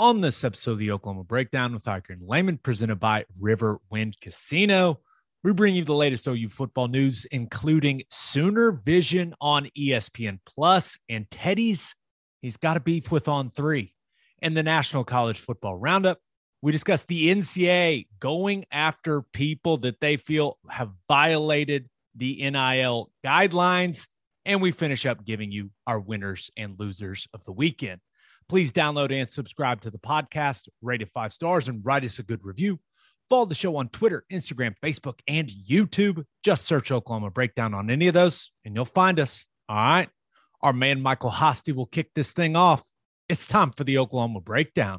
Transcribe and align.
On 0.00 0.22
this 0.22 0.44
episode 0.44 0.70
of 0.70 0.78
the 0.78 0.92
Oklahoma 0.92 1.24
Breakdown 1.24 1.74
with 1.74 1.84
Ikard 1.84 2.08
and 2.08 2.26
Lehman, 2.26 2.56
presented 2.56 2.96
by 2.96 3.26
River 3.38 3.80
Wind 3.90 4.16
Casino, 4.18 5.00
we 5.44 5.52
bring 5.52 5.74
you 5.74 5.84
the 5.84 5.92
latest 5.92 6.26
OU 6.26 6.48
football 6.48 6.88
news, 6.88 7.26
including 7.26 8.00
Sooner 8.08 8.72
Vision 8.72 9.34
on 9.42 9.68
ESPN 9.78 10.38
Plus 10.46 10.98
and 11.10 11.30
Teddy's. 11.30 11.94
He's 12.40 12.56
got 12.56 12.78
a 12.78 12.80
beef 12.80 13.12
with 13.12 13.26
On3, 13.26 13.92
and 14.40 14.56
the 14.56 14.62
National 14.62 15.04
College 15.04 15.38
Football 15.38 15.76
Roundup. 15.76 16.18
We 16.62 16.72
discuss 16.72 17.02
the 17.02 17.28
NCAA 17.28 18.06
going 18.20 18.64
after 18.72 19.20
people 19.34 19.76
that 19.76 20.00
they 20.00 20.16
feel 20.16 20.56
have 20.70 20.92
violated 21.08 21.90
the 22.14 22.36
NIL 22.50 23.10
guidelines, 23.22 24.08
and 24.46 24.62
we 24.62 24.70
finish 24.70 25.04
up 25.04 25.26
giving 25.26 25.52
you 25.52 25.72
our 25.86 26.00
winners 26.00 26.50
and 26.56 26.80
losers 26.80 27.28
of 27.34 27.44
the 27.44 27.52
weekend. 27.52 28.00
Please 28.50 28.72
download 28.72 29.12
and 29.12 29.28
subscribe 29.28 29.80
to 29.82 29.90
the 29.90 29.98
podcast, 29.98 30.68
rate 30.82 31.02
it 31.02 31.10
five 31.14 31.32
stars, 31.32 31.68
and 31.68 31.86
write 31.86 32.04
us 32.04 32.18
a 32.18 32.24
good 32.24 32.44
review. 32.44 32.80
Follow 33.28 33.44
the 33.44 33.54
show 33.54 33.76
on 33.76 33.88
Twitter, 33.90 34.24
Instagram, 34.28 34.74
Facebook, 34.82 35.20
and 35.28 35.48
YouTube. 35.48 36.24
Just 36.42 36.66
search 36.66 36.90
Oklahoma 36.90 37.30
Breakdown 37.30 37.74
on 37.74 37.90
any 37.90 38.08
of 38.08 38.14
those, 38.14 38.50
and 38.64 38.74
you'll 38.74 38.86
find 38.86 39.20
us. 39.20 39.46
All 39.68 39.76
right. 39.76 40.08
Our 40.62 40.72
man 40.72 41.00
Michael 41.00 41.30
Hosty 41.30 41.72
will 41.72 41.86
kick 41.86 42.10
this 42.16 42.32
thing 42.32 42.56
off. 42.56 42.84
It's 43.28 43.46
time 43.46 43.70
for 43.70 43.84
the 43.84 43.98
Oklahoma 43.98 44.40
Breakdown. 44.40 44.98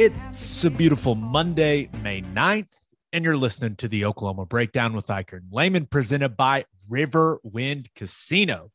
It's 0.00 0.62
a 0.62 0.70
beautiful 0.70 1.16
Monday, 1.16 1.90
May 2.04 2.22
9th, 2.22 2.70
and 3.12 3.24
you're 3.24 3.36
listening 3.36 3.74
to 3.78 3.88
the 3.88 4.04
Oklahoma 4.04 4.46
Breakdown 4.46 4.92
with 4.92 5.08
Ikard 5.08 5.50
Lehman, 5.50 5.86
presented 5.86 6.36
by 6.36 6.66
River 6.88 7.40
Wind 7.42 7.88
Casino. 7.96 8.70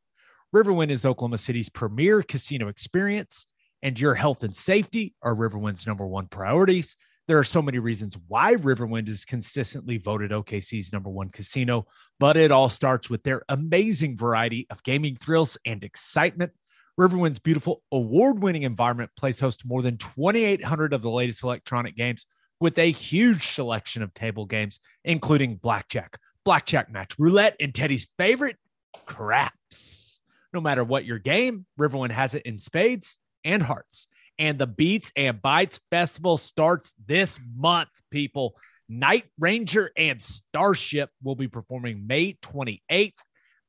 Riverwind 0.53 0.89
is 0.89 1.05
Oklahoma 1.05 1.37
City's 1.37 1.69
premier 1.69 2.23
casino 2.23 2.67
experience, 2.67 3.47
and 3.81 3.97
your 3.97 4.15
health 4.15 4.43
and 4.43 4.53
safety 4.53 5.15
are 5.21 5.33
Riverwind's 5.33 5.87
number 5.87 6.05
one 6.05 6.27
priorities. 6.27 6.97
There 7.29 7.39
are 7.39 7.45
so 7.45 7.61
many 7.61 7.79
reasons 7.79 8.17
why 8.27 8.55
Riverwind 8.55 9.07
is 9.07 9.23
consistently 9.23 9.99
voted 9.99 10.31
OKC's 10.31 10.91
number 10.91 11.09
one 11.09 11.29
casino, 11.29 11.87
but 12.19 12.35
it 12.35 12.51
all 12.51 12.67
starts 12.67 13.09
with 13.09 13.23
their 13.23 13.43
amazing 13.47 14.17
variety 14.17 14.67
of 14.69 14.83
gaming 14.83 15.15
thrills 15.15 15.57
and 15.65 15.85
excitement. 15.85 16.51
Riverwind's 16.99 17.39
beautiful 17.39 17.81
award 17.91 18.41
winning 18.41 18.63
environment 18.63 19.11
plays 19.17 19.39
host 19.39 19.61
to 19.61 19.67
more 19.67 19.81
than 19.81 19.97
2,800 19.97 20.93
of 20.93 21.01
the 21.01 21.09
latest 21.09 21.43
electronic 21.43 21.95
games 21.95 22.25
with 22.59 22.77
a 22.77 22.91
huge 22.91 23.47
selection 23.47 24.03
of 24.03 24.13
table 24.13 24.45
games, 24.45 24.79
including 25.03 25.55
blackjack, 25.55 26.19
blackjack 26.45 26.91
match, 26.91 27.15
roulette, 27.17 27.55
and 27.59 27.73
Teddy's 27.73 28.07
favorite, 28.17 28.57
craps. 29.05 30.21
No 30.53 30.61
matter 30.61 30.83
what 30.83 31.05
your 31.05 31.17
game, 31.17 31.65
Riverwind 31.79 32.11
has 32.11 32.35
it 32.35 32.43
in 32.43 32.59
spades 32.59 33.17
and 33.43 33.63
hearts. 33.63 34.07
And 34.37 34.59
the 34.59 34.67
Beats 34.67 35.11
and 35.15 35.41
Bites 35.41 35.79
Festival 35.89 36.37
starts 36.37 36.93
this 37.05 37.39
month, 37.55 37.89
people. 38.11 38.55
Night 38.87 39.25
Ranger 39.39 39.91
and 39.97 40.21
Starship 40.21 41.09
will 41.23 41.35
be 41.35 41.47
performing 41.47 42.05
May 42.05 42.33
28th. 42.33 43.13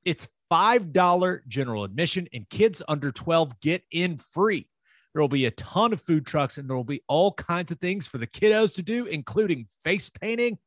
It's 0.05 0.29
$5 0.55 1.49
general 1.49 1.83
admission, 1.83 2.29
and 2.33 2.49
kids 2.49 2.81
under 2.87 3.11
12 3.11 3.61
get 3.61 3.83
in 3.91 4.17
free. 4.17 4.69
There 5.13 5.21
will 5.21 5.29
be 5.29 5.47
a 5.47 5.51
ton 5.51 5.93
of 5.93 6.01
food 6.01 6.27
trucks, 6.27 6.59
and 6.59 6.69
there 6.69 6.77
will 6.77 6.85
be 6.85 7.03
all 7.09 7.33
kinds 7.33 7.73
of 7.73 7.81
things 7.81 8.07
for 8.07 8.19
the 8.19 8.27
kiddos 8.27 8.75
to 8.77 8.83
do, 8.83 9.07
including 9.07 9.67
face 9.83 10.11
painting 10.11 10.59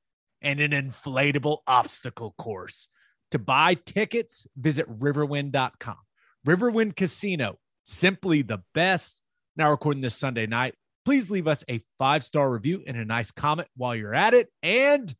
and 0.41 0.59
an 0.59 0.71
inflatable 0.71 1.59
obstacle 1.67 2.33
course. 2.37 2.89
To 3.31 3.39
buy 3.39 3.75
tickets, 3.75 4.45
visit 4.57 4.89
riverwind.com. 4.99 5.97
Riverwind 6.45 6.95
Casino, 6.95 7.57
simply 7.83 8.41
the 8.41 8.63
best. 8.73 9.21
Now 9.55 9.71
recording 9.71 10.01
this 10.01 10.15
Sunday 10.15 10.47
night. 10.47 10.75
Please 11.05 11.31
leave 11.31 11.47
us 11.47 11.63
a 11.69 11.81
five 11.97 12.23
star 12.23 12.49
review 12.49 12.83
and 12.85 12.97
a 12.97 13.05
nice 13.05 13.31
comment 13.31 13.69
while 13.77 13.95
you're 13.95 14.13
at 14.13 14.33
it. 14.33 14.49
And 14.61 15.13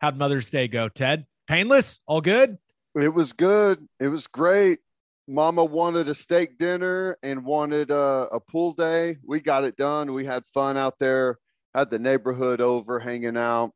how'd 0.00 0.16
Mother's 0.16 0.50
Day 0.50 0.66
go, 0.66 0.88
Ted? 0.88 1.26
Painless? 1.46 2.00
All 2.06 2.20
good? 2.20 2.58
It 3.00 3.14
was 3.14 3.32
good. 3.32 3.86
It 4.00 4.08
was 4.08 4.26
great. 4.26 4.80
Mama 5.28 5.64
wanted 5.64 6.08
a 6.08 6.14
steak 6.14 6.58
dinner 6.58 7.16
and 7.22 7.44
wanted 7.44 7.90
a, 7.90 8.28
a 8.32 8.40
pool 8.40 8.72
day. 8.72 9.18
We 9.24 9.40
got 9.40 9.64
it 9.64 9.76
done. 9.76 10.14
We 10.14 10.24
had 10.24 10.44
fun 10.46 10.76
out 10.76 10.98
there. 10.98 11.38
Had 11.74 11.90
the 11.90 11.98
neighborhood 11.98 12.60
over 12.60 12.98
hanging 12.98 13.36
out. 13.36 13.72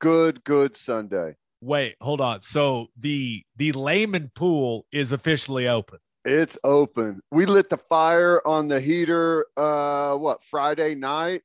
Good, 0.00 0.42
good 0.44 0.76
Sunday. 0.76 1.36
Wait, 1.60 1.94
hold 2.00 2.20
on. 2.20 2.40
So 2.40 2.88
the 2.96 3.44
the 3.56 3.70
Lehman 3.72 4.32
pool 4.34 4.84
is 4.90 5.12
officially 5.12 5.68
open. 5.68 5.98
It's 6.24 6.58
open. 6.64 7.20
We 7.30 7.46
lit 7.46 7.68
the 7.68 7.76
fire 7.76 8.42
on 8.44 8.68
the 8.68 8.80
heater. 8.80 9.46
Uh, 9.56 10.16
what 10.16 10.42
Friday 10.42 10.96
night? 10.96 11.42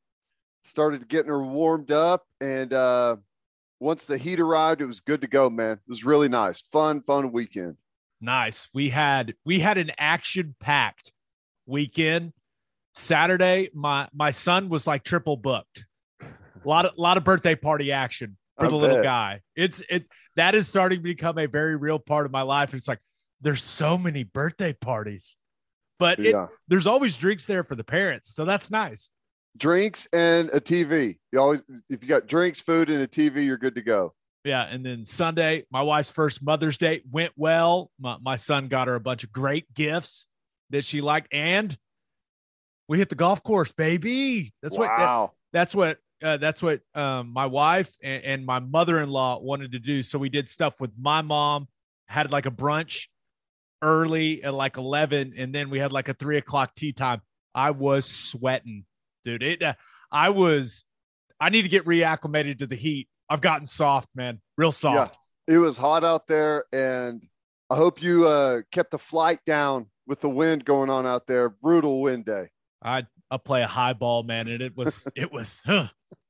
Started 0.64 1.08
getting 1.08 1.30
her 1.30 1.44
warmed 1.44 1.92
up, 1.92 2.26
and 2.42 2.74
uh, 2.74 3.18
once 3.80 4.06
the 4.06 4.18
heat 4.18 4.40
arrived, 4.40 4.82
it 4.82 4.86
was 4.86 5.00
good 5.00 5.22
to 5.22 5.28
go. 5.28 5.50
Man, 5.50 5.74
it 5.74 5.90
was 5.90 6.04
really 6.04 6.30
nice, 6.30 6.62
fun, 6.62 7.02
fun 7.02 7.32
weekend. 7.32 7.78
Nice. 8.20 8.70
We 8.74 8.90
had 8.90 9.36
we 9.46 9.60
had 9.60 9.78
an 9.78 9.92
action 9.98 10.56
packed 10.60 11.14
weekend. 11.66 12.34
Saturday, 12.96 13.70
my 13.74 14.08
my 14.14 14.32
son 14.32 14.70
was 14.70 14.88
like 14.88 15.04
triple 15.04 15.38
booked. 15.38 15.86
A 16.22 16.28
lot 16.68 16.86
of 16.86 16.98
lot 16.98 17.18
of 17.18 17.24
birthday 17.24 17.56
party 17.56 17.92
action 17.92 18.38
for 18.58 18.66
I 18.66 18.70
the 18.70 18.76
little 18.76 19.04
guy. 19.04 19.42
It's 19.56 19.84
it 19.90 20.08
that 20.36 20.56
is 20.56 20.68
starting 20.68 21.00
to 21.00 21.04
become 21.04 21.38
a 21.38 21.46
very 21.46 21.76
real 21.76 22.00
part 22.00 22.26
of 22.26 22.32
my 22.32 22.42
life. 22.42 22.74
It's 22.74 22.88
like 22.88 23.00
there's 23.42 23.64
so 23.64 23.98
many 24.00 24.24
birthday 24.24 24.74
parties, 24.74 25.38
but 26.00 26.20
it, 26.20 26.36
there's 26.68 26.88
always 26.88 27.16
drinks 27.16 27.46
there 27.46 27.64
for 27.64 27.76
the 27.76 27.84
parents, 27.84 28.34
so 28.34 28.46
that's 28.46 28.72
nice. 28.72 29.12
Drinks 29.58 30.08
and 30.14 30.50
a 30.50 30.60
TV. 30.60 31.18
You 31.32 31.40
always, 31.40 31.64
if 31.90 32.02
you 32.02 32.08
got 32.10 32.28
drinks, 32.28 32.60
food, 32.60 32.90
and 32.90 33.02
a 33.02 33.08
TV, 33.08 33.46
you're 33.46 33.58
good 33.58 33.76
to 33.76 33.82
go. 33.82 34.14
Yeah, 34.44 34.64
and 34.64 34.86
then 34.86 35.04
Sunday, 35.04 35.66
my 35.72 35.82
wife's 35.82 36.10
first 36.10 36.42
Mother's 36.42 36.78
Day 36.78 37.02
went 37.12 37.34
well. 37.36 37.92
My, 38.00 38.18
my 38.22 38.36
son 38.38 38.68
got 38.68 38.88
her 38.88 38.96
a 38.96 39.00
bunch 39.00 39.24
of 39.24 39.32
great 39.32 39.74
gifts 39.74 40.28
that 40.70 40.86
she 40.86 41.02
liked, 41.02 41.28
and 41.34 41.76
we 42.88 42.98
hit 42.98 43.10
the 43.10 43.16
golf 43.16 43.44
course, 43.44 43.72
baby. 43.72 44.54
That's 44.62 44.78
what 44.78 44.88
that- 44.88 45.00
wow. 45.00 45.34
that's 45.52 45.76
what 45.76 46.00
uh, 46.24 46.38
that's 46.38 46.64
what 46.64 46.82
um, 46.96 47.32
my 47.32 47.46
wife 47.46 47.96
and, 48.02 48.24
and 48.24 48.46
my 48.46 48.60
mother-in-law 48.60 49.40
wanted 49.40 49.74
to 49.74 49.80
do. 49.80 50.02
So 50.02 50.18
we 50.18 50.30
did 50.30 50.50
stuff 50.50 50.80
with 50.80 50.92
my 51.00 51.22
mom, 51.22 51.68
had 52.08 52.32
like 52.32 52.46
a 52.46 52.52
brunch 52.52 53.06
early 53.82 54.44
at 54.44 54.54
like 54.54 54.78
11, 54.78 55.34
and 55.38 55.54
then 55.54 55.70
we 55.70 55.80
had 55.80 55.92
like 55.92 56.10
a 56.10 56.14
three 56.14 56.38
o'clock 56.38 56.74
tea 56.74 56.92
time. 56.94 57.22
I 57.54 57.72
was 57.72 58.06
sweating, 58.06 58.86
dude. 59.28 59.44
It, 59.44 59.64
uh, 59.64 59.74
I 60.12 60.30
was, 60.30 60.86
I 61.40 61.50
need 61.50 61.64
to 61.64 61.70
get 61.70 61.86
reacclimated 61.86 62.60
to 62.60 62.68
the 62.68 62.76
heat. 62.76 63.08
I've 63.30 63.42
gotten 63.42 63.68
soft, 63.68 64.10
man, 64.16 64.40
real 64.58 64.72
soft. 64.72 65.18
Yeah, 65.48 65.56
it 65.56 65.58
was 65.60 65.78
hot 65.78 66.04
out 66.04 66.28
there, 66.28 66.64
and 66.72 67.22
I 67.70 67.76
hope 67.76 68.02
you 68.02 68.28
uh, 68.28 68.62
kept 68.72 68.92
the 68.92 68.98
flight 68.98 69.40
down 69.46 69.88
with 70.08 70.22
the 70.22 70.30
wind 70.30 70.64
going 70.64 70.90
on 70.90 71.06
out 71.06 71.28
there. 71.28 71.50
Brutal 71.50 72.02
wind 72.02 72.26
day. 72.26 72.50
I 72.82 73.06
I 73.30 73.38
play 73.38 73.64
a 73.64 73.68
high 73.68 73.94
ball, 73.94 74.24
man, 74.24 74.48
and 74.48 74.62
it 74.62 74.78
was 74.78 75.06
it 75.16 75.32
was 75.32 75.62
huh, 75.66 75.88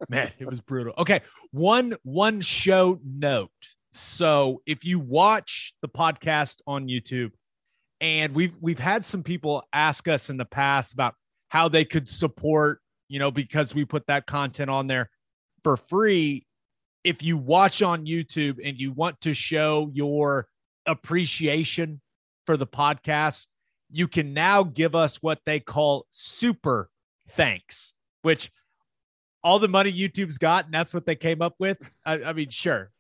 Man, 0.10 0.32
it 0.40 0.48
was 0.48 0.62
brutal. 0.62 0.94
Okay, 0.98 1.22
one 1.52 1.96
one 2.04 2.42
show 2.42 3.00
note. 3.04 3.52
So 3.94 4.62
if 4.66 4.86
you 4.86 5.00
watch 5.00 5.74
the 5.82 5.90
podcast 5.90 6.58
on 6.68 6.88
YouTube, 6.88 7.32
and 8.02 8.36
we've 8.36 8.56
we've 8.62 8.80
had 8.80 9.06
some 9.06 9.24
people 9.24 9.64
ask 9.74 10.08
us 10.08 10.30
in 10.30 10.38
the 10.38 10.46
past 10.46 10.94
about 10.94 11.16
how 11.50 11.70
they 11.70 11.86
could 11.86 12.08
support, 12.08 12.82
you 13.08 13.20
know, 13.20 13.32
because 13.32 13.74
we 13.74 13.86
put 13.86 14.08
that 14.08 14.26
content 14.26 14.70
on 14.70 14.88
there 14.88 15.10
for 15.64 15.78
free. 15.78 16.46
If 17.04 17.24
you 17.24 17.38
watch 17.38 17.82
on 17.82 18.06
YouTube 18.06 18.60
and 18.64 18.80
you 18.80 18.92
want 18.92 19.22
to 19.22 19.34
show 19.34 19.90
your 19.94 20.48
appreciation 20.86 22.02
for 22.46 22.58
the 22.58 22.68
podcast, 22.68 23.48
you 23.90 24.08
can 24.08 24.34
now 24.34 24.64
give 24.64 24.96
us 24.96 25.22
what 25.22 25.40
they 25.46 25.60
call 25.60 26.06
super 26.10 26.90
thanks, 27.30 27.94
which 28.22 28.52
all 29.44 29.60
the 29.60 29.68
money 29.68 29.92
YouTube's 29.92 30.38
got, 30.38 30.66
and 30.66 30.74
that's 30.74 30.94
what 30.94 31.06
they 31.06 31.16
came 31.16 31.42
up 31.42 31.56
with. 31.60 31.78
I, 32.06 32.24
I 32.24 32.34
mean, 32.34 32.50
sure. 32.50 32.92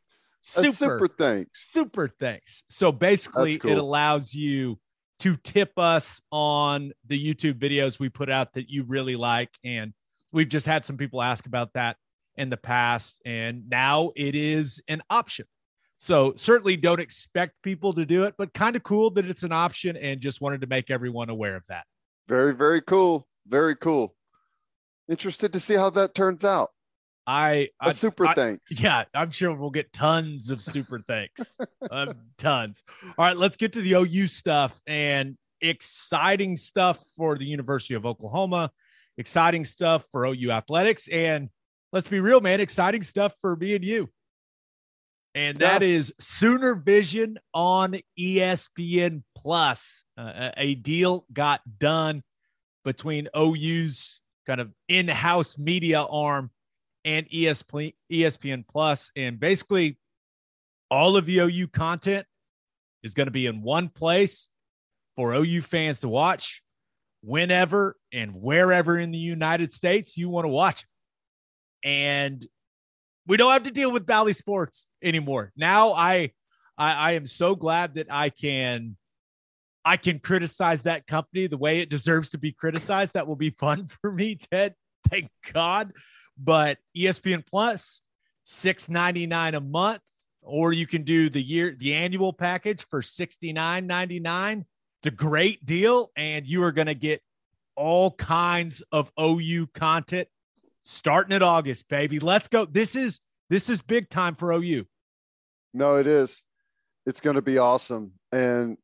Super, 0.41 0.71
super 0.71 1.07
thanks. 1.09 1.67
Super 1.71 2.07
thanks. 2.07 2.63
So 2.69 2.91
basically, 2.91 3.57
cool. 3.57 3.71
it 3.71 3.77
allows 3.77 4.33
you 4.33 4.79
to 5.19 5.35
tip 5.37 5.77
us 5.77 6.21
on 6.31 6.93
the 7.05 7.33
YouTube 7.33 7.55
videos 7.55 7.99
we 7.99 8.07
put 8.07 8.29
out 8.29 8.53
that 8.53 8.69
you 8.69 8.83
really 8.83 9.15
like. 9.15 9.49
And 9.63 9.93
we've 10.33 10.49
just 10.49 10.65
had 10.65 10.85
some 10.85 10.97
people 10.97 11.21
ask 11.21 11.45
about 11.45 11.73
that 11.73 11.97
in 12.35 12.49
the 12.49 12.57
past, 12.57 13.21
and 13.25 13.67
now 13.69 14.11
it 14.15 14.35
is 14.35 14.81
an 14.87 15.01
option. 15.09 15.45
So 15.99 16.33
certainly 16.35 16.77
don't 16.77 16.99
expect 16.99 17.53
people 17.63 17.93
to 17.93 18.05
do 18.05 18.25
it, 18.25 18.35
but 18.37 18.53
kind 18.53 18.75
of 18.75 18.83
cool 18.83 19.09
that 19.11 19.25
it's 19.25 19.43
an 19.43 19.51
option 19.51 19.97
and 19.97 20.21
just 20.21 20.41
wanted 20.41 20.61
to 20.61 20.67
make 20.67 20.91
everyone 20.91 21.29
aware 21.29 21.55
of 21.55 21.65
that. 21.69 21.85
Very, 22.27 22.53
very 22.53 22.81
cool. 22.81 23.27
Very 23.47 23.75
cool. 23.75 24.13
Interested 25.09 25.53
to 25.53 25.59
see 25.59 25.75
how 25.75 25.89
that 25.91 26.13
turns 26.13 26.45
out. 26.45 26.69
I, 27.25 27.69
I 27.79 27.91
super 27.91 28.25
I, 28.27 28.33
thanks. 28.33 28.79
Yeah, 28.79 29.03
I'm 29.13 29.31
sure 29.31 29.53
we'll 29.53 29.69
get 29.69 29.91
tons 29.91 30.49
of 30.49 30.61
super 30.61 30.99
thanks. 30.99 31.57
Uh, 31.89 32.13
tons. 32.37 32.83
All 33.03 33.25
right, 33.25 33.35
let's 33.35 33.57
get 33.57 33.73
to 33.73 33.81
the 33.81 33.93
OU 33.93 34.27
stuff 34.27 34.79
and 34.87 35.37
exciting 35.59 36.55
stuff 36.55 37.03
for 37.17 37.37
the 37.37 37.45
University 37.45 37.95
of 37.95 38.05
Oklahoma, 38.05 38.71
exciting 39.17 39.65
stuff 39.65 40.05
for 40.11 40.25
OU 40.25 40.51
athletics, 40.51 41.07
and 41.07 41.49
let's 41.91 42.07
be 42.07 42.19
real, 42.19 42.41
man, 42.41 42.59
exciting 42.59 43.03
stuff 43.03 43.35
for 43.41 43.55
me 43.55 43.75
and 43.75 43.85
you. 43.85 44.09
And 45.35 45.59
that 45.59 45.81
yeah. 45.81 45.89
is 45.89 46.13
Sooner 46.19 46.75
Vision 46.75 47.37
on 47.53 47.99
ESPN 48.19 49.21
Plus. 49.35 50.03
Uh, 50.17 50.49
a 50.57 50.75
deal 50.75 51.25
got 51.31 51.61
done 51.77 52.23
between 52.83 53.27
OU's 53.37 54.19
kind 54.47 54.61
of 54.61 54.71
in-house 54.87 55.57
media 55.57 56.01
arm 56.01 56.49
and 57.05 57.29
ESPN, 57.29 57.93
ESPN 58.11 58.65
Plus, 58.67 59.11
and 59.15 59.39
basically 59.39 59.99
all 60.89 61.17
of 61.17 61.25
the 61.25 61.39
OU 61.39 61.67
content 61.67 62.25
is 63.03 63.13
going 63.13 63.27
to 63.27 63.31
be 63.31 63.45
in 63.45 63.61
one 63.61 63.89
place 63.89 64.49
for 65.15 65.33
OU 65.33 65.61
fans 65.61 65.99
to 65.99 66.09
watch 66.09 66.63
whenever 67.27 67.97
and 68.13 68.33
wherever 68.33 68.97
in 68.97 69.11
the 69.11 69.17
United 69.17 69.73
States 69.73 70.17
you 70.17 70.29
want 70.29 70.45
to 70.45 70.49
watch. 70.49 70.85
And 71.83 72.45
we 73.27 73.35
don't 73.35 73.51
have 73.51 73.63
to 73.63 73.71
deal 73.71 73.91
with 73.91 74.05
Bally 74.05 74.31
Sports 74.31 74.87
anymore. 75.03 75.51
Now 75.57 75.91
I, 75.91 76.31
I 76.77 76.93
I 76.93 77.11
am 77.13 77.27
so 77.27 77.53
glad 77.53 77.95
that 77.95 78.07
I 78.09 78.29
can 78.29 78.95
I 79.83 79.97
can 79.97 80.19
criticize 80.19 80.83
that 80.83 81.05
company 81.05 81.47
the 81.47 81.57
way 81.57 81.79
it 81.79 81.89
deserves 81.89 82.29
to 82.29 82.37
be 82.37 82.53
criticized. 82.53 83.13
That 83.13 83.27
will 83.27 83.35
be 83.35 83.49
fun 83.59 83.87
for 83.87 84.09
me, 84.09 84.35
Ted. 84.49 84.75
Thank 85.09 85.29
God. 85.51 85.91
But 86.37 86.77
ESPN 86.95 87.45
Plus, 87.45 88.01
six 88.43 88.87
ninety 88.87 89.27
nine 89.27 89.53
a 89.53 89.61
month, 89.61 90.01
or 90.41 90.71
you 90.71 90.87
can 90.87 91.03
do 91.03 91.27
the 91.29 91.41
year 91.41 91.75
the 91.77 91.93
annual 91.93 92.31
package 92.31 92.85
for 92.89 93.01
sixty 93.01 93.51
nine 93.51 93.85
ninety 93.85 94.21
nine. 94.21 94.65
It's 94.99 95.07
a 95.07 95.15
great 95.15 95.65
deal, 95.65 96.11
and 96.15 96.47
you 96.47 96.63
are 96.63 96.71
going 96.71 96.87
to 96.87 96.95
get 96.95 97.21
all 97.75 98.11
kinds 98.11 98.81
of 98.91 99.11
OU 99.19 99.67
content 99.73 100.27
starting 100.83 101.35
at 101.35 101.43
August, 101.43 101.87
baby. 101.87 102.19
Let's 102.19 102.47
go. 102.47 102.65
This 102.65 102.95
is 102.95 103.21
this 103.49 103.69
is 103.69 103.81
big 103.81 104.09
time 104.09 104.35
for 104.35 104.51
OU. 104.51 104.85
No, 105.73 105.97
it 105.97 106.07
is. 106.07 106.41
It's 107.05 107.19
going 107.19 107.35
to 107.35 107.41
be 107.41 107.57
awesome, 107.57 108.13
and 108.31 108.77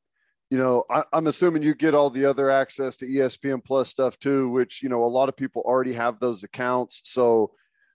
you 0.53 0.59
know, 0.59 0.83
I, 0.87 1.01
am 1.13 1.25
assuming 1.25 1.63
you 1.63 1.73
get 1.73 1.95
all 1.95 2.11
the 2.11 2.25
other 2.25 2.51
access 2.51 2.95
to 2.97 3.07
ESPN 3.07 3.65
Plus 3.65 3.89
stuff 3.89 4.19
too, 4.19 4.49
which, 4.49 4.83
you 4.83 4.89
know, 4.89 5.03
a 5.03 5.05
lot 5.05 5.27
of 5.27 5.35
people 5.35 5.63
already 5.65 5.93
have 5.93 6.19
those 6.19 6.43
accounts. 6.43 7.01
So 7.05 7.53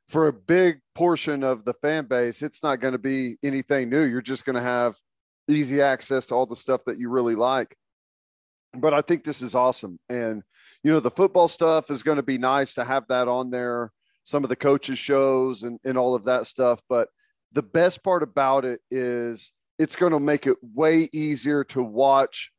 for 0.08 0.26
a 0.26 0.32
big 0.32 0.80
portion 0.96 1.44
of 1.44 1.64
the 1.64 1.74
fan 1.74 2.06
base, 2.06 2.42
it's 2.42 2.64
not 2.64 2.80
going 2.80 2.94
to 2.94 2.98
be 2.98 3.36
anything 3.44 3.90
new. 3.90 4.02
You're 4.02 4.22
just 4.22 4.44
going 4.44 4.56
to 4.56 4.60
have 4.60 4.96
easy 5.48 5.80
access 5.80 6.26
to 6.26 6.34
all 6.34 6.46
the 6.46 6.56
stuff 6.56 6.80
that 6.86 6.98
you 6.98 7.10
really 7.10 7.36
like. 7.36 7.76
But 8.74 8.94
I 8.94 9.00
think 9.00 9.24
this 9.24 9.42
is 9.42 9.54
awesome. 9.54 9.98
And, 10.08 10.42
you 10.82 10.92
know, 10.92 11.00
the 11.00 11.10
football 11.10 11.48
stuff 11.48 11.90
is 11.90 12.02
going 12.02 12.16
to 12.16 12.22
be 12.22 12.38
nice 12.38 12.74
to 12.74 12.84
have 12.84 13.04
that 13.08 13.28
on 13.28 13.50
there, 13.50 13.92
some 14.24 14.44
of 14.44 14.50
the 14.50 14.56
coaches' 14.56 14.98
shows 14.98 15.62
and, 15.62 15.78
and 15.84 15.96
all 15.96 16.14
of 16.14 16.26
that 16.26 16.46
stuff. 16.46 16.80
But 16.88 17.08
the 17.52 17.62
best 17.62 18.04
part 18.04 18.22
about 18.22 18.64
it 18.64 18.80
is 18.90 19.52
it's 19.78 19.96
going 19.96 20.12
to 20.12 20.20
make 20.20 20.46
it 20.46 20.58
way 20.62 21.08
easier 21.12 21.64
to 21.64 21.82
watch 21.82 22.52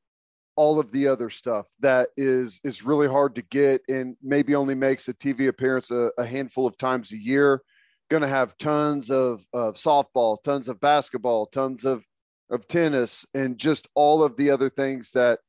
all 0.56 0.80
of 0.80 0.92
the 0.92 1.08
other 1.08 1.30
stuff 1.30 1.68
that 1.80 2.10
is 2.18 2.60
is 2.66 2.84
really 2.84 3.08
hard 3.08 3.34
to 3.36 3.42
get 3.44 3.82
and 3.88 4.18
maybe 4.22 4.56
only 4.56 4.76
makes 4.76 5.08
a 5.08 5.14
TV 5.14 5.48
appearance 5.48 5.90
a, 5.90 6.12
a 6.18 6.26
handful 6.26 6.68
of 6.68 6.78
times 6.78 7.14
a 7.14 7.18
year. 7.18 7.62
Going 8.10 8.24
to 8.24 8.28
have 8.28 8.58
tons 8.58 9.10
of, 9.12 9.46
of 9.54 9.76
softball, 9.76 10.44
tons 10.44 10.68
of 10.68 10.82
basketball, 10.82 11.46
tons 11.46 11.86
of 11.86 12.04
of 12.50 12.68
tennis, 12.68 13.26
and 13.34 13.58
just 13.58 13.88
all 13.96 14.24
of 14.24 14.36
the 14.36 14.50
other 14.50 14.70
things 14.70 15.12
that 15.12 15.40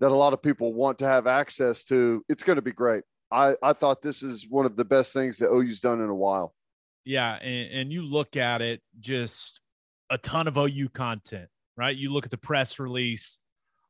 that 0.00 0.10
a 0.10 0.14
lot 0.14 0.32
of 0.32 0.42
people 0.42 0.72
want 0.72 0.98
to 0.98 1.06
have 1.06 1.26
access 1.26 1.84
to. 1.84 2.24
It's 2.28 2.42
going 2.42 2.56
to 2.56 2.62
be 2.62 2.72
great. 2.72 3.04
I, 3.30 3.54
I 3.62 3.72
thought 3.74 4.02
this 4.02 4.22
is 4.22 4.46
one 4.48 4.66
of 4.66 4.76
the 4.76 4.84
best 4.84 5.12
things 5.12 5.38
that 5.38 5.50
OU's 5.50 5.80
done 5.80 6.00
in 6.00 6.08
a 6.08 6.14
while. 6.14 6.54
Yeah, 7.04 7.34
and, 7.34 7.72
and 7.72 7.92
you 7.92 8.02
look 8.02 8.36
at 8.36 8.60
it 8.60 8.80
just 8.98 9.60
a 10.10 10.18
ton 10.18 10.48
of 10.48 10.56
OU 10.56 10.88
content, 10.90 11.48
right? 11.76 11.94
You 11.94 12.12
look 12.12 12.24
at 12.24 12.30
the 12.30 12.38
press 12.38 12.78
release, 12.78 13.38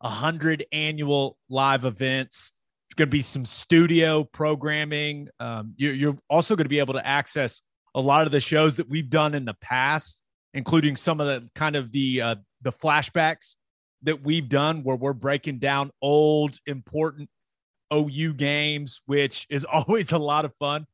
a 0.01 0.09
hundred 0.09 0.65
annual 0.73 1.37
live 1.49 1.85
events. 1.85 2.53
There's 2.89 2.97
going 2.97 3.09
to 3.09 3.17
be 3.17 3.23
some 3.23 3.45
studio 3.45 4.25
programming. 4.25 5.29
Um, 5.39 5.75
you're, 5.77 5.95
you're 5.95 6.19
also 6.29 6.57
going 6.57 6.65
to 6.65 6.71
be 6.71 6.81
able 6.81 6.95
to 6.95 7.07
access 7.07 7.63
a 7.95 8.01
lot 8.01 8.27
of 8.27 8.33
the 8.33 8.41
shows 8.41 8.77
that 8.77 8.89
we've 8.89 9.11
done 9.11 9.35
in 9.35 9.45
the 9.45 9.57
past, 9.61 10.23
including 10.55 10.97
some 10.97 11.21
of 11.21 11.27
the 11.27 11.49
kind 11.55 11.77
of 11.77 11.93
the 11.93 12.21
uh, 12.21 12.35
the 12.63 12.73
flashbacks 12.73 13.55
that 14.03 14.23
we've 14.23 14.49
done, 14.49 14.83
where 14.83 14.97
we're 14.97 15.13
breaking 15.13 15.59
down 15.59 15.91
old 16.01 16.59
important 16.67 17.29
OU 17.93 18.35
games, 18.35 19.01
which 19.07 19.47
is 19.51 19.65
always 19.73 20.13
a 20.13 20.19
lot 20.19 20.45
of 20.45 20.55
fun 20.57 20.87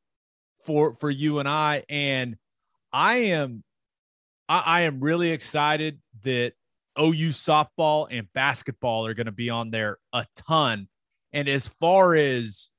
for 0.64 0.96
for 1.00 1.10
you 1.10 1.38
and 1.38 1.48
I. 1.48 1.84
And 1.88 2.36
I 2.92 3.16
am 3.16 3.62
I, 4.48 4.60
I 4.60 4.80
am 4.82 5.00
really 5.00 5.30
excited 5.30 6.00
that 6.22 6.52
OU 6.98 7.30
softball 7.30 8.06
and 8.10 8.32
basketball 8.32 9.06
are 9.06 9.14
going 9.14 9.26
to 9.26 9.32
be 9.32 9.50
on 9.50 9.70
there 9.70 9.98
a 10.12 10.26
ton. 10.36 10.88
And 11.32 11.48
as 11.48 11.68
far 11.68 12.14
as 12.14 12.70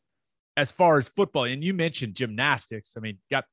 as 0.55 0.71
far 0.71 0.97
as 0.97 1.07
football, 1.07 1.43
and 1.43 1.63
you 1.63 1.73
mentioned 1.73 2.15
gymnastics, 2.15 2.93
I 2.97 2.99
mean, 2.99 3.19
got 3.29 3.45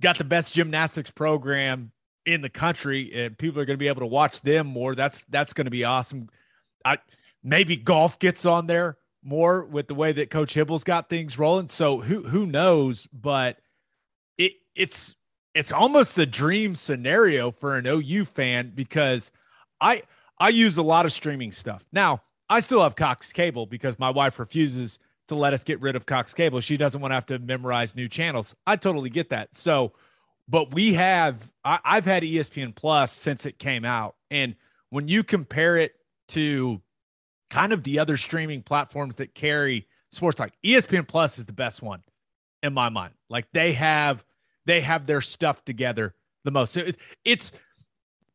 got 0.00 0.18
the 0.18 0.24
best 0.24 0.54
gymnastics 0.54 1.10
program 1.10 1.92
in 2.26 2.42
the 2.42 2.50
country, 2.50 3.12
and 3.14 3.38
people 3.38 3.60
are 3.60 3.64
going 3.64 3.76
to 3.76 3.82
be 3.82 3.88
able 3.88 4.00
to 4.00 4.06
watch 4.06 4.42
them 4.42 4.66
more. 4.66 4.94
That's 4.94 5.24
that's 5.24 5.52
going 5.52 5.64
to 5.66 5.70
be 5.70 5.84
awesome. 5.84 6.28
I 6.84 6.98
maybe 7.42 7.76
golf 7.76 8.18
gets 8.18 8.44
on 8.44 8.66
there 8.66 8.98
more 9.22 9.64
with 9.64 9.88
the 9.88 9.94
way 9.94 10.12
that 10.12 10.30
Coach 10.30 10.54
Hybl's 10.54 10.84
got 10.84 11.08
things 11.08 11.38
rolling. 11.38 11.68
So 11.68 12.00
who 12.00 12.28
who 12.28 12.46
knows? 12.46 13.08
But 13.12 13.58
it 14.36 14.52
it's 14.74 15.14
it's 15.54 15.72
almost 15.72 16.16
the 16.16 16.26
dream 16.26 16.74
scenario 16.74 17.50
for 17.50 17.76
an 17.76 17.86
OU 17.86 18.26
fan 18.26 18.72
because 18.74 19.30
I 19.80 20.02
I 20.38 20.50
use 20.50 20.76
a 20.76 20.82
lot 20.82 21.06
of 21.06 21.12
streaming 21.12 21.52
stuff. 21.52 21.84
Now, 21.92 22.22
I 22.48 22.60
still 22.60 22.82
have 22.82 22.96
Cox 22.96 23.32
Cable 23.32 23.66
because 23.66 23.98
my 23.98 24.10
wife 24.10 24.38
refuses 24.38 24.98
to 25.28 25.34
let 25.34 25.54
us 25.54 25.64
get 25.64 25.80
rid 25.80 25.96
of 25.96 26.06
Cox 26.06 26.34
Cable. 26.34 26.60
She 26.60 26.76
doesn't 26.76 27.00
want 27.00 27.10
to 27.10 27.16
have 27.16 27.26
to 27.26 27.38
memorize 27.38 27.96
new 27.96 28.08
channels. 28.08 28.54
I 28.66 28.76
totally 28.76 29.10
get 29.10 29.30
that. 29.30 29.56
So, 29.56 29.92
but 30.48 30.74
we 30.74 30.94
have 30.94 31.52
I, 31.64 31.78
I've 31.84 32.04
had 32.04 32.22
ESPN 32.22 32.74
Plus 32.74 33.12
since 33.12 33.46
it 33.46 33.58
came 33.58 33.84
out. 33.84 34.16
And 34.30 34.56
when 34.90 35.08
you 35.08 35.24
compare 35.24 35.76
it 35.76 35.94
to 36.28 36.80
kind 37.50 37.72
of 37.72 37.82
the 37.84 37.98
other 37.98 38.16
streaming 38.16 38.62
platforms 38.62 39.16
that 39.16 39.34
carry 39.34 39.86
sports 40.10 40.38
like 40.38 40.52
ESPN 40.64 41.06
Plus 41.06 41.38
is 41.38 41.46
the 41.46 41.52
best 41.52 41.82
one 41.82 42.02
in 42.62 42.72
my 42.72 42.88
mind. 42.88 43.14
Like 43.28 43.50
they 43.52 43.72
have 43.72 44.24
they 44.64 44.80
have 44.80 45.06
their 45.06 45.20
stuff 45.20 45.64
together 45.64 46.14
the 46.44 46.50
most. 46.50 46.76
it's 47.24 47.52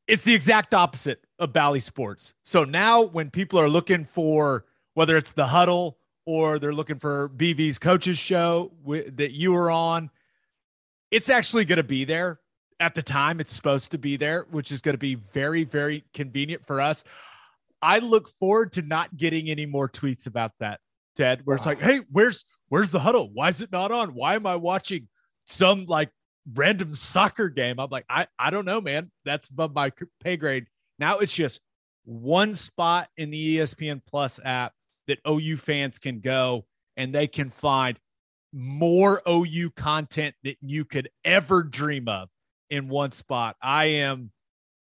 it's 0.07 0.23
the 0.23 0.33
exact 0.33 0.73
opposite 0.73 1.25
of 1.39 1.53
Bally 1.53 1.79
Sports. 1.79 2.33
So 2.43 2.63
now 2.63 3.01
when 3.01 3.29
people 3.29 3.59
are 3.59 3.69
looking 3.69 4.05
for 4.05 4.65
whether 4.93 5.15
it's 5.15 5.31
the 5.31 5.47
huddle 5.47 5.97
or 6.25 6.59
they're 6.59 6.73
looking 6.73 6.99
for 6.99 7.29
BV's 7.29 7.79
coaches 7.79 8.17
show 8.17 8.71
that 8.85 9.31
you 9.31 9.53
were 9.53 9.71
on, 9.71 10.09
it's 11.11 11.29
actually 11.29 11.65
going 11.65 11.77
to 11.77 11.83
be 11.83 12.05
there 12.05 12.39
at 12.79 12.95
the 12.95 13.03
time 13.03 13.39
it's 13.39 13.53
supposed 13.53 13.91
to 13.91 13.97
be 13.99 14.17
there, 14.17 14.47
which 14.49 14.71
is 14.71 14.81
going 14.81 14.93
to 14.93 14.99
be 14.99 15.15
very, 15.15 15.63
very 15.63 16.03
convenient 16.13 16.65
for 16.65 16.81
us. 16.81 17.03
I 17.81 17.99
look 17.99 18.27
forward 18.27 18.73
to 18.73 18.81
not 18.81 19.15
getting 19.15 19.49
any 19.49 19.67
more 19.67 19.87
tweets 19.87 20.25
about 20.25 20.51
that, 20.59 20.79
Ted, 21.15 21.41
where 21.45 21.55
it's 21.55 21.65
like, 21.65 21.79
ah. 21.81 21.85
hey, 21.85 21.99
where's 22.11 22.43
where's 22.69 22.89
the 22.89 22.99
huddle? 22.99 23.29
Why 23.33 23.49
is 23.49 23.61
it 23.61 23.71
not 23.71 23.91
on? 23.91 24.15
Why 24.15 24.35
am 24.35 24.47
I 24.47 24.55
watching 24.55 25.07
some 25.45 25.85
like 25.85 26.09
random 26.53 26.95
soccer 26.95 27.49
game? 27.49 27.79
I'm 27.79 27.89
like, 27.89 28.05
I, 28.09 28.27
I 28.39 28.49
don't 28.49 28.65
know, 28.65 28.81
man. 28.81 29.11
That's 29.25 29.49
above 29.49 29.75
my 29.75 29.91
pay 30.19 30.37
grade. 30.37 30.65
Now 30.97 31.19
it's 31.19 31.33
just 31.33 31.61
one 32.03 32.55
spot 32.55 33.09
in 33.17 33.29
the 33.29 33.57
ESPN 33.57 34.01
Plus 34.07 34.39
app 34.43 34.73
that 35.07 35.19
OU 35.27 35.57
fans 35.57 35.99
can 35.99 36.19
go 36.19 36.65
and 36.97 37.13
they 37.13 37.27
can 37.27 37.49
find 37.49 37.99
more 38.53 39.21
OU 39.27 39.71
content 39.71 40.35
that 40.43 40.57
you 40.61 40.85
could 40.85 41.09
ever 41.23 41.63
dream 41.63 42.07
of 42.07 42.29
in 42.69 42.87
one 42.87 43.11
spot. 43.11 43.55
I 43.61 43.85
am 43.85 44.31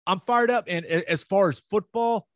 I'm 0.07 0.21
fired 0.21 0.51
up 0.51 0.65
and 0.69 0.87
as 0.87 1.23
far 1.23 1.49
as 1.49 1.59
football 1.59 2.27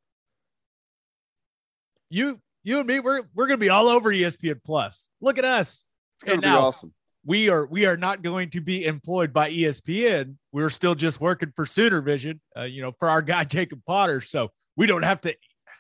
you 2.09 2.41
you 2.63 2.79
and 2.79 2.87
me 2.87 3.01
we're 3.01 3.23
we're 3.35 3.47
going 3.47 3.59
to 3.59 3.65
be 3.65 3.71
all 3.71 3.89
over 3.89 4.11
ESPN 4.11 4.61
Plus. 4.65 5.09
Look 5.21 5.39
at 5.39 5.45
us. 5.45 5.85
It's 6.17 6.25
going 6.25 6.41
to 6.41 6.47
be 6.47 6.53
awesome. 6.53 6.93
We 7.25 7.49
are 7.49 7.67
we 7.67 7.87
are 7.87 7.97
not 7.97 8.23
going 8.23 8.51
to 8.51 8.61
be 8.61 8.85
employed 8.85 9.33
by 9.33 9.51
ESPN. 9.51 10.37
We're 10.53 10.71
still 10.71 10.95
just 10.95 11.21
working 11.21 11.53
for 11.55 11.67
Sooner 11.67 12.01
Vision, 12.01 12.41
uh, 12.57 12.63
you 12.63 12.83
know, 12.83 12.93
for 12.99 13.09
our 13.09 13.23
guy 13.23 13.45
Jacob 13.57 13.81
Potter. 13.87 14.21
So 14.21 14.51
we 14.77 14.87
don't 14.87 15.03
have 15.03 15.21
to 15.23 15.35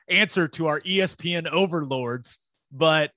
answer 0.08 0.48
to 0.48 0.66
our 0.66 0.80
ESPN 0.80 1.48
overlords, 1.48 2.38
but 2.72 3.12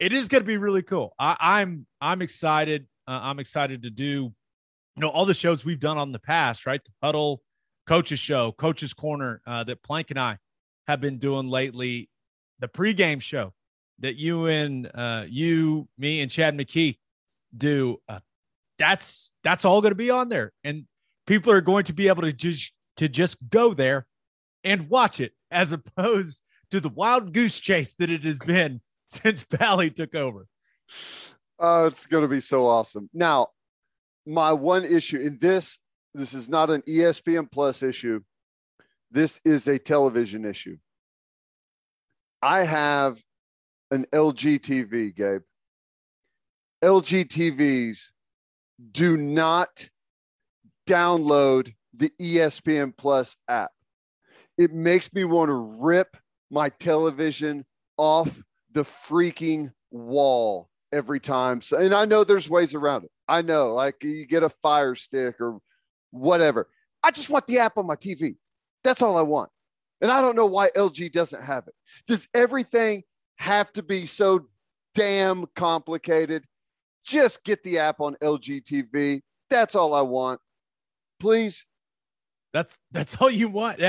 it 0.00 0.14
is 0.14 0.28
going 0.28 0.40
to 0.40 0.46
be 0.46 0.56
really 0.56 0.82
cool. 0.82 1.14
I, 1.18 1.36
I'm 1.38 1.86
I'm 2.00 2.22
excited. 2.22 2.86
Uh, 3.06 3.20
I'm 3.22 3.38
excited 3.38 3.82
to 3.82 3.90
do, 3.90 4.04
you 4.04 4.32
know, 4.96 5.10
all 5.10 5.26
the 5.26 5.34
shows 5.34 5.64
we've 5.64 5.78
done 5.78 5.98
on 5.98 6.10
the 6.10 6.18
past, 6.18 6.66
right? 6.66 6.82
The 6.82 6.90
Huddle, 7.02 7.42
Coach's 7.86 8.18
Show, 8.18 8.52
Coach's 8.52 8.94
Corner 8.94 9.42
uh, 9.46 9.64
that 9.64 9.82
Plank 9.82 10.10
and 10.10 10.18
I 10.18 10.38
have 10.88 11.00
been 11.00 11.18
doing 11.18 11.48
lately. 11.48 12.08
The 12.60 12.68
pregame 12.68 13.20
show 13.20 13.52
that 14.00 14.16
you 14.16 14.46
and 14.46 14.90
uh, 14.94 15.24
you, 15.28 15.88
me, 15.98 16.20
and 16.20 16.30
Chad 16.30 16.56
McKee 16.56 16.98
do. 17.56 18.00
Uh, 18.08 18.20
that's 18.78 19.30
that's 19.44 19.64
all 19.66 19.82
going 19.82 19.92
to 19.92 19.96
be 19.96 20.10
on 20.10 20.30
there, 20.30 20.52
and 20.64 20.86
people 21.26 21.52
are 21.52 21.60
going 21.60 21.84
to 21.84 21.92
be 21.92 22.08
able 22.08 22.22
to 22.22 22.32
just 22.32 22.72
to 22.96 23.08
just 23.08 23.36
go 23.50 23.74
there 23.74 24.06
and 24.64 24.88
watch 24.88 25.20
it, 25.20 25.32
as 25.50 25.72
opposed 25.72 26.40
to 26.70 26.80
the 26.80 26.88
wild 26.88 27.32
goose 27.32 27.58
chase 27.58 27.94
that 27.98 28.10
it 28.10 28.24
has 28.24 28.38
been 28.38 28.80
since 29.22 29.44
Bally 29.44 29.90
took 29.90 30.14
over. 30.14 30.46
Oh, 31.58 31.86
it's 31.86 32.06
going 32.06 32.22
to 32.22 32.28
be 32.28 32.40
so 32.40 32.66
awesome. 32.66 33.10
Now, 33.12 33.48
my 34.26 34.52
one 34.52 34.84
issue 34.84 35.18
in 35.18 35.38
this, 35.38 35.78
this 36.14 36.32
is 36.32 36.48
not 36.48 36.70
an 36.70 36.82
ESPN 36.82 37.50
Plus 37.50 37.82
issue. 37.82 38.20
This 39.10 39.40
is 39.44 39.66
a 39.66 39.78
television 39.78 40.44
issue. 40.44 40.78
I 42.40 42.62
have 42.62 43.20
an 43.90 44.06
LG 44.12 44.60
TV, 44.60 45.14
Gabe. 45.14 45.42
LG 46.82 47.26
TVs 47.26 48.10
do 48.92 49.16
not 49.16 49.90
download 50.88 51.74
the 51.92 52.10
ESPN 52.20 52.96
Plus 52.96 53.36
app. 53.48 53.72
It 54.56 54.72
makes 54.72 55.12
me 55.12 55.24
want 55.24 55.48
to 55.48 55.54
rip 55.54 56.16
my 56.50 56.68
television 56.68 57.66
off 57.98 58.42
the 58.72 58.82
freaking 58.82 59.72
wall 59.90 60.68
every 60.92 61.20
time. 61.20 61.62
So, 61.62 61.78
and 61.78 61.94
I 61.94 62.04
know 62.04 62.24
there's 62.24 62.50
ways 62.50 62.74
around 62.74 63.04
it. 63.04 63.10
I 63.28 63.42
know, 63.42 63.74
like 63.74 64.02
you 64.02 64.26
get 64.26 64.42
a 64.42 64.48
fire 64.48 64.94
stick 64.94 65.40
or 65.40 65.60
whatever. 66.10 66.68
I 67.02 67.10
just 67.10 67.30
want 67.30 67.46
the 67.46 67.58
app 67.58 67.78
on 67.78 67.86
my 67.86 67.96
TV. 67.96 68.36
That's 68.84 69.02
all 69.02 69.16
I 69.16 69.22
want. 69.22 69.50
And 70.00 70.10
I 70.10 70.20
don't 70.20 70.36
know 70.36 70.46
why 70.46 70.70
LG 70.70 71.12
doesn't 71.12 71.42
have 71.42 71.66
it. 71.68 71.74
Does 72.06 72.28
everything 72.34 73.04
have 73.36 73.72
to 73.74 73.82
be 73.82 74.06
so 74.06 74.46
damn 74.94 75.46
complicated? 75.54 76.44
Just 77.04 77.44
get 77.44 77.62
the 77.62 77.78
app 77.78 78.00
on 78.00 78.16
LG 78.22 78.64
TV. 78.64 79.20
That's 79.48 79.74
all 79.74 79.94
I 79.94 80.02
want. 80.02 80.40
Please. 81.18 81.64
That's 82.52 82.76
that's 82.90 83.16
all 83.16 83.30
you 83.30 83.48
want. 83.48 83.80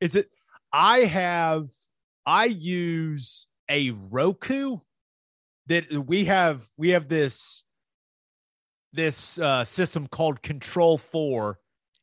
Is 0.00 0.16
it 0.16 0.28
I 0.72 1.00
have 1.00 1.68
I 2.26 2.46
use 2.46 3.46
a 3.72 3.90
Roku 3.90 4.76
that 5.66 5.90
we 5.90 6.26
have 6.26 6.68
we 6.76 6.90
have 6.90 7.08
this 7.08 7.64
this 8.92 9.38
uh, 9.38 9.64
system 9.64 10.06
called 10.06 10.42
Control 10.42 10.98
4 10.98 11.58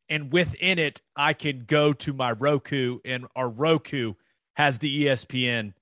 and 0.09 0.33
within 0.33 0.79
it 0.79 1.01
I 1.15 1.33
can 1.33 1.65
go 1.65 1.93
to 1.93 2.13
my 2.13 2.31
Roku 2.31 2.99
and 3.05 3.27
our 3.35 3.47
Roku 3.47 4.15
has 4.55 4.79
the 4.79 5.05
ESPN 5.05 5.73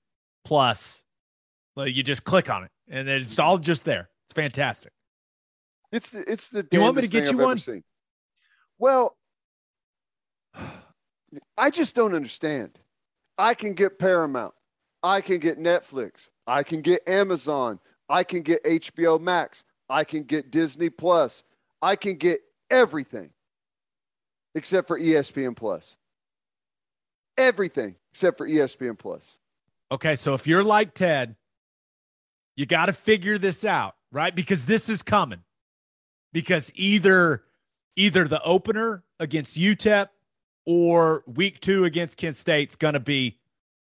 plus 0.44 1.02
like 1.74 1.96
you 1.96 2.02
just 2.02 2.24
click 2.24 2.50
on 2.50 2.64
it 2.64 2.70
and 2.90 3.08
it's 3.08 3.38
all 3.38 3.58
just 3.58 3.84
there. 3.84 4.10
It's 4.26 4.34
fantastic. 4.34 4.92
It's 5.90 6.12
it's 6.12 6.50
the 6.50 6.66
you 6.70 6.82
want 6.82 6.96
me 6.96 7.02
to 7.02 7.08
get 7.08 7.30
you 7.30 7.38
one? 7.38 7.58
Well, 8.78 9.16
I 11.56 11.70
just 11.70 11.96
don't 11.96 12.14
understand. 12.14 12.78
I 13.38 13.54
can 13.54 13.72
get 13.72 13.98
Paramount. 13.98 14.52
I 15.02 15.20
can 15.20 15.38
get 15.38 15.58
Netflix. 15.58 16.28
I 16.46 16.62
can 16.62 16.80
get 16.80 17.08
Amazon. 17.08 17.78
I 18.08 18.24
can 18.24 18.42
get 18.42 18.64
HBO 18.64 19.20
Max. 19.20 19.64
I 19.88 20.04
can 20.04 20.24
get 20.24 20.50
Disney 20.50 20.90
Plus. 20.90 21.44
I 21.80 21.96
can 21.96 22.16
get 22.16 22.40
everything 22.70 23.30
except 24.54 24.88
for 24.88 24.98
ESPN 24.98 25.56
Plus. 25.56 25.96
Everything 27.36 27.96
except 28.12 28.38
for 28.38 28.48
ESPN 28.48 28.98
Plus. 28.98 29.38
Okay, 29.90 30.16
so 30.16 30.34
if 30.34 30.46
you're 30.46 30.64
like 30.64 30.94
Ted, 30.94 31.36
you 32.56 32.66
got 32.66 32.86
to 32.86 32.92
figure 32.92 33.38
this 33.38 33.64
out, 33.64 33.94
right? 34.10 34.34
Because 34.34 34.66
this 34.66 34.88
is 34.88 35.02
coming. 35.02 35.42
Because 36.32 36.70
either 36.74 37.44
either 37.96 38.28
the 38.28 38.42
opener 38.42 39.04
against 39.18 39.56
UTEP 39.56 40.08
or 40.66 41.24
week 41.26 41.60
2 41.60 41.84
against 41.84 42.16
Kent 42.16 42.36
State's 42.36 42.76
going 42.76 42.94
to 42.94 43.00
be 43.00 43.38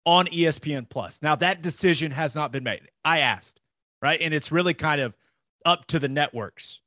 on 0.09 0.25
ESPN 0.29 0.89
Plus. 0.89 1.21
Now 1.21 1.37
that 1.37 1.61
decision 1.61 2.13
has 2.13 2.35
not 2.35 2.51
been 2.51 2.65
made. 2.65 2.81
I 3.05 3.19
asked, 3.19 3.61
right? 4.01 4.19
And 4.19 4.33
it's 4.33 4.51
really 4.51 4.73
kind 4.73 5.03
of 5.03 5.15
up 5.67 5.85
to 5.89 5.99
the 5.99 6.09
networks. 6.09 6.81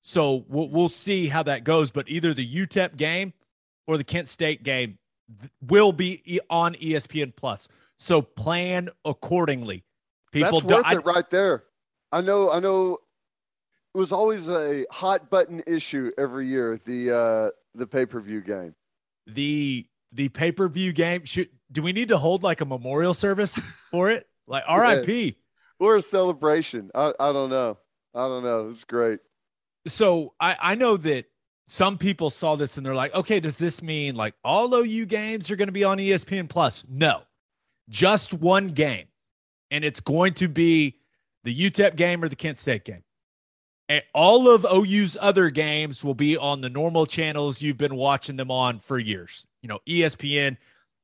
So 0.00 0.44
we'll, 0.48 0.68
we'll 0.68 0.88
see 0.88 1.26
how 1.26 1.42
that 1.42 1.64
goes. 1.64 1.90
But 1.90 2.08
either 2.08 2.32
the 2.32 2.46
UTEP 2.46 2.96
game 2.96 3.32
or 3.88 3.96
the 3.96 4.04
Kent 4.04 4.28
State 4.28 4.62
game 4.62 4.98
will 5.60 5.92
be 5.92 6.40
on 6.48 6.74
ESPN 6.74 7.34
Plus. 7.34 7.66
So 7.98 8.22
plan 8.22 8.90
accordingly. 9.04 9.82
People, 10.30 10.60
that's 10.60 10.72
worth 10.72 10.86
I, 10.86 10.92
it 10.94 11.04
right 11.04 11.28
there. 11.30 11.64
I 12.12 12.20
know. 12.20 12.52
I 12.52 12.60
know. 12.60 12.98
It 13.92 13.98
was 13.98 14.12
always 14.12 14.48
a 14.48 14.86
hot 14.92 15.30
button 15.30 15.64
issue 15.66 16.12
every 16.16 16.46
year. 16.46 16.78
The 16.86 17.10
uh, 17.10 17.50
the 17.74 17.88
pay 17.88 18.06
per 18.06 18.20
view 18.20 18.40
game. 18.40 18.74
The 19.26 19.84
the 20.12 20.28
pay 20.28 20.52
per 20.52 20.68
view 20.68 20.92
game. 20.92 21.24
Should 21.24 21.48
do 21.70 21.82
we 21.82 21.92
need 21.92 22.08
to 22.08 22.18
hold 22.18 22.42
like 22.42 22.60
a 22.60 22.66
memorial 22.66 23.14
service 23.14 23.58
for 23.90 24.10
it? 24.10 24.26
Like 24.46 24.64
RIP 24.68 25.36
or 25.78 25.96
a 25.96 26.02
celebration? 26.02 26.90
I, 26.94 27.12
I 27.18 27.32
don't 27.32 27.50
know. 27.50 27.78
I 28.14 28.28
don't 28.28 28.44
know. 28.44 28.68
It's 28.68 28.84
great. 28.84 29.20
So 29.86 30.34
I, 30.38 30.56
I 30.60 30.74
know 30.74 30.96
that 30.98 31.26
some 31.66 31.98
people 31.98 32.30
saw 32.30 32.56
this 32.56 32.76
and 32.76 32.84
they're 32.84 32.94
like, 32.94 33.14
okay, 33.14 33.40
does 33.40 33.58
this 33.58 33.82
mean 33.82 34.14
like 34.14 34.34
all 34.44 34.74
OU 34.74 35.06
games 35.06 35.50
are 35.50 35.56
going 35.56 35.68
to 35.68 35.72
be 35.72 35.84
on 35.84 35.98
ESPN 35.98 36.48
Plus? 36.48 36.84
No, 36.88 37.22
just 37.88 38.34
one 38.34 38.68
game. 38.68 39.06
And 39.70 39.84
it's 39.84 40.00
going 40.00 40.34
to 40.34 40.48
be 40.48 40.98
the 41.44 41.70
UTEP 41.70 41.96
game 41.96 42.22
or 42.22 42.28
the 42.28 42.36
Kent 42.36 42.58
State 42.58 42.84
game. 42.84 43.02
And 43.88 44.02
all 44.14 44.48
of 44.48 44.64
OU's 44.64 45.16
other 45.20 45.50
games 45.50 46.04
will 46.04 46.14
be 46.14 46.36
on 46.36 46.60
the 46.60 46.68
normal 46.68 47.06
channels 47.06 47.62
you've 47.62 47.78
been 47.78 47.96
watching 47.96 48.36
them 48.36 48.50
on 48.50 48.78
for 48.78 48.98
years. 48.98 49.46
You 49.62 49.68
know, 49.68 49.78
ESPN, 49.88 50.56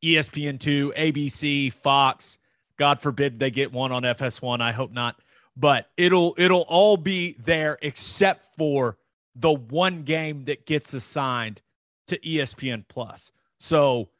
ESPN2, 0.02 0.96
ABC, 0.96 1.72
Fox. 1.72 2.38
God 2.76 3.00
forbid 3.00 3.38
they 3.38 3.50
get 3.50 3.72
one 3.72 3.92
on 3.92 4.02
FS1. 4.02 4.60
I 4.60 4.72
hope 4.72 4.92
not. 4.92 5.16
But 5.56 5.88
it'll 5.96 6.34
it'll 6.38 6.62
all 6.62 6.96
be 6.96 7.34
there 7.44 7.78
except 7.82 8.42
for 8.56 8.98
the 9.34 9.52
one 9.52 10.02
game 10.02 10.44
that 10.44 10.66
gets 10.66 10.94
assigned 10.94 11.60
to 12.08 12.18
ESPN 12.18 12.84
Plus. 12.88 13.32
So 13.58 14.10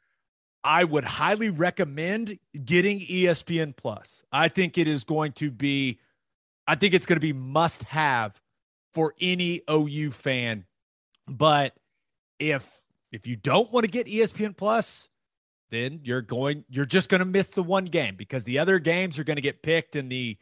I 0.63 0.83
would 0.83 1.05
highly 1.05 1.49
recommend 1.49 2.37
getting 2.65 2.99
ESPN 2.99 3.75
Plus. 3.75 4.23
I 4.31 4.49
think 4.49 4.77
it 4.77 4.87
is 4.87 5.03
going 5.03 5.31
to 5.33 5.49
be 5.49 5.99
I 6.67 6.75
think 6.75 6.93
it's 6.93 7.05
going 7.05 7.17
to 7.17 7.21
be 7.21 7.33
must 7.33 7.83
have 7.83 8.39
for 8.93 9.15
any 9.19 9.61
OU 9.69 10.11
fan. 10.11 10.65
But 11.27 11.73
if 12.37 12.83
if 13.11 13.27
you 13.27 13.35
don't 13.35 13.71
want 13.71 13.85
to 13.85 13.91
get 13.91 14.07
ESPN 14.07 14.55
Plus, 14.55 15.09
then 15.69 16.01
you're 16.03 16.21
going 16.21 16.63
you're 16.69 16.85
just 16.85 17.09
going 17.09 17.19
to 17.19 17.25
miss 17.25 17.47
the 17.49 17.63
one 17.63 17.85
game 17.85 18.15
because 18.15 18.43
the 18.43 18.59
other 18.59 18.79
games 18.79 19.19
are 19.19 19.23
going 19.23 19.37
to 19.37 19.41
get 19.41 19.61
picked 19.61 19.95
in 19.95 20.09
the 20.09 20.37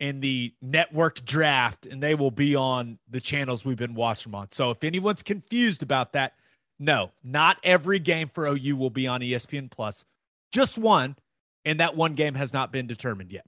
in 0.00 0.20
the 0.20 0.52
network 0.60 1.24
draft, 1.24 1.86
and 1.86 2.02
they 2.02 2.14
will 2.14 2.30
be 2.30 2.56
on 2.56 2.98
the 3.08 3.20
channels 3.20 3.64
we've 3.64 3.76
been 3.76 3.94
watching 3.94 4.32
them 4.32 4.40
on. 4.40 4.50
So 4.50 4.70
if 4.70 4.82
anyone's 4.82 5.22
confused 5.22 5.82
about 5.82 6.12
that, 6.14 6.34
no, 6.78 7.12
not 7.22 7.58
every 7.62 8.00
game 8.00 8.28
for 8.28 8.46
OU 8.46 8.76
will 8.76 8.90
be 8.90 9.06
on 9.06 9.20
ESPN 9.20 9.70
Plus. 9.70 10.04
Just 10.52 10.76
one, 10.76 11.16
and 11.64 11.80
that 11.80 11.96
one 11.96 12.14
game 12.14 12.34
has 12.34 12.52
not 12.52 12.72
been 12.72 12.86
determined 12.86 13.32
yet. 13.32 13.46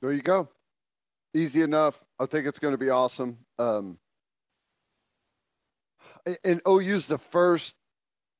There 0.00 0.12
you 0.12 0.22
go. 0.22 0.48
Easy 1.34 1.62
enough. 1.62 2.02
I 2.20 2.26
think 2.26 2.46
it's 2.46 2.58
going 2.58 2.72
to 2.72 2.78
be 2.78 2.90
awesome. 2.90 3.38
Um, 3.58 3.98
and 6.44 6.60
OU's 6.66 7.08
the 7.08 7.18
first 7.18 7.76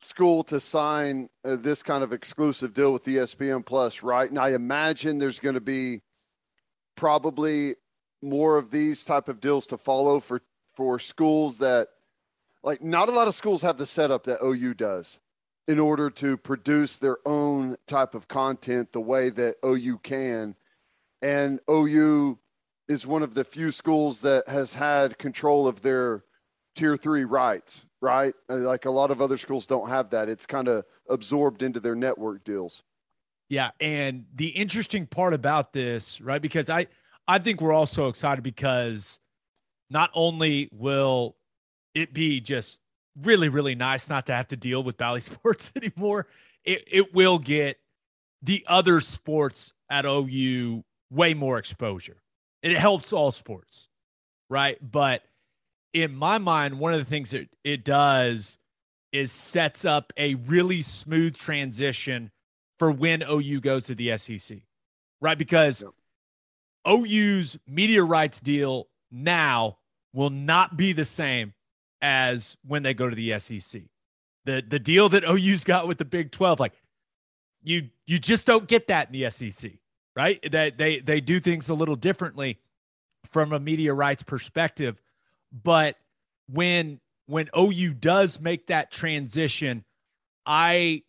school 0.00 0.44
to 0.44 0.60
sign 0.60 1.28
uh, 1.44 1.56
this 1.56 1.82
kind 1.82 2.04
of 2.04 2.12
exclusive 2.12 2.72
deal 2.72 2.92
with 2.92 3.04
ESPN 3.04 3.64
Plus, 3.64 4.02
right? 4.02 4.28
And 4.28 4.38
I 4.38 4.50
imagine 4.50 5.18
there's 5.18 5.40
going 5.40 5.54
to 5.54 5.60
be 5.60 6.02
probably 6.96 7.74
more 8.22 8.56
of 8.56 8.70
these 8.70 9.04
type 9.04 9.28
of 9.28 9.40
deals 9.40 9.66
to 9.68 9.76
follow 9.76 10.20
for 10.20 10.42
for 10.74 10.98
schools 10.98 11.58
that 11.58 11.88
like 12.62 12.82
not 12.82 13.08
a 13.08 13.12
lot 13.12 13.28
of 13.28 13.34
schools 13.34 13.62
have 13.62 13.78
the 13.78 13.86
setup 13.86 14.24
that 14.24 14.44
OU 14.44 14.74
does 14.74 15.20
in 15.66 15.78
order 15.78 16.08
to 16.08 16.36
produce 16.36 16.96
their 16.96 17.18
own 17.26 17.76
type 17.86 18.14
of 18.14 18.26
content 18.28 18.92
the 18.92 19.00
way 19.00 19.28
that 19.28 19.56
OU 19.64 19.98
can. 19.98 20.54
And 21.20 21.60
OU 21.68 22.38
is 22.88 23.06
one 23.06 23.22
of 23.22 23.34
the 23.34 23.44
few 23.44 23.70
schools 23.70 24.20
that 24.20 24.48
has 24.48 24.74
had 24.74 25.18
control 25.18 25.68
of 25.68 25.82
their 25.82 26.24
tier 26.78 26.96
three 26.96 27.24
rights, 27.24 27.84
right? 28.00 28.32
Uh, 28.48 28.56
like 28.56 28.84
a 28.84 28.90
lot 28.90 29.10
of 29.10 29.20
other 29.20 29.36
schools 29.36 29.66
don't 29.66 29.88
have 29.88 30.10
that. 30.10 30.28
It's 30.28 30.46
kind 30.46 30.68
of 30.68 30.84
absorbed 31.08 31.62
into 31.62 31.80
their 31.80 31.96
network 31.96 32.44
deals. 32.44 32.82
Yeah, 33.48 33.70
and 33.80 34.26
the 34.34 34.48
interesting 34.48 35.06
part 35.06 35.34
about 35.34 35.72
this, 35.72 36.20
right? 36.20 36.40
Because 36.40 36.70
I 36.70 36.86
I 37.26 37.38
think 37.38 37.60
we're 37.60 37.72
all 37.72 37.86
so 37.86 38.08
excited 38.08 38.42
because 38.42 39.18
not 39.90 40.10
only 40.14 40.68
will 40.72 41.36
it 41.94 42.12
be 42.12 42.40
just 42.40 42.80
really 43.22 43.48
really 43.48 43.74
nice 43.74 44.08
not 44.08 44.26
to 44.26 44.34
have 44.34 44.48
to 44.48 44.56
deal 44.56 44.82
with 44.82 44.96
Bally 44.96 45.20
Sports 45.20 45.72
anymore, 45.76 46.26
it 46.64 46.84
it 46.86 47.14
will 47.14 47.38
get 47.38 47.78
the 48.42 48.64
other 48.68 49.00
sports 49.00 49.72
at 49.90 50.04
OU 50.04 50.84
way 51.10 51.34
more 51.34 51.58
exposure. 51.58 52.22
It 52.62 52.76
helps 52.76 53.12
all 53.12 53.32
sports, 53.32 53.88
right? 54.50 54.78
But 54.80 55.22
in 55.92 56.14
my 56.14 56.38
mind, 56.38 56.78
one 56.78 56.92
of 56.92 56.98
the 56.98 57.04
things 57.04 57.30
that 57.30 57.48
it 57.64 57.84
does 57.84 58.58
is 59.12 59.32
sets 59.32 59.84
up 59.84 60.12
a 60.16 60.34
really 60.34 60.82
smooth 60.82 61.36
transition 61.36 62.30
for 62.78 62.90
when 62.90 63.22
OU 63.22 63.60
goes 63.60 63.86
to 63.86 63.94
the 63.94 64.16
SEC, 64.18 64.58
right? 65.20 65.38
Because 65.38 65.82
yep. 65.82 65.92
OU's 66.86 67.58
media 67.66 68.04
rights 68.04 68.40
deal 68.40 68.88
now 69.10 69.78
will 70.12 70.30
not 70.30 70.76
be 70.76 70.92
the 70.92 71.04
same 71.04 71.54
as 72.00 72.56
when 72.66 72.82
they 72.82 72.94
go 72.94 73.08
to 73.08 73.16
the 73.16 73.38
SEC. 73.38 73.82
The 74.44 74.62
the 74.66 74.78
deal 74.78 75.08
that 75.10 75.24
OU's 75.24 75.64
got 75.64 75.88
with 75.88 75.98
the 75.98 76.04
Big 76.04 76.30
12 76.30 76.60
like 76.60 76.72
you 77.62 77.88
you 78.06 78.18
just 78.18 78.46
don't 78.46 78.68
get 78.68 78.88
that 78.88 79.08
in 79.12 79.20
the 79.20 79.30
SEC, 79.30 79.72
right? 80.14 80.40
That 80.50 80.78
they 80.78 81.00
they 81.00 81.20
do 81.20 81.40
things 81.40 81.68
a 81.68 81.74
little 81.74 81.96
differently 81.96 82.58
from 83.26 83.52
a 83.52 83.58
media 83.58 83.92
rights 83.92 84.22
perspective, 84.22 85.00
but 85.52 85.96
when 86.50 87.00
when 87.26 87.48
OU 87.56 87.94
does 87.94 88.40
make 88.40 88.66
that 88.68 88.90
transition, 88.90 89.84
I 90.46 91.02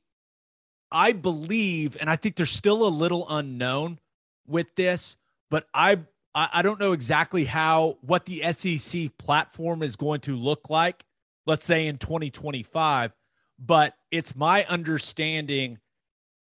I 0.91 1.13
believe, 1.13 1.97
and 1.99 2.09
I 2.09 2.15
think 2.15 2.35
there's 2.35 2.51
still 2.51 2.85
a 2.85 2.89
little 2.89 3.25
unknown 3.29 3.99
with 4.47 4.73
this, 4.75 5.17
but 5.49 5.67
I 5.73 5.99
I 6.35 6.61
don't 6.61 6.79
know 6.79 6.91
exactly 6.91 7.45
how 7.45 7.97
what 8.01 8.25
the 8.25 8.43
SEC 8.53 9.17
platform 9.17 9.81
is 9.81 9.95
going 9.95 10.21
to 10.21 10.35
look 10.35 10.69
like, 10.69 11.03
let's 11.45 11.65
say 11.65 11.87
in 11.87 11.97
2025. 11.97 13.13
But 13.57 13.95
it's 14.11 14.35
my 14.35 14.63
understanding 14.65 15.79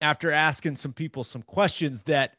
after 0.02 0.32
asking 0.32 0.76
some 0.76 0.94
people 0.94 1.24
some 1.24 1.42
questions 1.42 2.04
that 2.04 2.36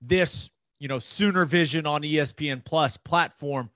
this, 0.00 0.50
you 0.80 0.88
know, 0.88 0.98
Sooner 0.98 1.44
Vision 1.44 1.86
on 1.86 2.02
ESPN 2.02 2.64
Plus 2.64 2.96
platform 2.96 3.70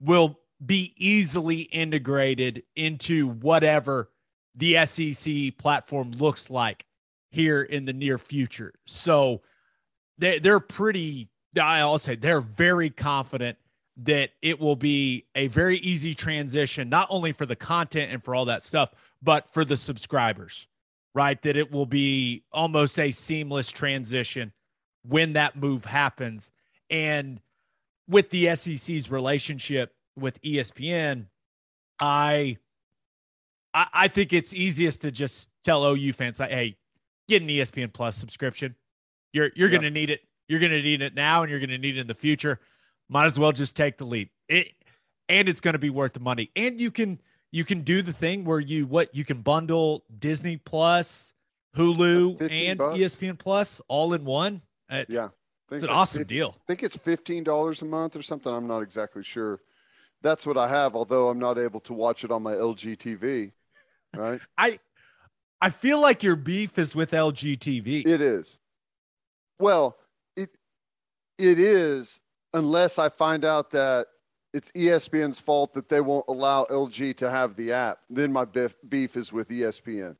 will 0.00 0.38
be 0.64 0.94
easily 0.96 1.60
integrated 1.60 2.62
into 2.74 3.28
whatever 3.28 4.10
the 4.54 4.86
SEC 4.86 5.56
platform 5.58 6.12
looks 6.12 6.50
like 6.50 6.86
here 7.30 7.62
in 7.62 7.84
the 7.84 7.92
near 7.92 8.18
future. 8.18 8.72
So 8.86 9.42
they 10.18 10.38
they're 10.38 10.60
pretty 10.60 11.28
I'll 11.60 11.98
say 11.98 12.16
they're 12.16 12.40
very 12.40 12.90
confident 12.90 13.58
that 13.98 14.30
it 14.42 14.60
will 14.60 14.76
be 14.76 15.24
a 15.34 15.46
very 15.48 15.78
easy 15.78 16.14
transition 16.14 16.88
not 16.88 17.08
only 17.10 17.32
for 17.32 17.46
the 17.46 17.56
content 17.56 18.12
and 18.12 18.22
for 18.22 18.34
all 18.34 18.46
that 18.46 18.62
stuff 18.62 18.90
but 19.22 19.52
for 19.52 19.64
the 19.64 19.76
subscribers. 19.76 20.68
Right? 21.14 21.40
That 21.42 21.56
it 21.56 21.72
will 21.72 21.86
be 21.86 22.44
almost 22.52 22.98
a 22.98 23.10
seamless 23.10 23.70
transition 23.70 24.52
when 25.02 25.32
that 25.32 25.56
move 25.56 25.86
happens 25.86 26.50
and 26.90 27.40
with 28.08 28.30
the 28.30 28.54
SEC's 28.54 29.10
relationship 29.10 29.95
with 30.16 30.40
ESPN, 30.42 31.26
I 32.00 32.58
I, 33.74 34.08
think 34.08 34.32
it's 34.32 34.54
easiest 34.54 35.02
to 35.02 35.10
just 35.10 35.50
tell 35.62 35.84
OU 35.84 36.14
fans 36.14 36.40
like, 36.40 36.50
hey, 36.50 36.76
get 37.28 37.42
an 37.42 37.48
ESPN 37.48 37.92
Plus 37.92 38.16
subscription. 38.16 38.74
You're 39.32 39.50
you're 39.54 39.68
yep. 39.68 39.82
going 39.82 39.92
to 39.92 39.98
need 39.98 40.10
it. 40.10 40.22
You're 40.48 40.60
going 40.60 40.72
to 40.72 40.82
need 40.82 41.02
it 41.02 41.14
now, 41.14 41.42
and 41.42 41.50
you're 41.50 41.58
going 41.58 41.70
to 41.70 41.78
need 41.78 41.96
it 41.96 42.00
in 42.00 42.06
the 42.06 42.14
future. 42.14 42.60
Might 43.08 43.26
as 43.26 43.38
well 43.38 43.52
just 43.52 43.76
take 43.76 43.98
the 43.98 44.06
leap. 44.06 44.30
It 44.48 44.72
and 45.28 45.48
it's 45.48 45.60
going 45.60 45.74
to 45.74 45.78
be 45.78 45.90
worth 45.90 46.12
the 46.12 46.20
money. 46.20 46.50
And 46.56 46.80
you 46.80 46.90
can 46.90 47.20
you 47.50 47.64
can 47.64 47.82
do 47.82 48.02
the 48.02 48.12
thing 48.12 48.44
where 48.44 48.60
you 48.60 48.86
what 48.86 49.14
you 49.14 49.24
can 49.24 49.42
bundle 49.42 50.04
Disney 50.18 50.56
Plus, 50.56 51.34
Hulu, 51.76 52.50
and 52.50 52.78
bucks. 52.78 52.98
ESPN 52.98 53.38
Plus 53.38 53.80
all 53.88 54.14
in 54.14 54.24
one. 54.24 54.62
yeah, 54.90 55.28
it's 55.70 55.84
an 55.84 55.90
awesome 55.90 56.20
50, 56.20 56.34
deal. 56.34 56.56
I 56.56 56.62
think 56.66 56.82
it's 56.82 56.96
fifteen 56.96 57.44
dollars 57.44 57.82
a 57.82 57.84
month 57.84 58.16
or 58.16 58.22
something. 58.22 58.52
I'm 58.52 58.66
not 58.66 58.80
exactly 58.80 59.22
sure. 59.22 59.60
That's 60.22 60.46
what 60.46 60.56
I 60.56 60.68
have, 60.68 60.96
although 60.96 61.28
I'm 61.28 61.38
not 61.38 61.58
able 61.58 61.80
to 61.80 61.92
watch 61.92 62.24
it 62.24 62.30
on 62.30 62.42
my 62.42 62.52
LG 62.52 62.96
TV. 62.96 63.52
Right. 64.14 64.40
I 64.58 64.78
I 65.60 65.70
feel 65.70 66.00
like 66.00 66.22
your 66.22 66.36
beef 66.36 66.78
is 66.78 66.94
with 66.94 67.12
LG 67.12 67.58
TV. 67.58 68.06
It 68.06 68.20
is. 68.20 68.58
Well, 69.58 69.96
it 70.36 70.50
it 71.38 71.58
is 71.58 72.20
unless 72.52 72.98
I 72.98 73.08
find 73.08 73.44
out 73.44 73.70
that 73.70 74.06
it's 74.52 74.72
ESPN's 74.72 75.38
fault 75.38 75.74
that 75.74 75.88
they 75.90 76.00
won't 76.00 76.24
allow 76.28 76.64
LG 76.70 77.16
to 77.18 77.30
have 77.30 77.56
the 77.56 77.72
app. 77.72 77.98
Then 78.08 78.32
my 78.32 78.46
beef, 78.46 78.74
beef 78.88 79.16
is 79.16 79.30
with 79.30 79.50
ESPN. 79.50 80.16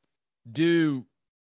Do 0.51 1.05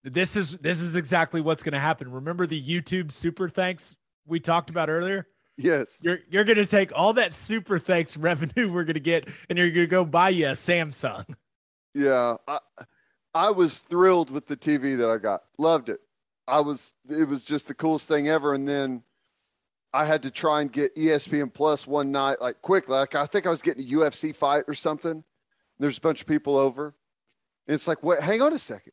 this 0.03 0.37
is 0.37 0.59
this 0.59 0.81
is 0.81 0.95
exactly 0.95 1.41
what's 1.41 1.63
going 1.63 1.73
to 1.73 1.81
happen. 1.81 2.11
Remember 2.11 2.47
the 2.47 2.61
YouTube 2.61 3.11
super 3.11 3.49
thanks 3.49 3.97
we 4.27 4.39
talked 4.39 4.71
about 4.71 4.91
earlier? 4.91 5.27
Yes. 5.57 6.01
You're 6.03 6.21
you're 6.29 6.45
going 6.45 6.57
to 6.57 6.67
take 6.67 6.91
all 6.95 7.13
that 7.15 7.33
super 7.33 7.79
thanks 7.79 8.17
revenue 8.17 8.73
we're 8.73 8.85
going 8.85 8.95
to 8.95 9.01
get 9.01 9.29
and 9.49 9.59
you're 9.59 9.71
going 9.71 9.87
to 9.87 9.91
go 9.91 10.05
buy 10.05 10.31
you 10.31 10.49
a 10.49 10.53
Samsung. 10.53 11.25
Yeah. 11.95 12.37
I, 12.49 12.59
I 13.35 13.51
was 13.51 13.79
thrilled 13.79 14.31
with 14.31 14.47
the 14.47 14.57
TV 14.57 14.99
that 14.99 15.09
I 15.09 15.19
got. 15.19 15.43
Loved 15.59 15.89
it. 15.89 16.01
I 16.49 16.61
was 16.61 16.95
it 17.09 17.29
was 17.29 17.45
just 17.45 17.69
the 17.69 17.75
coolest 17.75 18.09
thing 18.09 18.29
ever 18.29 18.53
and 18.55 18.69
then 18.69 19.03
I 19.93 20.05
had 20.05 20.25
to 20.25 20.31
try 20.31 20.61
and 20.61 20.73
get 20.73 20.97
ESPN 20.97 21.55
Plus 21.55 21.87
one 21.87 22.11
night 22.11 22.41
like 22.41 22.61
quickly. 22.63 22.97
Like 22.97 23.15
I 23.15 23.27
think 23.27 23.47
I 23.47 23.51
was 23.51 23.63
getting 23.63 23.85
a 23.85 23.89
UFC 23.89 24.35
fight 24.35 24.65
or 24.67 24.75
something. 24.75 25.23
There's 25.79 25.99
a 25.99 26.01
bunch 26.01 26.21
of 26.23 26.27
people 26.27 26.57
over. 26.57 26.95
And 27.67 27.75
it's 27.75 27.87
like, 27.87 28.03
what? 28.03 28.21
hang 28.21 28.43
on 28.43 28.53
a 28.53 28.59
second. 28.59 28.93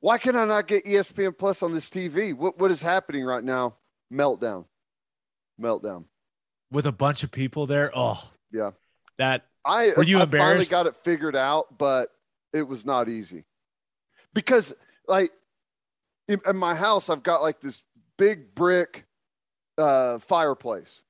Why 0.00 0.16
can 0.16 0.34
I 0.34 0.46
not 0.46 0.66
get 0.66 0.86
ESPN 0.86 1.36
Plus 1.36 1.62
on 1.62 1.74
this 1.74 1.90
TV? 1.90 2.34
What 2.34 2.58
what 2.58 2.70
is 2.70 2.80
happening 2.80 3.22
right 3.24 3.44
now?" 3.44 3.74
Meltdown. 4.10 4.64
Meltdown. 5.60 6.04
With 6.70 6.86
a 6.86 6.92
bunch 6.92 7.22
of 7.22 7.30
people 7.30 7.66
there. 7.66 7.90
Oh. 7.94 8.30
Yeah. 8.52 8.70
That 9.18 9.46
I 9.64 9.92
were 9.96 10.02
you 10.02 10.18
I 10.18 10.22
embarrassed? 10.22 10.48
finally 10.48 10.66
got 10.66 10.86
it 10.86 10.96
figured 10.96 11.36
out, 11.36 11.76
but 11.76 12.10
it 12.52 12.62
was 12.62 12.84
not 12.84 13.08
easy 13.08 13.44
because 14.34 14.74
like 15.08 15.30
in, 16.28 16.40
in 16.46 16.56
my 16.56 16.74
house 16.74 17.08
i've 17.10 17.22
got 17.22 17.42
like 17.42 17.60
this 17.60 17.82
big 18.16 18.54
brick 18.54 19.06
uh, 19.78 20.18
fireplace 20.18 21.02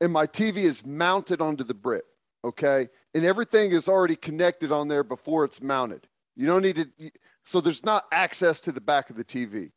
and 0.00 0.12
my 0.12 0.26
tv 0.26 0.58
is 0.58 0.84
mounted 0.86 1.40
onto 1.40 1.64
the 1.64 1.74
brick 1.74 2.04
okay 2.44 2.88
and 3.14 3.24
everything 3.24 3.72
is 3.72 3.88
already 3.88 4.16
connected 4.16 4.72
on 4.72 4.88
there 4.88 5.04
before 5.04 5.44
it's 5.44 5.60
mounted 5.60 6.06
you 6.34 6.46
don't 6.46 6.62
need 6.62 6.76
to 6.76 7.10
so 7.42 7.60
there's 7.60 7.84
not 7.84 8.04
access 8.10 8.58
to 8.60 8.72
the 8.72 8.80
back 8.80 9.10
of 9.10 9.16
the 9.16 9.24
tv 9.24 9.70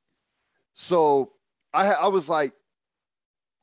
so 0.74 1.34
i 1.74 1.88
i 1.88 2.08
was 2.08 2.30
like 2.30 2.54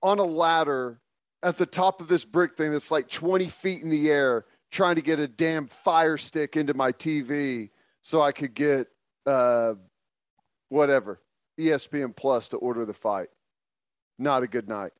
on 0.06 0.18
a 0.20 0.24
ladder 0.24 1.00
at 1.42 1.58
the 1.58 1.66
top 1.66 2.00
of 2.00 2.08
this 2.08 2.24
brick 2.24 2.56
thing 2.56 2.70
that's 2.70 2.90
like 2.90 3.08
20 3.08 3.48
feet 3.48 3.82
in 3.82 3.90
the 3.90 4.10
air 4.10 4.46
trying 4.70 4.94
to 4.94 5.02
get 5.02 5.18
a 5.18 5.26
damn 5.26 5.66
fire 5.66 6.16
stick 6.16 6.56
into 6.56 6.74
my 6.74 6.92
TV 6.92 7.70
so 8.02 8.20
I 8.20 8.32
could 8.32 8.54
get 8.54 8.86
uh, 9.26 9.74
whatever 10.68 11.20
ESPN 11.58 12.14
Plus 12.14 12.50
to 12.50 12.56
order 12.56 12.84
the 12.84 12.94
fight. 12.94 13.28
Not 14.18 14.42
a 14.42 14.46
good 14.46 14.68
night. 14.68 14.92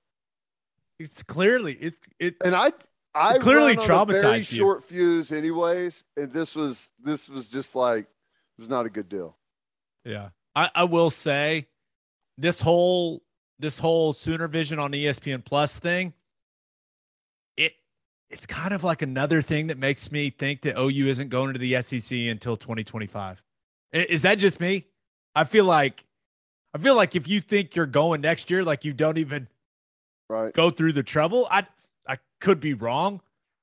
It's 0.98 1.22
clearly 1.22 1.74
it 1.74 1.94
it 2.18 2.36
And 2.44 2.54
I 2.54 2.72
I 3.14 3.38
clearly 3.38 3.72
a 3.72 3.74
very 3.76 3.88
traumatized 3.88 4.50
you. 4.50 4.58
short 4.58 4.84
fuse 4.84 5.30
anyways, 5.30 6.04
and 6.16 6.32
this 6.32 6.54
was 6.54 6.90
this 7.02 7.28
was 7.28 7.48
just 7.48 7.74
like 7.74 8.04
it 8.04 8.58
was 8.58 8.68
not 8.68 8.86
a 8.86 8.90
good 8.90 9.08
deal. 9.08 9.36
Yeah. 10.04 10.30
I, 10.54 10.70
I 10.74 10.84
will 10.84 11.10
say 11.10 11.68
this 12.38 12.60
whole 12.60 13.22
this 13.58 13.78
whole 13.78 14.12
Sooner 14.12 14.48
Vision 14.48 14.78
on 14.78 14.92
ESPN 14.92 15.44
Plus 15.44 15.78
thing, 15.78 16.12
it 17.56 17.72
it's 18.30 18.46
kind 18.46 18.72
of 18.74 18.84
like 18.84 19.02
another 19.02 19.42
thing 19.42 19.68
that 19.68 19.78
makes 19.78 20.10
me 20.10 20.30
think 20.30 20.62
that 20.62 20.78
OU 20.78 21.06
isn't 21.08 21.28
going 21.28 21.52
to 21.52 21.58
the 21.58 21.80
SEC 21.82 22.18
until 22.18 22.56
2025. 22.56 23.42
Is 23.92 24.22
that 24.22 24.36
just 24.36 24.60
me? 24.60 24.86
I 25.34 25.44
feel 25.44 25.64
like 25.64 26.04
I 26.74 26.78
feel 26.78 26.96
like 26.96 27.14
if 27.16 27.28
you 27.28 27.40
think 27.40 27.74
you're 27.76 27.86
going 27.86 28.20
next 28.20 28.50
year, 28.50 28.64
like 28.64 28.84
you 28.84 28.92
don't 28.92 29.18
even 29.18 29.48
Right. 30.28 30.52
go 30.52 30.70
through 30.70 30.92
the 30.92 31.02
trouble. 31.04 31.46
I 31.50 31.66
I 32.08 32.16
could 32.40 32.58
be 32.60 32.74
wrong, 32.74 33.20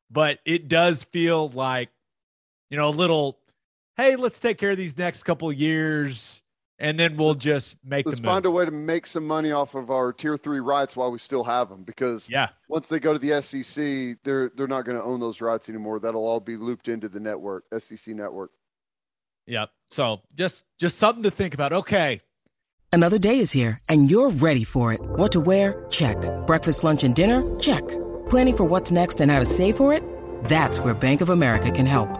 but 0.09 0.39
it 0.45 0.67
does 0.67 1.03
feel 1.03 1.49
like 1.49 1.89
you 2.69 2.77
know 2.77 2.89
a 2.89 2.91
little. 2.91 3.39
Hey, 3.97 4.15
let's 4.15 4.39
take 4.39 4.57
care 4.57 4.71
of 4.71 4.77
these 4.77 4.97
next 4.97 5.23
couple 5.23 5.49
of 5.49 5.55
years, 5.55 6.42
and 6.79 6.99
then 6.99 7.15
we'll 7.17 7.35
just 7.35 7.77
make 7.83 8.05
Let's 8.05 8.19
the 8.19 8.25
move. 8.25 8.33
find 8.33 8.45
a 8.45 8.51
way 8.51 8.65
to 8.65 8.71
make 8.71 9.05
some 9.05 9.25
money 9.27 9.51
off 9.51 9.75
of 9.75 9.89
our 9.91 10.11
tier 10.13 10.37
three 10.37 10.59
rights 10.59 10.95
while 10.95 11.11
we 11.11 11.19
still 11.19 11.43
have 11.43 11.69
them, 11.69 11.83
because 11.83 12.29
yeah, 12.29 12.49
once 12.67 12.87
they 12.87 12.99
go 12.99 13.13
to 13.13 13.19
the 13.19 13.41
SEC, 13.41 14.17
they're 14.23 14.49
they're 14.55 14.67
not 14.67 14.85
going 14.85 14.97
to 14.97 15.03
own 15.03 15.19
those 15.19 15.41
rights 15.41 15.69
anymore. 15.69 15.99
That'll 15.99 16.25
all 16.25 16.39
be 16.39 16.57
looped 16.57 16.87
into 16.87 17.07
the 17.09 17.19
network, 17.19 17.65
SEC 17.77 18.15
network. 18.15 18.51
yep. 19.47 19.69
So 19.91 20.21
just 20.35 20.65
just 20.79 20.97
something 20.97 21.23
to 21.23 21.31
think 21.31 21.53
about. 21.53 21.71
Okay, 21.73 22.21
Another 22.91 23.17
day 23.17 23.39
is 23.39 23.51
here, 23.51 23.79
and 23.89 24.11
you're 24.11 24.29
ready 24.29 24.63
for 24.63 24.93
it. 24.93 25.01
What 25.01 25.31
to 25.31 25.39
wear? 25.39 25.83
Check. 25.89 26.17
Breakfast, 26.45 26.83
lunch, 26.83 27.03
and 27.03 27.15
dinner? 27.15 27.41
Check. 27.59 27.81
Planning 28.29 28.55
for 28.57 28.65
what's 28.65 28.91
next 28.91 29.19
and 29.19 29.31
how 29.31 29.39
to 29.39 29.47
save 29.47 29.77
for 29.77 29.91
it? 29.93 30.03
That's 30.45 30.77
where 30.79 30.93
Bank 30.93 31.21
of 31.21 31.29
America 31.29 31.71
can 31.71 31.87
help. 31.87 32.19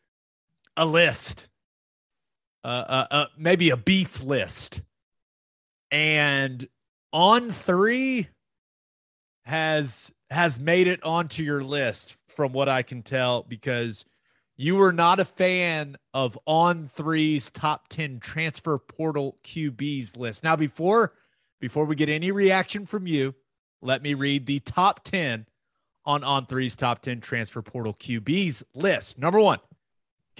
a 0.77 0.85
list, 0.85 1.49
uh, 2.63 2.67
uh, 2.87 3.07
uh, 3.11 3.25
maybe 3.37 3.69
a 3.69 3.77
beef 3.77 4.23
list, 4.23 4.81
and 5.89 6.67
On3 7.13 8.27
has 9.45 10.11
has 10.29 10.59
made 10.59 10.87
it 10.87 11.03
onto 11.03 11.43
your 11.43 11.63
list 11.63 12.15
from 12.29 12.53
what 12.53 12.69
I 12.69 12.83
can 12.83 13.03
tell 13.03 13.43
because 13.43 14.05
you 14.55 14.75
were 14.75 14.93
not 14.93 15.19
a 15.19 15.25
fan 15.25 15.97
of 16.13 16.37
On3's 16.47 17.51
top 17.51 17.87
10 17.89 18.19
transfer 18.19 18.77
portal 18.77 19.37
QBs 19.43 20.17
list. 20.17 20.43
Now, 20.43 20.55
before 20.55 21.13
before 21.59 21.85
we 21.85 21.95
get 21.95 22.09
any 22.09 22.31
reaction 22.31 22.85
from 22.85 23.07
you, 23.07 23.35
let 23.81 24.01
me 24.01 24.13
read 24.13 24.45
the 24.45 24.59
top 24.61 25.03
10 25.03 25.45
on 26.05 26.21
On3's 26.21 26.75
top 26.75 27.01
10 27.01 27.21
transfer 27.21 27.61
portal 27.61 27.93
QBs 27.93 28.63
list. 28.73 29.17
Number 29.17 29.39
one, 29.39 29.59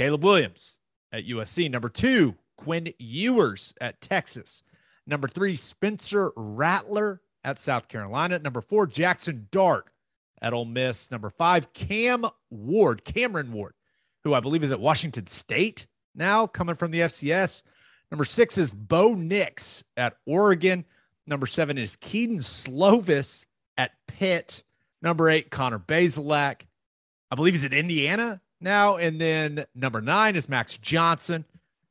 Caleb 0.02 0.24
Williams 0.24 0.80
at 1.12 1.28
USC. 1.28 1.70
Number 1.70 1.88
two, 1.88 2.34
Quinn 2.58 2.92
Ewers 2.98 3.76
at 3.80 4.02
Texas. 4.02 4.64
Number 5.06 5.28
three, 5.28 5.56
Spencer 5.56 6.32
Rattler 6.36 7.22
at 7.44 7.60
South 7.60 7.88
Carolina. 7.88 8.40
Number 8.40 8.62
four, 8.62 8.88
Jackson 8.88 9.48
Dart 9.52 9.92
at 10.42 10.54
Ole 10.54 10.66
Miss. 10.66 11.12
Number 11.12 11.30
five, 11.30 11.72
Cam 11.74 12.26
Ward, 12.50 13.06
Cameron 13.06 13.54
Ward, 13.54 13.76
who 14.24 14.34
I 14.34 14.40
believe 14.40 14.64
is 14.64 14.72
at 14.72 14.80
Washington 14.80 15.28
State 15.28 15.86
now, 16.16 16.48
coming 16.48 16.78
from 16.78 16.90
the 16.90 17.02
FCS. 17.02 17.62
Number 18.10 18.26
six 18.26 18.58
is 18.58 18.72
Bo 18.72 19.14
Nix 19.14 19.84
at 19.96 20.18
Oregon. 20.26 20.84
Number 21.28 21.46
seven 21.46 21.78
is 21.78 21.96
Kedon 21.96 22.40
Slovis 22.40 23.46
at 23.78 23.92
Pitt. 24.08 24.64
Number 25.04 25.30
eight, 25.30 25.52
Connor 25.52 25.78
Bazelak. 25.78 26.62
I 27.30 27.36
believe 27.36 27.54
he's 27.54 27.66
at 27.66 27.72
Indiana 27.72 28.42
now. 28.62 28.98
And 28.98 29.20
then 29.20 29.66
number 29.76 30.02
nine 30.02 30.36
is 30.36 30.48
Max 30.48 30.78
Johnson, 30.78 31.46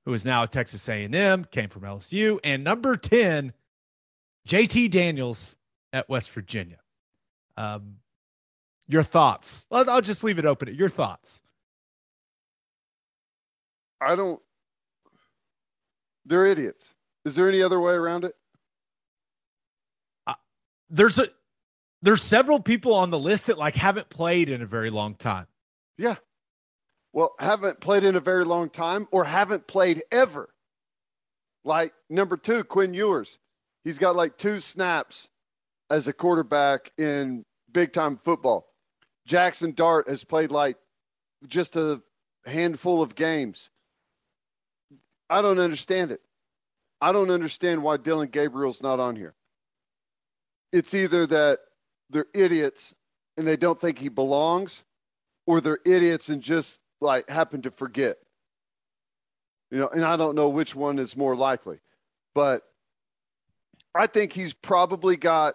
who 0.05 0.15
is 0.15 0.25
now 0.25 0.43
at 0.43 0.53
Texas 0.53 0.89
A&M, 0.89 1.45
came 1.47 1.69
from 1.69 1.83
LSU. 1.83 2.39
And 2.45 2.65
number 2.65 2.97
10, 2.97 3.53
JT 4.49 4.91
Daniels 4.91 5.57
at 5.93 6.09
West 6.09 6.31
Virginia. 6.31 6.79
Um, 7.57 7.97
your 8.89 9.03
thoughts? 9.03 9.67
I'll, 9.71 9.89
I'll 9.89 10.01
just 10.01 10.25
leave 10.25 10.39
it 10.39 10.45
open. 10.45 10.75
Your 10.75 10.89
thoughts? 10.89 11.43
I 14.01 14.17
don't. 14.17 14.41
They're 16.25 16.47
idiots. 16.47 16.95
Is 17.25 17.35
there 17.35 17.49
any 17.49 17.63
other 17.63 17.81
way 17.81 17.93
around 17.93 18.25
it? 18.25 18.35
There's 20.89 21.19
a 21.19 21.29
there's 22.03 22.23
several 22.23 22.61
people 22.61 22.95
on 22.95 23.11
the 23.11 23.19
list 23.19 23.47
that 23.47 23.59
like 23.59 23.75
haven't 23.75 24.09
played 24.09 24.49
in 24.49 24.63
a 24.63 24.67
very 24.67 24.91
long 24.91 25.15
time. 25.15 25.47
Yeah. 25.99 26.17
Well, 27.13 27.35
haven't 27.39 27.81
played 27.81 28.05
in 28.05 28.17
a 28.17 28.21
very 28.21 28.45
long 28.45 28.71
time 28.71 29.09
or 29.11 29.25
haven't 29.25 29.67
played 29.67 30.03
ever. 30.13 30.49
Like 31.65 31.93
number 32.09 32.37
two, 32.37 32.65
Quinn 32.65 32.95
Ewers. 32.95 33.39
He's 33.85 33.99
got 33.99 34.17
like 34.17 34.37
two 34.37 34.61
snaps 34.61 35.29
as 35.91 36.07
a 36.07 36.13
quarterback 36.13 36.93
in 36.99 37.45
big 37.73 37.93
time 37.93 38.19
football. 38.23 38.67
Jackson 39.27 39.73
Dart 39.73 40.09
has 40.09 40.25
played 40.25 40.51
like 40.51 40.77
just 41.47 41.77
a 41.77 42.01
handful 42.47 43.03
of 43.03 43.15
games. 43.15 43.71
I 45.29 45.43
don't 45.43 45.59
understand 45.59 46.11
it. 46.11 46.21
I 47.01 47.13
don't 47.13 47.31
understand 47.31 47.83
why 47.83 47.97
Dillon 47.97 48.29
Gabriel's 48.29 48.83
not 48.83 49.01
on 49.01 49.17
here. 49.17 49.35
It's 50.73 50.95
either 50.95 51.27
that 51.27 51.61
they're 52.11 52.27
idiots 52.35 52.95
and 53.37 53.47
they 53.47 53.57
don't 53.57 53.81
think 53.81 53.99
he 53.99 54.09
belongs, 54.09 54.85
or 55.47 55.61
they're 55.61 55.79
idiots 55.87 56.29
and 56.29 56.43
just 56.43 56.81
like 57.01 57.29
happen 57.29 57.63
to 57.63 57.71
forget. 57.71 58.17
You 59.71 59.79
know, 59.79 59.89
and 59.89 60.05
I 60.05 60.17
don't 60.17 60.35
know 60.35 60.49
which 60.49 60.75
one 60.75 60.99
is 60.99 61.17
more 61.17 61.37
likely, 61.37 61.79
but 62.35 62.63
I 63.95 64.07
think 64.07 64.33
he's 64.33 64.53
probably 64.53 65.17
got 65.17 65.55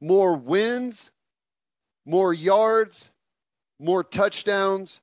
more 0.00 0.34
wins, 0.34 1.12
more 2.04 2.34
yards, 2.34 3.10
more 3.78 4.02
touchdowns 4.02 5.00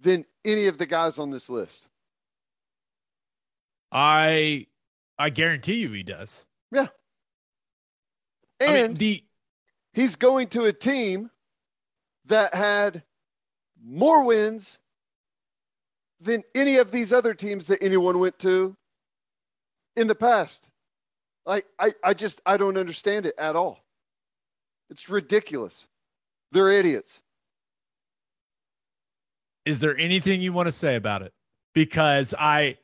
than 0.00 0.24
any 0.44 0.66
of 0.66 0.78
the 0.78 0.86
guys 0.86 1.18
on 1.18 1.30
this 1.30 1.50
list. 1.50 1.86
I 3.92 4.66
I 5.18 5.30
guarantee 5.30 5.80
you 5.80 5.92
he 5.92 6.02
does. 6.02 6.46
Yeah. 6.72 6.88
I 8.60 8.66
mean, 8.66 8.76
And 8.76 8.96
the 8.96 9.24
he's 9.92 10.16
going 10.16 10.48
to 10.48 10.64
a 10.64 10.72
team 10.72 11.30
that 12.26 12.54
had 12.54 13.02
more 13.82 14.24
wins 14.24 14.78
than 16.20 16.42
any 16.54 16.76
of 16.76 16.90
these 16.90 17.12
other 17.12 17.34
teams 17.34 17.66
that 17.68 17.82
anyone 17.82 18.18
went 18.18 18.38
to 18.40 18.76
in 19.96 20.06
the 20.06 20.14
past. 20.14 20.66
Like 21.46 21.66
I, 21.78 21.92
I 22.04 22.14
just 22.14 22.40
I 22.44 22.56
don't 22.56 22.76
understand 22.76 23.26
it 23.26 23.34
at 23.38 23.56
all. 23.56 23.84
It's 24.90 25.08
ridiculous. 25.08 25.86
They're 26.52 26.70
idiots. 26.70 27.22
is 29.64 29.80
there 29.80 29.96
anything 29.96 30.40
you 30.40 30.52
want 30.52 30.66
to 30.66 30.72
say 30.72 30.96
about 30.96 31.22
it? 31.22 31.32
Because 31.74 32.34
I, 32.38 32.76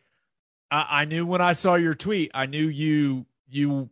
I 0.70 0.86
I 1.02 1.04
knew 1.04 1.26
when 1.26 1.40
I 1.40 1.52
saw 1.52 1.74
your 1.74 1.94
tweet, 1.94 2.30
I 2.34 2.46
knew 2.46 2.68
you 2.68 3.26
you 3.48 3.90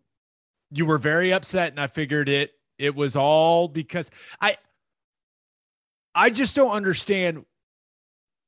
you 0.70 0.86
were 0.86 0.98
very 0.98 1.32
upset, 1.32 1.72
and 1.72 1.80
I 1.80 1.86
figured 1.88 2.28
it 2.28 2.52
it 2.78 2.94
was 2.94 3.16
all 3.16 3.68
because 3.68 4.10
I 4.40 4.56
I 6.14 6.30
just 6.30 6.54
don't 6.54 6.70
understand 6.70 7.44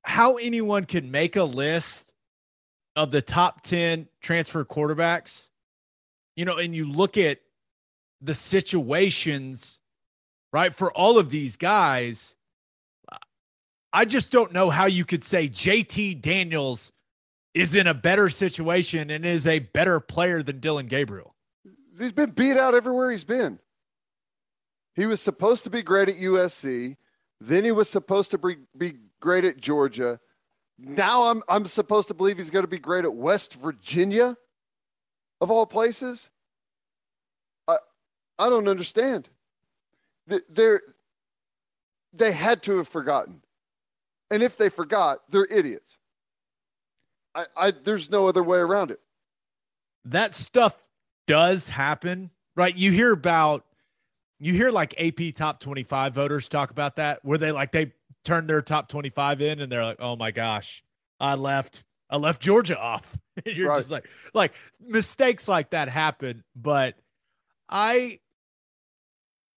how 0.07 0.37
anyone 0.37 0.85
can 0.85 1.11
make 1.11 1.37
a 1.37 1.45
list 1.45 2.13
of 2.95 3.11
the 3.11 3.21
top 3.21 3.63
10 3.63 4.09
transfer 4.21 4.65
quarterbacks, 4.65 5.49
you 6.37 6.45
know, 6.45 6.57
and 6.57 6.75
you 6.75 6.91
look 6.91 7.19
at 7.19 7.39
the 8.21 8.35
situations, 8.35 9.81
right, 10.53 10.73
for 10.73 10.93
all 10.93 11.19
of 11.19 11.31
these 11.31 11.57
guys. 11.57 12.37
I 13.93 14.05
just 14.05 14.31
don't 14.31 14.53
know 14.53 14.71
how 14.71 14.87
you 14.87 15.05
could 15.05 15.25
say 15.25 15.49
JT 15.49 16.21
Daniels 16.23 16.93
is 17.55 17.75
in 17.75 17.87
a 17.87 17.95
better 17.95 18.29
situation 18.29 19.11
and 19.11 19.25
is 19.25 19.47
a 19.47 19.59
better 19.61 19.99
player 19.99 20.43
than 20.43 20.61
Dillon 20.61 20.87
Gabriel. 20.87 21.35
He's 21.99 22.13
been 22.13 22.31
beat 22.31 22.57
out 22.57 22.75
everywhere 22.75 23.11
he's 23.11 23.25
been. 23.25 23.59
He 24.95 25.07
was 25.07 25.21
supposed 25.21 25.65
to 25.65 25.71
be 25.71 25.83
great 25.83 26.09
at 26.09 26.17
USC. 26.17 26.97
Then 27.41 27.65
he 27.65 27.73
was 27.73 27.89
supposed 27.89 28.31
to 28.31 28.39
be, 28.39 28.57
be 28.77 28.95
great 29.21 29.45
at 29.45 29.61
Georgia. 29.61 30.21
Now 30.79 31.31
I'm 31.31 31.43
I'm 31.49 31.67
supposed 31.67 32.09
to 32.09 32.15
believe 32.15 32.39
he's 32.39 32.51
going 32.51 32.65
to 32.65 32.69
be 32.69 32.79
great 32.79 33.05
at 33.05 33.15
West 33.15 33.55
Virginia, 33.55 34.37
of 35.41 35.51
all 35.51 35.67
places. 35.67 36.31
I 37.67 37.77
I 38.39 38.49
don't 38.49 38.69
understand. 38.69 39.29
They're 40.27 40.83
they 42.13 42.33
had 42.33 42.63
to 42.65 42.79
have 42.79 42.89
forgotten, 42.89 43.43
and 44.31 44.43
if 44.43 44.57
they 44.57 44.69
forgot, 44.69 45.21
they're 45.31 45.47
idiots. 45.51 45.99
I, 47.35 47.45
I 47.57 47.71
there's 47.71 48.11
no 48.11 48.27
other 48.27 48.43
way 48.43 48.59
around 48.59 48.91
it. 48.91 49.01
That 50.05 50.35
stuff 50.35 50.77
does 51.27 51.69
happen, 51.69 52.31
right? 52.55 52.75
You 52.75 52.91
hear 52.91 53.13
about 53.13 53.65
you 54.39 54.53
hear 54.53 54.71
like 54.71 54.95
AP 55.01 55.35
top 55.35 55.61
25 55.61 56.15
voters 56.15 56.49
talk 56.49 56.71
about 56.71 56.97
that 56.97 57.25
where 57.25 57.39
they 57.39 57.53
like 57.53 57.73
they 57.73 57.93
turn 58.27 58.47
their 58.47 58.61
top 58.61 58.89
25 58.89 59.41
in 59.41 59.61
and 59.61 59.71
they're 59.73 59.85
like, 59.85 60.01
"Oh 60.01 60.17
my 60.17 60.31
gosh, 60.33 60.83
I 61.19 61.35
left 61.35 61.85
I 62.11 62.17
left 62.17 62.43
Georgia 62.43 62.79
off." 62.79 63.17
You're 63.47 63.69
Right. 63.69 63.79
just 63.79 63.91
like 63.91 64.09
like 64.35 64.53
mistakes 64.81 65.49
like 65.49 65.71
that 65.71 65.89
happen, 65.89 66.43
but 66.55 66.97
I 67.69 68.21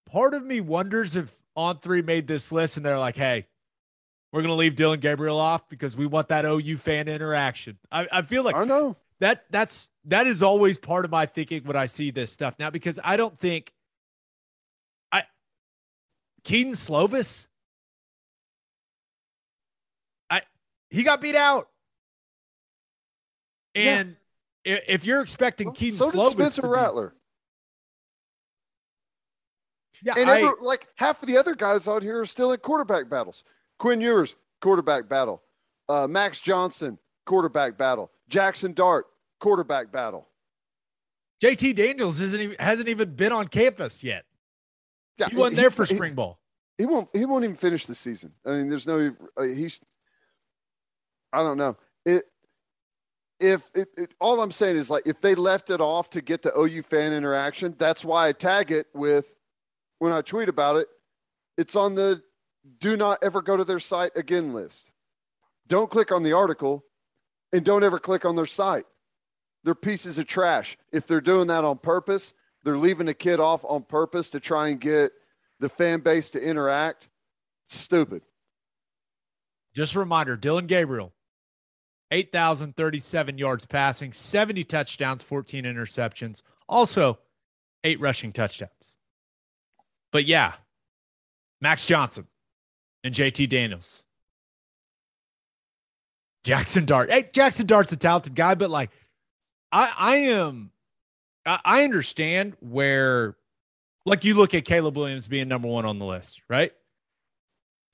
part 0.10 0.34
of 0.34 0.44
me 0.44 0.62
wonders 0.62 1.16
if 1.16 1.36
On3 1.58 2.04
made 2.06 2.28
this 2.28 2.52
list 2.52 2.78
and 2.78 2.86
they're 2.86 3.00
like, 3.00 3.16
"Hey, 3.18 3.48
we're 4.32 4.42
going 4.42 4.52
to 4.52 4.56
leave 4.56 4.76
Dillon 4.76 5.00
Gabriel 5.00 5.40
off 5.40 5.68
because 5.70 5.98
we 5.98 6.06
want 6.06 6.30
that 6.30 6.46
OU 6.46 6.78
fan 6.78 7.08
interaction." 7.08 7.78
I, 7.92 8.08
I 8.12 8.22
feel 8.22 8.44
like 8.44 8.56
I 8.56 8.64
know. 8.64 8.96
that 9.20 9.46
that's 9.50 9.90
that 10.06 10.28
is 10.28 10.44
always 10.44 10.78
part 10.78 11.06
of 11.06 11.12
my 11.12 11.26
thinking 11.26 11.64
when 11.64 11.76
I 11.76 11.88
see 11.88 12.12
this 12.12 12.32
stuff 12.32 12.56
now 12.60 12.70
because 12.70 13.00
I 13.04 13.18
don't 13.18 13.38
think 13.38 13.74
I 15.12 15.24
Kedon 16.44 16.74
Slovis 16.74 17.48
I 20.30 20.42
he 20.90 21.04
got 21.04 21.22
beat 21.22 21.36
out. 21.36 21.70
And 23.76 24.18
i- 24.66 24.82
if 24.88 25.06
you're 25.06 25.22
expecting 25.22 25.68
Well, 25.68 25.76
Kedon 25.76 25.98
so 25.98 26.12
did 26.12 26.20
Slovis 26.20 26.32
Spencer 26.32 26.62
to 26.64 26.68
be- 26.68 26.74
Rattler. 26.74 27.16
yeah, 30.02 30.14
And 30.18 30.30
I, 30.30 30.42
ever, 30.42 30.56
like 30.62 30.88
half 30.96 31.22
of 31.22 31.28
the 31.28 31.38
other 31.38 31.56
guys 31.56 31.88
out 31.88 32.04
here 32.04 32.20
are 32.22 32.26
still 32.26 32.52
in 32.52 32.60
quarterback 32.60 33.10
battles. 33.10 33.44
Quinn 33.78 34.02
Ewers, 34.02 34.36
quarterback 34.62 35.08
battle. 35.10 35.44
Uh, 35.88 36.08
Max 36.08 36.40
Johnson, 36.42 36.98
quarterback 37.26 37.78
battle. 37.78 38.12
Jackson 38.28 38.74
Dart, 38.74 39.08
quarterback 39.40 39.92
battle. 39.92 40.28
JT 41.44 41.74
Daniels 41.76 42.20
isn't 42.20 42.40
even, 42.42 42.56
hasn't 42.60 42.90
even 42.90 43.16
been 43.16 43.32
on 43.32 43.48
campus 43.48 44.04
yet. 44.04 44.26
Yeah, 45.18 45.28
He 45.32 45.38
wasn't 45.38 45.58
there 45.58 45.70
for 45.70 45.86
he- 45.86 45.96
spring 45.96 46.16
ball. 46.16 46.40
He, 46.78 46.86
won't. 46.86 47.10
He 47.14 47.26
won't 47.26 47.44
even 47.44 47.58
finish 47.58 47.86
the 47.86 47.96
season. 47.96 48.34
I 48.46 48.52
mean, 48.52 48.70
there's 48.70 48.88
no. 48.88 49.14
Uh, 49.36 49.42
he's. 49.44 49.82
I 51.32 51.44
don't 51.44 51.58
know. 51.58 51.78
It. 52.06 52.24
If 53.40 53.70
it, 53.74 53.88
it, 53.98 54.14
all 54.20 54.42
I'm 54.42 54.52
saying 54.52 54.76
is 54.76 54.90
like 54.90 55.08
if 55.08 55.22
they 55.22 55.34
left 55.34 55.70
it 55.70 55.80
off 55.80 56.10
to 56.12 56.22
get 56.22 56.42
the 56.42 56.52
OU 56.58 56.84
fan 56.84 57.14
interaction, 57.14 57.74
that's 57.78 58.04
why 58.04 58.28
I 58.28 58.34
tag 58.34 58.72
it 58.72 58.88
with 58.94 59.34
when 60.00 60.12
I 60.12 60.22
tweet 60.22 60.50
about 60.50 60.76
it. 60.76 60.88
It's 61.58 61.76
on 61.76 61.96
the 61.96 62.22
do 62.80 62.98
not 62.98 63.24
ever 63.24 63.42
go 63.42 63.56
to 63.56 63.64
their 63.64 63.80
site 63.80 64.12
again 64.16 64.54
list. 64.54 64.92
Don't 65.68 65.90
click 65.90 66.12
on 66.12 66.24
the 66.24 66.34
article 66.34 66.84
and 67.54 67.64
don't 67.64 67.84
ever 67.84 68.00
click 68.00 68.26
on 68.26 68.36
their 68.36 68.46
site. 68.46 68.86
They're 69.64 69.76
pieces 69.76 70.18
of 70.18 70.28
trash. 70.28 70.78
If 70.92 71.08
they're 71.08 71.22
doing 71.22 71.48
that 71.48 71.64
on 71.64 71.78
purpose, 71.78 72.34
they're 72.64 72.78
leaving 72.78 73.08
a 73.08 73.14
kid 73.14 73.40
off 73.40 73.64
on 73.66 73.84
purpose 73.84 74.30
to 74.32 74.40
try 74.40 74.70
and 74.70 74.80
get 74.80 75.12
the 75.60 75.70
fan 75.70 76.00
base 76.00 76.30
to 76.32 76.42
interact. 76.42 77.10
Stupid. 77.66 78.24
Just 79.74 79.96
a 79.96 80.00
reminder 80.00 80.36
Dillon 80.36 80.66
Gabriel, 80.66 81.14
8,037 82.12 83.38
yards 83.38 83.66
passing, 83.66 84.14
70 84.14 84.64
touchdowns, 84.64 85.24
14 85.24 85.64
interceptions, 85.64 86.42
also 86.68 87.20
eight 87.84 88.00
rushing 88.00 88.32
touchdowns. 88.32 88.98
But 90.12 90.26
yeah, 90.26 90.54
Max 91.62 91.86
Johnson 91.86 92.28
and 93.04 93.14
JT 93.14 93.50
Daniels. 93.50 94.06
Jackson 96.44 96.86
Dart. 96.86 97.12
Hey, 97.12 97.28
Jackson 97.32 97.66
Dart's 97.66 97.92
a 97.92 97.98
talented 97.98 98.34
guy, 98.34 98.56
but 98.56 98.70
like, 98.70 98.92
I, 99.72 99.92
I 99.98 100.16
am, 100.18 100.72
I, 101.46 101.60
I 101.64 101.84
understand 101.84 102.56
where, 102.60 103.36
like, 104.06 104.24
you 104.24 104.34
look 104.34 104.54
at 104.54 104.66
Caleb 104.66 104.98
Williams 104.98 105.28
being 105.28 105.48
number 105.48 105.68
one 105.68 105.86
on 105.86 106.00
the 106.00 106.06
list, 106.06 106.42
right? 106.50 106.72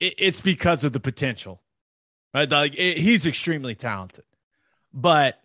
It, 0.00 0.14
it's 0.18 0.40
because 0.40 0.84
of 0.84 0.92
the 0.92 1.00
potential 1.00 1.60
right? 2.36 2.50
Like 2.50 2.78
it, 2.78 2.98
he's 2.98 3.24
extremely 3.24 3.74
talented, 3.74 4.24
but 4.92 5.40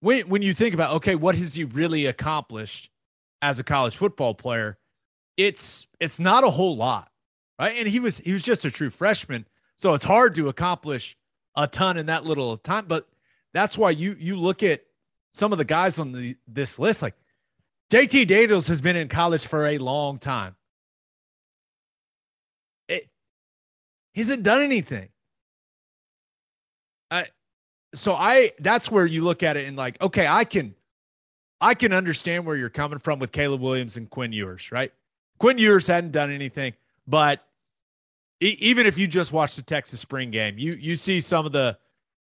when 0.00 0.28
when 0.28 0.42
you 0.42 0.54
think 0.54 0.74
about 0.74 0.96
okay, 0.96 1.14
what 1.14 1.34
has 1.34 1.54
he 1.54 1.64
really 1.64 2.06
accomplished 2.06 2.90
as 3.42 3.58
a 3.58 3.64
college 3.64 3.96
football 3.96 4.34
player? 4.34 4.78
It's 5.36 5.86
it's 6.00 6.18
not 6.18 6.42
a 6.42 6.50
whole 6.50 6.74
lot, 6.74 7.10
right? 7.58 7.76
And 7.76 7.86
he 7.86 8.00
was 8.00 8.18
he 8.18 8.32
was 8.32 8.42
just 8.42 8.64
a 8.64 8.70
true 8.70 8.88
freshman, 8.88 9.46
so 9.76 9.92
it's 9.92 10.04
hard 10.04 10.34
to 10.36 10.48
accomplish 10.48 11.16
a 11.54 11.66
ton 11.66 11.98
in 11.98 12.06
that 12.06 12.24
little 12.24 12.56
time. 12.56 12.86
But 12.86 13.06
that's 13.52 13.76
why 13.76 13.90
you 13.90 14.16
you 14.18 14.36
look 14.36 14.62
at 14.62 14.82
some 15.32 15.52
of 15.52 15.58
the 15.58 15.66
guys 15.66 15.98
on 15.98 16.12
the 16.12 16.34
this 16.48 16.78
list, 16.78 17.02
like 17.02 17.14
JT 17.90 18.26
Daniels 18.26 18.68
has 18.68 18.80
been 18.80 18.96
in 18.96 19.08
college 19.08 19.46
for 19.46 19.66
a 19.66 19.76
long 19.76 20.18
time. 20.18 20.56
It, 22.88 23.10
he 24.14 24.22
hasn't 24.22 24.44
done 24.44 24.62
anything. 24.62 25.10
So 27.94 28.14
I 28.14 28.52
that's 28.60 28.90
where 28.90 29.06
you 29.06 29.22
look 29.22 29.42
at 29.42 29.56
it 29.56 29.66
and 29.66 29.76
like, 29.76 30.00
okay, 30.00 30.26
I 30.26 30.44
can 30.44 30.74
I 31.60 31.74
can 31.74 31.92
understand 31.92 32.46
where 32.46 32.56
you're 32.56 32.70
coming 32.70 32.98
from 32.98 33.18
with 33.18 33.32
Caleb 33.32 33.60
Williams 33.60 33.96
and 33.96 34.08
Quinn 34.08 34.32
Ewers, 34.32 34.72
right? 34.72 34.92
Quinn 35.38 35.58
Ewers 35.58 35.86
hadn't 35.86 36.12
done 36.12 36.30
anything, 36.30 36.74
but 37.06 37.44
e- 38.40 38.56
even 38.60 38.86
if 38.86 38.96
you 38.96 39.06
just 39.06 39.32
watch 39.32 39.56
the 39.56 39.62
Texas 39.62 40.00
spring 40.00 40.30
game, 40.30 40.58
you 40.58 40.74
you 40.74 40.96
see 40.96 41.20
some 41.20 41.46
of 41.46 41.52
the 41.52 41.78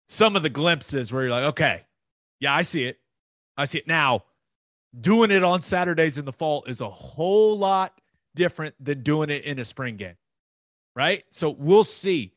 some 0.09 0.37
of 0.37 0.43
the 0.43 0.51
glimpses 0.51 1.13
where 1.13 1.23
you're 1.23 1.31
like, 1.31 1.45
okay, 1.45 1.83
yeah, 2.41 2.55
I 2.55 2.63
see 2.63 2.85
it. 2.85 2.99
I 3.57 3.65
see 3.67 3.79
it 3.79 3.87
now. 3.87 4.25
Doing 4.99 5.31
it 5.31 5.43
on 5.43 5.63
Saturdays 5.63 6.19
in 6.19 6.25
the 6.25 6.33
fall 6.33 6.65
is 6.65 6.81
a 6.81 6.91
whole 6.91 7.57
lot 7.57 7.99
different 8.35 8.75
than 8.79 9.03
doing 9.03 9.31
it 9.31 9.45
in 9.45 9.59
a 9.59 9.65
spring 9.65 9.97
game. 9.97 10.17
Right? 10.95 11.25
So 11.31 11.51
we'll 11.51 11.85
see. 11.85 12.35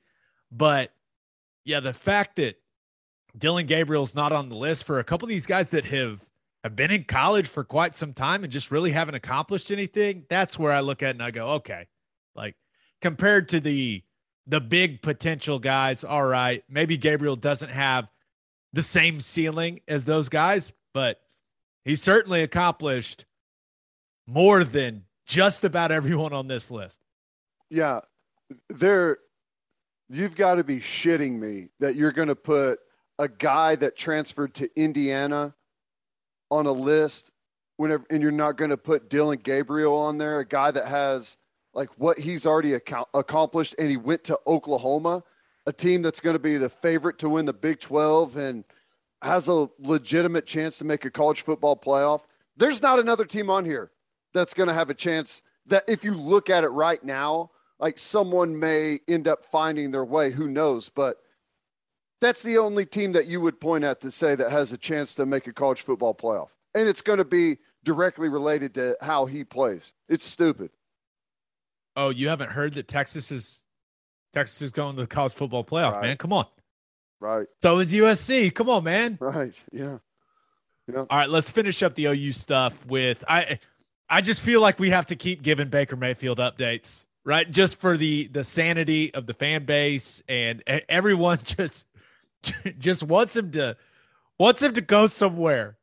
But 0.52 0.94
yeah, 1.66 1.82
the 1.82 1.94
fact 1.94 2.38
that 2.38 2.58
Dillon 3.38 3.66
Gabriel's 3.66 4.16
not 4.16 4.32
on 4.32 4.50
the 4.50 4.56
list 4.56 4.86
for 4.86 5.00
a 5.00 5.04
couple 5.04 5.26
of 5.26 5.30
these 5.30 5.46
guys 5.46 5.70
that 5.70 5.86
have 5.86 6.28
have 6.64 6.76
been 6.76 6.90
in 6.90 7.04
college 7.04 7.48
for 7.48 7.64
quite 7.64 7.94
some 7.94 8.12
time 8.14 8.44
and 8.44 8.52
just 8.52 8.72
really 8.72 8.92
haven't 8.92 9.14
accomplished 9.14 9.70
anything, 9.70 10.26
that's 10.30 10.58
where 10.58 10.72
I 10.72 10.80
look 10.80 11.04
at 11.04 11.12
and 11.12 11.22
I 11.22 11.30
go, 11.30 11.46
okay, 11.48 11.88
like 12.36 12.56
compared 13.02 13.50
to 13.50 13.60
the 13.60 14.04
the 14.48 14.62
big 14.62 15.02
potential 15.02 15.60
guys, 15.60 16.04
all 16.04 16.26
right, 16.26 16.64
maybe 16.70 16.98
Gabriel 16.98 17.36
doesn't 17.36 17.70
have 17.70 18.08
the 18.74 18.82
same 18.82 19.20
ceiling 19.20 19.82
as 19.88 20.06
those 20.06 20.30
guys, 20.30 20.72
but 20.94 21.20
he 21.84 21.96
certainly 21.96 22.42
accomplished 22.42 23.26
more 24.28 24.64
than 24.64 25.04
just 25.26 25.64
about 25.64 25.92
everyone 25.92 26.34
on 26.34 26.48
this 26.48 26.70
list. 26.72 27.00
Yeah, 27.70 28.02
there. 28.70 29.18
You've 30.10 30.36
got 30.36 30.56
to 30.56 30.64
be 30.64 30.80
shitting 30.80 31.40
me 31.40 31.70
that 31.80 31.96
you're 31.96 32.12
going 32.12 32.28
to 32.28 32.36
put 32.36 32.80
a 33.18 33.28
guy 33.28 33.76
that 33.76 33.96
transferred 33.96 34.54
to 34.56 34.70
Indiana 34.76 35.56
on 36.52 36.66
a 36.66 36.72
list 36.72 37.32
whenever, 37.78 38.06
and 38.10 38.22
you're 38.22 38.32
not 38.32 38.58
going 38.58 38.70
to 38.70 38.78
put 38.78 39.10
Dillon 39.10 39.40
Gabriel 39.42 39.96
on 39.96 40.18
there, 40.18 40.40
a 40.40 40.46
guy 40.46 40.72
that 40.72 40.88
has 40.88 41.38
like 41.74 41.90
what 41.98 42.18
he's 42.18 42.46
already 42.46 42.74
accomplished, 42.74 43.76
and 43.78 43.90
he 43.90 43.98
went 43.98 44.24
to 44.26 44.40
Oklahoma, 44.48 45.24
a 45.66 45.74
team 45.74 46.02
that's 46.02 46.22
going 46.22 46.36
to 46.36 46.40
be 46.40 46.58
the 46.58 46.70
favorite 46.70 47.20
to 47.20 47.30
win 47.30 47.46
the 47.46 47.54
Big 47.54 47.80
12 47.82 48.38
and 48.38 48.64
has 49.22 49.50
a 49.50 49.70
legitimate 49.80 50.46
chance 50.46 50.78
to 50.78 50.86
make 50.86 51.04
a 51.04 51.12
college 51.12 51.42
football 51.42 51.76
playoff. 51.76 52.22
There's 52.56 52.82
not 52.82 53.00
another 53.00 53.26
team 53.26 53.50
on 53.50 53.66
here 53.66 53.92
that's 54.34 54.54
going 54.54 54.68
to 54.68 54.74
have 54.74 54.90
a 54.90 54.94
chance 54.94 55.42
that 55.66 55.84
if 55.88 56.04
you 56.04 56.14
look 56.14 56.50
at 56.50 56.64
it 56.64 56.70
right 56.70 57.04
now, 57.04 57.52
like 57.80 57.98
someone 57.98 58.58
may 58.58 59.00
end 59.08 59.28
up 59.28 59.44
finding 59.44 59.92
their 59.92 60.06
way, 60.06 60.32
who 60.32 60.48
knows, 60.48 60.88
but 60.88 61.18
that's 62.26 62.44
the 62.44 62.58
only 62.58 62.86
team 62.86 63.12
that 63.14 63.28
you 63.28 63.40
would 63.42 63.60
point 63.62 63.84
at 63.84 64.02
to 64.02 64.12
say 64.12 64.36
that 64.36 64.52
has 64.52 64.74
a 64.74 64.78
chance 64.78 65.16
to 65.16 65.26
make 65.26 65.48
a 65.48 65.54
college 65.54 65.82
football 65.82 66.14
playoff. 66.16 66.50
And 66.74 66.90
it's 66.90 67.02
going 67.02 67.20
to 67.20 67.26
be 67.26 67.58
directly 67.84 68.28
related 68.30 68.74
to 68.76 68.98
how 69.02 69.26
he 69.28 69.44
plays. 69.44 69.94
It's 70.10 70.26
stupid. 70.26 70.72
Oh, 71.96 72.10
you 72.10 72.28
haven't 72.28 72.52
heard 72.52 72.74
that 72.74 72.88
Texas 72.88 73.32
is 73.32 73.64
Texas 74.34 74.62
is 74.62 74.72
going 74.72 74.96
to 74.98 75.02
the 75.04 75.08
college 75.08 75.34
football 75.34 75.64
playoff, 75.64 75.94
Right. 75.94 76.02
man. 76.02 76.18
Come 76.18 76.34
on. 76.34 76.46
Right. 77.22 77.48
So 77.62 77.80
is 77.80 77.94
USC. 77.94 78.54
Come 78.54 78.70
on, 78.70 78.84
man. 78.84 79.18
Right. 79.22 79.64
Yeah. 79.72 80.00
All 80.96 81.08
right, 81.10 81.30
let's 81.30 81.50
finish 81.50 81.82
up 81.82 81.96
the 81.96 82.06
OU 82.08 82.34
stuff 82.34 82.86
with 82.88 83.24
I 83.28 83.60
I 84.10 84.22
just 84.22 84.42
feel 84.42 84.62
like 84.62 84.78
we 84.78 84.90
have 84.92 85.08
to 85.08 85.16
keep 85.16 85.42
giving 85.42 85.70
Baker 85.70 85.96
Mayfield 85.96 86.38
updates, 86.38 87.06
right? 87.24 87.50
Just 87.50 87.80
for 87.80 87.98
the 87.98 88.28
the 88.28 88.44
sanity 88.44 89.14
of 89.14 89.26
the 89.26 89.34
fan 89.34 89.66
base 89.66 90.22
and 90.28 90.62
everyone 90.90 91.40
just 91.44 91.88
just 92.80 93.04
wants 93.04 93.36
him 93.36 93.52
to 93.52 93.78
wants 94.38 94.62
him 94.62 94.74
to 94.74 94.82
go 94.82 95.08
somewhere. 95.08 95.78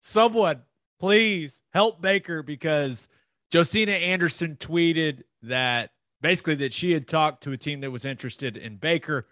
Someone, 0.00 0.62
please 0.98 1.60
help 1.72 2.00
Baker 2.00 2.42
because 2.42 3.08
Josina 3.52 3.92
Anderson 3.92 4.56
tweeted 4.56 5.22
that 5.42 5.90
basically 6.20 6.56
that 6.56 6.72
she 6.72 6.92
had 6.92 7.06
talked 7.06 7.42
to 7.44 7.52
a 7.52 7.56
team 7.56 7.80
that 7.80 7.90
was 7.90 8.04
interested 8.04 8.56
in 8.56 8.76
Baker 8.76 9.26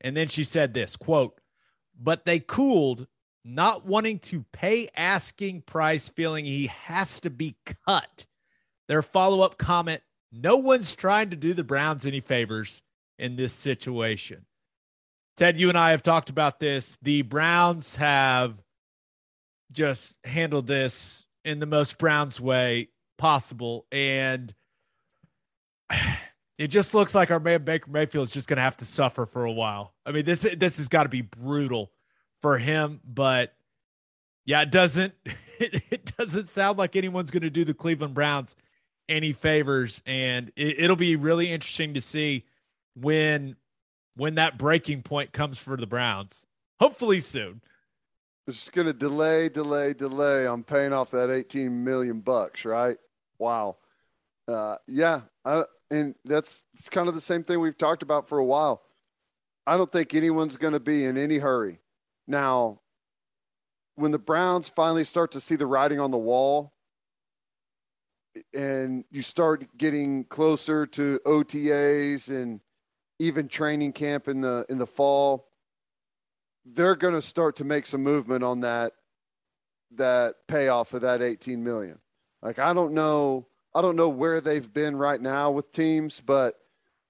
and 0.00 0.16
then 0.16 0.28
she 0.28 0.44
said 0.44 0.74
this, 0.74 0.96
quote, 0.96 1.40
"But 2.00 2.24
they 2.24 2.40
cooled 2.40 3.06
not 3.44 3.84
wanting 3.84 4.18
to 4.20 4.44
pay 4.52 4.88
asking 4.96 5.62
price, 5.62 6.08
feeling 6.08 6.44
he 6.44 6.68
has 6.68 7.20
to 7.20 7.30
be 7.30 7.56
cut. 7.86 8.26
Their 8.88 9.02
follow 9.02 9.42
up 9.42 9.58
comment 9.58 10.02
no 10.32 10.56
one's 10.56 10.94
trying 10.94 11.28
to 11.30 11.36
do 11.36 11.52
the 11.52 11.62
Browns 11.62 12.06
any 12.06 12.20
favors 12.20 12.82
in 13.18 13.36
this 13.36 13.52
situation. 13.52 14.46
Ted, 15.36 15.58
you 15.58 15.68
and 15.68 15.78
I 15.78 15.92
have 15.92 16.02
talked 16.02 16.30
about 16.30 16.60
this. 16.60 16.98
The 17.02 17.22
Browns 17.22 17.96
have 17.96 18.62
just 19.72 20.18
handled 20.24 20.66
this 20.66 21.24
in 21.44 21.58
the 21.58 21.66
most 21.66 21.98
Browns 21.98 22.40
way 22.40 22.90
possible. 23.18 23.86
And 23.90 24.54
it 26.58 26.68
just 26.68 26.94
looks 26.94 27.14
like 27.14 27.30
our 27.30 27.40
man 27.40 27.64
Baker 27.64 27.90
Mayfield 27.90 28.28
is 28.28 28.32
just 28.32 28.48
going 28.48 28.58
to 28.58 28.62
have 28.62 28.76
to 28.78 28.84
suffer 28.84 29.26
for 29.26 29.44
a 29.44 29.52
while. 29.52 29.94
I 30.04 30.12
mean, 30.12 30.24
this 30.24 30.42
this 30.56 30.76
has 30.76 30.88
got 30.88 31.04
to 31.04 31.08
be 31.08 31.22
brutal 31.22 31.92
for 32.40 32.58
him. 32.58 33.00
But 33.04 33.54
yeah, 34.44 34.62
it 34.62 34.70
doesn't 34.70 35.14
it 35.58 36.16
doesn't 36.16 36.48
sound 36.48 36.78
like 36.78 36.96
anyone's 36.96 37.30
going 37.30 37.42
to 37.42 37.50
do 37.50 37.64
the 37.64 37.74
Cleveland 37.74 38.14
Browns 38.14 38.54
any 39.08 39.32
favors, 39.32 40.02
and 40.06 40.52
it, 40.56 40.80
it'll 40.80 40.96
be 40.96 41.16
really 41.16 41.50
interesting 41.50 41.94
to 41.94 42.00
see 42.00 42.44
when 42.94 43.56
when 44.16 44.34
that 44.36 44.58
breaking 44.58 45.02
point 45.02 45.32
comes 45.32 45.58
for 45.58 45.76
the 45.76 45.86
Browns. 45.86 46.46
Hopefully 46.80 47.20
soon. 47.20 47.60
It's 48.46 48.58
just 48.58 48.72
going 48.72 48.88
to 48.88 48.92
delay, 48.92 49.48
delay, 49.48 49.94
delay 49.94 50.46
on 50.46 50.64
paying 50.64 50.92
off 50.92 51.12
that 51.12 51.30
18 51.30 51.84
million 51.84 52.20
bucks, 52.20 52.64
right? 52.64 52.96
Wow. 53.38 53.76
Uh, 54.48 54.76
yeah, 54.88 55.20
I, 55.44 55.62
and 55.90 56.16
that's 56.24 56.64
it's 56.74 56.88
kind 56.88 57.08
of 57.08 57.14
the 57.14 57.20
same 57.20 57.44
thing 57.44 57.60
we've 57.60 57.78
talked 57.78 58.02
about 58.02 58.28
for 58.28 58.38
a 58.38 58.44
while. 58.44 58.82
I 59.66 59.76
don't 59.76 59.90
think 59.90 60.14
anyone's 60.14 60.56
going 60.56 60.72
to 60.72 60.80
be 60.80 61.04
in 61.04 61.16
any 61.16 61.38
hurry 61.38 61.78
now, 62.26 62.80
when 63.96 64.10
the 64.10 64.18
Browns 64.18 64.68
finally 64.68 65.04
start 65.04 65.32
to 65.32 65.40
see 65.40 65.56
the 65.56 65.66
writing 65.66 66.00
on 66.00 66.10
the 66.10 66.18
wall 66.18 66.72
and 68.54 69.04
you 69.10 69.20
start 69.20 69.76
getting 69.76 70.24
closer 70.24 70.86
to 70.86 71.20
OTAs 71.26 72.30
and 72.30 72.60
even 73.22 73.46
training 73.46 73.92
camp 73.92 74.26
in 74.26 74.40
the 74.40 74.66
in 74.68 74.78
the 74.78 74.86
fall, 74.86 75.48
they're 76.64 76.96
going 76.96 77.14
to 77.14 77.22
start 77.22 77.56
to 77.56 77.64
make 77.64 77.86
some 77.86 78.02
movement 78.02 78.42
on 78.42 78.60
that 78.60 78.92
that 79.92 80.34
payoff 80.48 80.94
of 80.94 81.02
that 81.02 81.22
18 81.22 81.62
million. 81.62 81.98
Like 82.42 82.58
I 82.58 82.72
don't 82.72 82.94
know 82.94 83.46
I 83.74 83.80
don't 83.80 83.96
know 83.96 84.08
where 84.08 84.40
they've 84.40 84.72
been 84.72 84.96
right 84.96 85.20
now 85.20 85.50
with 85.50 85.72
teams, 85.72 86.20
but 86.20 86.56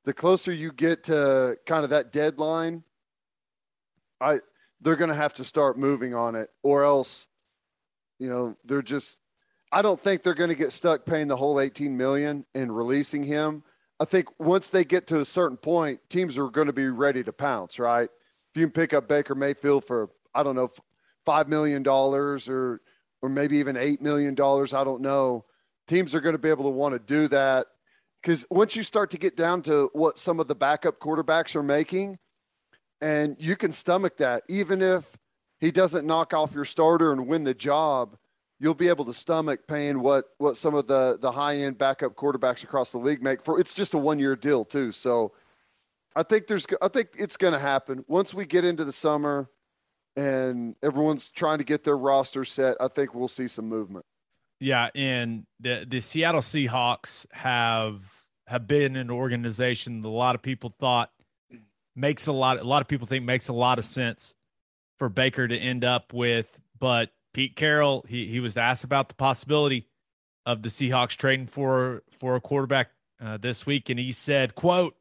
the 0.04 0.12
closer 0.12 0.52
you 0.52 0.72
get 0.72 1.04
to 1.04 1.56
kind 1.66 1.84
of 1.84 1.90
that 1.90 2.12
deadline, 2.12 2.84
I 4.20 4.38
they're 4.80 4.96
going 4.96 5.10
to 5.10 5.14
have 5.14 5.34
to 5.34 5.44
start 5.44 5.78
moving 5.78 6.14
on 6.14 6.34
it, 6.34 6.50
or 6.62 6.84
else, 6.84 7.26
you 8.18 8.28
know, 8.28 8.56
they're 8.64 8.82
just. 8.82 9.18
I 9.74 9.80
don't 9.80 9.98
think 9.98 10.22
they're 10.22 10.34
going 10.34 10.50
to 10.50 10.54
get 10.54 10.70
stuck 10.70 11.06
paying 11.06 11.28
the 11.28 11.36
whole 11.36 11.58
18 11.58 11.96
million 11.96 12.44
and 12.54 12.76
releasing 12.76 13.22
him. 13.22 13.62
I 14.02 14.04
think 14.04 14.26
once 14.40 14.70
they 14.70 14.84
get 14.84 15.06
to 15.06 15.20
a 15.20 15.24
certain 15.24 15.56
point, 15.56 16.00
teams 16.08 16.36
are 16.36 16.48
going 16.48 16.66
to 16.66 16.72
be 16.72 16.88
ready 16.88 17.22
to 17.22 17.32
pounce. 17.32 17.78
Right? 17.78 18.08
If 18.50 18.60
you 18.60 18.66
can 18.66 18.72
pick 18.72 18.92
up 18.92 19.06
Baker 19.06 19.36
Mayfield 19.36 19.84
for 19.84 20.10
I 20.34 20.42
don't 20.42 20.56
know 20.56 20.70
five 21.24 21.48
million 21.48 21.84
dollars 21.84 22.48
or 22.48 22.80
or 23.22 23.28
maybe 23.28 23.58
even 23.58 23.76
eight 23.76 24.02
million 24.02 24.34
dollars, 24.34 24.74
I 24.74 24.82
don't 24.82 25.02
know. 25.02 25.44
Teams 25.86 26.16
are 26.16 26.20
going 26.20 26.34
to 26.34 26.38
be 26.40 26.48
able 26.48 26.64
to 26.64 26.70
want 26.70 26.94
to 26.94 26.98
do 26.98 27.28
that 27.28 27.68
because 28.20 28.44
once 28.50 28.74
you 28.74 28.82
start 28.82 29.12
to 29.12 29.18
get 29.18 29.36
down 29.36 29.62
to 29.62 29.88
what 29.92 30.18
some 30.18 30.40
of 30.40 30.48
the 30.48 30.56
backup 30.56 30.98
quarterbacks 30.98 31.54
are 31.54 31.62
making, 31.62 32.18
and 33.00 33.36
you 33.38 33.54
can 33.54 33.70
stomach 33.70 34.16
that. 34.16 34.42
Even 34.48 34.82
if 34.82 35.16
he 35.60 35.70
doesn't 35.70 36.04
knock 36.04 36.34
off 36.34 36.54
your 36.54 36.64
starter 36.64 37.12
and 37.12 37.28
win 37.28 37.44
the 37.44 37.54
job, 37.54 38.16
you'll 38.62 38.74
be 38.74 38.88
able 38.88 39.04
to 39.04 39.12
stomach 39.12 39.66
paying 39.66 40.00
what 40.00 40.26
what 40.38 40.56
some 40.56 40.74
of 40.74 40.86
the 40.86 41.18
the 41.20 41.32
high 41.32 41.56
end 41.56 41.76
backup 41.76 42.14
quarterbacks 42.14 42.62
across 42.62 42.92
the 42.92 42.98
league 42.98 43.20
make 43.20 43.42
for. 43.42 43.58
It's 43.58 43.74
just 43.74 43.92
a 43.92 43.98
one 43.98 44.20
year 44.20 44.36
deal 44.36 44.64
too. 44.64 44.92
So 44.92 45.32
I 46.14 46.22
think 46.22 46.46
there's 46.46 46.64
I 46.80 46.86
think 46.86 47.08
it's 47.18 47.36
going 47.36 47.54
to 47.54 47.58
happen 47.58 48.04
once 48.06 48.32
we 48.32 48.46
get 48.46 48.64
into 48.64 48.84
the 48.84 48.92
summer 48.92 49.50
and 50.14 50.76
everyone's 50.82 51.28
trying 51.28 51.58
to 51.58 51.64
get 51.64 51.82
their 51.82 51.96
roster 51.96 52.44
set. 52.44 52.76
I 52.80 52.86
think 52.86 53.14
we'll 53.14 53.28
see 53.28 53.48
some 53.48 53.68
movement. 53.68 54.06
Yeah, 54.60 54.90
and 54.94 55.44
the 55.58 55.84
the 55.86 56.00
Seattle 56.00 56.40
Seahawks 56.40 57.26
have 57.32 58.00
have 58.46 58.68
been 58.68 58.94
an 58.94 59.10
organization 59.10 60.02
that 60.02 60.08
a 60.08 60.10
lot 60.10 60.36
of 60.36 60.42
people 60.42 60.72
thought 60.78 61.10
makes 61.96 62.28
a 62.28 62.32
lot 62.32 62.60
a 62.60 62.64
lot 62.64 62.80
of 62.80 62.86
people 62.86 63.08
think 63.08 63.24
makes 63.24 63.48
a 63.48 63.52
lot 63.52 63.80
of 63.80 63.84
sense 63.84 64.34
for 64.98 65.08
Baker 65.08 65.48
to 65.48 65.56
end 65.56 65.84
up 65.84 66.12
with 66.12 66.60
but 66.78 67.10
Pete 67.32 67.56
Carroll 67.56 68.04
he 68.08 68.26
he 68.26 68.40
was 68.40 68.56
asked 68.56 68.84
about 68.84 69.08
the 69.08 69.14
possibility 69.14 69.88
of 70.46 70.62
the 70.62 70.68
Seahawks 70.68 71.16
trading 71.16 71.46
for 71.46 72.02
for 72.18 72.36
a 72.36 72.40
quarterback 72.40 72.90
uh, 73.20 73.36
this 73.36 73.66
week 73.66 73.88
and 73.88 73.98
he 73.98 74.12
said 74.12 74.54
quote 74.54 74.96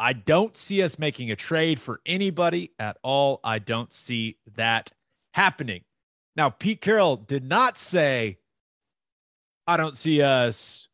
I 0.00 0.12
don't 0.12 0.56
see 0.56 0.82
us 0.82 0.98
making 0.98 1.30
a 1.30 1.36
trade 1.36 1.80
for 1.80 2.00
anybody 2.04 2.72
at 2.78 2.98
all 3.02 3.40
I 3.44 3.58
don't 3.58 3.92
see 3.92 4.38
that 4.56 4.90
happening 5.34 5.82
now 6.36 6.50
Pete 6.50 6.80
Carroll 6.80 7.16
did 7.16 7.44
not 7.44 7.78
say 7.78 8.38
I 9.66 9.76
don't 9.76 9.96
see 9.96 10.20
us 10.20 10.88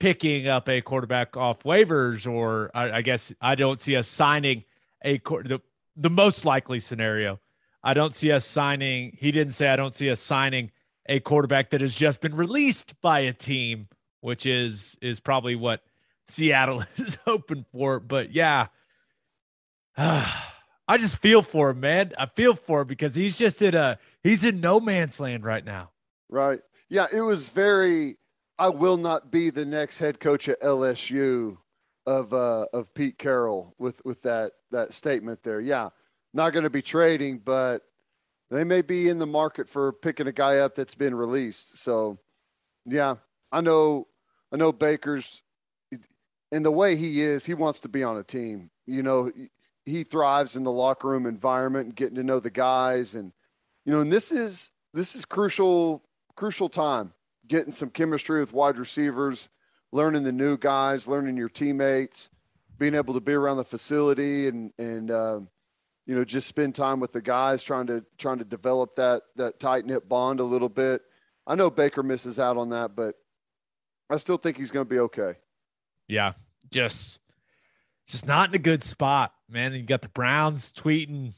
picking 0.00 0.46
up 0.48 0.68
a 0.68 0.80
quarterback 0.80 1.36
off 1.36 1.62
waivers, 1.62 2.30
or 2.30 2.70
I, 2.74 2.98
I 2.98 3.02
guess 3.02 3.32
I 3.40 3.54
don't 3.54 3.80
see 3.80 3.96
us 3.96 4.06
signing 4.06 4.64
a 5.04 5.18
the, 5.18 5.60
the 5.96 6.10
most 6.10 6.44
likely 6.44 6.78
scenario. 6.80 7.40
I 7.84 7.92
don't 7.92 8.14
see 8.14 8.32
us 8.32 8.46
signing. 8.46 9.16
He 9.20 9.30
didn't 9.30 9.52
say 9.52 9.68
I 9.68 9.76
don't 9.76 9.94
see 9.94 10.10
us 10.10 10.18
signing 10.18 10.72
a 11.06 11.20
quarterback 11.20 11.70
that 11.70 11.82
has 11.82 11.94
just 11.94 12.22
been 12.22 12.34
released 12.34 12.98
by 13.02 13.20
a 13.20 13.32
team, 13.34 13.88
which 14.20 14.46
is 14.46 14.96
is 15.02 15.20
probably 15.20 15.54
what 15.54 15.82
Seattle 16.26 16.82
is 16.96 17.18
hoping 17.26 17.66
for. 17.70 18.00
But 18.00 18.32
yeah, 18.32 18.68
I 19.98 20.98
just 20.98 21.18
feel 21.18 21.42
for 21.42 21.70
him, 21.70 21.80
man. 21.80 22.12
I 22.18 22.26
feel 22.26 22.54
for 22.54 22.80
him 22.80 22.88
because 22.88 23.14
he's 23.14 23.36
just 23.36 23.60
in 23.60 23.74
a 23.74 23.98
he's 24.22 24.44
in 24.44 24.60
no 24.60 24.80
man's 24.80 25.20
land 25.20 25.44
right 25.44 25.64
now. 25.64 25.90
Right. 26.30 26.60
Yeah, 26.88 27.06
it 27.12 27.20
was 27.20 27.50
very 27.50 28.16
I 28.58 28.68
will 28.70 28.96
not 28.96 29.30
be 29.30 29.50
the 29.50 29.66
next 29.66 29.98
head 29.98 30.20
coach 30.20 30.48
at 30.48 30.60
LSU 30.62 31.58
of 32.06 32.32
uh, 32.32 32.66
of 32.72 32.94
Pete 32.94 33.18
Carroll 33.18 33.74
with 33.78 34.02
with 34.06 34.22
that 34.22 34.52
that 34.70 34.94
statement 34.94 35.42
there. 35.42 35.60
Yeah, 35.60 35.90
not 36.34 36.52
going 36.52 36.64
to 36.64 36.70
be 36.70 36.82
trading, 36.82 37.38
but 37.38 37.82
they 38.50 38.64
may 38.64 38.82
be 38.82 39.08
in 39.08 39.18
the 39.18 39.26
market 39.26 39.68
for 39.68 39.92
picking 39.92 40.26
a 40.26 40.32
guy 40.32 40.58
up 40.58 40.74
that's 40.74 40.94
been 40.94 41.14
released. 41.14 41.78
So, 41.78 42.18
yeah, 42.84 43.16
I 43.50 43.60
know 43.60 44.08
I 44.52 44.56
know 44.56 44.72
Baker's 44.72 45.40
and 46.52 46.64
the 46.64 46.70
way 46.70 46.96
he 46.96 47.22
is, 47.22 47.44
he 47.44 47.54
wants 47.54 47.80
to 47.80 47.88
be 47.88 48.04
on 48.04 48.16
a 48.16 48.22
team. 48.22 48.70
You 48.86 49.02
know, 49.02 49.32
he 49.86 50.04
thrives 50.04 50.56
in 50.56 50.64
the 50.64 50.70
locker 50.70 51.08
room 51.08 51.26
environment 51.26 51.86
and 51.86 51.96
getting 51.96 52.16
to 52.16 52.22
know 52.22 52.40
the 52.40 52.50
guys 52.50 53.14
and 53.14 53.32
you 53.84 53.92
know, 53.92 54.00
and 54.00 54.12
this 54.12 54.32
is 54.32 54.70
this 54.92 55.14
is 55.14 55.24
crucial 55.24 56.02
crucial 56.36 56.68
time 56.68 57.12
getting 57.46 57.72
some 57.72 57.90
chemistry 57.90 58.40
with 58.40 58.52
wide 58.52 58.78
receivers, 58.78 59.48
learning 59.92 60.24
the 60.24 60.32
new 60.32 60.56
guys, 60.56 61.06
learning 61.06 61.36
your 61.36 61.48
teammates, 61.48 62.30
being 62.78 62.94
able 62.94 63.14
to 63.14 63.20
be 63.20 63.32
around 63.32 63.56
the 63.56 63.64
facility 63.64 64.48
and 64.48 64.72
and 64.78 65.10
uh, 65.10 65.40
you 66.06 66.14
know 66.14 66.24
just 66.24 66.46
spend 66.46 66.74
time 66.74 67.00
with 67.00 67.12
the 67.12 67.22
guys, 67.22 67.62
trying 67.62 67.86
to 67.86 68.04
trying 68.18 68.38
to 68.38 68.44
develop 68.44 68.96
that 68.96 69.22
that 69.36 69.60
tight 69.60 69.86
knit 69.86 70.08
bond 70.08 70.40
a 70.40 70.44
little 70.44 70.68
bit. 70.68 71.02
I 71.46 71.54
know 71.54 71.70
Baker 71.70 72.02
misses 72.02 72.38
out 72.38 72.56
on 72.56 72.70
that, 72.70 72.96
but 72.96 73.16
I 74.10 74.16
still 74.16 74.36
think 74.36 74.56
he's 74.56 74.70
going 74.70 74.86
to 74.86 74.90
be 74.90 75.00
okay. 75.00 75.34
Yeah, 76.08 76.32
just 76.70 77.18
just 78.06 78.26
not 78.26 78.48
in 78.48 78.54
a 78.54 78.58
good 78.58 78.82
spot, 78.82 79.32
man. 79.48 79.74
You 79.74 79.82
got 79.82 80.02
the 80.02 80.08
Browns 80.08 80.72
tweeting 80.72 81.34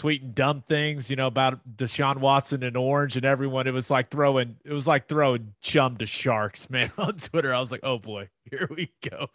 tweeting 0.00 0.34
dumb 0.34 0.62
things, 0.66 1.10
you 1.10 1.16
know, 1.16 1.26
about 1.26 1.60
Deshaun 1.76 2.16
Watson 2.16 2.62
and 2.62 2.76
Orange 2.76 3.16
and 3.16 3.24
everyone. 3.26 3.66
It 3.66 3.74
was 3.74 3.90
like 3.90 4.08
throwing, 4.10 4.56
it 4.64 4.72
was 4.72 4.86
like 4.86 5.08
throwing 5.08 5.52
chum 5.60 5.98
to 5.98 6.06
sharks, 6.06 6.70
man, 6.70 6.90
on 6.96 7.18
Twitter. 7.18 7.54
I 7.54 7.60
was 7.60 7.70
like, 7.70 7.80
oh 7.82 7.98
boy, 7.98 8.28
here 8.50 8.68
we 8.74 8.92
go. 9.08 9.26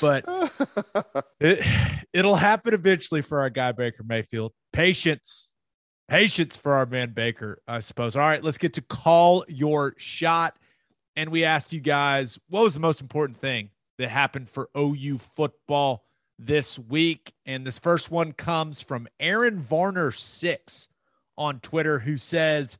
But 0.00 0.24
it, 1.40 1.66
it'll 2.14 2.36
happen 2.36 2.72
eventually 2.72 3.20
for 3.20 3.40
our 3.40 3.50
guy, 3.50 3.72
Baker 3.72 4.04
Mayfield. 4.04 4.52
Patience, 4.72 5.52
patience 6.08 6.56
for 6.56 6.72
our 6.72 6.86
man, 6.86 7.12
Baker, 7.12 7.60
I 7.68 7.80
suppose. 7.80 8.16
All 8.16 8.22
right, 8.22 8.42
let's 8.42 8.58
get 8.58 8.74
to 8.74 8.82
call 8.82 9.44
your 9.48 9.94
shot. 9.98 10.56
and 11.14 11.30
we 11.30 11.44
asked 11.44 11.74
you 11.74 11.80
guys 11.80 12.38
what 12.48 12.62
was 12.62 12.72
the 12.72 12.80
most 12.80 13.02
important 13.02 13.38
thing 13.38 13.68
that 13.98 14.08
happened 14.08 14.48
for 14.48 14.70
OU 14.76 15.18
football 15.18 16.05
this 16.38 16.78
week. 16.78 17.32
And 17.44 17.66
this 17.66 17.78
first 17.78 18.10
one 18.10 18.32
comes 18.32 18.80
from 18.80 19.08
Aaron 19.20 19.58
Varner 19.58 20.12
six 20.12 20.88
on 21.36 21.60
Twitter, 21.60 22.00
who 22.00 22.16
says 22.16 22.78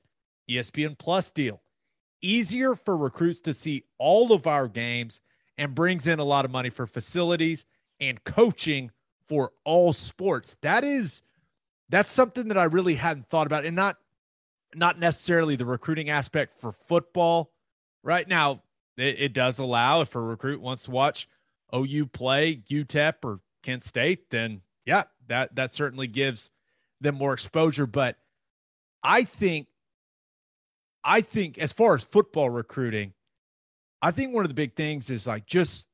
ESPN 0.48 0.98
Plus 0.98 1.30
deal 1.30 1.60
easier 2.22 2.74
for 2.74 2.96
recruits 2.96 3.40
to 3.40 3.54
see 3.54 3.84
all 3.98 4.32
of 4.32 4.46
our 4.46 4.68
games 4.68 5.20
and 5.58 5.74
brings 5.74 6.06
in 6.06 6.18
a 6.18 6.24
lot 6.24 6.44
of 6.44 6.50
money 6.50 6.70
for 6.70 6.86
facilities 6.86 7.66
and 8.00 8.22
coaching 8.24 8.90
for 9.26 9.52
all 9.64 9.92
sports. 9.92 10.56
That 10.62 10.84
is 10.84 11.22
that's 11.88 12.10
something 12.10 12.48
that 12.48 12.58
I 12.58 12.64
really 12.64 12.94
hadn't 12.94 13.28
thought 13.28 13.46
about 13.46 13.64
and 13.64 13.76
not 13.76 13.96
not 14.74 14.98
necessarily 14.98 15.56
the 15.56 15.64
recruiting 15.64 16.10
aspect 16.10 16.58
for 16.58 16.72
football. 16.72 17.52
Right 18.02 18.28
now, 18.28 18.62
it, 18.96 19.16
it 19.18 19.32
does 19.32 19.58
allow 19.58 20.00
if 20.00 20.14
a 20.14 20.20
recruit 20.20 20.60
wants 20.60 20.84
to 20.84 20.90
watch 20.90 21.28
OU 21.74 22.06
play 22.06 22.56
UTEP 22.68 23.14
or 23.24 23.40
Kent 23.66 23.82
State, 23.82 24.30
then 24.30 24.60
yeah, 24.84 25.02
that 25.26 25.56
that 25.56 25.72
certainly 25.72 26.06
gives 26.06 26.50
them 27.00 27.16
more 27.16 27.32
exposure. 27.32 27.86
But 27.86 28.16
I 29.02 29.24
think 29.24 29.66
I 31.02 31.20
think 31.20 31.58
as 31.58 31.72
far 31.72 31.96
as 31.96 32.04
football 32.04 32.48
recruiting, 32.48 33.12
I 34.00 34.12
think 34.12 34.32
one 34.32 34.44
of 34.44 34.48
the 34.48 34.54
big 34.54 34.74
things 34.74 35.10
is 35.10 35.26
like 35.26 35.46
just 35.46 35.84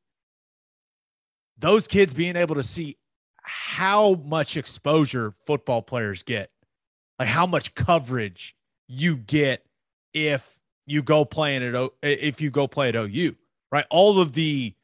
those 1.56 1.88
kids 1.88 2.12
being 2.12 2.36
able 2.36 2.56
to 2.56 2.62
see 2.62 2.98
how 3.42 4.14
much 4.16 4.58
exposure 4.58 5.32
football 5.46 5.80
players 5.80 6.22
get, 6.22 6.50
like 7.18 7.28
how 7.28 7.46
much 7.46 7.74
coverage 7.74 8.54
you 8.86 9.16
get 9.16 9.64
if 10.12 10.58
you 10.84 11.02
go 11.02 11.24
playing 11.24 11.62
at 11.62 11.74
o- 11.74 11.94
if 12.02 12.42
you 12.42 12.50
go 12.50 12.68
play 12.68 12.90
at 12.90 12.96
OU, 12.96 13.34
right? 13.70 13.86
All 13.88 14.20
of 14.20 14.34
the 14.34 14.74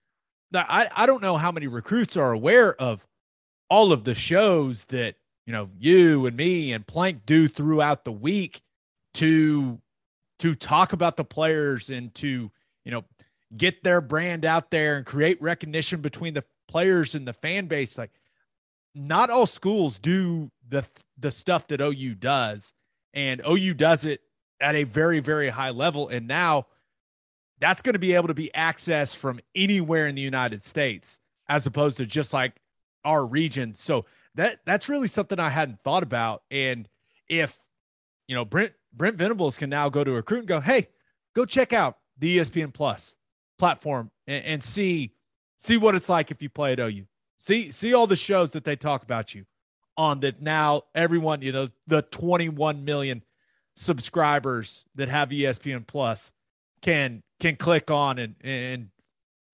I 0.54 0.88
I 0.94 1.06
don't 1.06 1.22
know 1.22 1.36
how 1.36 1.52
many 1.52 1.66
recruits 1.66 2.16
are 2.16 2.32
aware 2.32 2.74
of 2.80 3.06
all 3.68 3.92
of 3.92 4.04
the 4.04 4.14
shows 4.14 4.86
that 4.86 5.16
you 5.46 5.52
know 5.52 5.70
you 5.78 6.26
and 6.26 6.36
me 6.36 6.72
and 6.72 6.86
Plank 6.86 7.26
do 7.26 7.48
throughout 7.48 8.04
the 8.04 8.12
week 8.12 8.62
to 9.14 9.80
to 10.38 10.54
talk 10.54 10.92
about 10.92 11.16
the 11.16 11.24
players 11.24 11.90
and 11.90 12.14
to, 12.14 12.50
you 12.84 12.92
know, 12.92 13.04
get 13.56 13.82
their 13.82 14.00
brand 14.00 14.44
out 14.44 14.70
there 14.70 14.96
and 14.96 15.06
create 15.06 15.40
recognition 15.42 16.00
between 16.00 16.34
the 16.34 16.44
players 16.68 17.14
and 17.14 17.26
the 17.26 17.32
fan 17.32 17.66
base. 17.66 17.98
Like, 17.98 18.12
not 18.94 19.30
all 19.30 19.46
schools 19.46 19.98
do 19.98 20.50
the 20.68 20.86
the 21.18 21.30
stuff 21.30 21.66
that 21.68 21.80
OU 21.80 22.14
does, 22.16 22.72
and 23.14 23.40
OU 23.46 23.74
does 23.74 24.04
it 24.04 24.20
at 24.60 24.74
a 24.74 24.84
very 24.84 25.20
very 25.20 25.50
high 25.50 25.70
level. 25.70 26.08
And 26.08 26.26
now 26.26 26.66
that's 27.60 27.82
going 27.82 27.94
to 27.94 27.98
be 27.98 28.14
able 28.14 28.28
to 28.28 28.34
be 28.34 28.50
accessed 28.54 29.16
from 29.16 29.40
anywhere 29.54 30.06
in 30.06 30.14
the 30.14 30.22
United 30.22 30.62
States, 30.62 31.20
as 31.48 31.66
opposed 31.66 31.96
to 31.98 32.06
just 32.06 32.32
like 32.32 32.60
our 33.04 33.24
region. 33.24 33.74
So 33.74 34.04
that 34.34 34.60
that's 34.64 34.88
really 34.88 35.08
something 35.08 35.38
I 35.38 35.50
hadn't 35.50 35.82
thought 35.82 36.02
about. 36.02 36.42
And 36.50 36.88
if 37.28 37.58
you 38.26 38.34
know 38.34 38.44
Brent 38.44 38.72
Brent 38.92 39.16
Venables 39.16 39.58
can 39.58 39.70
now 39.70 39.88
go 39.88 40.04
to 40.04 40.12
a 40.12 40.16
recruit 40.16 40.40
and 40.40 40.48
go, 40.48 40.60
hey, 40.60 40.88
go 41.34 41.44
check 41.44 41.72
out 41.72 41.98
the 42.18 42.38
ESPN 42.38 42.72
Plus 42.72 43.16
platform 43.58 44.10
and, 44.26 44.44
and 44.44 44.62
see 44.62 45.12
see 45.58 45.76
what 45.76 45.94
it's 45.94 46.08
like 46.08 46.30
if 46.30 46.42
you 46.42 46.48
play 46.48 46.72
at 46.72 46.80
OU. 46.80 47.06
See 47.38 47.70
see 47.70 47.94
all 47.94 48.06
the 48.06 48.16
shows 48.16 48.50
that 48.50 48.64
they 48.64 48.76
talk 48.76 49.02
about 49.02 49.34
you 49.34 49.44
on 49.96 50.20
that 50.20 50.40
now 50.40 50.82
everyone, 50.94 51.42
you 51.42 51.52
know, 51.52 51.68
the 51.86 52.02
21 52.02 52.84
million 52.84 53.22
subscribers 53.74 54.84
that 54.94 55.08
have 55.08 55.30
ESPN 55.30 55.86
Plus 55.86 56.32
can 56.82 57.22
can 57.40 57.56
click 57.56 57.90
on 57.90 58.18
and 58.18 58.34
and 58.42 58.88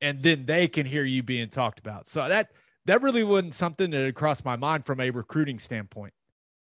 and 0.01 0.22
then 0.22 0.47
they 0.47 0.68
can 0.68 0.87
hear 0.87 1.05
you 1.05 1.22
being 1.22 1.49
talked 1.49 1.79
about. 1.79 2.09
So 2.09 2.29
that 2.29 2.51
that 2.87 3.03
really 3.03 3.25
wasn't 3.25 3.55
something 3.55 3.91
that 3.91 4.05
had 4.05 4.14
crossed 4.14 4.45
my 4.45 4.57
mind 4.57 4.85
from 4.87 5.01
a 5.01 5.11
recruiting 5.11 5.59
standpoint. 5.59 6.12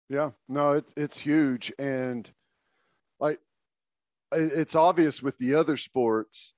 Yeah, 0.10 0.32
no, 0.48 0.74
it, 0.74 0.86
it's 0.96 1.18
huge. 1.20 1.74
And 1.80 2.30
like 3.20 3.40
it's 4.32 4.76
obvious 4.76 5.24
with 5.24 5.38
the 5.38 5.56
other 5.56 5.78
sports 5.78 6.54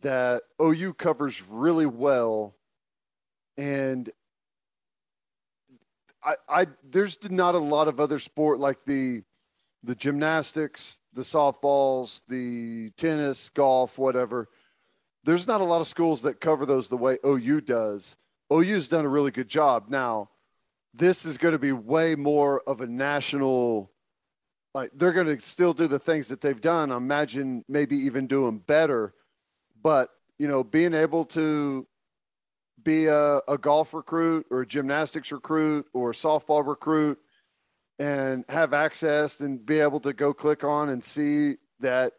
that 0.00 0.42
OU 0.62 0.94
covers 0.94 1.42
really 1.48 1.86
well, 1.86 2.54
and 3.58 4.08
I, 6.22 6.34
I 6.48 6.66
there's 6.88 7.18
not 7.30 7.54
a 7.54 7.58
lot 7.58 7.88
of 7.88 7.98
other 7.98 8.18
sport 8.18 8.60
like 8.60 8.84
the 8.84 9.22
the 9.82 9.94
gymnastics, 9.94 10.98
the 11.12 11.22
softballs, 11.22 12.22
the 12.28 12.90
tennis, 12.96 13.50
golf, 13.50 13.98
whatever. 13.98 14.48
There's 15.24 15.46
not 15.46 15.60
a 15.60 15.64
lot 15.64 15.80
of 15.80 15.86
schools 15.86 16.22
that 16.22 16.40
cover 16.40 16.64
those 16.66 16.88
the 16.88 16.96
way 16.96 17.18
OU 17.24 17.62
does. 17.62 18.16
OU's 18.52 18.88
done 18.88 19.04
a 19.04 19.08
really 19.08 19.30
good 19.30 19.48
job. 19.48 19.86
Now, 19.88 20.30
this 20.92 21.24
is 21.24 21.38
going 21.38 21.52
to 21.52 21.58
be 21.58 21.72
way 21.72 22.14
more 22.14 22.62
of 22.66 22.80
a 22.80 22.86
national 22.86 23.90
like 24.72 24.90
they're 24.94 25.12
going 25.12 25.26
to 25.26 25.40
still 25.40 25.72
do 25.72 25.88
the 25.88 25.98
things 25.98 26.28
that 26.28 26.40
they've 26.40 26.60
done. 26.60 26.92
I 26.92 26.96
imagine 26.96 27.64
maybe 27.68 27.96
even 27.96 28.28
doing 28.28 28.58
better. 28.58 29.14
But 29.82 30.10
you 30.38 30.48
know, 30.48 30.62
being 30.62 30.94
able 30.94 31.24
to 31.26 31.86
be 32.82 33.06
a, 33.06 33.40
a 33.48 33.58
golf 33.58 33.92
recruit 33.92 34.46
or 34.50 34.62
a 34.62 34.66
gymnastics 34.66 35.32
recruit 35.32 35.86
or 35.92 36.10
a 36.10 36.14
softball 36.14 36.66
recruit 36.66 37.18
and 38.00 38.44
have 38.48 38.74
access 38.74 39.38
and 39.38 39.64
be 39.64 39.78
able 39.78 40.00
to 40.00 40.12
go 40.12 40.34
click 40.34 40.64
on 40.64 40.88
and 40.88 41.04
see 41.04 41.54
that 41.78 42.14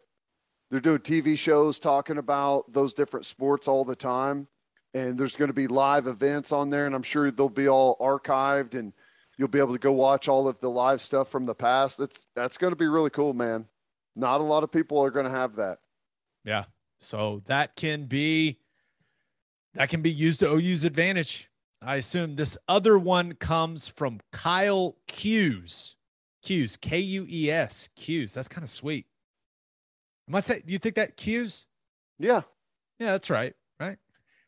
they're 0.70 0.80
doing 0.80 1.00
TV 1.00 1.36
shows 1.36 1.78
talking 1.78 2.16
about 2.16 2.72
those 2.72 2.94
different 2.94 3.26
sports 3.26 3.68
all 3.68 3.84
the 3.84 3.96
time. 3.96 4.48
And 4.94 5.18
there's 5.18 5.36
going 5.36 5.48
to 5.48 5.54
be 5.54 5.66
live 5.66 6.06
events 6.06 6.52
on 6.52 6.70
there, 6.70 6.86
and 6.86 6.94
I'm 6.94 7.02
sure 7.02 7.30
they'll 7.30 7.48
be 7.50 7.68
all 7.68 7.98
archived 7.98 8.74
and 8.74 8.94
You'll 9.38 9.48
be 9.48 9.58
able 9.58 9.72
to 9.72 9.78
go 9.78 9.92
watch 9.92 10.28
all 10.28 10.46
of 10.46 10.60
the 10.60 10.68
live 10.68 11.00
stuff 11.00 11.28
from 11.28 11.46
the 11.46 11.54
past. 11.54 11.98
That's 11.98 12.26
that's 12.34 12.58
going 12.58 12.72
to 12.72 12.76
be 12.76 12.86
really 12.86 13.10
cool, 13.10 13.32
man. 13.32 13.66
Not 14.14 14.40
a 14.40 14.44
lot 14.44 14.62
of 14.62 14.70
people 14.70 15.02
are 15.02 15.10
going 15.10 15.24
to 15.24 15.32
have 15.32 15.56
that. 15.56 15.78
Yeah. 16.44 16.64
So 17.00 17.42
that 17.46 17.74
can 17.74 18.04
be 18.04 18.60
that 19.74 19.88
can 19.88 20.02
be 20.02 20.12
used 20.12 20.40
to 20.40 20.46
OU's 20.46 20.84
advantage. 20.84 21.48
I 21.84 21.96
assume 21.96 22.36
this 22.36 22.56
other 22.68 22.98
one 22.98 23.34
comes 23.34 23.88
from 23.88 24.20
Kyle 24.30 24.96
Hughes. 25.12 25.96
Hughes, 26.42 26.76
K 26.76 26.98
U 26.98 27.26
E 27.28 27.50
S, 27.50 27.90
Hughes. 27.94 28.34
That's 28.34 28.48
kind 28.48 28.64
of 28.64 28.70
sweet. 28.70 29.06
Am 30.28 30.34
I 30.34 30.40
say? 30.40 30.62
Do 30.64 30.72
you 30.72 30.78
think 30.78 30.96
that 30.96 31.18
Hughes? 31.18 31.66
Yeah. 32.18 32.42
Yeah, 32.98 33.12
that's 33.12 33.30
right. 33.30 33.54
Right. 33.80 33.98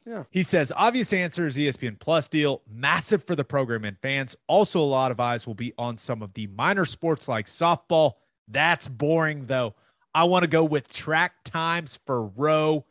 Yeah. 0.07 0.25
He 0.31 0.43
says 0.43 0.73
obvious 0.77 1.13
answer 1.13 1.47
is 1.47 1.57
ESPN 1.57 1.99
Plus 1.99 2.29
deal, 2.29 2.63
massive 2.71 3.25
for 3.25 3.35
the 3.35 3.45
program 3.45 3.85
and 3.85 3.99
fans. 3.99 4.37
Also, 4.49 4.81
a 4.81 4.83
lot 4.83 5.11
of 5.11 5.19
eyes 5.19 5.47
will 5.47 5.55
be 5.55 5.73
on 5.79 5.97
some 5.97 6.23
of 6.23 6.35
the 6.35 6.47
minor 6.49 6.85
sports 6.85 7.27
like 7.27 7.47
softball. 7.47 8.13
That's 8.47 8.87
boring 8.89 9.47
though. 9.47 9.75
I 10.15 10.25
want 10.25 10.45
to 10.45 10.49
go 10.49 10.63
with 10.65 10.89
track 10.93 11.43
times 11.45 11.99
for 12.07 12.25
Rowe, 12.25 12.85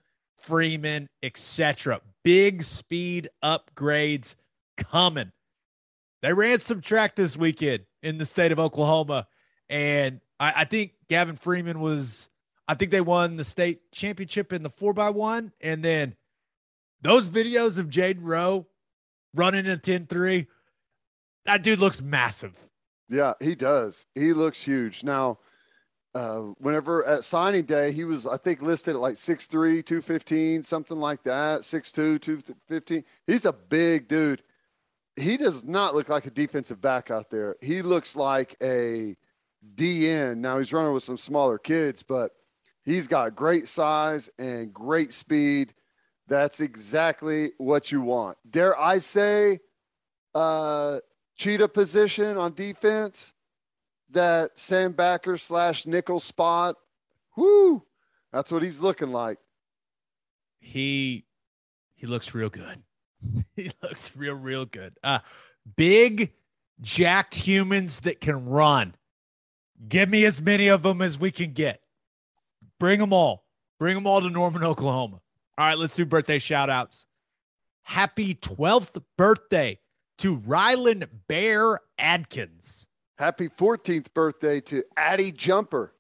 Freeman, 0.43 1.07
etc. 1.21 2.01
Big 2.23 2.63
speed 2.63 3.29
upgrades 3.43 4.35
coming. 4.77 5.31
They 6.21 6.33
ran 6.33 6.59
some 6.59 6.81
track 6.81 7.15
this 7.15 7.35
weekend 7.35 7.83
in 8.01 8.17
the 8.17 8.25
state 8.25 8.51
of 8.51 8.59
Oklahoma, 8.59 9.27
and 9.69 10.21
I, 10.39 10.53
I 10.57 10.65
think 10.65 10.93
Gavin 11.09 11.35
Freeman 11.35 11.79
was. 11.79 12.29
I 12.65 12.75
think 12.75 12.91
they 12.91 13.01
won 13.01 13.35
the 13.35 13.43
state 13.43 13.91
championship 13.91 14.53
in 14.53 14.63
the 14.63 14.69
four 14.69 14.93
by 14.93 15.09
one, 15.09 15.51
and 15.59 15.83
then 15.83 16.15
those 17.01 17.27
videos 17.27 17.77
of 17.77 17.89
Jaden 17.89 18.19
Rowe 18.21 18.67
running 19.33 19.67
a 19.67 19.77
10 19.77 20.07
3, 20.07 20.47
that 21.45 21.63
dude 21.63 21.79
looks 21.79 22.01
massive. 22.01 22.57
Yeah, 23.09 23.33
he 23.41 23.55
does. 23.55 24.05
He 24.15 24.33
looks 24.33 24.63
huge. 24.63 25.03
Now, 25.03 25.39
uh, 26.15 26.39
whenever 26.59 27.05
at 27.05 27.23
signing 27.23 27.63
day, 27.63 27.91
he 27.91 28.03
was, 28.03 28.25
I 28.25 28.37
think, 28.37 28.61
listed 28.61 28.95
at 28.95 29.01
like 29.01 29.15
6'3, 29.15 29.49
215, 29.83 30.63
something 30.63 30.97
like 30.97 31.23
that, 31.23 31.61
6'2, 31.61 32.21
215. 32.21 33.03
He's 33.25 33.45
a 33.45 33.53
big 33.53 34.07
dude. 34.07 34.43
He 35.15 35.37
does 35.37 35.63
not 35.63 35.95
look 35.95 36.09
like 36.09 36.25
a 36.25 36.31
defensive 36.31 36.81
back 36.81 37.09
out 37.09 37.29
there. 37.29 37.55
He 37.61 37.81
looks 37.81 38.15
like 38.15 38.55
a 38.61 39.15
DN. 39.75 40.37
Now, 40.37 40.59
he's 40.59 40.73
running 40.73 40.93
with 40.93 41.03
some 41.03 41.17
smaller 41.17 41.57
kids, 41.57 42.03
but 42.03 42.31
he's 42.83 43.07
got 43.07 43.35
great 43.35 43.67
size 43.67 44.29
and 44.37 44.73
great 44.73 45.13
speed. 45.13 45.73
That's 46.27 46.61
exactly 46.61 47.51
what 47.57 47.91
you 47.91 48.01
want. 48.01 48.37
Dare 48.49 48.79
I 48.79 48.99
say, 48.99 49.59
uh, 50.35 50.99
cheetah 51.37 51.69
position 51.69 52.37
on 52.37 52.53
defense, 52.53 53.33
that 54.13 54.57
Sam 54.57 54.93
Backer 54.93 55.37
slash 55.37 55.85
nickel 55.85 56.19
spot. 56.19 56.75
Whoo, 57.35 57.83
that's 58.31 58.51
what 58.51 58.63
he's 58.63 58.81
looking 58.81 59.11
like. 59.11 59.37
He 60.59 61.25
he 61.95 62.07
looks 62.07 62.33
real 62.33 62.49
good. 62.49 62.83
he 63.55 63.71
looks 63.81 64.15
real 64.15 64.35
real 64.35 64.65
good. 64.65 64.97
Uh, 65.03 65.19
big 65.75 66.31
jacked 66.81 67.35
humans 67.35 68.01
that 68.01 68.21
can 68.21 68.45
run. 68.45 68.95
Give 69.87 70.09
me 70.09 70.25
as 70.25 70.41
many 70.41 70.67
of 70.67 70.83
them 70.83 71.01
as 71.01 71.19
we 71.19 71.31
can 71.31 71.53
get. 71.53 71.81
Bring 72.79 72.99
them 72.99 73.13
all. 73.13 73.45
Bring 73.79 73.95
them 73.95 74.07
all 74.07 74.21
to 74.21 74.29
Norman, 74.29 74.63
Oklahoma. 74.63 75.21
All 75.57 75.65
right, 75.67 75.77
let's 75.77 75.95
do 75.95 76.05
birthday 76.05 76.39
shout 76.39 76.69
outs. 76.69 77.05
Happy 77.83 78.33
12th 78.35 79.01
birthday 79.17 79.79
to 80.19 80.39
Rylan 80.39 81.07
Bear 81.27 81.79
Adkins. 81.97 82.87
Happy 83.23 83.47
14th 83.47 84.13
birthday 84.13 84.59
to 84.59 84.83
Addie 84.97 85.31
Jumper. 85.31 85.93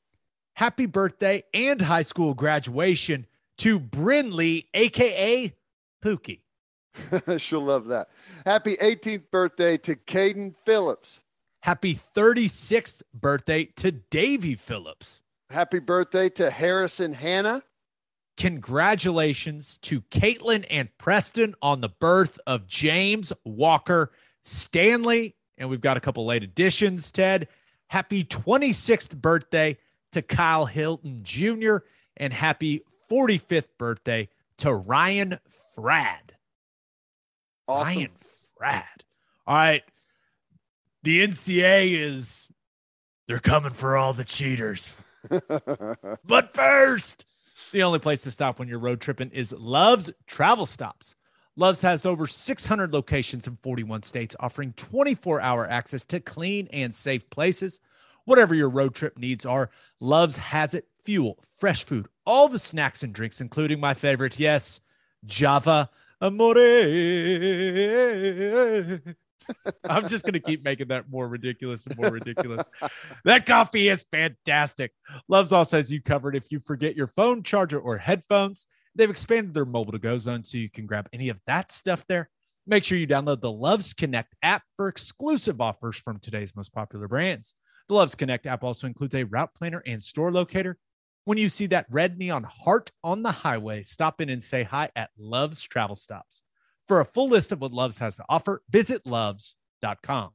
Happy 0.57 0.85
birthday 0.85 1.41
and 1.53 1.81
high 1.81 2.01
school 2.01 2.33
graduation 2.33 3.27
to 3.59 3.79
Brinley, 3.79 4.65
aka 4.73 5.55
Pookie. 6.03 6.41
She'll 7.37 7.63
love 7.63 7.87
that. 7.87 8.09
Happy 8.45 8.75
18th 8.75 9.31
birthday 9.31 9.77
to 9.77 9.95
Caden 9.95 10.55
Phillips. 10.65 11.21
Happy 11.61 11.95
36th 11.95 13.03
birthday 13.13 13.69
to 13.77 13.93
Davy 13.93 14.55
Phillips. 14.55 15.21
Happy 15.49 15.79
birthday 15.79 16.27
to 16.27 16.49
Harrison 16.49 17.13
Hannah. 17.13 17.63
Congratulations 18.35 19.77
to 19.77 20.01
Caitlin 20.01 20.65
and 20.69 20.89
Preston 20.97 21.55
on 21.61 21.79
the 21.79 21.87
birth 21.87 22.37
of 22.45 22.67
James 22.67 23.31
Walker 23.45 24.11
Stanley. 24.43 25.37
And 25.57 25.69
we've 25.69 25.81
got 25.81 25.97
a 25.97 25.99
couple 25.99 26.25
late 26.25 26.43
additions, 26.43 27.11
Ted. 27.11 27.47
Happy 27.87 28.23
26th 28.23 29.15
birthday 29.15 29.77
to 30.11 30.21
Kyle 30.21 30.65
Hilton 30.65 31.21
Jr. 31.23 31.77
and 32.17 32.33
happy 32.33 32.83
45th 33.11 33.67
birthday 33.77 34.29
to 34.57 34.73
Ryan 34.73 35.39
Frad. 35.75 36.35
Awesome. 37.67 37.95
Ryan 37.95 38.11
Frad. 38.57 39.03
All 39.45 39.55
right. 39.55 39.83
The 41.03 41.27
NCAA 41.27 41.99
is 41.99 42.49
they're 43.27 43.39
coming 43.39 43.71
for 43.71 43.97
all 43.97 44.13
the 44.13 44.23
cheaters. 44.23 45.01
but 45.29 46.53
first, 46.53 47.25
the 47.71 47.83
only 47.83 47.99
place 47.99 48.21
to 48.23 48.31
stop 48.31 48.59
when 48.59 48.67
you're 48.67 48.79
road 48.79 49.01
tripping 49.01 49.29
is 49.31 49.53
Love's 49.57 50.09
Travel 50.27 50.65
Stops. 50.65 51.15
Love's 51.55 51.81
has 51.81 52.05
over 52.05 52.25
600 52.25 52.93
locations 52.93 53.47
in 53.47 53.57
41 53.61 54.03
states, 54.03 54.35
offering 54.39 54.73
24 54.73 55.41
hour 55.41 55.69
access 55.69 56.03
to 56.05 56.19
clean 56.19 56.67
and 56.73 56.93
safe 56.93 57.29
places. 57.29 57.79
Whatever 58.25 58.55
your 58.55 58.69
road 58.69 58.95
trip 58.95 59.17
needs 59.17 59.45
are, 59.45 59.69
Love's 59.99 60.37
has 60.37 60.73
it. 60.73 60.87
Fuel, 61.03 61.37
fresh 61.59 61.83
food, 61.83 62.07
all 62.25 62.47
the 62.47 62.57
snacks 62.57 63.03
and 63.03 63.13
drinks, 63.13 63.41
including 63.41 63.79
my 63.79 63.93
favorite, 63.93 64.39
yes, 64.39 64.79
Java 65.25 65.89
Amore. 66.21 66.55
I'm 69.83 70.07
just 70.07 70.23
going 70.23 70.33
to 70.33 70.39
keep 70.39 70.63
making 70.63 70.87
that 70.87 71.09
more 71.09 71.27
ridiculous 71.27 71.85
and 71.85 71.97
more 71.97 72.09
ridiculous. 72.09 72.69
that 73.25 73.45
coffee 73.45 73.89
is 73.89 74.05
fantastic. 74.09 74.93
Love's 75.27 75.51
also 75.51 75.77
has 75.77 75.91
you 75.91 76.01
covered 76.01 76.37
if 76.37 76.51
you 76.51 76.59
forget 76.59 76.95
your 76.95 77.07
phone 77.07 77.43
charger 77.43 77.79
or 77.79 77.97
headphones. 77.97 78.67
They've 78.95 79.09
expanded 79.09 79.53
their 79.53 79.65
mobile 79.65 79.91
to 79.91 79.99
go 79.99 80.17
zone 80.17 80.43
so 80.43 80.57
you 80.57 80.69
can 80.69 80.85
grab 80.85 81.09
any 81.13 81.29
of 81.29 81.39
that 81.47 81.71
stuff 81.71 82.05
there. 82.07 82.29
Make 82.65 82.83
sure 82.83 82.97
you 82.97 83.07
download 83.07 83.41
the 83.41 83.51
Loves 83.51 83.93
Connect 83.93 84.35
app 84.41 84.63
for 84.77 84.87
exclusive 84.87 85.59
offers 85.59 85.97
from 85.97 86.19
today's 86.19 86.55
most 86.55 86.71
popular 86.71 87.07
brands. 87.07 87.55
The 87.89 87.95
Loves 87.95 88.15
Connect 88.15 88.45
app 88.45 88.63
also 88.63 88.87
includes 88.87 89.15
a 89.15 89.25
route 89.25 89.53
planner 89.55 89.83
and 89.85 90.01
store 90.01 90.31
locator. 90.31 90.77
When 91.25 91.37
you 91.37 91.49
see 91.49 91.67
that 91.67 91.87
red 91.89 92.17
neon 92.17 92.43
heart 92.43 92.91
on 93.03 93.23
the 93.23 93.31
highway, 93.31 93.83
stop 93.83 94.21
in 94.21 94.29
and 94.29 94.43
say 94.43 94.63
hi 94.63 94.89
at 94.95 95.09
Love's 95.17 95.61
Travel 95.61 95.95
Stops. 95.95 96.43
For 96.87 96.99
a 96.99 97.05
full 97.05 97.29
list 97.29 97.51
of 97.51 97.61
what 97.61 97.71
Loves 97.71 97.99
has 97.99 98.17
to 98.17 98.25
offer, 98.29 98.61
visit 98.69 99.05
loves.com. 99.05 100.31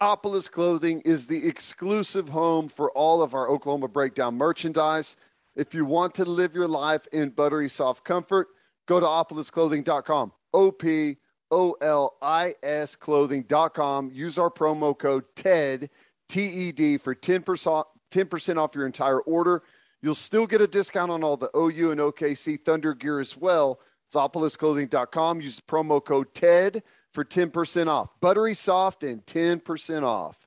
Opolis 0.00 0.50
Clothing 0.50 1.00
is 1.04 1.26
the 1.26 1.46
exclusive 1.46 2.28
home 2.28 2.68
for 2.68 2.90
all 2.92 3.22
of 3.22 3.34
our 3.34 3.48
Oklahoma 3.48 3.88
Breakdown 3.88 4.36
merchandise. 4.36 5.16
If 5.56 5.72
you 5.72 5.86
want 5.86 6.14
to 6.16 6.24
live 6.26 6.54
your 6.54 6.68
life 6.68 7.06
in 7.12 7.30
buttery 7.30 7.70
soft 7.70 8.04
comfort, 8.04 8.48
go 8.86 9.00
to 9.00 9.06
opolisclothing.com. 9.06 10.32
O 10.52 10.70
P 10.70 11.16
O 11.50 11.72
L 11.80 12.16
I 12.20 12.54
S 12.62 12.94
clothing.com. 12.94 14.10
Use 14.12 14.38
our 14.38 14.50
promo 14.50 14.96
code 14.96 15.24
TED, 15.34 15.88
T 16.28 16.46
E 16.46 16.72
D, 16.72 16.98
for 16.98 17.14
10%, 17.14 17.84
10% 18.10 18.56
off 18.58 18.74
your 18.74 18.86
entire 18.86 19.20
order. 19.20 19.62
You'll 20.02 20.14
still 20.14 20.46
get 20.46 20.60
a 20.60 20.66
discount 20.66 21.10
on 21.10 21.24
all 21.24 21.38
the 21.38 21.50
OU 21.56 21.90
and 21.90 22.00
OKC 22.00 22.60
Thunder 22.62 22.92
gear 22.94 23.18
as 23.18 23.36
well. 23.36 23.80
It's. 24.12 25.40
Use 25.40 25.60
promo 25.60 26.04
code 26.04 26.34
TED 26.34 26.82
for 27.12 27.24
10% 27.24 27.88
off. 27.88 28.10
Buttery 28.20 28.54
soft 28.54 29.02
and 29.02 29.24
10% 29.24 30.02
off. 30.02 30.46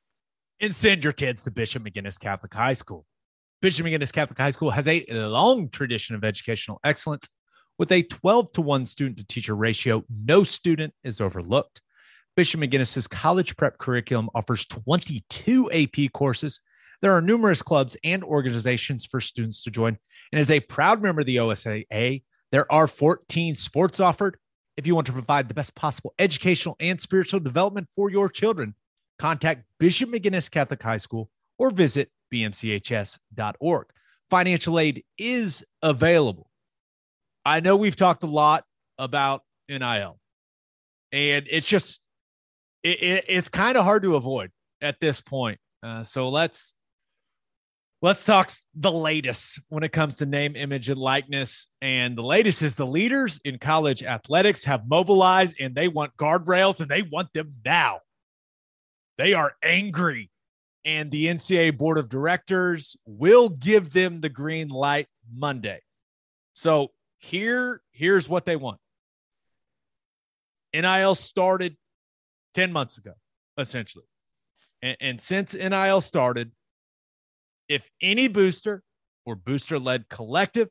And 0.62 0.76
send 0.76 1.03
your 1.03 1.14
kids 1.14 1.43
to 1.45 1.51
Bishop 1.51 1.84
McGuinness 1.84 2.20
Catholic 2.20 2.53
High 2.53 2.74
School. 2.74 3.05
Bishop 3.62 3.86
McGuinness 3.86 4.14
Catholic 4.14 4.38
High 4.38 4.51
School 4.51 4.72
has 4.72 4.88
a 4.88 5.03
long 5.10 5.68
tradition 5.70 6.16
of 6.16 6.24
educational 6.24 6.80
excellence. 6.86 7.28
With 7.78 7.91
a 7.91 8.03
12 8.03 8.53
to 8.53 8.62
1 8.62 8.86
student 8.86 9.18
to 9.18 9.28
teacher 9.28 9.53
ratio, 9.53 10.05
no 10.10 10.45
student 10.45 10.93
is 11.03 11.20
overlooked. 11.20 11.82
Bishop 12.38 12.62
McGuinness's 12.62 13.07
college 13.07 13.57
prep 13.57 13.78
curriculum 13.78 14.30
offers 14.34 14.66
22 14.66 15.72
AP 15.72 16.14
courses. 16.14 16.62
There 17.01 17.12
are 17.12 17.22
numerous 17.22 17.62
clubs 17.62 17.97
and 18.03 18.24
organizations 18.24 19.05
for 19.05 19.20
students 19.20 19.62
to 19.64 19.72
join. 19.72 19.97
And 20.32 20.39
as 20.39 20.51
a 20.51 20.62
proud 20.62 21.01
member 21.01 21.22
of 21.22 21.28
the 21.28 21.38
OSSAA, 21.38 22.24
there 22.53 22.72
are 22.72 22.88
14 22.88 23.55
sports 23.55 23.99
offered. 23.99 24.38
If 24.78 24.88
you 24.88 24.95
want 24.95 25.07
to 25.07 25.14
provide 25.14 25.49
the 25.49 25.53
best 25.53 25.76
possible 25.76 26.14
educational 26.18 26.78
and 26.80 27.01
spiritual 27.01 27.41
development 27.41 27.89
for 27.93 28.10
your 28.10 28.30
children, 28.30 28.76
contact 29.18 29.66
Bishop 29.80 30.10
McGuinness 30.10 30.49
Catholic 30.49 30.82
High 30.82 30.97
School 30.97 31.30
or 31.57 31.72
visit 31.72 32.10
bmchs.org. 32.32 33.88
Financial 34.30 34.80
aid 34.80 35.03
is 35.17 35.65
available. 35.82 36.49
I 37.45 37.61
know 37.61 37.75
we've 37.75 37.95
talked 37.95 38.23
a 38.23 38.27
lot 38.27 38.63
about 38.97 39.43
NIL, 39.67 40.19
and 41.11 41.47
it's 41.49 41.65
just 41.65 42.01
it, 42.84 43.01
it, 43.01 43.25
it's 43.27 43.49
kind 43.49 43.77
of 43.77 43.86
hard 43.86 44.03
to 44.03 44.15
avoid 44.15 44.51
at 44.82 44.99
this 44.99 45.21
point. 45.21 45.59
Uh, 45.82 46.03
so 46.03 46.30
let's 46.30 46.75
let's 48.01 48.23
talk 48.23 48.51
the 48.75 48.91
latest 48.91 49.61
when 49.69 49.84
it 49.84 49.91
comes 49.91 50.17
to 50.17 50.25
name, 50.25 50.55
image, 50.55 50.89
and 50.89 50.99
likeness. 50.99 51.67
And 51.82 52.17
the 52.17 52.23
latest 52.23 52.61
is 52.61 52.75
the 52.75 52.86
leaders 52.86 53.39
in 53.43 53.57
college 53.57 54.03
athletics 54.03 54.65
have 54.65 54.88
mobilized, 54.88 55.55
and 55.59 55.75
they 55.75 55.88
want 55.88 56.15
guardrails, 56.17 56.80
and 56.80 56.89
they 56.89 57.01
want 57.01 57.34
them 57.34 57.49
now. 57.65 57.99
They 59.17 59.34
are 59.34 59.53
angry 59.63 60.30
and 60.86 61.11
the 61.11 61.25
NCAA 61.27 61.77
board 61.77 61.97
of 61.97 62.09
directors 62.09 62.95
will 63.05 63.49
give 63.49 63.91
them 63.91 64.21
the 64.21 64.30
green 64.30 64.69
light 64.69 65.07
Monday. 65.32 65.82
So 66.53 66.89
here, 67.17 67.82
here's 67.91 68.30
what 68.30 68.45
they 68.45 68.55
want. 68.55 68.80
NIL 70.73 71.15
started 71.15 71.75
10 72.53 72.71
months 72.71 72.97
ago, 72.97 73.13
essentially. 73.57 74.05
And, 74.82 74.97
and 74.99 75.21
since 75.21 75.53
NIL 75.53 76.01
started, 76.01 76.51
if 77.67 77.89
any 78.01 78.27
booster 78.27 78.84
or 79.25 79.36
booster 79.36 79.80
led 79.80 80.09
collective 80.09 80.69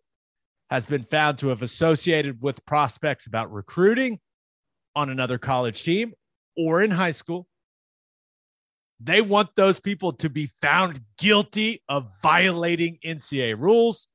has 0.70 0.86
been 0.86 1.04
found 1.04 1.38
to 1.38 1.48
have 1.48 1.62
associated 1.62 2.42
with 2.42 2.64
prospects 2.64 3.26
about 3.26 3.52
recruiting 3.52 4.18
on 4.94 5.10
another 5.10 5.38
college 5.38 5.82
team 5.82 6.12
or 6.56 6.82
in 6.82 6.90
high 6.90 7.12
school, 7.12 7.46
they 9.00 9.20
want 9.20 9.50
those 9.54 9.78
people 9.80 10.12
to 10.14 10.28
be 10.28 10.46
found 10.46 11.00
guilty 11.18 11.82
of 11.88 12.10
violating 12.20 12.98
NCAA 13.04 13.58
rules 13.58 14.08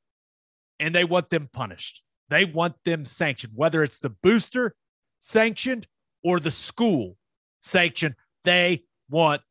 and 0.79 0.93
they 0.93 1.05
want 1.05 1.29
them 1.29 1.49
punished. 1.51 2.03
They 2.29 2.45
want 2.45 2.75
them 2.84 3.05
sanctioned, 3.05 3.53
whether 3.55 3.84
it's 3.84 3.99
the 3.99 4.09
booster 4.09 4.75
sanctioned 5.19 5.88
or 6.23 6.39
the 6.39 6.51
school 6.51 7.17
sanctioned. 7.61 8.15
They 8.43 8.84
want 9.09 9.41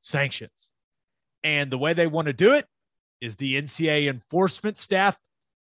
sanctions. 0.00 0.70
And 1.42 1.70
the 1.70 1.78
way 1.78 1.92
they 1.94 2.06
want 2.06 2.26
to 2.26 2.32
do 2.32 2.52
it 2.52 2.66
is 3.20 3.36
the 3.36 3.60
NCAA 3.60 4.08
enforcement 4.08 4.76
staff. 4.76 5.18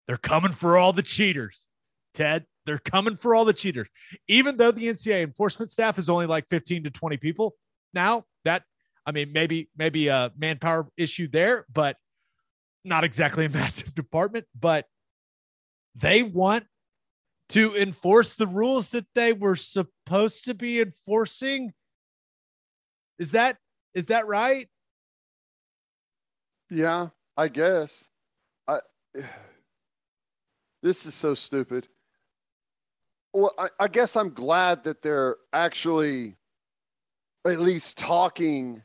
They're 0.07 0.17
coming 0.17 0.53
for 0.53 0.77
all 0.77 0.93
the 0.93 1.03
cheaters. 1.03 1.67
Ted, 2.13 2.45
they're 2.65 2.77
coming 2.77 3.17
for 3.17 3.35
all 3.35 3.45
the 3.45 3.53
cheaters. 3.53 3.87
Even 4.27 4.57
though 4.57 4.71
the 4.71 4.87
NCAA 4.87 5.23
enforcement 5.23 5.69
staff 5.69 5.99
is 5.99 6.09
only 6.09 6.25
like 6.25 6.47
15 6.49 6.83
to 6.83 6.89
20 6.89 7.17
people 7.17 7.55
now, 7.93 8.23
that 8.45 8.63
I 9.07 9.13
mean, 9.13 9.31
maybe 9.31 9.69
maybe 9.77 10.09
a 10.09 10.33
manpower 10.37 10.89
issue 10.97 11.29
there, 11.29 11.65
but 11.73 11.95
not 12.83 13.05
exactly 13.05 13.45
a 13.45 13.49
massive 13.63 13.95
department. 13.95 14.45
But 14.53 14.85
they 15.95 16.23
want 16.23 16.65
to 17.49 17.73
enforce 17.77 18.35
the 18.35 18.45
rules 18.45 18.89
that 18.89 19.07
they 19.15 19.31
were 19.31 19.55
supposed 19.55 20.43
to 20.45 20.53
be 20.53 20.81
enforcing. 20.81 21.71
Is 23.17 23.31
that 23.31 23.57
is 23.95 24.07
that 24.07 24.27
right? 24.27 24.67
Yeah, 26.69 27.07
I 27.37 27.47
guess. 27.47 28.09
I 28.67 28.79
this 30.83 31.05
is 31.05 31.13
so 31.13 31.33
stupid. 31.33 31.87
Well, 33.33 33.53
I, 33.57 33.67
I 33.79 33.87
guess 33.87 34.17
I'm 34.17 34.33
glad 34.33 34.83
that 34.83 35.01
they're 35.01 35.37
actually 35.53 36.35
at 37.45 37.61
least 37.61 37.97
talking 37.97 38.83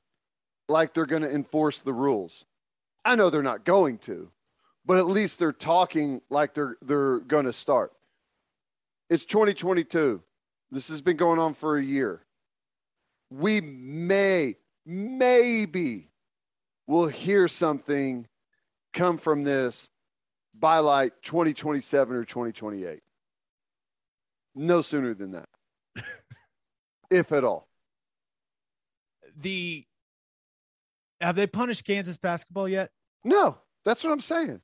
like 0.72 0.94
they're 0.94 1.06
going 1.06 1.22
to 1.22 1.32
enforce 1.32 1.78
the 1.78 1.92
rules. 1.92 2.44
I 3.04 3.14
know 3.14 3.30
they're 3.30 3.42
not 3.42 3.64
going 3.64 3.98
to, 3.98 4.30
but 4.84 4.96
at 4.96 5.06
least 5.06 5.38
they're 5.38 5.52
talking 5.52 6.20
like 6.30 6.54
they're 6.54 6.76
they're 6.82 7.18
going 7.20 7.46
to 7.46 7.52
start. 7.52 7.92
It's 9.10 9.24
2022. 9.24 10.22
This 10.70 10.88
has 10.88 11.02
been 11.02 11.16
going 11.16 11.38
on 11.38 11.54
for 11.54 11.76
a 11.76 11.82
year. 11.82 12.22
We 13.30 13.60
may 13.60 14.56
maybe 14.84 16.08
we'll 16.86 17.08
hear 17.08 17.46
something 17.48 18.26
come 18.92 19.18
from 19.18 19.44
this 19.44 19.88
by 20.54 20.78
like 20.78 21.20
2027 21.22 22.16
or 22.16 22.24
2028. 22.24 23.00
No 24.54 24.82
sooner 24.82 25.14
than 25.14 25.32
that. 25.32 25.48
if 27.10 27.32
at 27.32 27.44
all. 27.44 27.68
The 29.40 29.86
have 31.22 31.36
they 31.36 31.46
punished 31.46 31.84
Kansas 31.84 32.16
basketball 32.16 32.68
yet? 32.68 32.90
No, 33.24 33.58
that's 33.84 34.02
what 34.04 34.12
I'm 34.12 34.20
saying. 34.20 34.60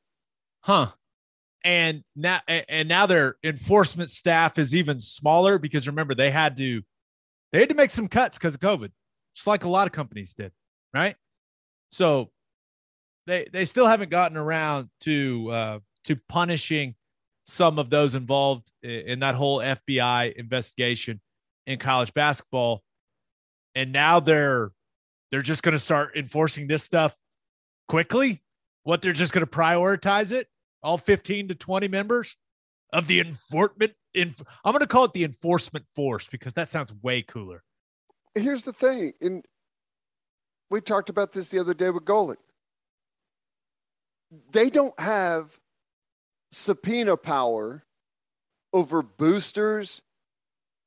Huh. 0.60 0.88
And 1.64 2.04
now 2.14 2.40
and 2.46 2.88
now 2.88 3.06
their 3.06 3.36
enforcement 3.42 4.10
staff 4.10 4.58
is 4.58 4.74
even 4.74 5.00
smaller 5.00 5.58
because 5.58 5.86
remember 5.86 6.14
they 6.14 6.30
had 6.30 6.56
to 6.56 6.82
they 7.52 7.60
had 7.60 7.68
to 7.68 7.74
make 7.74 7.90
some 7.90 8.08
cuts 8.08 8.38
because 8.38 8.54
of 8.54 8.60
COVID, 8.60 8.90
just 9.34 9.46
like 9.46 9.64
a 9.64 9.68
lot 9.68 9.86
of 9.86 9.92
companies 9.92 10.34
did, 10.34 10.52
right? 10.94 11.16
So 11.90 12.30
they 13.26 13.48
they 13.52 13.64
still 13.64 13.86
haven't 13.86 14.10
gotten 14.10 14.36
around 14.36 14.88
to 15.00 15.50
uh, 15.50 15.78
to 16.04 16.16
punishing 16.28 16.94
some 17.46 17.78
of 17.78 17.90
those 17.90 18.14
involved 18.14 18.70
in 18.82 19.20
that 19.20 19.34
whole 19.34 19.58
FBI 19.58 20.34
investigation 20.34 21.20
in 21.66 21.78
college 21.78 22.12
basketball. 22.12 22.82
And 23.74 23.92
now 23.92 24.20
they're 24.20 24.70
they're 25.30 25.42
just 25.42 25.62
going 25.62 25.72
to 25.72 25.78
start 25.78 26.16
enforcing 26.16 26.66
this 26.66 26.82
stuff 26.82 27.16
quickly. 27.88 28.42
What 28.84 29.02
they're 29.02 29.12
just 29.12 29.32
going 29.32 29.44
to 29.44 29.50
prioritize 29.50 30.32
it, 30.32 30.48
all 30.82 30.96
15 30.98 31.48
to 31.48 31.54
20 31.54 31.88
members 31.88 32.36
of 32.92 33.06
the 33.06 33.20
enforcement. 33.20 33.92
I'm 34.16 34.34
going 34.64 34.78
to 34.80 34.86
call 34.86 35.04
it 35.04 35.12
the 35.12 35.24
enforcement 35.24 35.84
force 35.94 36.28
because 36.28 36.54
that 36.54 36.70
sounds 36.70 36.94
way 37.02 37.22
cooler. 37.22 37.62
Here's 38.34 38.62
the 38.62 38.72
thing, 38.72 39.12
and 39.20 39.44
we 40.70 40.80
talked 40.80 41.10
about 41.10 41.32
this 41.32 41.50
the 41.50 41.58
other 41.58 41.74
day 41.74 41.90
with 41.90 42.04
Golic. 42.04 42.36
They 44.52 44.70
don't 44.70 44.98
have 44.98 45.58
subpoena 46.50 47.16
power 47.16 47.84
over 48.72 49.02
boosters 49.02 50.02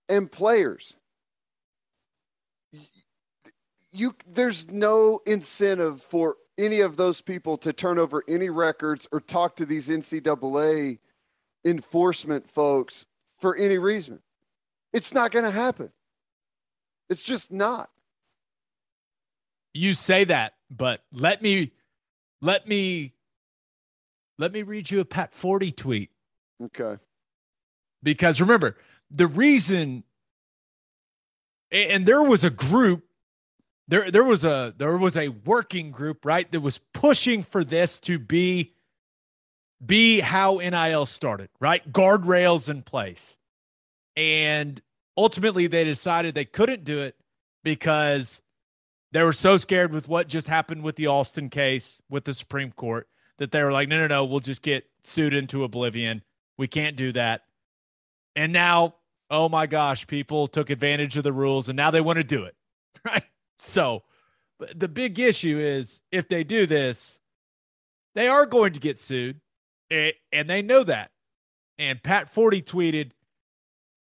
and 0.09 0.31
players. 0.31 0.95
You 3.91 4.15
there's 4.25 4.71
no 4.71 5.21
incentive 5.25 6.01
for 6.01 6.37
any 6.57 6.79
of 6.79 6.95
those 6.95 7.21
people 7.21 7.57
to 7.57 7.73
turn 7.73 7.99
over 7.99 8.23
any 8.27 8.49
records 8.49 9.07
or 9.11 9.19
talk 9.19 9.55
to 9.57 9.65
these 9.65 9.89
NCAA 9.89 10.99
enforcement 11.65 12.49
folks 12.49 13.05
for 13.37 13.55
any 13.55 13.77
reason. 13.77 14.19
It's 14.93 15.13
not 15.13 15.31
going 15.31 15.45
to 15.45 15.51
happen. 15.51 15.91
It's 17.09 17.21
just 17.21 17.51
not. 17.51 17.89
You 19.73 19.93
say 19.93 20.23
that, 20.25 20.53
but 20.69 21.03
let 21.11 21.41
me 21.41 21.71
let 22.41 22.67
me 22.67 23.13
let 24.37 24.51
me 24.51 24.63
read 24.63 24.91
you 24.91 24.99
a 24.99 25.05
Pat 25.05 25.33
Forde 25.33 25.75
tweet. 25.75 26.09
Okay. 26.63 27.01
Because 28.03 28.41
remember, 28.41 28.77
the 29.09 29.27
reason 29.27 30.03
and 31.71 32.05
there 32.05 32.23
was 32.23 32.43
a 32.43 32.49
group 32.49 33.03
there 33.91 34.09
there 34.09 34.23
was 34.23 34.45
a 34.45 34.73
there 34.77 34.97
was 34.97 35.17
a 35.17 35.27
working 35.27 35.91
group, 35.91 36.25
right, 36.25 36.49
that 36.51 36.61
was 36.61 36.79
pushing 36.93 37.43
for 37.43 37.63
this 37.63 37.99
to 37.99 38.17
be 38.17 38.73
be 39.85 40.21
how 40.21 40.57
NIL 40.57 41.05
started, 41.05 41.49
right? 41.59 41.91
Guardrails 41.91 42.69
in 42.69 42.83
place. 42.83 43.37
And 44.15 44.81
ultimately 45.17 45.67
they 45.67 45.83
decided 45.83 46.33
they 46.33 46.45
couldn't 46.45 46.85
do 46.85 47.01
it 47.01 47.15
because 47.63 48.41
they 49.11 49.23
were 49.23 49.33
so 49.33 49.57
scared 49.57 49.91
with 49.91 50.07
what 50.07 50.29
just 50.29 50.47
happened 50.47 50.83
with 50.83 50.95
the 50.95 51.07
Alston 51.07 51.49
case 51.49 51.99
with 52.09 52.23
the 52.23 52.33
Supreme 52.33 52.71
Court 52.71 53.09
that 53.39 53.51
they 53.51 53.61
were 53.61 53.73
like, 53.73 53.89
no, 53.89 53.97
no, 53.99 54.07
no, 54.07 54.23
we'll 54.23 54.39
just 54.39 54.61
get 54.61 54.85
sued 55.03 55.33
into 55.33 55.65
oblivion. 55.65 56.21
We 56.57 56.67
can't 56.67 56.95
do 56.95 57.11
that. 57.13 57.41
And 58.37 58.53
now, 58.53 58.95
oh 59.29 59.49
my 59.49 59.65
gosh, 59.67 60.07
people 60.07 60.47
took 60.47 60.69
advantage 60.69 61.17
of 61.17 61.23
the 61.23 61.33
rules 61.33 61.67
and 61.67 61.75
now 61.75 61.91
they 61.91 62.01
want 62.01 62.17
to 62.17 62.23
do 62.23 62.45
it. 62.45 62.55
Right. 63.03 63.23
So 63.63 64.03
the 64.75 64.87
big 64.87 65.19
issue 65.19 65.57
is 65.59 66.01
if 66.11 66.27
they 66.27 66.43
do 66.43 66.65
this, 66.65 67.19
they 68.15 68.27
are 68.27 68.45
going 68.45 68.73
to 68.73 68.79
get 68.79 68.97
sued. 68.97 69.39
And 69.89 70.49
they 70.49 70.61
know 70.61 70.83
that. 70.83 71.11
And 71.77 72.01
Pat 72.01 72.33
Forde 72.33 72.63
tweeted 72.63 73.11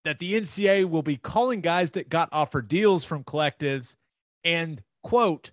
that 0.05 0.19
the 0.19 0.35
NCAA 0.35 0.89
will 0.89 1.03
be 1.03 1.17
calling 1.17 1.61
guys 1.61 1.93
that 1.93 2.09
got 2.09 2.29
offered 2.33 2.69
deals 2.69 3.05
from 3.05 3.25
collectives 3.25 3.97
and, 4.45 4.83
quote, 5.03 5.53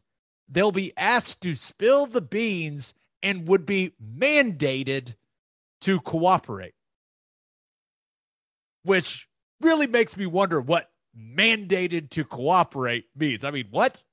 they'll 0.50 0.72
be 0.72 0.92
asked 0.98 1.42
to 1.42 1.56
spill 1.56 2.06
the 2.06 2.22
beans 2.22 2.94
and 3.22 3.48
would 3.48 3.66
be 3.66 3.94
mandated 4.04 5.16
to 5.82 6.00
cooperate. 6.00 6.74
Which 8.84 9.28
really 9.62 9.88
makes 9.88 10.18
me 10.18 10.26
wonder 10.26 10.60
what 10.60 10.90
mandated 11.18 12.10
to 12.12 12.24
cooperate 12.24 13.06
means. 13.16 13.44
I 13.44 13.52
mean, 13.52 13.68
what? 13.70 14.04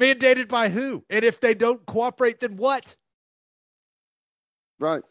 Mandated 0.00 0.48
by 0.48 0.68
who? 0.68 1.04
And 1.10 1.24
if 1.24 1.40
they 1.40 1.54
don't 1.54 1.84
cooperate, 1.86 2.40
then 2.40 2.56
what? 2.56 2.96
Right. 4.78 5.02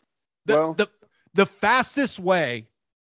The, 0.46 0.56
well, 0.56 0.74
the, 0.74 0.88
the 1.34 1.46
fastest 1.46 2.20
way, 2.20 2.68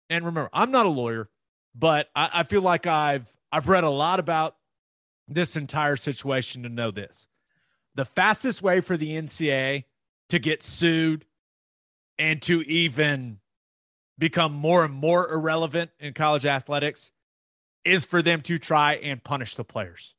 and 0.09 0.25
remember, 0.25 0.49
I'm 0.53 0.71
not 0.71 0.85
a 0.85 0.89
lawyer, 0.89 1.29
but 1.75 2.09
I, 2.15 2.29
I 2.33 2.43
feel 2.43 2.61
like 2.61 2.85
I've 2.85 3.27
I've 3.51 3.69
read 3.69 3.83
a 3.83 3.89
lot 3.89 4.19
about 4.19 4.55
this 5.27 5.55
entire 5.55 5.95
situation 5.95 6.63
to 6.63 6.69
know 6.69 6.91
this 6.91 7.27
the 7.95 8.05
fastest 8.05 8.61
way 8.61 8.81
for 8.81 8.97
the 8.97 9.11
NCAA 9.11 9.85
to 10.29 10.39
get 10.39 10.63
sued 10.63 11.25
and 12.17 12.41
to 12.43 12.61
even 12.63 13.39
become 14.17 14.53
more 14.53 14.83
and 14.83 14.93
more 14.93 15.31
irrelevant 15.31 15.91
in 15.99 16.13
college 16.13 16.45
athletics 16.45 17.11
is 17.85 18.05
for 18.05 18.21
them 18.21 18.41
to 18.41 18.59
try 18.59 18.95
and 18.95 19.23
punish 19.23 19.55
the 19.55 19.63
players. 19.63 20.15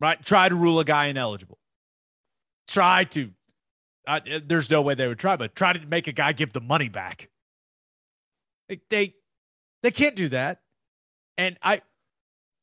Right? 0.00 0.22
Try 0.24 0.48
to 0.48 0.54
rule 0.54 0.80
a 0.80 0.84
guy 0.84 1.06
ineligible. 1.06 1.58
Try 2.68 3.04
to, 3.04 3.30
uh, 4.06 4.20
there's 4.44 4.70
no 4.70 4.82
way 4.82 4.94
they 4.94 5.06
would 5.06 5.18
try, 5.18 5.36
but 5.36 5.54
try 5.54 5.72
to 5.72 5.86
make 5.86 6.06
a 6.08 6.12
guy 6.12 6.32
give 6.32 6.52
the 6.52 6.60
money 6.60 6.88
back. 6.88 7.28
They, 8.88 9.14
they 9.82 9.90
can't 9.90 10.16
do 10.16 10.28
that. 10.28 10.60
And 11.36 11.58
I, 11.62 11.82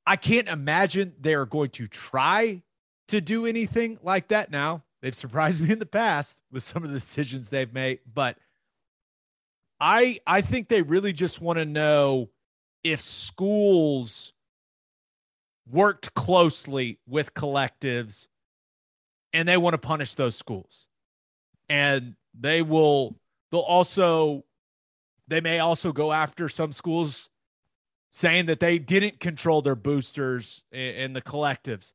I 0.05 0.15
can't 0.15 0.47
imagine 0.47 1.13
they 1.19 1.33
are 1.33 1.45
going 1.45 1.69
to 1.71 1.87
try 1.87 2.63
to 3.09 3.21
do 3.21 3.45
anything 3.45 3.99
like 4.01 4.29
that 4.29 4.51
now. 4.51 4.83
They've 5.01 5.15
surprised 5.15 5.61
me 5.65 5.71
in 5.71 5.79
the 5.79 5.85
past 5.85 6.41
with 6.51 6.63
some 6.63 6.83
of 6.83 6.91
the 6.91 6.99
decisions 6.99 7.49
they've 7.49 7.73
made, 7.73 7.99
but 8.11 8.37
I 9.79 10.19
I 10.25 10.41
think 10.41 10.69
they 10.69 10.81
really 10.81 11.13
just 11.13 11.41
want 11.41 11.59
to 11.59 11.65
know 11.65 12.29
if 12.91 13.01
schools 13.01 14.33
worked 15.69 16.13
closely 16.13 16.99
with 17.07 17.33
collectives 17.33 18.27
and 19.33 19.47
they 19.47 19.57
want 19.57 19.73
to 19.73 19.77
punish 19.77 20.13
those 20.13 20.35
schools. 20.35 20.87
And 21.69 22.15
they 22.33 22.61
will 22.61 23.15
they'll 23.51 23.59
also 23.59 24.45
they 25.27 25.41
may 25.41 25.59
also 25.59 25.91
go 25.91 26.13
after 26.13 26.47
some 26.47 26.71
schools 26.71 27.29
saying 28.09 28.45
that 28.45 28.61
they 28.61 28.79
didn't 28.79 29.19
control 29.19 29.61
their 29.61 29.75
boosters 29.75 30.63
and 30.71 31.15
the 31.15 31.21
collectives 31.21 31.93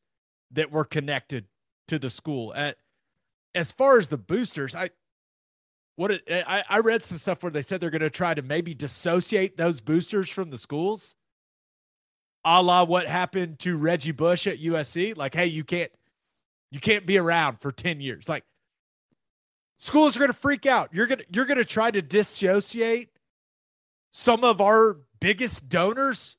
that 0.51 0.71
were 0.71 0.85
connected 0.85 1.47
to 1.89 1.99
the 1.99 2.11
school. 2.11 2.53
At, 2.55 2.77
as 3.55 3.73
far 3.73 3.99
as 3.99 4.09
the 4.09 4.19
boosters, 4.19 4.75
I 4.75 4.91
what 6.03 6.11
it, 6.11 6.25
I, 6.29 6.65
I 6.69 6.79
read 6.81 7.05
some 7.05 7.17
stuff 7.17 7.45
where 7.45 7.53
they 7.53 7.63
said 7.63 7.81
they're 7.81 7.89
going 7.89 8.01
to 8.01 8.11
try 8.11 8.35
to 8.35 8.43
maybe 8.43 8.75
dissociate 8.75 9.57
those 9.57 9.81
boosters 9.81 10.29
from 10.29 10.51
the 10.51 10.59
schools, 10.59 11.15
a 12.45 12.61
la 12.61 12.83
what 12.83 13.07
happened 13.07 13.61
to 13.61 13.77
Reggie 13.77 14.11
Bush 14.11 14.49
at 14.49 14.59
USC. 14.59 15.17
Like, 15.17 15.33
hey, 15.33 15.47
you 15.47 15.63
can't 15.63 15.93
you 16.73 16.81
can't 16.81 17.07
be 17.07 17.19
around 17.19 17.61
for 17.61 17.71
ten 17.71 18.01
years. 18.01 18.29
Like, 18.29 18.43
schools 19.77 20.17
are 20.17 20.19
going 20.19 20.33
to 20.33 20.37
freak 20.37 20.67
out. 20.67 20.91
You're 20.93 21.07
gonna 21.07 21.23
you're 21.33 21.47
going 21.47 21.59
to 21.59 21.65
try 21.65 21.93
to 21.93 22.03
dissociate 22.03 23.11
some 24.11 24.43
of 24.43 24.61
our 24.61 24.97
biggest 25.21 25.69
donors. 25.69 26.37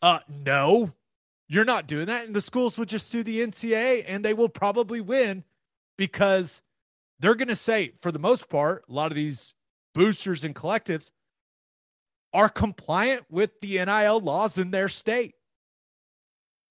Uh, 0.00 0.20
no, 0.44 0.94
you're 1.46 1.66
not 1.66 1.86
doing 1.86 2.06
that. 2.06 2.24
And 2.24 2.34
the 2.34 2.40
schools 2.40 2.78
would 2.78 2.88
just 2.88 3.10
sue 3.10 3.22
the 3.22 3.40
NCAA 3.46 4.06
and 4.08 4.24
they 4.24 4.32
will 4.32 4.48
probably 4.48 5.02
win 5.02 5.44
because 5.98 6.62
they're 7.20 7.34
going 7.34 7.48
to 7.48 7.56
say, 7.56 7.92
for 8.00 8.12
the 8.12 8.18
most 8.18 8.48
part, 8.48 8.84
a 8.88 8.92
lot 8.92 9.10
of 9.10 9.16
these 9.16 9.54
boosters 9.94 10.44
and 10.44 10.54
collectives 10.54 11.10
are 12.32 12.48
compliant 12.48 13.24
with 13.30 13.60
the 13.60 13.84
NIL 13.84 14.20
laws 14.20 14.58
in 14.58 14.70
their 14.70 14.88
state. 14.88 15.34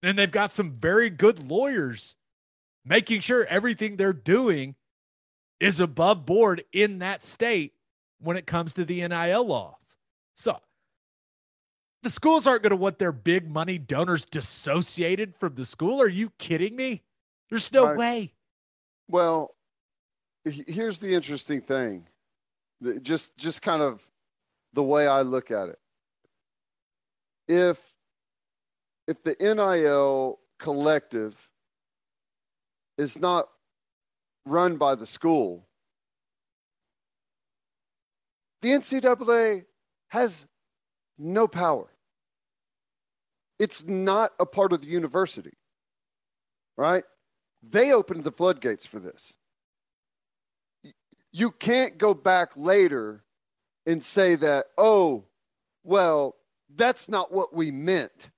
And 0.03 0.17
they've 0.17 0.31
got 0.31 0.51
some 0.51 0.71
very 0.79 1.09
good 1.09 1.49
lawyers 1.49 2.15
making 2.85 3.21
sure 3.21 3.45
everything 3.49 3.97
they're 3.97 4.13
doing 4.13 4.75
is 5.59 5.79
above 5.79 6.25
board 6.25 6.63
in 6.71 6.99
that 6.99 7.21
state 7.21 7.73
when 8.19 8.37
it 8.37 8.45
comes 8.45 8.73
to 8.73 8.85
the 8.85 9.05
NIL 9.07 9.45
laws. 9.45 9.97
So 10.35 10.59
the 12.03 12.09
schools 12.09 12.45
aren't 12.47 12.61
going 12.61 12.71
to 12.71 12.77
want 12.77 12.99
their 12.99 13.11
big 13.11 13.49
money 13.49 13.77
donors 13.77 14.23
dissociated 14.23 15.35
from 15.35 15.55
the 15.55 15.65
school. 15.65 16.01
Are 16.01 16.07
you 16.07 16.31
kidding 16.37 16.75
me? 16.75 17.03
There's 17.49 17.71
no 17.73 17.93
way. 17.93 18.33
Well, 19.09 19.55
here's 20.49 20.99
the 20.99 21.13
interesting 21.13 21.61
thing. 21.61 22.07
Just 23.01 23.37
just 23.37 23.61
kind 23.61 23.81
of 23.81 24.07
the 24.73 24.83
way 24.83 25.07
I 25.07 25.21
look 25.21 25.51
at 25.51 25.69
it. 25.69 25.79
If 27.47 27.93
if 29.07 29.23
the 29.23 29.35
NIL 29.39 30.39
collective 30.59 31.49
is 32.97 33.17
not 33.19 33.47
run 34.45 34.77
by 34.77 34.95
the 34.95 35.07
school, 35.07 35.67
the 38.61 38.69
NCAA 38.69 39.65
has 40.09 40.45
no 41.17 41.47
power. 41.47 41.87
It's 43.59 43.85
not 43.85 44.33
a 44.39 44.45
part 44.45 44.73
of 44.73 44.81
the 44.81 44.87
university, 44.87 45.57
right? 46.75 47.03
They 47.63 47.91
opened 47.91 48.23
the 48.23 48.31
floodgates 48.31 48.85
for 48.85 48.99
this. 48.99 49.36
You 51.37 51.51
can't 51.51 51.99
go 51.99 52.15
back 52.15 52.49
later 52.55 53.23
and 53.85 54.03
say 54.03 54.33
that, 54.33 54.65
oh, 54.75 55.25
well, 55.83 56.35
that's 56.75 57.07
not 57.07 57.31
what 57.31 57.53
we 57.53 57.69
meant. 57.69 58.31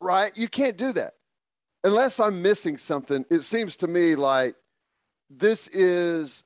Right? 0.00 0.30
You 0.36 0.46
can't 0.46 0.76
do 0.76 0.92
that. 0.92 1.14
Unless 1.82 2.20
I'm 2.20 2.42
missing 2.42 2.78
something, 2.78 3.24
it 3.28 3.42
seems 3.42 3.76
to 3.78 3.88
me 3.88 4.14
like 4.14 4.54
this 5.28 5.66
is 5.66 6.44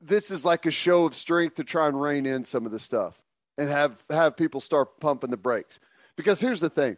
this 0.00 0.32
is 0.32 0.44
like 0.44 0.66
a 0.66 0.72
show 0.72 1.04
of 1.04 1.14
strength 1.14 1.54
to 1.56 1.64
try 1.64 1.86
and 1.86 2.00
rein 2.00 2.26
in 2.26 2.42
some 2.42 2.66
of 2.66 2.72
the 2.72 2.80
stuff 2.80 3.22
and 3.56 3.68
have 3.68 4.04
have 4.10 4.36
people 4.36 4.60
start 4.60 4.98
pumping 4.98 5.30
the 5.30 5.36
brakes. 5.36 5.78
Because 6.16 6.40
here's 6.40 6.60
the 6.60 6.70
thing, 6.70 6.96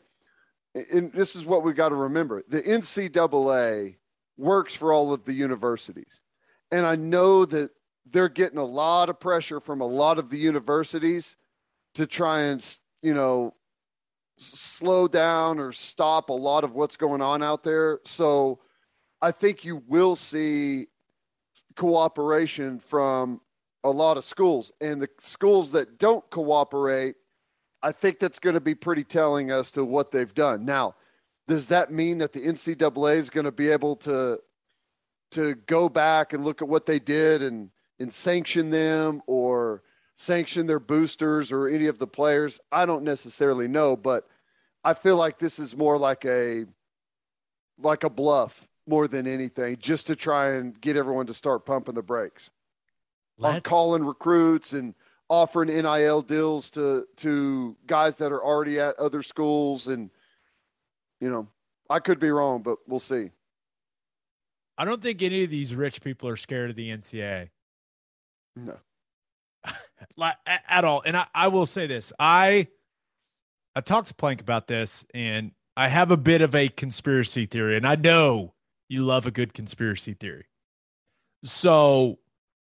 and 0.91 1.13
this 1.13 1.37
is 1.37 1.45
what 1.45 1.63
we've 1.63 1.77
got 1.77 1.91
to 1.91 1.95
remember: 1.95 2.43
the 2.49 2.63
NCAA 2.63 3.97
works 4.37 4.75
for 4.75 4.93
all 4.93 5.13
of 5.13 5.25
the 5.25 5.33
universities, 5.33 6.21
and 6.71 6.87
I 6.87 6.97
know 6.97 7.45
that 7.45 7.71
they're 8.11 8.29
getting 8.29 8.59
a 8.59 8.65
lot 8.65 9.09
of 9.09 9.19
pressure 9.19 9.61
from 9.61 9.81
a 9.81 9.87
lot 9.87 10.19
of 10.19 10.31
the 10.31 10.39
universities 10.39 11.37
to 11.95 12.07
try 12.07 12.43
and 12.43 12.79
you 13.03 13.15
know 13.15 13.55
slow 14.39 15.07
down 15.07 15.59
or 15.59 15.73
stop 15.73 16.29
a 16.29 16.33
lot 16.33 16.65
of 16.65 16.73
what's 16.73 16.97
going 16.97 17.23
on 17.23 17.43
out 17.43 17.63
there. 17.63 18.01
So 18.05 18.61
I 19.23 19.31
think 19.31 19.65
you 19.65 19.83
will 19.87 20.17
see 20.17 20.89
cooperation 21.77 22.81
from 22.81 23.41
a 23.85 23.91
lot 23.91 24.17
of 24.17 24.25
schools. 24.25 24.73
And 24.81 25.01
the 25.01 25.09
schools 25.21 25.73
that 25.73 25.99
don't 25.99 26.29
cooperate 26.31 27.17
i 27.83 27.93
think 27.93 28.19
that's 28.19 28.39
going 28.39 28.55
to 28.55 28.61
be 28.61 28.75
pretty 28.75 29.05
telling 29.05 29.51
as 29.51 29.71
to 29.73 29.85
what 29.85 30.11
they've 30.11 30.35
done. 30.35 30.65
Now 30.65 30.95
does 31.47 31.67
that 31.69 31.93
mean 31.93 32.19
that 32.19 32.33
the 32.33 32.41
ncaa 32.41 33.15
is 33.17 33.31
going 33.31 33.45
to 33.45 33.53
be 33.53 33.71
able 33.71 33.97
to 33.97 34.41
to 35.33 35.55
go 35.67 35.89
back 35.89 36.33
and 36.33 36.45
look 36.45 36.63
at 36.63 36.69
what 36.69 36.87
they 36.87 36.99
did 36.99 37.43
and 37.43 37.71
and 37.99 38.13
sanction 38.13 38.71
them 38.71 39.23
or 39.27 39.83
sanction 40.17 40.67
their 40.67 40.81
boosters 40.81 41.51
or 41.53 41.69
any 41.69 41.87
of 41.87 41.99
the 41.99 42.07
players? 42.07 42.61
I 42.71 42.87
don't 42.87 43.05
necessarily 43.05 43.69
know 43.69 43.97
but 43.97 44.27
i 44.85 44.95
feel 44.95 45.17
like 45.17 45.39
this 45.39 45.59
is 45.59 45.77
more 45.77 45.99
like 45.99 46.25
a 46.25 46.65
like 47.79 48.05
a 48.05 48.11
bluff 48.11 48.69
more 48.87 49.09
than 49.09 49.27
anything 49.27 49.77
just 49.79 50.07
to 50.07 50.17
try 50.17 50.51
and 50.53 50.79
get 50.81 50.97
everyone 50.97 51.27
to 51.27 51.35
start 51.35 51.65
pumping 51.65 51.95
the 51.95 52.03
brakes. 52.03 52.51
On 53.41 53.55
Let's- 53.55 53.69
calling 53.69 54.05
recruits 54.05 54.73
and 54.73 54.95
offering 55.29 55.69
NIL 55.69 56.23
deals 56.23 56.71
to 56.71 57.07
to 57.17 57.77
guys 57.87 58.19
that 58.19 58.31
are 58.31 58.45
already 58.45 58.79
at 58.79 58.97
other 58.99 59.23
schools 59.23 59.89
and 59.89 60.11
you 61.25 61.31
know 61.31 61.49
I 61.89 62.01
could 62.01 62.21
be 62.21 62.31
wrong 62.31 62.63
but 62.63 62.79
we'll 62.87 63.01
see. 63.01 63.31
I 64.77 64.85
don't 64.85 65.03
think 65.03 65.23
any 65.23 65.45
of 65.45 65.51
these 65.51 65.75
rich 65.75 66.03
people 66.03 66.29
are 66.29 66.37
scared 66.37 66.71
of 66.71 66.77
the 66.77 66.91
NCAA. 66.91 67.51
No. 68.57 68.77
like 70.17 70.37
at 70.47 70.85
all. 70.85 71.03
And 71.07 71.17
I, 71.17 71.27
I 71.35 71.49
will 71.49 71.67
say 71.67 71.87
this. 71.87 72.13
I 72.19 72.69
I 73.75 73.81
talked 73.81 74.09
to 74.09 74.15
Plank 74.15 74.41
about 74.41 74.67
this 74.67 75.07
and 75.15 75.53
I 75.77 75.89
have 75.89 76.11
a 76.11 76.17
bit 76.17 76.43
of 76.43 76.55
a 76.55 76.69
conspiracy 76.69 77.47
theory, 77.47 77.77
and 77.77 77.87
I 77.87 77.97
know 77.97 78.55
you 78.89 79.03
love 79.03 79.27
a 79.27 79.31
good 79.31 79.55
conspiracy 79.55 80.15
theory. 80.15 80.47
So 81.43 82.19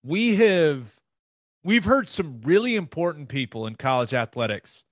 we 0.04 0.36
have 0.36 1.00
we've 1.64 1.86
heard 1.86 2.08
some 2.08 2.42
really 2.44 2.76
important 2.76 3.30
people 3.30 3.66
in 3.66 3.76
college 3.76 4.14
athletics 4.14 4.84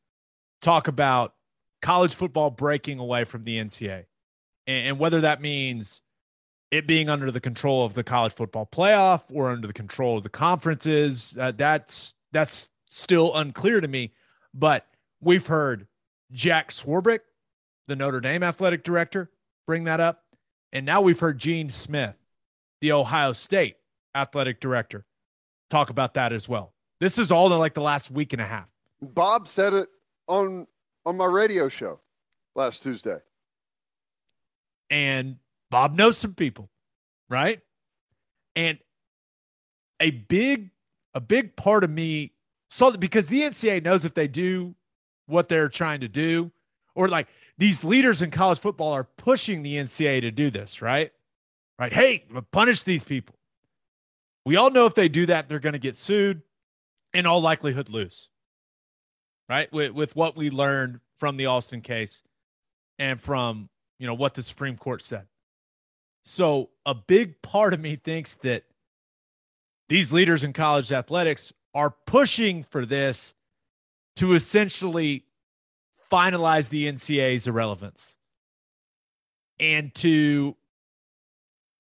talk 0.62 0.88
about 0.88 1.36
college 1.82 2.16
football 2.16 2.50
breaking 2.50 3.00
away 3.00 3.24
from 3.24 3.44
the 3.44 3.58
NCAA. 3.58 4.06
And, 4.68 4.88
and 4.88 5.00
whether 5.00 5.22
that 5.22 5.42
means 5.42 6.02
it 6.70 6.88
being 6.88 7.10
under 7.10 7.32
the 7.32 7.42
control 7.42 7.86
of 7.86 7.94
the 7.94 8.04
college 8.04 8.34
football 8.34 8.68
playoff 8.72 9.24
or 9.32 9.52
under 9.52 9.68
the 9.68 9.74
control 9.74 10.18
of 10.18 10.24
the 10.24 10.30
conferences, 10.30 11.38
uh, 11.40 11.52
that's 11.52 12.16
that's 12.32 12.70
still 12.90 13.36
unclear 13.36 13.82
to 13.82 13.88
me. 13.88 14.14
But 14.54 14.88
we've 15.20 15.48
heard 15.48 15.88
Jack 16.32 16.72
Swarbrick, 16.72 17.20
the 17.88 17.96
Notre 17.96 18.22
Dame 18.22 18.44
athletic 18.44 18.84
director, 18.84 19.30
bring 19.68 19.84
that 19.86 20.00
up, 20.00 20.24
and 20.72 20.86
now 20.86 21.02
we've 21.02 21.20
heard 21.20 21.38
Gene 21.38 21.70
Smith, 21.70 22.16
the 22.80 22.92
Ohio 22.94 23.34
State 23.34 23.76
athletic 24.16 24.60
director, 24.60 25.06
talk 25.70 25.90
about 25.90 26.14
that 26.16 26.34
as 26.34 26.48
well. 26.48 26.74
This 27.00 27.18
is 27.18 27.32
all 27.32 27.52
in 27.52 27.60
like 27.60 27.74
the 27.74 27.82
last 27.82 28.12
week 28.12 28.34
and 28.34 28.42
a 28.42 28.46
half. 28.46 28.68
Bob 29.02 29.48
said 29.48 29.74
it 29.74 29.90
on 30.28 30.68
on 31.06 31.18
my 31.18 31.26
radio 31.26 31.68
show 31.70 32.00
last 32.56 32.84
Tuesday. 32.84 33.18
and 34.90 35.38
Bob 35.70 35.96
knows 35.96 36.18
some 36.18 36.34
people, 36.34 36.70
right? 37.30 37.62
And 38.56 38.78
a 40.02 40.12
big, 40.12 40.72
a 41.14 41.22
big 41.22 41.56
part 41.56 41.84
of 41.84 41.90
me 41.90 42.34
saw 42.70 42.90
that 42.90 43.00
because 43.00 43.28
the 43.28 43.42
NCAA 43.42 43.84
knows 43.84 44.04
if 44.04 44.14
they 44.14 44.28
do 44.28 44.76
what 45.28 45.48
they're 45.48 45.70
trying 45.70 46.02
to 46.02 46.10
do, 46.10 46.52
or 46.94 47.08
like 47.08 47.28
these 47.58 47.86
leaders 47.86 48.22
in 48.22 48.32
college 48.32 48.60
football 48.60 48.92
are 48.92 49.06
pushing 49.06 49.64
the 49.64 49.76
NCAA 49.76 50.22
to 50.22 50.32
do 50.32 50.50
this, 50.50 50.82
right? 50.82 51.12
Right? 51.80 51.94
Hey, 51.94 52.26
punish 52.52 52.84
these 52.84 53.06
people. 53.06 53.36
We 54.46 54.58
all 54.58 54.72
know 54.72 54.86
if 54.88 54.94
they 54.94 55.08
do 55.08 55.26
that, 55.28 55.48
they're 55.48 55.60
going 55.60 55.74
to 55.74 55.80
get 55.80 55.96
sued, 55.96 56.42
in 57.14 57.26
all 57.26 57.42
likelihood, 57.42 57.90
lose. 57.90 58.28
Right? 59.52 59.70
With, 59.74 59.92
with 59.92 60.16
what 60.16 60.38
we 60.38 60.50
learned 60.50 61.02
from 61.20 61.36
the 61.36 61.48
Alston 61.48 61.82
case 61.82 62.24
and 62.98 63.20
from 63.22 63.68
you 64.00 64.08
know 64.08 64.14
what 64.14 64.34
the 64.34 64.42
Supreme 64.42 64.78
Court 64.78 65.02
said. 65.02 65.28
So 66.24 66.70
a 66.86 66.96
big 66.96 67.42
part 67.42 67.74
of 67.74 67.82
me 67.82 67.98
thinks 67.98 68.36
that 68.36 68.64
these 69.90 70.14
leaders 70.14 70.46
in 70.46 70.54
college 70.54 70.94
athletics 70.94 71.52
are 71.74 71.90
pushing 71.90 72.64
for 72.64 72.86
this 72.86 73.34
to 74.16 74.36
essentially 74.36 75.26
finalize 76.10 76.70
the 76.70 76.90
NCAA's 76.90 77.46
irrelevance 77.46 78.16
and 79.60 79.94
to 79.96 80.56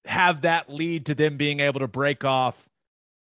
have 0.03 0.41
that 0.41 0.69
lead 0.69 1.05
to 1.05 1.15
them 1.15 1.37
being 1.37 1.61
able 1.61 1.79
to 1.79 1.87
break 1.87 2.25
off 2.25 2.67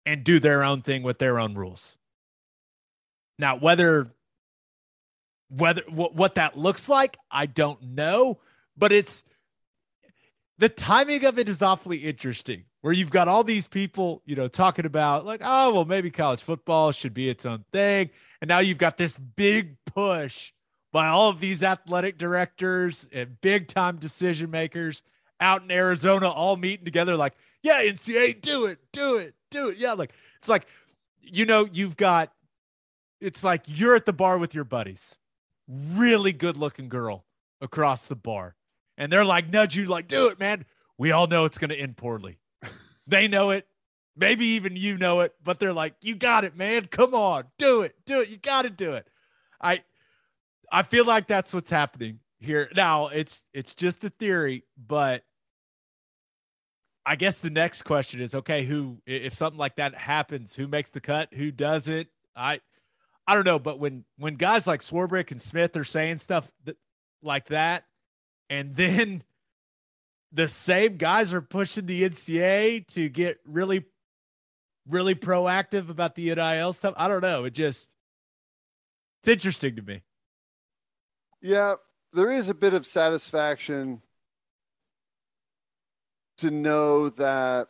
and 0.06 0.24
do 0.24 0.38
their 0.38 0.64
own 0.64 0.80
thing 0.80 1.02
with 1.02 1.18
their 1.18 1.38
own 1.38 1.52
rules. 1.52 1.98
Now, 3.38 3.56
whether 3.56 4.14
whether 5.56 5.82
what, 5.88 6.14
what 6.14 6.36
that 6.36 6.58
looks 6.58 6.88
like, 6.88 7.16
I 7.30 7.46
don't 7.46 7.82
know, 7.82 8.38
but 8.76 8.92
it's 8.92 9.24
the 10.58 10.68
timing 10.68 11.24
of 11.24 11.38
it 11.38 11.48
is 11.48 11.62
awfully 11.62 11.98
interesting. 11.98 12.64
Where 12.80 12.92
you've 12.92 13.10
got 13.10 13.28
all 13.28 13.44
these 13.44 13.68
people, 13.68 14.22
you 14.26 14.34
know, 14.34 14.48
talking 14.48 14.86
about 14.86 15.24
like, 15.24 15.40
oh, 15.44 15.72
well, 15.72 15.84
maybe 15.84 16.10
college 16.10 16.42
football 16.42 16.90
should 16.90 17.14
be 17.14 17.28
its 17.28 17.46
own 17.46 17.64
thing, 17.72 18.10
and 18.40 18.48
now 18.48 18.58
you've 18.58 18.78
got 18.78 18.96
this 18.96 19.16
big 19.16 19.76
push 19.86 20.52
by 20.92 21.06
all 21.06 21.28
of 21.30 21.38
these 21.38 21.62
athletic 21.62 22.18
directors 22.18 23.08
and 23.12 23.40
big 23.40 23.68
time 23.68 23.96
decision 23.96 24.50
makers 24.50 25.02
out 25.40 25.62
in 25.62 25.70
Arizona, 25.70 26.28
all 26.28 26.56
meeting 26.56 26.84
together, 26.84 27.16
like, 27.16 27.34
yeah, 27.62 27.82
NCAA, 27.82 28.40
do 28.40 28.66
it, 28.66 28.78
do 28.92 29.16
it, 29.16 29.34
do 29.50 29.68
it. 29.68 29.78
Yeah, 29.78 29.92
like 29.92 30.12
it's 30.38 30.48
like, 30.48 30.66
you 31.20 31.46
know, 31.46 31.68
you've 31.72 31.96
got, 31.96 32.32
it's 33.20 33.44
like 33.44 33.62
you're 33.66 33.94
at 33.94 34.06
the 34.06 34.12
bar 34.12 34.38
with 34.38 34.54
your 34.54 34.64
buddies, 34.64 35.14
really 35.94 36.32
good 36.32 36.56
looking 36.56 36.88
girl 36.88 37.24
across 37.60 38.06
the 38.06 38.16
bar, 38.16 38.56
and 38.96 39.12
they're 39.12 39.24
like, 39.24 39.50
nudge 39.50 39.76
you, 39.76 39.86
like, 39.86 40.08
do 40.08 40.26
it, 40.26 40.38
man. 40.38 40.64
We 40.98 41.12
all 41.12 41.26
know 41.26 41.44
it's 41.44 41.58
going 41.58 41.70
to 41.70 41.76
end 41.76 41.96
poorly. 41.96 42.38
they 43.06 43.28
know 43.28 43.50
it. 43.50 43.66
Maybe 44.14 44.44
even 44.46 44.76
you 44.76 44.98
know 44.98 45.20
it, 45.20 45.34
but 45.42 45.58
they're 45.58 45.72
like, 45.72 45.94
you 46.02 46.14
got 46.14 46.44
it, 46.44 46.54
man. 46.54 46.86
Come 46.86 47.14
on, 47.14 47.44
do 47.58 47.80
it, 47.80 47.94
do 48.04 48.20
it. 48.20 48.28
You 48.28 48.36
got 48.36 48.62
to 48.62 48.70
do 48.70 48.92
it. 48.92 49.08
I, 49.60 49.82
I 50.70 50.82
feel 50.82 51.06
like 51.06 51.26
that's 51.26 51.54
what's 51.54 51.70
happening 51.70 52.20
here 52.42 52.68
now. 52.76 53.08
It's 53.08 53.44
it's 53.54 53.74
just 53.74 54.04
a 54.04 54.10
theory, 54.10 54.64
but 54.76 55.24
I 57.06 57.16
guess 57.16 57.38
the 57.38 57.50
next 57.50 57.82
question 57.82 58.20
is 58.20 58.34
okay, 58.34 58.64
who 58.64 58.98
if 59.06 59.34
something 59.34 59.58
like 59.58 59.76
that 59.76 59.94
happens, 59.94 60.54
who 60.54 60.66
makes 60.68 60.90
the 60.90 61.00
cut, 61.00 61.32
who 61.32 61.50
doesn't? 61.50 62.08
I 62.36 62.60
I 63.26 63.34
don't 63.34 63.44
know, 63.44 63.58
but 63.58 63.78
when 63.78 64.04
when 64.18 64.34
guys 64.34 64.66
like 64.66 64.80
Swarbrick 64.80 65.30
and 65.30 65.40
Smith 65.40 65.76
are 65.76 65.84
saying 65.84 66.18
stuff 66.18 66.50
that, 66.64 66.76
like 67.22 67.46
that, 67.46 67.84
and 68.50 68.74
then 68.76 69.22
the 70.32 70.48
same 70.48 70.96
guys 70.96 71.32
are 71.32 71.42
pushing 71.42 71.86
the 71.86 72.02
NCAA 72.02 72.86
to 72.94 73.08
get 73.08 73.38
really, 73.46 73.84
really 74.88 75.14
proactive 75.14 75.90
about 75.90 76.14
the 76.14 76.34
NIL 76.34 76.72
stuff. 76.72 76.94
I 76.96 77.08
don't 77.08 77.20
know. 77.20 77.44
It 77.44 77.54
just 77.54 77.94
it's 79.20 79.28
interesting 79.28 79.76
to 79.76 79.82
me. 79.82 80.02
Yeah, 81.40 81.76
there 82.12 82.32
is 82.32 82.48
a 82.48 82.54
bit 82.54 82.74
of 82.74 82.86
satisfaction 82.86 84.02
to 86.38 86.50
know 86.50 87.08
that 87.10 87.68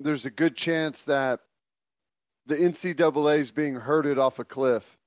there's 0.00 0.24
a 0.24 0.30
good 0.30 0.56
chance 0.56 1.04
that 1.04 1.40
the 2.46 2.56
NCAA 2.56 3.38
is 3.38 3.52
being 3.52 3.74
herded 3.74 4.18
off 4.18 4.38
a 4.38 4.44
cliff 4.44 4.98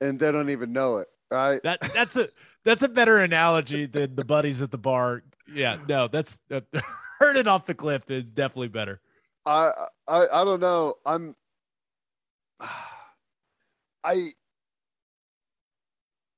and 0.00 0.18
they 0.18 0.32
don't 0.32 0.50
even 0.50 0.72
know 0.72 0.98
it. 0.98 1.08
Right. 1.30 1.62
That 1.64 1.80
that's 1.92 2.16
a 2.16 2.28
that's 2.64 2.82
a 2.82 2.88
better 2.88 3.18
analogy 3.18 3.86
than 3.86 4.14
the 4.14 4.24
buddies 4.24 4.62
at 4.62 4.70
the 4.70 4.78
bar. 4.78 5.24
Yeah, 5.52 5.78
no, 5.88 6.06
that's 6.06 6.40
uh, 6.50 6.60
herded 7.18 7.48
off 7.48 7.66
the 7.66 7.74
cliff 7.74 8.10
is 8.10 8.30
definitely 8.30 8.68
better. 8.68 9.00
I 9.44 9.72
I 10.06 10.26
I 10.32 10.44
don't 10.44 10.60
know. 10.60 10.94
I'm 11.04 11.34
I 14.04 14.30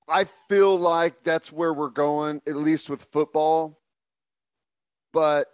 I 0.08 0.24
feel 0.24 0.78
like 0.78 1.22
that's 1.22 1.52
where 1.52 1.74
we're 1.74 1.90
going, 1.90 2.40
at 2.46 2.56
least 2.56 2.88
with 2.88 3.04
football. 3.12 3.78
But 5.12 5.48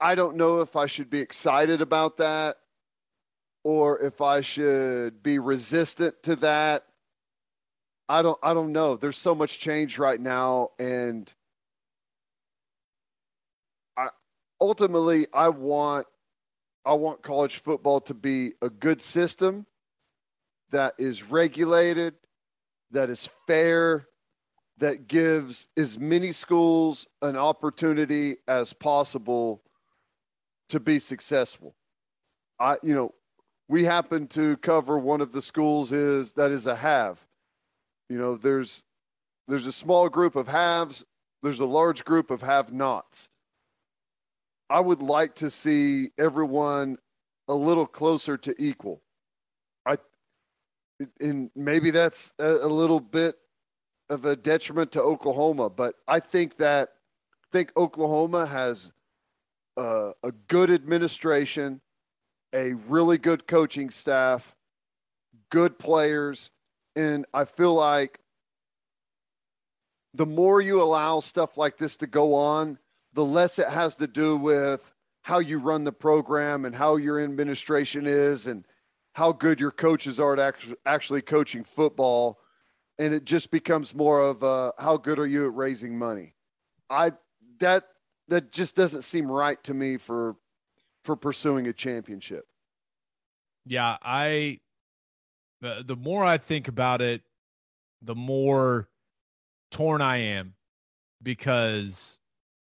I 0.00 0.14
don't 0.14 0.36
know 0.36 0.60
if 0.60 0.76
I 0.76 0.86
should 0.86 1.10
be 1.10 1.18
excited 1.18 1.80
about 1.80 2.18
that 2.18 2.56
or 3.68 4.00
if 4.00 4.22
I 4.22 4.40
should 4.40 5.22
be 5.22 5.38
resistant 5.38 6.22
to 6.22 6.36
that. 6.36 6.84
I 8.08 8.22
don't 8.22 8.38
I 8.42 8.54
don't 8.54 8.72
know. 8.72 8.96
There's 8.96 9.18
so 9.18 9.34
much 9.34 9.60
change 9.60 9.98
right 9.98 10.18
now 10.18 10.70
and 10.78 11.30
I 13.94 14.08
ultimately 14.58 15.26
I 15.34 15.50
want 15.50 16.06
I 16.86 16.94
want 16.94 17.22
college 17.22 17.58
football 17.58 18.00
to 18.02 18.14
be 18.14 18.52
a 18.62 18.70
good 18.70 19.02
system 19.02 19.66
that 20.70 20.94
is 20.98 21.24
regulated, 21.24 22.14
that 22.92 23.10
is 23.10 23.28
fair, 23.46 24.06
that 24.78 25.08
gives 25.08 25.68
as 25.76 25.98
many 25.98 26.32
schools 26.32 27.06
an 27.20 27.36
opportunity 27.36 28.36
as 28.48 28.72
possible 28.72 29.62
to 30.70 30.80
be 30.80 30.98
successful. 30.98 31.74
I, 32.58 32.76
you 32.82 32.94
know, 32.94 33.12
we 33.68 33.84
happen 33.84 34.26
to 34.28 34.56
cover 34.58 34.98
one 34.98 35.20
of 35.20 35.32
the 35.32 35.42
schools 35.42 35.92
is 35.92 36.32
that 36.32 36.50
is 36.50 36.66
a 36.66 36.76
have. 36.76 37.24
You 38.08 38.18
know, 38.18 38.36
there's 38.36 38.82
there's 39.46 39.66
a 39.66 39.72
small 39.72 40.08
group 40.08 40.36
of 40.36 40.48
haves, 40.48 41.04
there's 41.42 41.60
a 41.60 41.66
large 41.66 42.04
group 42.04 42.30
of 42.30 42.42
have-nots. 42.42 43.28
I 44.70 44.80
would 44.80 45.00
like 45.00 45.34
to 45.36 45.48
see 45.48 46.10
everyone 46.18 46.98
a 47.48 47.54
little 47.54 47.86
closer 47.86 48.36
to 48.36 48.54
equal. 48.58 49.02
I 49.86 49.96
and 51.20 51.50
maybe 51.54 51.90
that's 51.90 52.32
a, 52.38 52.44
a 52.44 52.68
little 52.68 53.00
bit 53.00 53.36
of 54.10 54.24
a 54.24 54.36
detriment 54.36 54.92
to 54.92 55.02
Oklahoma, 55.02 55.68
but 55.68 55.94
I 56.06 56.20
think 56.20 56.56
that 56.58 56.90
I 57.44 57.46
think 57.52 57.72
Oklahoma 57.76 58.46
has 58.46 58.90
uh, 59.76 60.12
a 60.22 60.32
good 60.48 60.70
administration, 60.70 61.80
a 62.54 62.74
really 62.74 63.18
good 63.18 63.46
coaching 63.46 63.90
staff, 63.90 64.54
good 65.50 65.78
players, 65.78 66.50
and 66.96 67.26
I 67.32 67.44
feel 67.44 67.74
like 67.74 68.20
the 70.14 70.26
more 70.26 70.60
you 70.60 70.82
allow 70.82 71.20
stuff 71.20 71.56
like 71.56 71.76
this 71.76 71.96
to 71.98 72.06
go 72.06 72.34
on, 72.34 72.78
the 73.12 73.24
less 73.24 73.58
it 73.58 73.68
has 73.68 73.96
to 73.96 74.06
do 74.06 74.36
with 74.36 74.92
how 75.22 75.38
you 75.38 75.58
run 75.58 75.84
the 75.84 75.92
program 75.92 76.64
and 76.64 76.74
how 76.74 76.96
your 76.96 77.20
administration 77.20 78.06
is 78.06 78.46
and 78.46 78.64
how 79.12 79.32
good 79.32 79.60
your 79.60 79.70
coaches 79.70 80.18
are 80.18 80.38
at 80.38 80.56
actually 80.86 81.22
coaching 81.22 81.64
football. 81.64 82.38
And 82.98 83.14
it 83.14 83.24
just 83.24 83.50
becomes 83.50 83.94
more 83.94 84.20
of 84.20 84.42
a, 84.42 84.72
how 84.78 84.96
good 84.96 85.18
are 85.18 85.26
you 85.26 85.46
at 85.46 85.54
raising 85.54 85.98
money? 85.98 86.34
I 86.90 87.12
that 87.60 87.84
that 88.28 88.52
just 88.52 88.76
doesn't 88.76 89.02
seem 89.02 89.30
right 89.30 89.62
to 89.64 89.74
me 89.74 89.96
for 89.96 90.36
for 91.08 91.16
pursuing 91.16 91.66
a 91.66 91.72
championship. 91.72 92.46
Yeah, 93.64 93.96
I 94.02 94.60
the, 95.62 95.82
the 95.82 95.96
more 95.96 96.22
I 96.22 96.36
think 96.36 96.68
about 96.68 97.00
it, 97.00 97.22
the 98.02 98.14
more 98.14 98.90
torn 99.70 100.02
I 100.02 100.18
am 100.18 100.52
because 101.22 102.18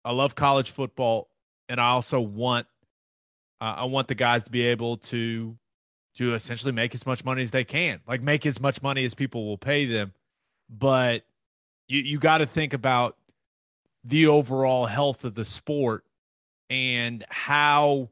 I 0.04 0.12
love 0.12 0.34
college 0.34 0.70
football 0.70 1.30
and 1.70 1.80
I 1.80 1.88
also 1.88 2.20
want 2.20 2.66
uh, 3.62 3.76
I 3.78 3.84
want 3.84 4.08
the 4.08 4.14
guys 4.14 4.44
to 4.44 4.50
be 4.50 4.66
able 4.66 4.98
to 4.98 5.56
to 6.16 6.34
essentially 6.34 6.72
make 6.72 6.94
as 6.94 7.06
much 7.06 7.24
money 7.24 7.40
as 7.40 7.52
they 7.52 7.64
can, 7.64 8.00
like 8.06 8.20
make 8.20 8.44
as 8.44 8.60
much 8.60 8.82
money 8.82 9.02
as 9.06 9.14
people 9.14 9.46
will 9.46 9.56
pay 9.56 9.86
them. 9.86 10.12
But 10.68 11.24
you 11.88 12.00
you 12.00 12.18
got 12.18 12.38
to 12.38 12.46
think 12.46 12.74
about 12.74 13.16
the 14.04 14.26
overall 14.26 14.84
health 14.84 15.24
of 15.24 15.34
the 15.34 15.46
sport 15.46 16.04
and 16.68 17.24
how 17.30 18.10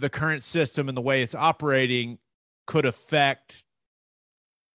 the 0.00 0.10
current 0.10 0.42
system 0.42 0.88
and 0.88 0.96
the 0.96 1.02
way 1.02 1.22
it's 1.22 1.34
operating 1.34 2.18
could 2.66 2.86
affect 2.86 3.64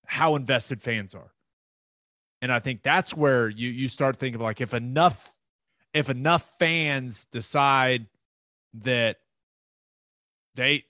how 0.05 0.35
invested 0.35 0.81
fans 0.81 1.15
are. 1.15 1.31
And 2.41 2.51
I 2.51 2.59
think 2.59 2.83
that's 2.83 3.15
where 3.15 3.49
you 3.49 3.69
you 3.69 3.87
start 3.87 4.17
thinking 4.17 4.41
like 4.41 4.61
if 4.61 4.73
enough 4.73 5.37
if 5.93 6.09
enough 6.09 6.57
fans 6.59 7.25
decide 7.25 8.07
that 8.75 9.17
they 10.55 10.83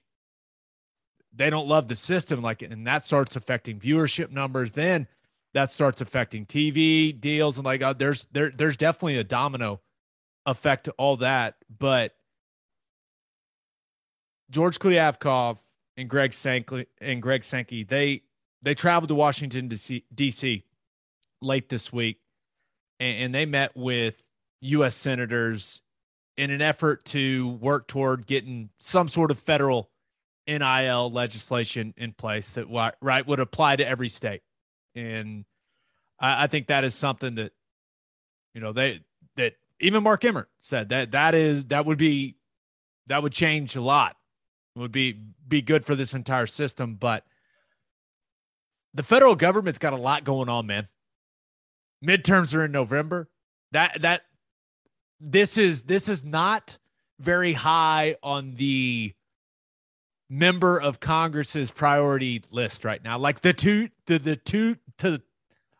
they 1.34 1.50
don't 1.50 1.68
love 1.68 1.88
the 1.88 1.96
system 1.96 2.42
like 2.42 2.62
and 2.62 2.88
that 2.88 3.06
starts 3.06 3.36
affecting 3.36 3.80
viewership 3.80 4.32
numbers 4.32 4.72
then 4.72 5.08
that 5.54 5.72
starts 5.72 6.02
affecting 6.02 6.46
TV 6.46 7.18
deals 7.18 7.58
and 7.58 7.66
like 7.66 7.82
uh, 7.82 7.94
there's 7.94 8.28
there 8.34 8.50
there's 8.50 8.76
definitely 8.76 9.18
a 9.18 9.24
domino 9.24 9.80
effect 10.46 10.86
to 10.86 10.92
all 10.92 11.18
that. 11.18 11.56
But 11.76 12.14
George 14.50 14.80
Kliavkoff 14.80 15.58
and 15.98 16.10
Greg 16.10 16.34
Sankey 16.34 16.88
and 17.00 17.22
Greg 17.22 17.44
Sankey 17.44 17.84
they 17.84 18.24
they 18.62 18.76
traveled 18.76 19.10
to 19.10 19.16
Washington 19.16 19.68
D.C. 19.68 20.64
late 21.42 21.70
this 21.70 21.94
week, 21.94 22.20
and, 23.00 23.18
and 23.18 23.36
they 23.36 23.46
met 23.46 23.76
with 23.76 24.22
U.S. 24.62 24.96
senators 24.96 25.82
in 26.38 26.52
an 26.52 26.62
effort 26.62 27.06
to 27.06 27.50
work 27.50 27.88
toward 27.88 28.26
getting 28.28 28.70
some 28.80 29.08
sort 29.08 29.32
of 29.32 29.40
federal 29.40 29.90
NIL 30.48 31.12
legislation 31.12 31.94
in 31.98 32.12
place 32.14 32.52
that 32.52 32.68
right 33.02 33.26
would 33.26 33.40
apply 33.40 33.76
to 33.76 33.88
every 33.88 34.10
state 34.10 34.42
and 34.96 35.46
I, 36.20 36.44
I 36.44 36.48
think 36.48 36.68
that 36.68 36.84
is 36.84 36.96
something 36.96 37.36
that 37.36 37.52
you 38.54 38.62
know 38.62 38.74
they 38.74 39.02
that 39.36 39.54
even 39.80 40.04
Mark 40.04 40.24
Emmert 40.26 40.50
said 40.62 40.90
that 40.90 41.12
that 41.12 41.36
is 41.36 41.66
that 41.66 41.86
would 41.86 41.98
be 41.98 42.38
that 43.08 43.22
would 43.22 43.34
change 43.34 43.76
a 43.76 43.82
lot. 43.82 44.16
Would 44.76 44.92
be 44.92 45.20
be 45.48 45.62
good 45.62 45.86
for 45.86 45.96
this 45.96 46.14
entire 46.14 46.48
system, 46.48 46.96
but 46.96 47.26
the 48.94 49.04
federal 49.04 49.36
government's 49.36 49.80
got 49.80 49.94
a 49.94 49.98
lot 49.98 50.24
going 50.24 50.50
on, 50.50 50.68
man. 50.68 50.88
Midterms 52.06 52.54
are 52.54 52.66
in 52.66 52.72
November. 52.72 53.30
That 53.72 54.02
that 54.02 54.24
this 55.20 55.58
is 55.58 55.84
this 55.84 56.10
is 56.10 56.24
not 56.24 56.78
very 57.20 57.54
high 57.54 58.18
on 58.22 58.56
the 58.56 59.14
member 60.30 60.80
of 60.80 61.00
Congress's 61.00 61.72
priority 61.72 62.44
list 62.52 62.84
right 62.84 63.04
now. 63.04 63.18
Like 63.18 63.42
the 63.42 63.54
two 63.54 63.90
the 64.08 64.20
the 64.20 64.36
two 64.36 64.78
to 65.00 65.22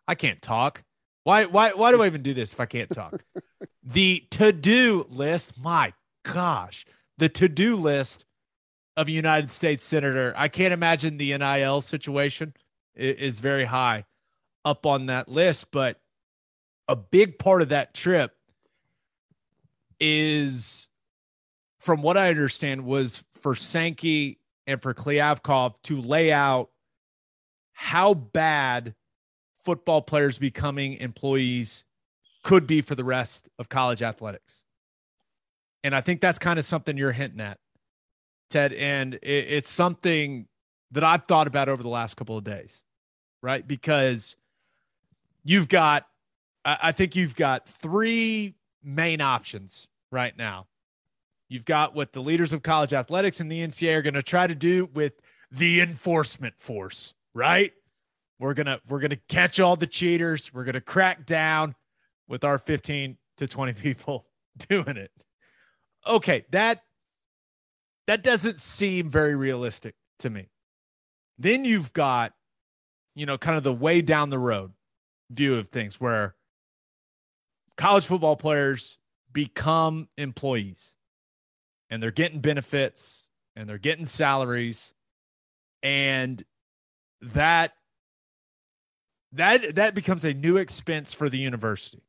I 0.08 0.16
can't 0.16 0.42
talk. 0.42 0.84
Why 1.24 1.46
why 1.46 1.72
why 1.72 1.92
do 1.92 2.02
I 2.02 2.06
even 2.06 2.22
do 2.22 2.34
this 2.34 2.54
if 2.54 2.60
I 2.60 2.66
can't 2.66 2.90
talk? 2.90 3.24
the 3.84 4.24
to-do 4.32 5.06
list, 5.10 5.60
my 5.60 5.94
gosh. 6.24 6.86
The 7.18 7.30
to-do 7.30 7.76
list 7.76 8.26
of 8.98 9.08
a 9.08 9.12
United 9.12 9.52
States 9.52 9.84
senator. 9.84 10.34
I 10.36 10.48
can't 10.48 10.74
imagine 10.74 11.18
the 11.18 11.38
NIL 11.38 11.82
situation 11.82 12.54
is 12.96 13.40
very 13.40 13.66
high 13.66 14.06
up 14.64 14.86
on 14.86 15.08
that 15.08 15.28
list, 15.28 15.72
but 15.72 16.00
a 16.88 16.96
big 16.96 17.38
part 17.38 17.62
of 17.62 17.70
that 17.70 17.94
trip 17.94 18.36
is 20.00 20.88
from 21.80 22.02
what 22.02 22.18
I 22.18 22.30
understand 22.30 22.86
was 22.86 23.24
for 23.42 23.56
Sankey 23.56 24.40
and 24.66 24.82
for 24.82 24.94
Kliavkoff 24.94 25.76
to 25.84 26.02
lay 26.02 26.32
out 26.32 26.70
how 27.74 28.14
bad 28.14 28.96
football 29.64 30.02
players 30.02 30.40
becoming 30.40 30.94
employees 30.96 31.84
could 32.44 32.66
be 32.66 32.82
for 32.82 32.96
the 32.96 33.04
rest 33.04 33.50
of 33.60 33.70
college 33.70 34.02
athletics. 34.02 34.64
And 35.84 35.96
I 35.96 36.02
think 36.02 36.22
that's 36.22 36.40
kind 36.40 36.58
of 36.58 36.66
something 36.66 36.98
you're 36.98 37.12
hinting 37.12 37.42
at, 37.42 37.60
Ted. 38.50 38.74
And 38.74 39.16
it, 39.16 39.22
it's 39.24 39.70
something 39.70 40.48
that 40.92 41.04
I've 41.04 41.26
thought 41.26 41.48
about 41.48 41.70
over 41.70 41.84
the 41.84 41.90
last 41.90 42.16
couple 42.16 42.38
of 42.38 42.44
days, 42.44 42.84
right? 43.42 43.66
Because 43.68 44.38
you've 45.44 45.68
got, 45.68 46.08
I, 46.64 46.78
I 46.84 46.92
think 46.92 47.16
you've 47.16 47.36
got 47.36 47.68
three 47.68 48.56
main 48.84 49.22
options 49.22 49.88
right 50.12 50.36
now. 50.38 50.68
You've 51.48 51.66
got 51.66 51.94
what 51.94 52.14
the 52.14 52.22
leaders 52.22 52.54
of 52.54 52.64
college 52.64 52.94
athletics 52.94 53.40
and 53.40 53.52
the 53.52 53.60
NCAA 53.60 53.98
are 53.98 54.02
going 54.02 54.16
to 54.16 54.24
try 54.24 54.48
to 54.48 54.56
do 54.56 54.90
with 54.94 55.14
the 55.52 55.82
enforcement 55.82 56.56
force, 56.58 57.14
right? 57.34 57.72
We're 58.40 58.54
going 58.54 58.66
to 58.66 58.82
we're 58.90 59.00
going 59.00 59.12
to 59.12 59.20
catch 59.30 59.60
all 59.60 59.76
the 59.76 59.88
cheaters. 59.88 60.54
We're 60.54 60.64
going 60.64 60.74
to 60.74 60.82
crack 60.82 61.26
down 61.26 61.76
with 62.28 62.44
our 62.44 62.58
15 62.58 63.18
to 63.38 63.48
20 63.48 63.74
people 63.82 64.26
doing 64.70 64.98
it. 64.98 65.12
Okay, 66.08 66.46
that 66.52 66.84
that 68.08 68.24
doesn't 68.24 68.60
seem 68.60 69.10
very 69.10 69.36
realistic 69.36 69.96
to 70.20 70.30
me. 70.30 70.50
Then 71.38 71.66
you've 71.66 71.94
got 71.94 72.34
you 73.16 73.26
know 73.26 73.38
kind 73.38 73.58
of 73.58 73.64
the 73.64 73.74
way 73.74 74.02
down 74.02 74.30
the 74.30 74.40
road 74.40 74.74
view 75.30 75.56
of 75.56 75.70
things 75.70 76.00
where 76.00 76.36
college 77.78 78.06
football 78.06 78.36
players 78.36 78.98
become 79.32 80.08
employees 80.18 80.96
and 81.90 82.02
they're 82.02 82.12
getting 82.12 82.40
benefits 82.40 83.28
and 83.56 83.70
they're 83.70 83.78
getting 83.78 84.06
salaries. 84.06 84.94
And 85.84 86.44
that 87.22 87.74
that 89.34 89.76
that 89.76 89.96
becomes 89.96 90.24
a 90.24 90.34
new 90.34 90.58
expense 90.58 91.14
for 91.14 91.30
the 91.30 91.38
university. 91.38 92.04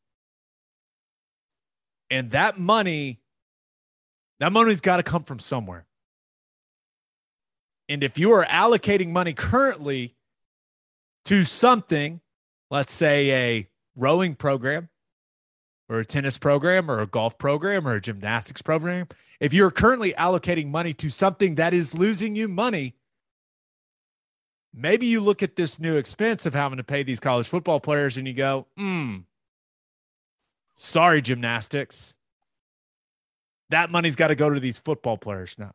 And 2.10 2.30
that 2.30 2.58
money 2.58 3.20
that 4.38 4.52
money's 4.52 4.80
got 4.80 4.98
to 4.98 5.02
come 5.02 5.24
from 5.24 5.38
somewhere 5.38 5.85
and 7.88 8.02
if 8.02 8.18
you 8.18 8.32
are 8.32 8.44
allocating 8.46 9.10
money 9.10 9.32
currently 9.32 10.14
to 11.24 11.44
something 11.44 12.20
let's 12.70 12.92
say 12.92 13.30
a 13.30 13.68
rowing 13.94 14.34
program 14.34 14.88
or 15.88 16.00
a 16.00 16.04
tennis 16.04 16.38
program 16.38 16.90
or 16.90 17.00
a 17.00 17.06
golf 17.06 17.38
program 17.38 17.86
or 17.86 17.94
a 17.94 18.00
gymnastics 18.00 18.62
program 18.62 19.08
if 19.40 19.52
you're 19.52 19.70
currently 19.70 20.12
allocating 20.14 20.68
money 20.68 20.92
to 20.94 21.10
something 21.10 21.54
that 21.54 21.72
is 21.74 21.94
losing 21.94 22.36
you 22.36 22.48
money 22.48 22.94
maybe 24.76 25.06
you 25.06 25.20
look 25.20 25.42
at 25.42 25.56
this 25.56 25.80
new 25.80 25.96
expense 25.96 26.46
of 26.46 26.54
having 26.54 26.76
to 26.76 26.84
pay 26.84 27.02
these 27.02 27.18
college 27.18 27.48
football 27.48 27.80
players 27.80 28.16
and 28.18 28.28
you 28.28 28.34
go, 28.34 28.66
hmm, 28.76 29.16
sorry, 30.76 31.22
gymnastics. 31.22 32.14
That 33.70 33.90
money's 33.90 34.14
got 34.14 34.28
to 34.28 34.36
go 34.36 34.50
to 34.50 34.60
these 34.60 34.78
football 34.78 35.16
players 35.16 35.56
now. 35.58 35.72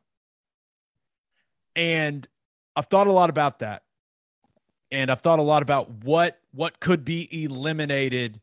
And 1.76 2.28
I've 2.76 2.88
thought 2.88 3.07
a 3.07 3.11
lot 3.11 3.30
about 3.30 3.59
that. 3.59 3.84
And 4.91 5.09
I've 5.09 5.22
thought 5.22 5.39
a 5.39 5.43
lot 5.43 5.61
about 5.61 5.89
what 6.03 6.39
what 6.51 6.80
could 6.80 7.05
be 7.05 7.43
eliminated 7.43 8.41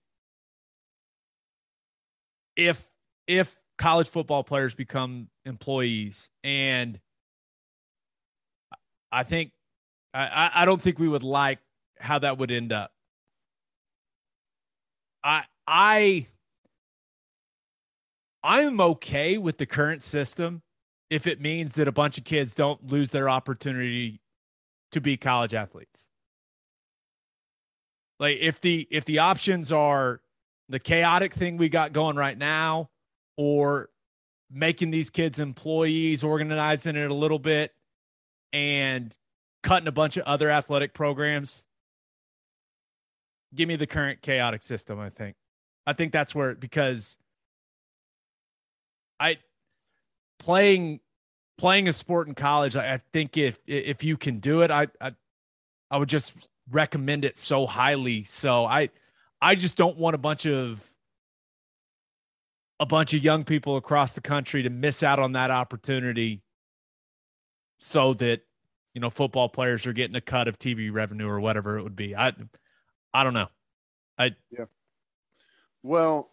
if 2.57 2.89
if 3.27 3.61
college 3.77 4.09
football 4.09 4.43
players 4.43 4.75
become 4.75 5.29
employees. 5.45 6.31
And 6.43 6.99
I 9.13 9.23
think 9.25 9.53
I, 10.15 10.51
I 10.55 10.65
don't 10.65 10.81
think 10.81 10.99
we 10.99 11.09
would 11.09 11.23
like 11.23 11.59
how 12.01 12.19
that 12.19 12.39
would 12.39 12.51
end 12.51 12.73
up. 12.73 12.93
I 15.23 15.45
I 15.67 16.27
I'm 18.43 18.81
okay 18.81 19.37
with 19.39 19.59
the 19.59 19.67
current 19.67 20.03
system 20.03 20.63
if 21.11 21.27
it 21.27 21.41
means 21.41 21.73
that 21.75 21.89
a 21.89 21.93
bunch 21.93 22.19
of 22.19 22.25
kids 22.25 22.55
don't 22.55 22.87
lose 22.87 23.11
their 23.11 23.29
opportunity 23.29 24.21
to 24.93 25.01
be 25.01 25.17
college 25.17 25.55
athletes. 25.55 26.09
Like 28.19 28.39
if 28.41 28.61
the 28.61 28.87
if 28.91 29.05
the 29.05 29.21
options 29.21 29.71
are 29.71 30.21
the 30.69 30.79
chaotic 30.79 31.33
thing 31.33 31.57
we 31.57 31.69
got 31.69 31.93
going 31.93 32.17
right 32.17 32.37
now 32.37 32.91
or 33.37 33.91
making 34.51 34.91
these 34.91 35.11
kids 35.11 35.39
employees, 35.39 36.25
organizing 36.25 36.97
it 36.97 37.11
a 37.11 37.15
little 37.15 37.39
bit 37.39 37.73
and 38.53 39.15
cutting 39.63 39.89
a 39.89 39.93
bunch 39.93 40.17
of 40.17 40.25
other 40.25 40.51
athletic 40.51 40.95
programs. 40.95 41.65
Give 43.55 43.69
me 43.69 43.77
the 43.77 43.87
current 43.87 44.21
chaotic 44.21 44.63
system, 44.63 44.99
I 44.99 45.11
think. 45.11 45.37
I 45.87 45.93
think 45.95 46.13
that's 46.13 46.35
where 46.35 46.55
because 46.55 47.19
I 49.19 49.39
playing 50.39 51.01
playing 51.57 51.89
a 51.89 51.93
sport 51.93 52.29
in 52.29 52.35
college, 52.35 52.77
I, 52.77 52.95
I 52.95 52.99
think 53.13 53.37
if 53.37 53.59
if 53.67 54.05
you 54.05 54.17
can 54.17 54.41
do 54.41 54.63
it, 54.63 54.71
I, 54.71 54.89
I 55.01 55.13
I 55.91 55.99
would 55.99 56.09
just 56.09 56.49
recommend 56.71 57.25
it 57.25 57.37
so 57.37 57.67
highly. 57.67 58.25
So 58.25 58.65
I 58.65 58.91
I 59.41 59.55
just 59.55 59.77
don't 59.77 59.99
want 59.99 60.15
a 60.15 60.19
bunch 60.19 60.47
of 60.47 60.87
a 62.81 62.87
bunch 62.87 63.15
of 63.15 63.25
young 63.25 63.45
people 63.45 63.77
across 63.77 64.13
the 64.13 64.21
country 64.21 64.63
to 64.63 64.71
miss 64.71 65.03
out 65.03 65.19
on 65.19 65.33
that 65.33 65.51
opportunity 65.51 66.43
so 67.79 68.15
that 68.15 68.43
you 68.99 69.01
know, 69.01 69.11
football 69.11 69.49
players 69.49 69.87
are 69.87 69.93
getting 69.93 70.17
a 70.17 70.21
cut 70.21 70.49
of 70.49 70.59
TV 70.59 70.93
revenue 70.93 71.29
or 71.29 71.39
whatever 71.39 71.79
it 71.79 71.85
would 71.85 71.95
be. 71.95 72.17
I, 72.17 72.33
I 73.15 73.23
don't 73.23 73.33
know. 73.33 73.47
I 74.19 74.35
yeah. 74.51 74.65
Well, 75.85 76.33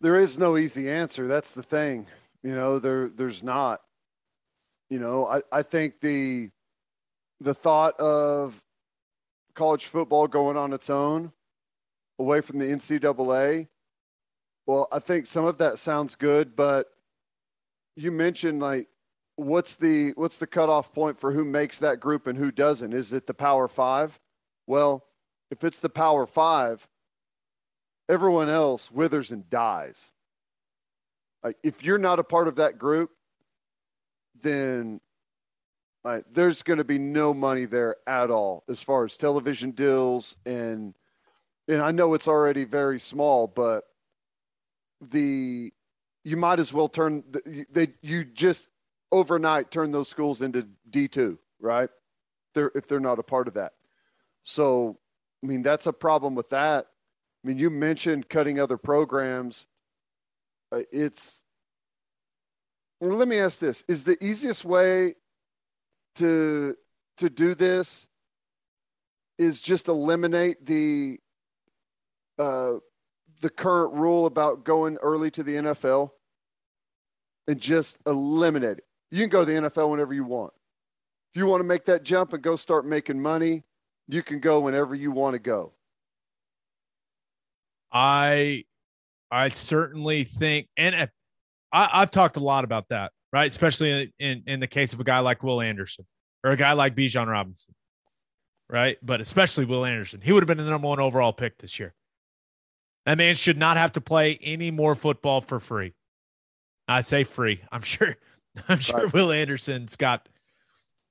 there 0.00 0.14
is 0.14 0.38
no 0.38 0.56
easy 0.56 0.88
answer. 0.88 1.26
That's 1.26 1.54
the 1.54 1.64
thing. 1.64 2.06
You 2.46 2.54
know, 2.54 2.78
there 2.78 3.08
there's 3.08 3.42
not. 3.42 3.80
You 4.88 5.00
know, 5.00 5.26
I, 5.26 5.40
I 5.50 5.62
think 5.62 6.00
the 6.00 6.50
the 7.40 7.54
thought 7.54 7.98
of 7.98 8.62
college 9.56 9.86
football 9.86 10.28
going 10.28 10.56
on 10.56 10.72
its 10.72 10.88
own 10.88 11.32
away 12.20 12.40
from 12.40 12.60
the 12.60 12.66
NCAA. 12.66 13.66
Well, 14.64 14.86
I 14.92 15.00
think 15.00 15.26
some 15.26 15.44
of 15.44 15.58
that 15.58 15.80
sounds 15.80 16.14
good, 16.14 16.54
but 16.54 16.86
you 17.96 18.12
mentioned 18.12 18.60
like 18.60 18.86
what's 19.34 19.74
the 19.74 20.12
what's 20.14 20.36
the 20.36 20.46
cutoff 20.46 20.92
point 20.92 21.18
for 21.18 21.32
who 21.32 21.44
makes 21.44 21.80
that 21.80 21.98
group 21.98 22.28
and 22.28 22.38
who 22.38 22.52
doesn't? 22.52 22.92
Is 22.92 23.12
it 23.12 23.26
the 23.26 23.34
Power 23.34 23.66
Five? 23.66 24.20
Well, 24.68 25.04
if 25.50 25.64
it's 25.64 25.80
the 25.80 25.88
Power 25.88 26.26
Five, 26.26 26.86
everyone 28.08 28.48
else 28.48 28.88
withers 28.88 29.32
and 29.32 29.50
dies. 29.50 30.12
Like 31.46 31.58
if 31.62 31.84
you're 31.84 31.96
not 31.96 32.18
a 32.18 32.24
part 32.24 32.48
of 32.48 32.56
that 32.56 32.76
group, 32.76 33.12
then 34.42 35.00
there's 36.32 36.64
going 36.64 36.78
to 36.78 36.84
be 36.84 36.98
no 36.98 37.32
money 37.32 37.66
there 37.66 37.94
at 38.04 38.32
all 38.32 38.64
as 38.68 38.82
far 38.82 39.04
as 39.04 39.16
television 39.16 39.70
deals 39.70 40.36
and 40.44 40.94
and 41.68 41.80
I 41.80 41.92
know 41.92 42.14
it's 42.14 42.26
already 42.26 42.64
very 42.64 42.98
small, 42.98 43.46
but 43.46 43.84
the 45.00 45.72
you 46.24 46.36
might 46.36 46.58
as 46.58 46.72
well 46.72 46.88
turn 46.88 47.22
the, 47.30 47.64
they 47.70 47.92
you 48.02 48.24
just 48.24 48.68
overnight 49.12 49.70
turn 49.70 49.92
those 49.92 50.08
schools 50.08 50.42
into 50.42 50.66
D2, 50.90 51.38
right? 51.60 51.90
They're, 52.54 52.72
if 52.74 52.88
they're 52.88 52.98
not 52.98 53.20
a 53.20 53.22
part 53.22 53.46
of 53.46 53.54
that. 53.54 53.74
So, 54.42 54.98
I 55.44 55.46
mean, 55.46 55.62
that's 55.62 55.86
a 55.86 55.92
problem 55.92 56.34
with 56.34 56.50
that. 56.50 56.86
I 57.44 57.46
mean, 57.46 57.58
you 57.58 57.70
mentioned 57.70 58.28
cutting 58.28 58.58
other 58.58 58.76
programs. 58.76 59.68
Uh, 60.72 60.80
it's, 60.92 61.44
let 63.00 63.28
me 63.28 63.38
ask 63.38 63.58
this 63.58 63.84
is 63.88 64.04
the 64.04 64.16
easiest 64.24 64.64
way 64.64 65.14
to 66.16 66.74
to 67.18 67.30
do 67.30 67.54
this 67.54 68.06
is 69.38 69.60
just 69.60 69.88
eliminate 69.88 70.64
the 70.64 71.18
uh, 72.38 72.74
the 73.40 73.50
current 73.50 73.94
rule 73.94 74.26
about 74.26 74.64
going 74.64 74.96
early 75.02 75.30
to 75.30 75.42
the 75.42 75.56
NFL 75.56 76.10
and 77.46 77.60
just 77.60 77.98
eliminate 78.06 78.78
it. 78.78 78.84
You 79.10 79.20
can 79.20 79.28
go 79.28 79.44
to 79.44 79.46
the 79.46 79.68
NFL 79.68 79.90
whenever 79.90 80.14
you 80.14 80.24
want. 80.24 80.52
If 81.32 81.38
you 81.38 81.46
want 81.46 81.60
to 81.60 81.66
make 81.66 81.84
that 81.86 82.02
jump 82.02 82.32
and 82.32 82.42
go 82.42 82.56
start 82.56 82.86
making 82.86 83.20
money, 83.20 83.62
you 84.08 84.22
can 84.22 84.40
go 84.40 84.60
whenever 84.60 84.94
you 84.94 85.10
want 85.10 85.34
to 85.34 85.38
go. 85.38 85.72
I 87.92 88.64
I 89.30 89.48
certainly 89.48 90.24
think, 90.24 90.68
and 90.76 90.94
uh, 90.94 91.06
I, 91.72 92.00
have 92.00 92.10
talked 92.10 92.36
a 92.36 92.40
lot 92.40 92.64
about 92.64 92.88
that, 92.90 93.12
right? 93.32 93.48
Especially 93.48 94.12
in, 94.18 94.44
in 94.46 94.60
the 94.60 94.66
case 94.66 94.92
of 94.92 95.00
a 95.00 95.04
guy 95.04 95.18
like 95.18 95.42
Will 95.42 95.60
Anderson 95.60 96.06
or 96.44 96.52
a 96.52 96.56
guy 96.56 96.72
like 96.72 96.94
Bijan 96.94 97.26
Robinson, 97.26 97.74
right? 98.70 98.98
But 99.02 99.20
especially 99.20 99.64
Will 99.64 99.84
Anderson, 99.84 100.20
he 100.20 100.32
would 100.32 100.42
have 100.42 100.48
been 100.48 100.58
the 100.58 100.70
number 100.70 100.88
one 100.88 101.00
overall 101.00 101.32
pick 101.32 101.58
this 101.58 101.78
year. 101.78 101.94
That 103.04 103.18
man 103.18 103.34
should 103.34 103.58
not 103.58 103.76
have 103.76 103.92
to 103.92 104.00
play 104.00 104.38
any 104.42 104.70
more 104.70 104.94
football 104.94 105.40
for 105.40 105.60
free. 105.60 105.94
I 106.88 107.00
say 107.00 107.24
free. 107.24 107.62
I'm 107.72 107.82
sure 107.82 108.16
I'm 108.68 108.78
sure 108.78 109.04
right. 109.04 109.12
Will 109.12 109.32
Anderson's 109.32 109.96
got 109.96 110.28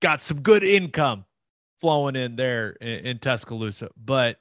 got 0.02 0.22
some 0.22 0.42
good 0.42 0.64
income 0.64 1.26
flowing 1.80 2.16
in 2.16 2.36
there 2.36 2.72
in, 2.82 3.06
in 3.06 3.20
Tuscaloosa. 3.20 3.90
But 3.98 4.40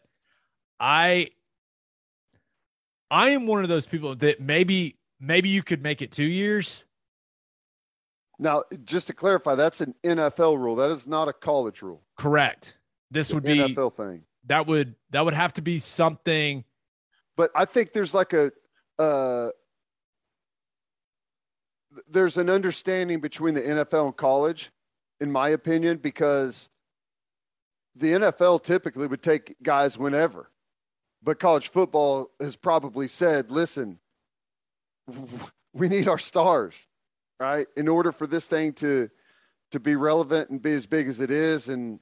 I 0.80 1.30
I 3.14 3.30
am 3.30 3.46
one 3.46 3.62
of 3.62 3.68
those 3.68 3.86
people 3.86 4.16
that 4.16 4.40
maybe 4.40 4.96
maybe 5.20 5.48
you 5.48 5.62
could 5.62 5.80
make 5.80 6.02
it 6.02 6.10
two 6.10 6.24
years. 6.24 6.84
Now, 8.40 8.64
just 8.84 9.06
to 9.06 9.12
clarify, 9.12 9.54
that's 9.54 9.80
an 9.80 9.94
NFL 10.02 10.58
rule. 10.58 10.74
That 10.74 10.90
is 10.90 11.06
not 11.06 11.28
a 11.28 11.32
college 11.32 11.80
rule. 11.80 12.02
Correct. 12.18 12.76
This 13.12 13.32
would 13.32 13.44
be 13.44 13.58
NFL 13.58 13.94
thing. 13.94 14.24
that 14.46 14.66
would 14.66 14.96
that 15.10 15.24
would 15.24 15.32
have 15.34 15.52
to 15.54 15.62
be 15.62 15.78
something. 15.78 16.64
But 17.36 17.52
I 17.54 17.66
think 17.66 17.92
there's 17.92 18.14
like 18.14 18.32
a 18.32 18.50
uh, 18.98 19.50
there's 22.08 22.36
an 22.36 22.50
understanding 22.50 23.20
between 23.20 23.54
the 23.54 23.60
NFL 23.60 24.06
and 24.06 24.16
college, 24.16 24.72
in 25.20 25.30
my 25.30 25.50
opinion, 25.50 25.98
because 25.98 26.68
the 27.94 28.08
NFL 28.08 28.64
typically 28.64 29.06
would 29.06 29.22
take 29.22 29.54
guys 29.62 29.96
whenever, 29.96 30.50
but 31.24 31.40
college 31.40 31.68
football 31.68 32.30
has 32.38 32.54
probably 32.54 33.08
said, 33.08 33.50
"Listen, 33.50 33.98
we 35.72 35.88
need 35.88 36.06
our 36.06 36.18
stars, 36.18 36.74
right, 37.40 37.66
in 37.76 37.88
order 37.88 38.12
for 38.12 38.26
this 38.26 38.46
thing 38.46 38.74
to 38.74 39.10
to 39.72 39.80
be 39.80 39.96
relevant 39.96 40.50
and 40.50 40.62
be 40.62 40.72
as 40.72 40.86
big 40.86 41.08
as 41.08 41.20
it 41.20 41.30
is, 41.30 41.68
and 41.68 41.98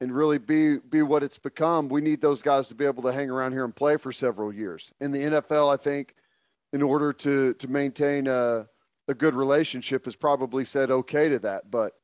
and 0.00 0.14
really 0.14 0.38
be 0.38 0.78
be 0.78 1.02
what 1.02 1.22
it's 1.22 1.38
become. 1.38 1.88
We 1.88 2.00
need 2.00 2.20
those 2.20 2.42
guys 2.42 2.68
to 2.68 2.74
be 2.74 2.84
able 2.84 3.02
to 3.04 3.12
hang 3.12 3.30
around 3.30 3.52
here 3.52 3.64
and 3.64 3.74
play 3.74 3.96
for 3.96 4.12
several 4.12 4.52
years. 4.52 4.92
In 5.00 5.10
the 5.10 5.20
NFL, 5.20 5.72
I 5.72 5.76
think, 5.76 6.14
in 6.72 6.82
order 6.82 7.12
to 7.14 7.54
to 7.54 7.68
maintain 7.68 8.26
a 8.26 8.66
a 9.08 9.14
good 9.14 9.34
relationship, 9.34 10.04
has 10.04 10.16
probably 10.16 10.64
said 10.64 10.90
okay 10.90 11.28
to 11.30 11.38
that, 11.40 11.70
but 11.70 11.94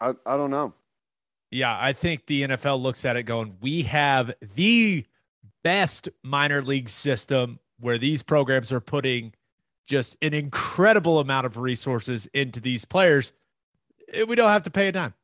I 0.00 0.14
I 0.24 0.36
don't 0.36 0.50
know. 0.50 0.72
Yeah, 1.50 1.76
I 1.78 1.92
think 1.92 2.26
the 2.26 2.42
NFL 2.42 2.80
looks 2.82 3.04
at 3.04 3.16
it 3.16 3.22
going, 3.22 3.56
we 3.60 3.82
have 3.82 4.34
the 4.54 5.04
best 5.62 6.08
minor 6.22 6.62
league 6.62 6.88
system 6.88 7.58
where 7.80 7.98
these 7.98 8.22
programs 8.22 8.72
are 8.72 8.80
putting 8.80 9.32
just 9.86 10.16
an 10.22 10.34
incredible 10.34 11.20
amount 11.20 11.46
of 11.46 11.56
resources 11.56 12.26
into 12.34 12.60
these 12.60 12.84
players. 12.84 13.32
Eh, 14.12 14.24
We 14.24 14.34
don't 14.36 14.50
have 14.50 14.64
to 14.64 14.70
pay 14.70 14.88
a 14.88 14.92
dime 14.92 15.14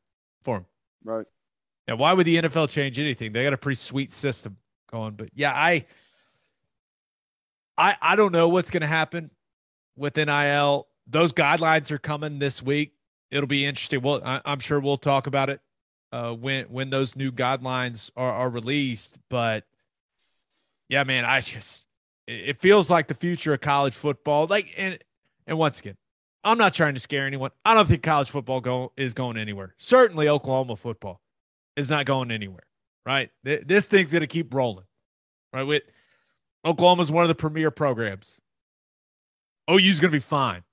for 0.43 0.57
them. 0.57 0.65
Right. 1.03 1.25
Yeah, 1.87 1.95
why 1.95 2.13
would 2.13 2.25
the 2.25 2.37
NFL 2.37 2.69
change 2.69 2.97
anything? 2.97 3.33
They 3.33 3.43
got 3.43 3.51
a 3.53 3.57
pretty 3.57 3.75
sweet 3.75 4.09
system 4.11 4.57
going. 4.89 5.15
But 5.15 5.29
yeah, 5.33 5.51
I 5.53 5.85
I 7.77 7.97
I 8.01 8.15
don't 8.15 8.31
know 8.31 8.47
what's 8.47 8.71
gonna 8.71 8.87
happen 8.87 9.31
with 9.97 10.15
NIL. 10.15 10.87
Those 11.07 11.33
guidelines 11.33 11.91
are 11.91 11.97
coming 11.97 12.39
this 12.39 12.63
week. 12.63 12.93
It'll 13.31 13.47
be 13.47 13.65
interesting. 13.65 14.01
Well, 14.01 14.21
I, 14.23 14.39
I'm 14.45 14.59
sure 14.59 14.79
we'll 14.79 14.97
talk 14.97 15.27
about 15.27 15.49
it 15.49 15.59
uh, 16.13 16.31
when 16.31 16.65
when 16.65 16.91
those 16.91 17.15
new 17.15 17.31
guidelines 17.31 18.11
are, 18.15 18.31
are 18.31 18.49
released. 18.49 19.17
But 19.29 19.65
yeah, 20.87 21.03
man, 21.03 21.25
I 21.25 21.41
just 21.41 21.87
it 22.27 22.61
feels 22.61 22.89
like 22.89 23.07
the 23.07 23.15
future 23.15 23.53
of 23.53 23.61
college 23.61 23.95
football. 23.95 24.45
Like 24.45 24.67
and 24.77 24.99
and 25.47 25.57
once 25.57 25.79
again, 25.79 25.97
I'm 26.43 26.59
not 26.59 26.75
trying 26.75 26.93
to 26.93 26.99
scare 26.99 27.25
anyone. 27.25 27.49
I 27.65 27.73
don't 27.73 27.87
think 27.87 28.03
college 28.03 28.29
football 28.29 28.61
go, 28.61 28.93
is 28.95 29.15
going 29.15 29.37
anywhere. 29.37 29.73
Certainly, 29.79 30.29
Oklahoma 30.29 30.75
football 30.75 31.19
is 31.75 31.89
not 31.89 32.05
going 32.05 32.29
anywhere. 32.29 32.67
Right? 33.07 33.31
Th- 33.43 33.63
This 33.65 33.87
thing's 33.87 34.11
going 34.11 34.21
to 34.21 34.27
keep 34.27 34.53
rolling. 34.53 34.85
Right? 35.51 35.63
With 35.63 35.83
Oklahoma's 36.63 37.11
one 37.11 37.23
of 37.23 37.27
the 37.27 37.35
premier 37.35 37.71
programs. 37.71 38.39
OU's 39.69 39.99
going 39.99 40.11
to 40.11 40.15
be 40.15 40.19
fine. 40.19 40.63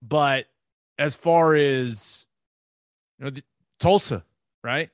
But 0.00 0.46
as 0.98 1.14
far 1.14 1.54
as 1.54 2.24
you 3.18 3.24
know, 3.24 3.30
the, 3.30 3.42
Tulsa, 3.78 4.24
right? 4.66 4.90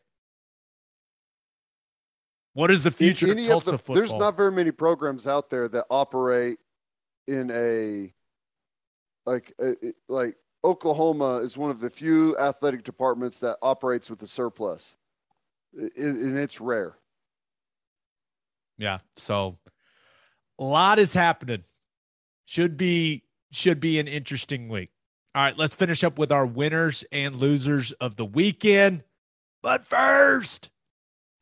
What 2.54 2.70
is 2.70 2.82
the 2.82 2.90
future 2.90 3.30
Any 3.30 3.50
of 3.50 3.64
the- 3.64 3.78
football? 3.78 3.96
There's 3.96 4.14
not 4.14 4.36
very 4.36 4.52
many 4.52 4.70
programs 4.70 5.26
out 5.26 5.48
there 5.48 5.68
that 5.68 5.86
operate 5.88 6.58
in 7.26 7.50
a 7.50 8.12
like 9.24 9.54
it- 9.58 9.96
like 10.08 10.36
Oklahoma 10.62 11.36
is 11.38 11.56
one 11.56 11.70
of 11.70 11.80
the 11.80 11.88
few 11.90 12.36
athletic 12.38 12.84
departments 12.84 13.40
that 13.40 13.56
operates 13.62 14.10
with 14.10 14.20
a 14.22 14.26
surplus, 14.26 14.96
I- 15.78 15.84
I- 15.84 15.88
and 15.96 16.36
it's 16.36 16.60
rare. 16.60 16.98
Yeah. 18.76 18.98
So 19.16 19.58
a 20.58 20.64
lot 20.64 20.98
is 20.98 21.14
happening. 21.14 21.64
Should 22.44 22.76
be 22.76 23.24
should 23.50 23.80
be 23.80 23.98
an 23.98 24.08
interesting 24.08 24.68
week. 24.68 24.90
All 25.34 25.42
right, 25.42 25.56
let's 25.56 25.74
finish 25.74 26.04
up 26.04 26.18
with 26.18 26.30
our 26.32 26.44
winners 26.46 27.04
and 27.12 27.36
losers 27.36 27.92
of 27.92 28.16
the 28.16 28.24
weekend. 28.26 29.04
But 29.62 29.86
first, 29.86 30.70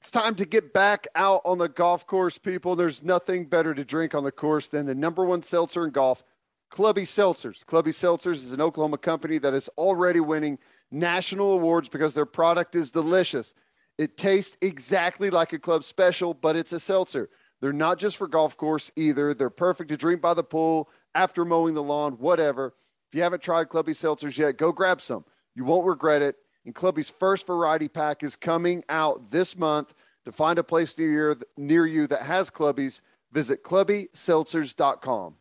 It's 0.01 0.11
time 0.11 0.35
to 0.37 0.47
get 0.47 0.73
back 0.73 1.09
out 1.15 1.43
on 1.45 1.59
the 1.59 1.69
golf 1.69 2.07
course, 2.07 2.39
people. 2.39 2.77
There's 2.77 3.03
nothing 3.03 3.47
better 3.47 3.75
to 3.75 3.85
drink 3.85 4.15
on 4.15 4.25
the 4.25 4.33
course 4.33 4.69
than 4.69 4.87
the 4.87 4.95
number 4.95 5.25
one 5.25 5.43
seltzer 5.43 5.85
in 5.85 5.91
golf, 5.91 6.23
Clubby 6.71 7.03
Seltzers. 7.03 7.65
Clubby 7.67 7.91
Seltzers 7.91 8.37
is 8.37 8.53
an 8.53 8.61
Oklahoma 8.61 8.99
company 8.99 9.39
that 9.39 9.53
is 9.53 9.69
already 9.77 10.21
winning 10.21 10.59
national 10.91 11.53
awards 11.53 11.89
because 11.89 12.15
their 12.15 12.27
product 12.27 12.75
is 12.75 12.91
delicious. 12.91 13.55
It 13.99 14.17
tastes 14.17 14.57
exactly 14.63 15.29
like 15.29 15.53
a 15.53 15.59
club 15.59 15.85
special, 15.85 16.33
but 16.33 16.57
it's 16.57 16.73
a 16.73 16.81
seltzer. 16.81 17.29
They're 17.61 17.73
not 17.73 17.99
just 17.99 18.17
for 18.17 18.27
golf 18.27 18.57
course 18.57 18.91
either. 18.97 19.35
They're 19.35 19.51
perfect 19.51 19.91
to 19.91 19.99
drink 19.99 20.23
by 20.23 20.33
the 20.33 20.45
pool, 20.45 20.89
after 21.15 21.45
mowing 21.45 21.75
the 21.75 21.83
lawn, 21.83 22.15
whatever. 22.15 22.75
If 23.09 23.15
you 23.15 23.23
haven't 23.23 23.43
tried 23.43 23.69
Clubby 23.69 23.93
Seltzers 23.93 24.39
yet, 24.39 24.57
go 24.57 24.73
grab 24.73 25.03
some. 25.03 25.25
You 25.55 25.65
won't 25.65 25.87
regret 25.87 26.23
it. 26.23 26.37
And 26.71 26.75
Clubby's 26.77 27.11
first 27.11 27.49
variety 27.49 27.89
pack 27.89 28.23
is 28.23 28.37
coming 28.37 28.85
out 28.89 29.33
this 29.33 29.59
month. 29.59 29.93
To 30.25 30.31
find 30.31 30.57
a 30.57 30.63
place 30.63 30.97
near, 30.97 31.37
near 31.57 31.85
you 31.85 32.07
that 32.07 32.23
has 32.23 32.49
Clubbies, 32.49 33.01
visit 33.33 33.65
clubbyseltzers.com. 33.65 35.35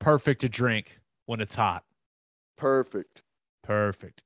perfect 0.00 0.42
to 0.42 0.50
drink 0.50 1.00
when 1.24 1.40
it's 1.40 1.54
hot. 1.54 1.84
Perfect. 2.58 3.22
Perfect. 3.62 4.22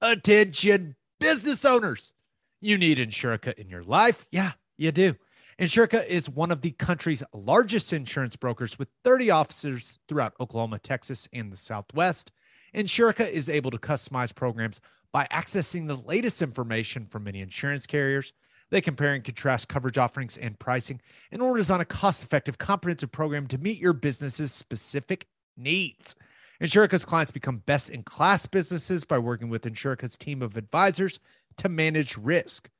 Attention, 0.00 0.96
business 1.18 1.66
owners. 1.66 2.14
You 2.62 2.78
need 2.78 2.96
Insurica 2.96 3.52
in 3.58 3.68
your 3.68 3.82
life. 3.82 4.26
Yeah, 4.32 4.52
you 4.78 4.92
do. 4.92 5.16
Insurica 5.58 6.06
is 6.06 6.30
one 6.30 6.50
of 6.50 6.62
the 6.62 6.70
country's 6.70 7.22
largest 7.34 7.92
insurance 7.92 8.36
brokers 8.36 8.78
with 8.78 8.88
30 9.04 9.30
offices 9.30 9.98
throughout 10.08 10.32
Oklahoma, 10.40 10.78
Texas, 10.78 11.28
and 11.30 11.52
the 11.52 11.58
Southwest. 11.58 12.32
Insurica 12.74 13.28
is 13.28 13.50
able 13.50 13.70
to 13.70 13.78
customize 13.78 14.34
programs 14.34 14.80
by 15.12 15.26
accessing 15.32 15.86
the 15.86 15.96
latest 15.96 16.42
information 16.42 17.06
from 17.06 17.24
many 17.24 17.40
insurance 17.40 17.86
carriers. 17.86 18.32
They 18.70 18.80
compare 18.80 19.14
and 19.14 19.24
contrast 19.24 19.68
coverage 19.68 19.98
offerings 19.98 20.36
and 20.36 20.58
pricing 20.58 21.00
in 21.32 21.40
order 21.40 21.56
to 21.56 21.62
design 21.62 21.80
a 21.80 21.84
cost 21.84 22.22
effective, 22.22 22.58
comprehensive 22.58 23.10
program 23.10 23.48
to 23.48 23.58
meet 23.58 23.80
your 23.80 23.92
business's 23.92 24.52
specific 24.52 25.26
needs. 25.56 26.14
Insurica's 26.62 27.04
clients 27.04 27.32
become 27.32 27.58
best 27.58 27.88
in 27.88 28.02
class 28.02 28.46
businesses 28.46 29.04
by 29.04 29.18
working 29.18 29.48
with 29.48 29.62
Insurica's 29.62 30.16
team 30.16 30.42
of 30.42 30.56
advisors 30.56 31.18
to 31.56 31.68
manage 31.68 32.16
risk. 32.16 32.70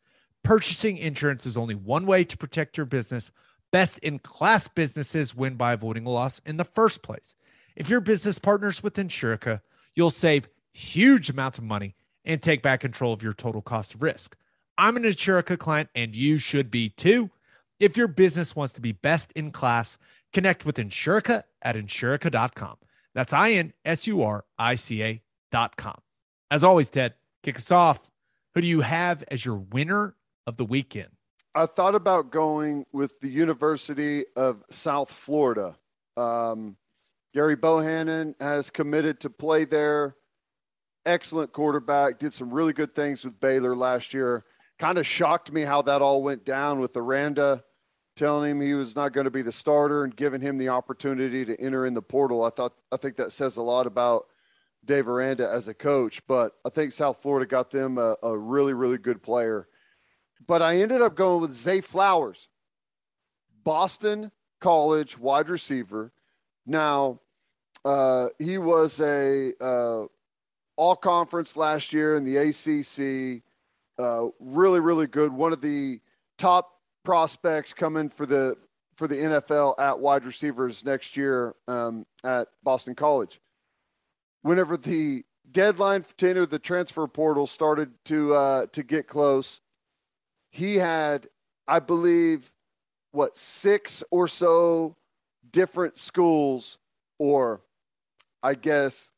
Purchasing 0.42 0.96
insurance 0.96 1.44
is 1.44 1.56
only 1.56 1.74
one 1.74 2.06
way 2.06 2.24
to 2.24 2.36
protect 2.36 2.76
your 2.76 2.86
business. 2.86 3.32
Best 3.72 3.98
in 3.98 4.18
class 4.18 4.68
businesses 4.68 5.34
win 5.34 5.54
by 5.54 5.72
avoiding 5.72 6.06
a 6.06 6.10
loss 6.10 6.40
in 6.46 6.56
the 6.56 6.64
first 6.64 7.02
place. 7.02 7.34
If 7.74 7.88
your 7.88 8.00
business 8.00 8.38
partners 8.38 8.82
with 8.82 8.94
Insurica, 8.94 9.60
you'll 9.94 10.10
save 10.10 10.48
huge 10.72 11.30
amounts 11.30 11.58
of 11.58 11.64
money 11.64 11.94
and 12.24 12.42
take 12.42 12.62
back 12.62 12.80
control 12.80 13.12
of 13.12 13.22
your 13.22 13.32
total 13.32 13.62
cost 13.62 13.94
of 13.94 14.02
risk. 14.02 14.36
I'm 14.78 14.96
an 14.96 15.02
Insurica 15.04 15.58
client 15.58 15.90
and 15.94 16.14
you 16.14 16.38
should 16.38 16.70
be 16.70 16.90
too. 16.90 17.30
If 17.78 17.96
your 17.96 18.08
business 18.08 18.54
wants 18.54 18.74
to 18.74 18.80
be 18.80 18.92
best 18.92 19.32
in 19.32 19.50
class, 19.52 19.98
connect 20.32 20.64
with 20.64 20.76
Insurica 20.76 21.44
at 21.62 21.76
insurica.com. 21.76 22.76
That's 23.14 23.32
I 23.32 23.52
N 23.52 23.72
S 23.84 24.06
U 24.06 24.22
R 24.22 24.44
I 24.58 24.74
C 24.74 25.02
A 25.02 25.22
dot 25.50 25.76
com. 25.76 25.98
As 26.50 26.64
always, 26.64 26.90
Ted, 26.90 27.14
kick 27.42 27.56
us 27.56 27.70
off. 27.70 28.10
Who 28.54 28.60
do 28.60 28.66
you 28.66 28.80
have 28.80 29.24
as 29.28 29.44
your 29.44 29.56
winner 29.56 30.14
of 30.46 30.56
the 30.56 30.64
weekend? 30.64 31.10
I 31.54 31.66
thought 31.66 31.94
about 31.94 32.30
going 32.30 32.86
with 32.92 33.18
the 33.20 33.28
University 33.28 34.24
of 34.36 34.62
South 34.70 35.10
Florida. 35.10 35.76
Um, 36.16 36.76
Gary 37.34 37.56
Bohanon 37.56 38.34
has 38.40 38.70
committed 38.70 39.20
to 39.20 39.30
play 39.30 39.64
there. 39.64 40.16
Excellent 41.06 41.52
quarterback, 41.52 42.18
did 42.18 42.34
some 42.34 42.52
really 42.52 42.72
good 42.72 42.94
things 42.94 43.24
with 43.24 43.40
Baylor 43.40 43.74
last 43.74 44.12
year. 44.12 44.44
Kind 44.78 44.98
of 44.98 45.06
shocked 45.06 45.52
me 45.52 45.62
how 45.62 45.82
that 45.82 46.02
all 46.02 46.22
went 46.22 46.44
down 46.44 46.80
with 46.80 46.96
Aranda 46.96 47.64
telling 48.16 48.50
him 48.50 48.60
he 48.60 48.74
was 48.74 48.94
not 48.96 49.12
going 49.12 49.24
to 49.24 49.30
be 49.30 49.42
the 49.42 49.52
starter 49.52 50.04
and 50.04 50.14
giving 50.14 50.40
him 50.40 50.58
the 50.58 50.68
opportunity 50.68 51.44
to 51.44 51.58
enter 51.60 51.86
in 51.86 51.94
the 51.94 52.02
portal. 52.02 52.44
I 52.44 52.50
thought 52.50 52.74
I 52.92 52.96
think 52.96 53.16
that 53.16 53.32
says 53.32 53.56
a 53.56 53.62
lot 53.62 53.86
about 53.86 54.26
Dave 54.84 55.08
Aranda 55.08 55.48
as 55.48 55.68
a 55.68 55.74
coach, 55.74 56.20
but 56.26 56.52
I 56.64 56.70
think 56.70 56.92
South 56.92 57.22
Florida 57.22 57.46
got 57.46 57.70
them 57.70 57.98
a, 57.98 58.16
a 58.22 58.36
really, 58.36 58.74
really 58.74 58.98
good 58.98 59.22
player 59.22 59.68
but 60.46 60.62
I 60.62 60.78
ended 60.78 61.02
up 61.02 61.14
going 61.14 61.40
with 61.40 61.52
Zay 61.52 61.80
Flowers, 61.80 62.48
Boston 63.62 64.32
College 64.60 65.18
wide 65.18 65.48
receiver. 65.48 66.12
Now, 66.66 67.20
uh, 67.84 68.28
he 68.38 68.58
was 68.58 69.00
a 69.00 69.52
uh, 69.60 70.04
all 70.80 70.96
conference 70.96 71.58
last 71.58 71.92
year 71.92 72.16
in 72.16 72.24
the 72.24 72.38
ACC. 72.38 73.42
Uh, 73.98 74.28
really, 74.40 74.80
really 74.80 75.06
good. 75.06 75.30
One 75.30 75.52
of 75.52 75.60
the 75.60 76.00
top 76.38 76.72
prospects 77.04 77.74
coming 77.74 78.08
for 78.08 78.24
the 78.24 78.56
for 78.96 79.06
the 79.06 79.16
NFL 79.16 79.78
at 79.78 80.00
wide 80.00 80.24
receivers 80.24 80.82
next 80.82 81.18
year 81.18 81.54
um, 81.68 82.06
at 82.24 82.48
Boston 82.62 82.94
College. 82.94 83.42
Whenever 84.40 84.78
the 84.78 85.22
deadline 85.52 86.02
to 86.16 86.30
enter 86.30 86.46
the 86.46 86.58
transfer 86.58 87.06
portal 87.06 87.46
started 87.46 87.90
to 88.06 88.32
uh, 88.34 88.66
to 88.72 88.82
get 88.82 89.06
close, 89.06 89.60
he 90.50 90.76
had, 90.76 91.28
I 91.68 91.80
believe, 91.80 92.50
what 93.12 93.36
six 93.36 94.02
or 94.10 94.26
so 94.28 94.96
different 95.52 95.98
schools, 95.98 96.78
or 97.18 97.60
I 98.42 98.54
guess 98.54 99.10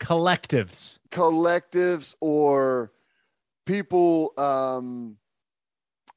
collectives, 0.00 0.98
collectives, 1.10 2.14
or 2.20 2.90
people 3.66 4.32
um, 4.36 5.16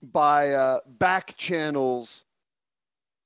by 0.01 0.51
uh, 0.51 0.79
back 0.87 1.35
channels 1.37 2.23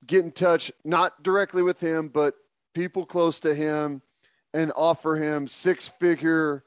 get 0.05 0.23
in 0.23 0.31
touch, 0.31 0.71
not 0.83 1.23
directly 1.23 1.61
with 1.61 1.79
him, 1.79 2.09
but 2.09 2.35
people 2.73 3.05
close 3.05 3.39
to 3.41 3.55
him, 3.55 4.01
and 4.53 4.71
offer 4.75 5.15
him 5.15 5.47
six 5.47 5.87
figure 5.87 6.63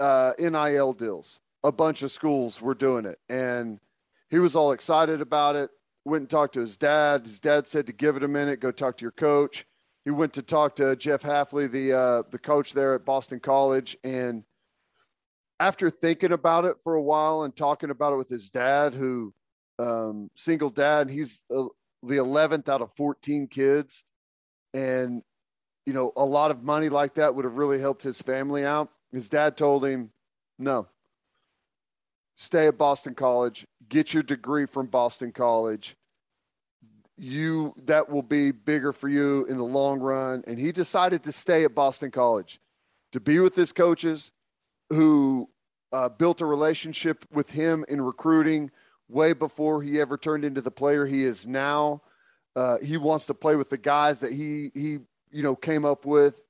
uh, 0.00 0.32
NIL 0.38 0.92
deals. 0.92 1.40
A 1.64 1.72
bunch 1.72 2.02
of 2.02 2.12
schools 2.12 2.60
were 2.60 2.74
doing 2.74 3.06
it, 3.06 3.18
and 3.28 3.80
he 4.28 4.38
was 4.38 4.54
all 4.54 4.72
excited 4.72 5.20
about 5.20 5.56
it. 5.56 5.70
Went 6.04 6.22
and 6.22 6.30
talked 6.30 6.54
to 6.54 6.60
his 6.60 6.76
dad. 6.76 7.22
His 7.24 7.40
dad 7.40 7.66
said 7.66 7.86
to 7.86 7.92
give 7.92 8.16
it 8.16 8.22
a 8.22 8.28
minute, 8.28 8.60
go 8.60 8.70
talk 8.70 8.96
to 8.98 9.02
your 9.02 9.12
coach. 9.12 9.66
He 10.06 10.12
went 10.12 10.34
to 10.34 10.42
talk 10.42 10.76
to 10.76 10.94
Jeff 10.94 11.24
Hafley, 11.24 11.68
the 11.68 11.92
uh, 11.92 12.22
the 12.30 12.38
coach 12.38 12.72
there 12.72 12.94
at 12.94 13.04
Boston 13.04 13.40
College, 13.40 13.96
and 14.04 14.44
after 15.58 15.90
thinking 15.90 16.30
about 16.30 16.64
it 16.64 16.76
for 16.84 16.94
a 16.94 17.02
while 17.02 17.42
and 17.42 17.54
talking 17.56 17.90
about 17.90 18.12
it 18.12 18.16
with 18.16 18.28
his 18.28 18.48
dad, 18.48 18.94
who 18.94 19.34
um, 19.80 20.30
single 20.36 20.70
dad, 20.70 21.10
he's 21.10 21.42
uh, 21.52 21.64
the 22.04 22.18
11th 22.18 22.68
out 22.68 22.82
of 22.82 22.92
14 22.92 23.48
kids, 23.48 24.04
and 24.72 25.22
you 25.86 25.92
know 25.92 26.12
a 26.14 26.24
lot 26.24 26.52
of 26.52 26.62
money 26.62 26.88
like 26.88 27.14
that 27.14 27.34
would 27.34 27.44
have 27.44 27.56
really 27.56 27.80
helped 27.80 28.04
his 28.04 28.22
family 28.22 28.64
out. 28.64 28.88
His 29.10 29.28
dad 29.28 29.56
told 29.56 29.84
him, 29.84 30.12
"No, 30.56 30.86
stay 32.36 32.68
at 32.68 32.78
Boston 32.78 33.16
College, 33.16 33.66
get 33.88 34.14
your 34.14 34.22
degree 34.22 34.66
from 34.66 34.86
Boston 34.86 35.32
College. 35.32 35.96
You 37.16 37.74
that 37.84 38.10
will 38.10 38.22
be 38.22 38.50
bigger 38.50 38.92
for 38.92 39.08
you 39.08 39.46
in 39.46 39.56
the 39.56 39.64
long 39.64 40.00
run." 40.00 40.44
And 40.46 40.58
he 40.58 40.72
decided 40.72 41.22
to 41.24 41.32
stay 41.32 41.64
at 41.64 41.74
Boston 41.74 42.10
College 42.10 42.60
to 43.12 43.20
be 43.20 43.38
with 43.38 43.54
his 43.54 43.72
coaches 43.72 44.30
who 44.90 45.48
uh, 45.92 46.08
built 46.08 46.40
a 46.40 46.46
relationship 46.46 47.24
with 47.32 47.50
him 47.50 47.84
in 47.88 48.00
recruiting 48.00 48.70
way 49.08 49.32
before 49.32 49.82
he 49.82 50.00
ever 50.00 50.18
turned 50.18 50.44
into 50.44 50.60
the 50.60 50.70
player 50.70 51.06
he 51.06 51.24
is 51.24 51.46
now. 51.46 52.02
Uh, 52.54 52.78
he 52.82 52.96
wants 52.96 53.26
to 53.26 53.34
play 53.34 53.56
with 53.56 53.70
the 53.70 53.78
guys 53.78 54.20
that 54.20 54.32
he 54.32 54.70
he 54.74 54.98
you 55.30 55.42
know 55.42 55.54
came 55.54 55.84
up 55.84 56.04
with 56.04 56.40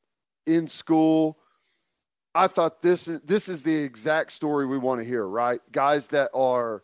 in 0.46 0.68
school. 0.68 1.38
I 2.34 2.46
thought 2.48 2.82
this 2.82 3.08
is 3.08 3.20
this 3.22 3.48
is 3.48 3.62
the 3.62 3.74
exact 3.74 4.32
story 4.32 4.66
we 4.66 4.78
want 4.78 5.00
to 5.00 5.06
hear, 5.06 5.26
right? 5.26 5.60
Guys 5.72 6.08
that 6.08 6.30
are 6.34 6.82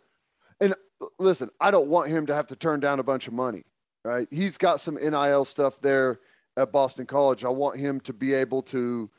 and 0.60 0.74
listen, 1.18 1.50
I 1.60 1.70
don't 1.70 1.88
want 1.88 2.08
him 2.08 2.26
to 2.26 2.34
have 2.34 2.48
to 2.48 2.56
turn 2.56 2.80
down 2.80 2.98
a 3.00 3.04
bunch 3.04 3.26
of 3.28 3.32
money, 3.32 3.64
right? 4.04 4.28
He's 4.30 4.58
got 4.58 4.80
some 4.80 4.96
NIL 4.96 5.44
stuff 5.44 5.80
there 5.80 6.20
at 6.56 6.72
Boston 6.72 7.06
College. 7.06 7.44
I 7.44 7.48
want 7.48 7.78
him 7.78 8.00
to 8.00 8.12
be 8.12 8.34
able 8.34 8.62
to 8.62 9.10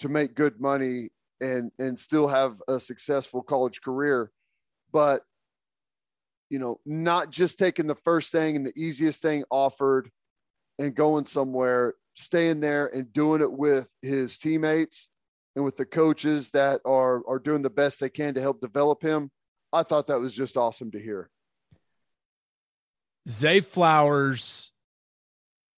to 0.00 0.08
make 0.08 0.34
good 0.34 0.60
money 0.60 1.10
and 1.40 1.70
and 1.78 1.98
still 1.98 2.28
have 2.28 2.62
a 2.68 2.80
successful 2.80 3.42
college 3.42 3.82
career 3.82 4.30
but 4.92 5.22
you 6.48 6.58
know 6.58 6.80
not 6.86 7.30
just 7.30 7.58
taking 7.58 7.86
the 7.86 7.94
first 7.94 8.32
thing 8.32 8.56
and 8.56 8.66
the 8.66 8.72
easiest 8.76 9.20
thing 9.20 9.44
offered 9.50 10.10
and 10.78 10.94
going 10.94 11.24
somewhere 11.24 11.94
staying 12.14 12.60
there 12.60 12.86
and 12.94 13.12
doing 13.12 13.40
it 13.40 13.52
with 13.52 13.88
his 14.02 14.38
teammates 14.38 15.08
and 15.56 15.64
with 15.64 15.76
the 15.76 15.84
coaches 15.84 16.50
that 16.50 16.80
are 16.84 17.22
are 17.28 17.38
doing 17.38 17.62
the 17.62 17.70
best 17.70 18.00
they 18.00 18.10
can 18.10 18.34
to 18.34 18.40
help 18.40 18.60
develop 18.60 19.02
him 19.02 19.30
i 19.72 19.82
thought 19.82 20.06
that 20.06 20.20
was 20.20 20.32
just 20.32 20.56
awesome 20.56 20.90
to 20.90 21.00
hear 21.00 21.28
zay 23.28 23.60
flowers 23.60 24.72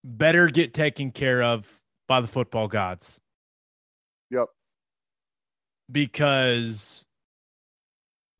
better 0.02 0.48
get 0.48 0.74
taken 0.74 1.10
care 1.10 1.42
of 1.42 1.82
by 2.08 2.20
the 2.20 2.26
football 2.26 2.68
gods 2.68 3.20
yep 4.30 4.48
because 5.90 7.04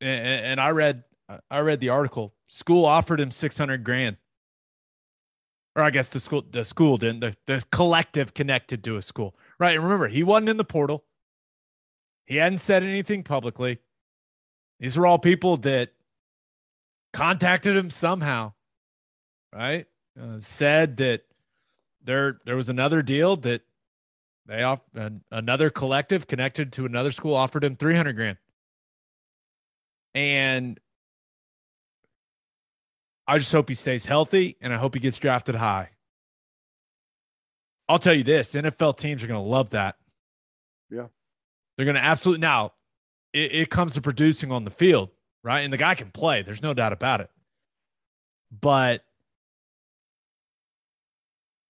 and, 0.01 0.45
and 0.45 0.61
I 0.61 0.69
read 0.69 1.03
I 1.49 1.59
read 1.59 1.79
the 1.79 1.89
article. 1.89 2.33
School 2.45 2.85
offered 2.85 3.19
him 3.19 3.31
600 3.31 3.83
grand. 3.83 4.17
Or 5.75 5.83
I 5.83 5.89
guess 5.89 6.07
the 6.07 6.19
school 6.19 6.43
the 6.49 6.63
school 6.63 6.97
didn't 6.97 7.19
the, 7.19 7.35
the 7.47 7.63
collective 7.71 8.33
connected 8.33 8.83
to 8.85 8.97
a 8.97 9.01
school. 9.01 9.35
Right. 9.59 9.75
And 9.75 9.83
remember, 9.83 10.07
he 10.07 10.23
wasn't 10.23 10.49
in 10.49 10.57
the 10.57 10.63
portal. 10.63 11.03
He 12.25 12.37
hadn't 12.37 12.59
said 12.59 12.83
anything 12.83 13.23
publicly. 13.23 13.79
These 14.79 14.97
are 14.97 15.05
all 15.05 15.19
people 15.19 15.57
that 15.57 15.91
contacted 17.13 17.75
him 17.75 17.89
somehow. 17.89 18.53
Right? 19.55 19.85
Uh, 20.19 20.37
said 20.41 20.97
that 20.97 21.23
there 22.03 22.39
there 22.45 22.55
was 22.55 22.69
another 22.69 23.01
deal 23.01 23.37
that 23.37 23.61
they 24.45 24.63
off 24.63 24.81
another 25.31 25.69
collective 25.69 26.27
connected 26.27 26.73
to 26.73 26.85
another 26.85 27.11
school 27.11 27.33
offered 27.33 27.63
him 27.63 27.75
300 27.75 28.13
grand. 28.13 28.37
And 30.13 30.79
I 33.27 33.37
just 33.37 33.51
hope 33.51 33.69
he 33.69 33.75
stays 33.75 34.05
healthy 34.05 34.57
and 34.61 34.73
I 34.73 34.77
hope 34.77 34.93
he 34.93 34.99
gets 34.99 35.17
drafted 35.17 35.55
high. 35.55 35.89
I'll 37.87 37.99
tell 37.99 38.13
you 38.13 38.23
this 38.23 38.53
NFL 38.53 38.97
teams 38.97 39.23
are 39.23 39.27
going 39.27 39.43
to 39.43 39.49
love 39.49 39.71
that. 39.71 39.95
Yeah. 40.89 41.07
They're 41.77 41.85
going 41.85 41.95
to 41.95 42.03
absolutely. 42.03 42.41
Now, 42.41 42.73
it, 43.33 43.51
it 43.53 43.69
comes 43.69 43.93
to 43.93 44.01
producing 44.01 44.51
on 44.51 44.63
the 44.63 44.71
field, 44.71 45.09
right? 45.43 45.61
And 45.61 45.71
the 45.71 45.77
guy 45.77 45.95
can 45.95 46.11
play. 46.11 46.41
There's 46.41 46.61
no 46.61 46.73
doubt 46.73 46.93
about 46.93 47.21
it. 47.21 47.29
But 48.51 49.03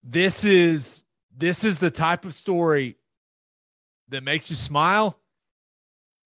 this 0.06 0.46
is 0.46 1.04
this 1.36 1.64
is 1.64 1.80
the 1.80 1.92
type 1.92 2.24
of 2.24 2.34
story 2.34 2.98
that 4.10 4.24
makes 4.24 4.50
you 4.50 4.56
smile 4.56 5.20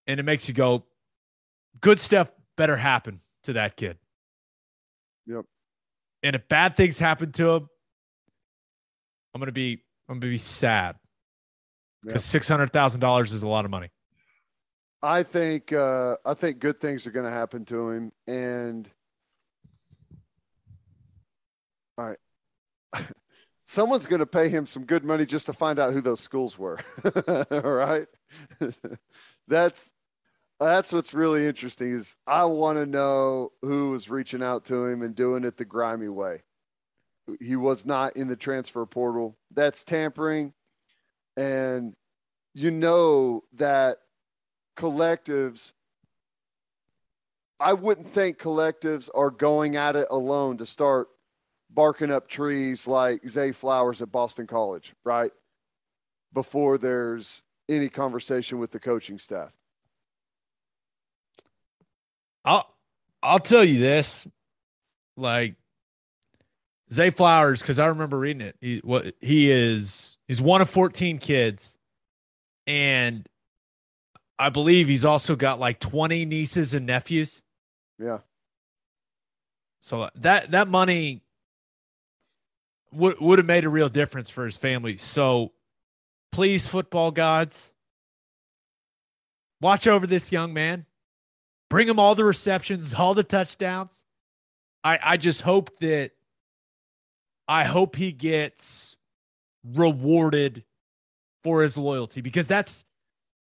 and 0.06 0.20
it 0.20 0.22
makes 0.22 0.46
you 0.46 0.54
go, 0.54 0.84
good 1.80 1.98
stuff 1.98 2.30
better 2.56 2.76
happen 2.76 3.20
to 3.44 3.54
that 3.54 3.76
kid. 3.76 3.96
Yep. 5.26 5.46
And 6.22 6.36
if 6.36 6.46
bad 6.48 6.76
things 6.76 6.98
happen 6.98 7.32
to 7.32 7.50
him, 7.50 7.68
I'm 9.34 9.40
gonna 9.40 9.52
be 9.52 9.82
I'm 10.08 10.20
gonna 10.20 10.30
be 10.30 10.38
sad 10.38 10.96
because 12.02 12.24
six 12.24 12.46
hundred 12.46 12.72
thousand 12.72 13.00
dollars 13.00 13.32
is 13.32 13.42
a 13.42 13.48
lot 13.48 13.64
of 13.64 13.70
money. 13.70 13.88
I 15.02 15.22
think 15.22 15.72
uh, 15.72 16.16
I 16.26 16.34
think 16.34 16.58
good 16.58 16.78
things 16.78 17.06
are 17.06 17.10
going 17.10 17.24
to 17.24 17.32
happen 17.32 17.64
to 17.66 17.90
him, 17.90 18.12
and 18.26 18.90
all 21.96 22.06
right, 22.06 22.18
someone's 23.70 24.06
going 24.06 24.18
to 24.18 24.26
pay 24.26 24.48
him 24.48 24.66
some 24.66 24.84
good 24.84 25.04
money 25.04 25.24
just 25.24 25.46
to 25.46 25.52
find 25.52 25.78
out 25.78 25.92
who 25.92 26.00
those 26.00 26.18
schools 26.18 26.58
were. 26.58 26.76
All 27.52 27.60
right. 27.60 28.08
that's 29.48 29.92
that's 30.58 30.92
what's 30.92 31.14
really 31.14 31.46
interesting 31.46 31.92
is 31.94 32.16
I 32.26 32.44
want 32.46 32.78
to 32.78 32.84
know 32.84 33.52
who 33.62 33.90
was 33.90 34.10
reaching 34.10 34.42
out 34.42 34.64
to 34.66 34.84
him 34.84 35.02
and 35.02 35.14
doing 35.14 35.44
it 35.44 35.56
the 35.56 35.64
grimy 35.64 36.08
way. 36.08 36.42
He 37.40 37.54
was 37.54 37.86
not 37.86 38.16
in 38.16 38.26
the 38.26 38.36
transfer 38.36 38.84
portal. 38.86 39.38
That's 39.52 39.84
tampering. 39.84 40.52
And 41.36 41.94
you 42.54 42.72
know 42.72 43.44
that 43.54 43.98
collectives 44.76 45.72
I 47.60 47.74
wouldn't 47.74 48.08
think 48.08 48.38
collectives 48.38 49.10
are 49.14 49.30
going 49.30 49.76
at 49.76 49.94
it 49.94 50.08
alone 50.10 50.56
to 50.56 50.66
start 50.66 51.08
barking 51.72 52.10
up 52.10 52.28
trees 52.28 52.86
like 52.86 53.26
Zay 53.28 53.52
Flowers 53.52 54.02
at 54.02 54.10
Boston 54.10 54.46
College, 54.46 54.94
right? 55.04 55.30
Before 56.32 56.78
there's 56.78 57.42
any 57.68 57.88
conversation 57.88 58.58
with 58.58 58.70
the 58.70 58.80
coaching 58.80 59.18
staff. 59.18 59.52
I'll 62.44 62.68
I'll 63.22 63.38
tell 63.38 63.64
you 63.64 63.78
this, 63.78 64.26
like 65.16 65.54
Zay 66.92 67.10
Flowers, 67.10 67.60
because 67.60 67.78
I 67.78 67.86
remember 67.86 68.18
reading 68.18 68.42
it. 68.42 68.56
He 68.60 68.78
what 68.78 69.14
he 69.20 69.50
is 69.50 70.18
he's 70.26 70.40
one 70.40 70.60
of 70.60 70.70
14 70.70 71.18
kids, 71.18 71.78
and 72.66 73.28
I 74.38 74.48
believe 74.48 74.88
he's 74.88 75.04
also 75.04 75.36
got 75.36 75.60
like 75.60 75.80
20 75.80 76.24
nieces 76.24 76.74
and 76.74 76.86
nephews. 76.86 77.42
Yeah. 77.98 78.18
So 79.80 80.08
that 80.16 80.50
that 80.52 80.68
money 80.68 81.22
would 82.92 83.20
would 83.20 83.38
have 83.38 83.46
made 83.46 83.64
a 83.64 83.68
real 83.68 83.88
difference 83.88 84.30
for 84.30 84.44
his 84.44 84.56
family. 84.56 84.96
So 84.96 85.52
please, 86.32 86.66
football 86.66 87.10
gods, 87.10 87.72
watch 89.60 89.86
over 89.86 90.06
this 90.06 90.32
young 90.32 90.52
man. 90.52 90.86
Bring 91.68 91.88
him 91.88 91.98
all 91.98 92.14
the 92.14 92.24
receptions, 92.24 92.94
all 92.94 93.14
the 93.14 93.24
touchdowns. 93.24 94.04
I 94.82 94.98
I 95.02 95.16
just 95.16 95.42
hope 95.42 95.78
that 95.80 96.12
I 97.46 97.64
hope 97.64 97.96
he 97.96 98.12
gets 98.12 98.96
rewarded 99.64 100.64
for 101.42 101.62
his 101.62 101.76
loyalty 101.76 102.20
because 102.20 102.46
that's 102.46 102.84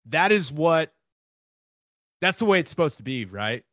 that 0.06 0.32
is 0.32 0.52
what 0.52 0.92
that's 2.20 2.38
the 2.38 2.44
way 2.44 2.60
it's 2.60 2.70
supposed 2.70 2.96
to 2.98 3.02
be, 3.02 3.24
right? 3.24 3.64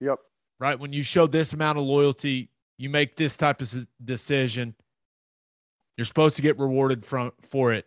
Yep. 0.00 0.18
Right. 0.58 0.78
When 0.78 0.92
you 0.92 1.02
show 1.02 1.26
this 1.26 1.52
amount 1.52 1.78
of 1.78 1.84
loyalty, 1.84 2.50
you 2.80 2.88
make 2.88 3.14
this 3.14 3.36
type 3.36 3.60
of 3.60 3.86
decision. 4.02 4.74
You're 5.98 6.06
supposed 6.06 6.36
to 6.36 6.42
get 6.42 6.58
rewarded 6.58 7.04
from 7.04 7.32
for 7.42 7.74
it 7.74 7.84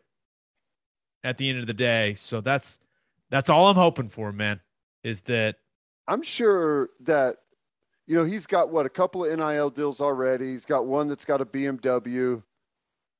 at 1.23 1.39
the 1.39 1.49
end 1.49 1.59
of 1.59 1.65
the 1.65 1.73
day. 1.73 2.13
So 2.13 2.41
that's 2.41 2.79
that's 3.31 3.49
all 3.49 3.69
I'm 3.69 3.75
hoping 3.75 4.07
for, 4.07 4.31
man. 4.31 4.59
Is 5.03 5.21
that 5.21 5.55
I'm 6.07 6.21
sure 6.21 6.89
that 6.99 7.37
you 8.05 8.15
know 8.15 8.23
he's 8.23 8.45
got 8.45 8.69
what 8.69 8.85
a 8.85 8.89
couple 8.89 9.25
of 9.25 9.35
NIL 9.35 9.71
deals 9.71 9.99
already. 9.99 10.51
He's 10.51 10.65
got 10.65 10.85
one 10.85 11.07
that's 11.07 11.25
got 11.25 11.41
a 11.41 11.45
BMW. 11.45 12.43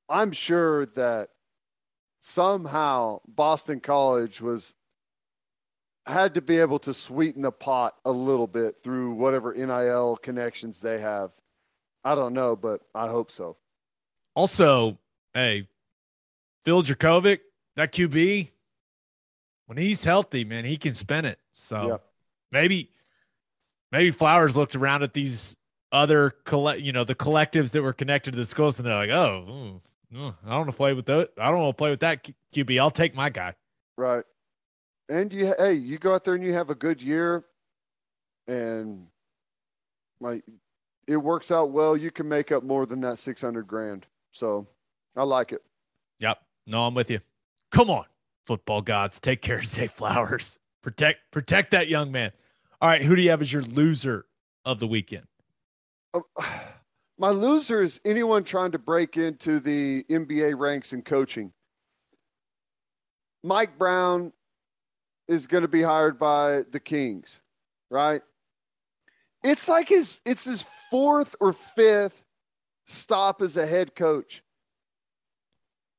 I'm 0.08 0.30
sure 0.30 0.86
that 0.86 1.30
somehow 2.20 3.18
Boston 3.26 3.80
College 3.80 4.40
was 4.40 4.74
had 6.06 6.34
to 6.34 6.40
be 6.40 6.58
able 6.58 6.78
to 6.78 6.94
sweeten 6.94 7.42
the 7.42 7.50
pot 7.50 7.96
a 8.04 8.12
little 8.12 8.46
bit 8.46 8.76
through 8.84 9.14
whatever 9.14 9.52
NIL 9.54 10.16
connections 10.22 10.80
they 10.80 11.00
have. 11.00 11.32
I 12.04 12.14
don't 12.14 12.34
know, 12.34 12.54
but 12.54 12.82
I 12.94 13.08
hope 13.08 13.30
so. 13.30 13.56
Also, 14.34 14.98
hey, 15.32 15.68
Phil 16.64 16.82
Jurkovec, 16.82 17.40
that 17.76 17.92
QB, 17.92 18.50
when 19.66 19.78
he's 19.78 20.04
healthy, 20.04 20.44
man, 20.44 20.64
he 20.64 20.76
can 20.76 20.94
spin 20.94 21.24
it. 21.24 21.38
So 21.52 21.88
yep. 21.88 22.04
maybe, 22.52 22.90
maybe 23.90 24.10
Flowers 24.10 24.56
looked 24.56 24.74
around 24.74 25.02
at 25.02 25.14
these 25.14 25.56
other 25.92 26.30
collect, 26.44 26.80
you 26.80 26.92
know, 26.92 27.04
the 27.04 27.14
collectives 27.14 27.70
that 27.70 27.82
were 27.82 27.92
connected 27.92 28.32
to 28.32 28.36
the 28.36 28.44
schools, 28.44 28.78
and 28.78 28.86
they're 28.86 28.94
like, 28.94 29.10
oh, 29.10 29.80
mm, 30.12 30.18
mm, 30.18 30.34
I 30.44 30.48
don't 30.48 30.58
want 30.58 30.70
to 30.70 30.76
play 30.76 30.92
with 30.92 31.06
that. 31.06 31.30
I 31.38 31.50
don't 31.50 31.60
want 31.60 31.76
to 31.76 31.80
play 31.80 31.90
with 31.90 32.00
that 32.00 32.28
QB. 32.52 32.80
I'll 32.80 32.90
take 32.90 33.14
my 33.14 33.30
guy. 33.30 33.54
Right. 33.96 34.24
And 35.08 35.32
you, 35.32 35.54
hey, 35.58 35.74
you 35.74 35.98
go 35.98 36.14
out 36.14 36.24
there 36.24 36.34
and 36.34 36.42
you 36.42 36.52
have 36.54 36.70
a 36.70 36.74
good 36.74 37.00
year, 37.00 37.44
and 38.48 39.06
like 40.20 40.42
it 41.08 41.16
works 41.16 41.50
out 41.50 41.70
well. 41.70 41.96
You 41.96 42.10
can 42.10 42.28
make 42.28 42.52
up 42.52 42.62
more 42.62 42.86
than 42.86 43.00
that 43.00 43.18
six 43.18 43.40
hundred 43.40 43.66
grand. 43.66 44.06
So 44.32 44.66
I 45.16 45.22
like 45.22 45.52
it. 45.52 45.62
Yep. 46.20 46.38
No, 46.66 46.82
I'm 46.82 46.94
with 46.94 47.10
you. 47.10 47.20
Come 47.70 47.90
on, 47.90 48.04
football 48.46 48.82
gods, 48.82 49.20
take 49.20 49.42
care 49.42 49.58
of 49.58 49.66
Zay 49.66 49.86
Flowers. 49.86 50.58
Protect 50.82 51.18
protect 51.30 51.70
that 51.72 51.88
young 51.88 52.12
man. 52.12 52.32
All 52.80 52.88
right, 52.88 53.02
who 53.02 53.16
do 53.16 53.22
you 53.22 53.30
have 53.30 53.40
as 53.40 53.52
your 53.52 53.62
loser 53.62 54.26
of 54.64 54.78
the 54.78 54.86
weekend? 54.86 55.26
Um, 56.12 56.22
my 57.18 57.30
loser 57.30 57.82
is 57.82 58.00
anyone 58.04 58.44
trying 58.44 58.72
to 58.72 58.78
break 58.78 59.16
into 59.16 59.60
the 59.60 60.04
NBA 60.10 60.58
ranks 60.58 60.92
in 60.92 61.02
coaching. 61.02 61.52
Mike 63.42 63.78
Brown 63.78 64.32
is 65.28 65.46
going 65.46 65.62
to 65.62 65.68
be 65.68 65.82
hired 65.82 66.18
by 66.18 66.62
the 66.70 66.80
Kings, 66.80 67.40
right? 67.90 68.22
It's 69.44 69.68
like 69.68 69.90
his 69.90 70.20
it's 70.24 70.46
his 70.46 70.64
fourth 70.90 71.36
or 71.38 71.52
fifth 71.52 72.24
stop 72.86 73.42
as 73.42 73.58
a 73.58 73.66
head 73.66 73.94
coach. 73.94 74.42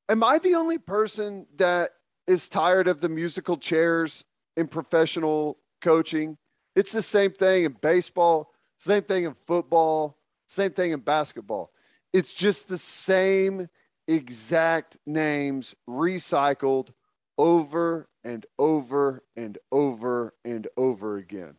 Am 0.09 0.23
I 0.23 0.39
the 0.39 0.55
only 0.55 0.79
person 0.79 1.45
that 1.57 1.91
is 2.27 2.49
tired 2.49 2.87
of 2.87 3.01
the 3.01 3.09
musical 3.09 3.57
chairs 3.57 4.25
in 4.57 4.67
professional 4.67 5.59
coaching? 5.79 6.37
It's 6.75 6.91
the 6.91 7.03
same 7.03 7.31
thing 7.31 7.65
in 7.65 7.73
baseball, 7.81 8.51
same 8.77 9.03
thing 9.03 9.25
in 9.25 9.35
football, 9.35 10.17
same 10.47 10.71
thing 10.71 10.91
in 10.91 10.99
basketball. 10.99 11.71
It's 12.13 12.33
just 12.33 12.67
the 12.67 12.77
same 12.79 13.67
exact 14.07 14.97
names 15.05 15.75
recycled 15.87 16.89
over 17.37 18.09
and 18.23 18.45
over 18.57 19.23
and 19.35 19.57
over 19.71 20.33
and 20.43 20.67
over 20.77 21.17
again. 21.17 21.57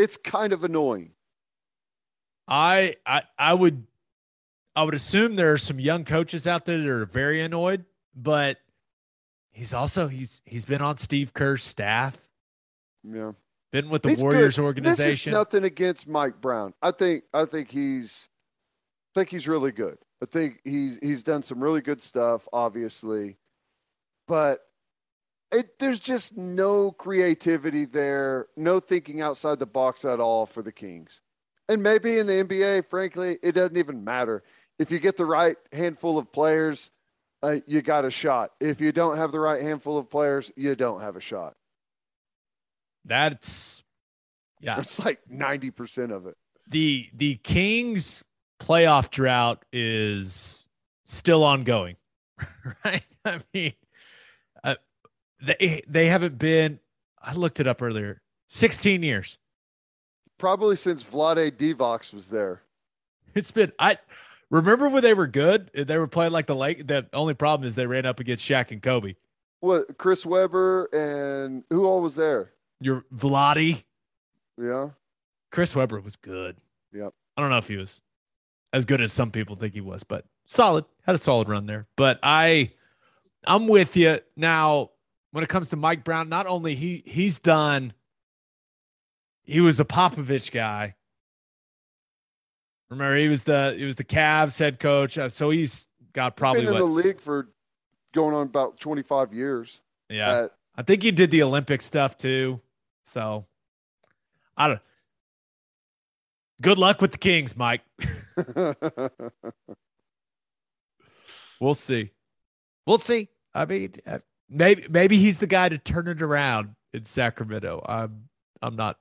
It's 0.00 0.16
kind 0.16 0.52
of 0.52 0.64
annoying. 0.64 1.12
I 2.48 2.96
I 3.06 3.22
I 3.38 3.54
would 3.54 3.86
I 4.74 4.82
would 4.82 4.94
assume 4.94 5.36
there 5.36 5.52
are 5.52 5.58
some 5.58 5.78
young 5.78 6.04
coaches 6.04 6.46
out 6.46 6.64
there 6.64 6.78
that 6.78 6.88
are 6.88 7.04
very 7.06 7.42
annoyed, 7.42 7.84
but 8.14 8.58
he's 9.52 9.74
also 9.74 10.08
he's 10.08 10.42
he's 10.44 10.64
been 10.64 10.80
on 10.82 10.96
Steve 10.96 11.32
Kerr's 11.34 11.62
staff. 11.62 12.16
Yeah. 13.04 13.32
Been 13.72 13.88
with 13.88 14.02
the 14.02 14.10
he's 14.10 14.22
Warriors 14.22 14.56
good. 14.56 14.64
organization. 14.64 15.32
nothing 15.32 15.64
against 15.64 16.08
Mike 16.08 16.40
Brown. 16.40 16.74
I 16.82 16.90
think 16.90 17.24
I 17.32 17.44
think 17.44 17.70
he's 17.70 18.28
I 19.14 19.20
think 19.20 19.30
he's 19.30 19.46
really 19.46 19.72
good. 19.72 19.98
I 20.22 20.26
think 20.26 20.60
he's 20.64 20.98
he's 21.00 21.22
done 21.22 21.42
some 21.42 21.62
really 21.62 21.80
good 21.80 22.02
stuff, 22.02 22.48
obviously. 22.52 23.36
But 24.26 24.60
it, 25.52 25.78
there's 25.78 26.00
just 26.00 26.36
no 26.36 26.92
creativity 26.92 27.84
there, 27.84 28.46
no 28.56 28.80
thinking 28.80 29.20
outside 29.20 29.58
the 29.58 29.66
box 29.66 30.04
at 30.04 30.20
all 30.20 30.46
for 30.46 30.62
the 30.62 30.72
Kings. 30.72 31.20
And 31.68 31.82
maybe 31.82 32.18
in 32.18 32.26
the 32.26 32.44
NBA, 32.44 32.86
frankly, 32.86 33.38
it 33.42 33.52
doesn't 33.52 33.76
even 33.76 34.04
matter. 34.04 34.42
If 34.78 34.90
you 34.90 34.98
get 34.98 35.16
the 35.16 35.26
right 35.26 35.56
handful 35.72 36.18
of 36.18 36.32
players, 36.32 36.90
uh, 37.42 37.56
you 37.66 37.82
got 37.82 38.04
a 38.04 38.10
shot. 38.10 38.52
If 38.60 38.80
you 38.80 38.92
don't 38.92 39.16
have 39.16 39.32
the 39.32 39.40
right 39.40 39.62
handful 39.62 39.98
of 39.98 40.10
players, 40.10 40.50
you 40.56 40.74
don't 40.74 41.00
have 41.00 41.16
a 41.16 41.20
shot. 41.20 41.54
That's 43.04 43.84
yeah. 44.60 44.78
It's 44.78 44.98
like 44.98 45.20
90% 45.32 46.12
of 46.12 46.26
it. 46.26 46.36
The 46.68 47.08
the 47.14 47.36
Kings 47.36 48.22
playoff 48.60 49.10
drought 49.10 49.64
is 49.72 50.68
still 51.04 51.44
ongoing. 51.44 51.96
right? 52.84 53.02
I 53.24 53.40
mean, 53.52 53.72
they 55.42 55.82
they 55.86 56.06
haven't 56.06 56.38
been. 56.38 56.80
I 57.22 57.34
looked 57.34 57.60
it 57.60 57.66
up 57.66 57.82
earlier. 57.82 58.22
Sixteen 58.46 59.02
years. 59.02 59.38
Probably 60.38 60.76
since 60.76 61.04
Vlade 61.04 61.52
Divac 61.52 62.12
was 62.14 62.28
there. 62.28 62.62
It's 63.34 63.50
been. 63.50 63.72
I 63.78 63.98
remember 64.50 64.88
when 64.88 65.02
they 65.02 65.14
were 65.14 65.26
good. 65.26 65.70
They 65.74 65.98
were 65.98 66.08
playing 66.08 66.32
like 66.32 66.46
the 66.46 66.56
lake. 66.56 66.86
The 66.86 67.06
only 67.12 67.34
problem 67.34 67.66
is 67.66 67.74
they 67.74 67.86
ran 67.86 68.06
up 68.06 68.20
against 68.20 68.44
Shaq 68.44 68.70
and 68.70 68.82
Kobe. 68.82 69.14
What 69.60 69.98
Chris 69.98 70.24
Webber 70.24 70.86
and 70.92 71.64
who 71.70 71.86
all 71.86 72.00
was 72.00 72.16
there? 72.16 72.52
Your 72.80 73.04
Vlade. 73.14 73.84
Yeah. 74.56 74.90
Chris 75.52 75.76
Webber 75.76 76.00
was 76.00 76.16
good. 76.16 76.56
Yep. 76.92 77.12
I 77.36 77.40
don't 77.40 77.50
know 77.50 77.58
if 77.58 77.68
he 77.68 77.76
was 77.76 78.00
as 78.72 78.84
good 78.84 79.00
as 79.00 79.12
some 79.12 79.30
people 79.30 79.56
think 79.56 79.74
he 79.74 79.80
was, 79.80 80.04
but 80.04 80.24
solid. 80.46 80.84
Had 81.02 81.14
a 81.14 81.18
solid 81.18 81.48
run 81.48 81.66
there. 81.66 81.86
But 81.96 82.18
I 82.22 82.72
I'm 83.46 83.66
with 83.66 83.96
you. 83.96 84.20
Now, 84.36 84.90
when 85.32 85.44
it 85.44 85.48
comes 85.48 85.70
to 85.70 85.76
Mike 85.76 86.04
Brown, 86.04 86.28
not 86.28 86.46
only 86.46 86.74
he 86.74 87.02
he's 87.06 87.38
done, 87.38 87.92
he 89.42 89.60
was 89.60 89.80
a 89.80 89.84
Popovich 89.84 90.50
guy. 90.50 90.94
Remember, 92.88 93.16
he 93.16 93.28
was 93.28 93.44
the 93.44 93.74
he 93.78 93.84
was 93.84 93.96
the 93.96 94.04
Cavs 94.04 94.58
head 94.58 94.80
coach, 94.80 95.16
uh, 95.16 95.28
so 95.28 95.50
he's 95.50 95.88
got 96.12 96.36
probably 96.36 96.62
been 96.62 96.74
in 96.74 96.74
what, 96.74 96.78
the 96.80 96.84
league 97.08 97.20
for 97.20 97.48
going 98.12 98.34
on 98.34 98.42
about 98.42 98.80
twenty 98.80 99.02
five 99.02 99.32
years. 99.32 99.80
Yeah, 100.08 100.44
at, 100.44 100.50
I 100.76 100.82
think 100.82 101.02
he 101.02 101.12
did 101.12 101.30
the 101.30 101.44
Olympic 101.44 101.82
stuff 101.82 102.18
too. 102.18 102.60
So 103.04 103.46
I 104.56 104.68
don't. 104.68 104.80
Good 106.60 106.78
luck 106.78 107.00
with 107.00 107.12
the 107.12 107.18
Kings, 107.18 107.56
Mike. 107.56 107.82
we'll 111.60 111.74
see. 111.74 112.10
We'll 112.86 112.98
see. 112.98 113.28
I 113.54 113.64
mean, 113.64 113.94
maybe 114.50 114.86
maybe 114.90 115.16
he's 115.16 115.38
the 115.38 115.46
guy 115.46 115.68
to 115.68 115.78
turn 115.78 116.08
it 116.08 116.20
around 116.20 116.74
in 116.92 117.04
Sacramento. 117.06 117.84
I'm 117.86 118.28
I'm 118.60 118.76
not 118.76 118.98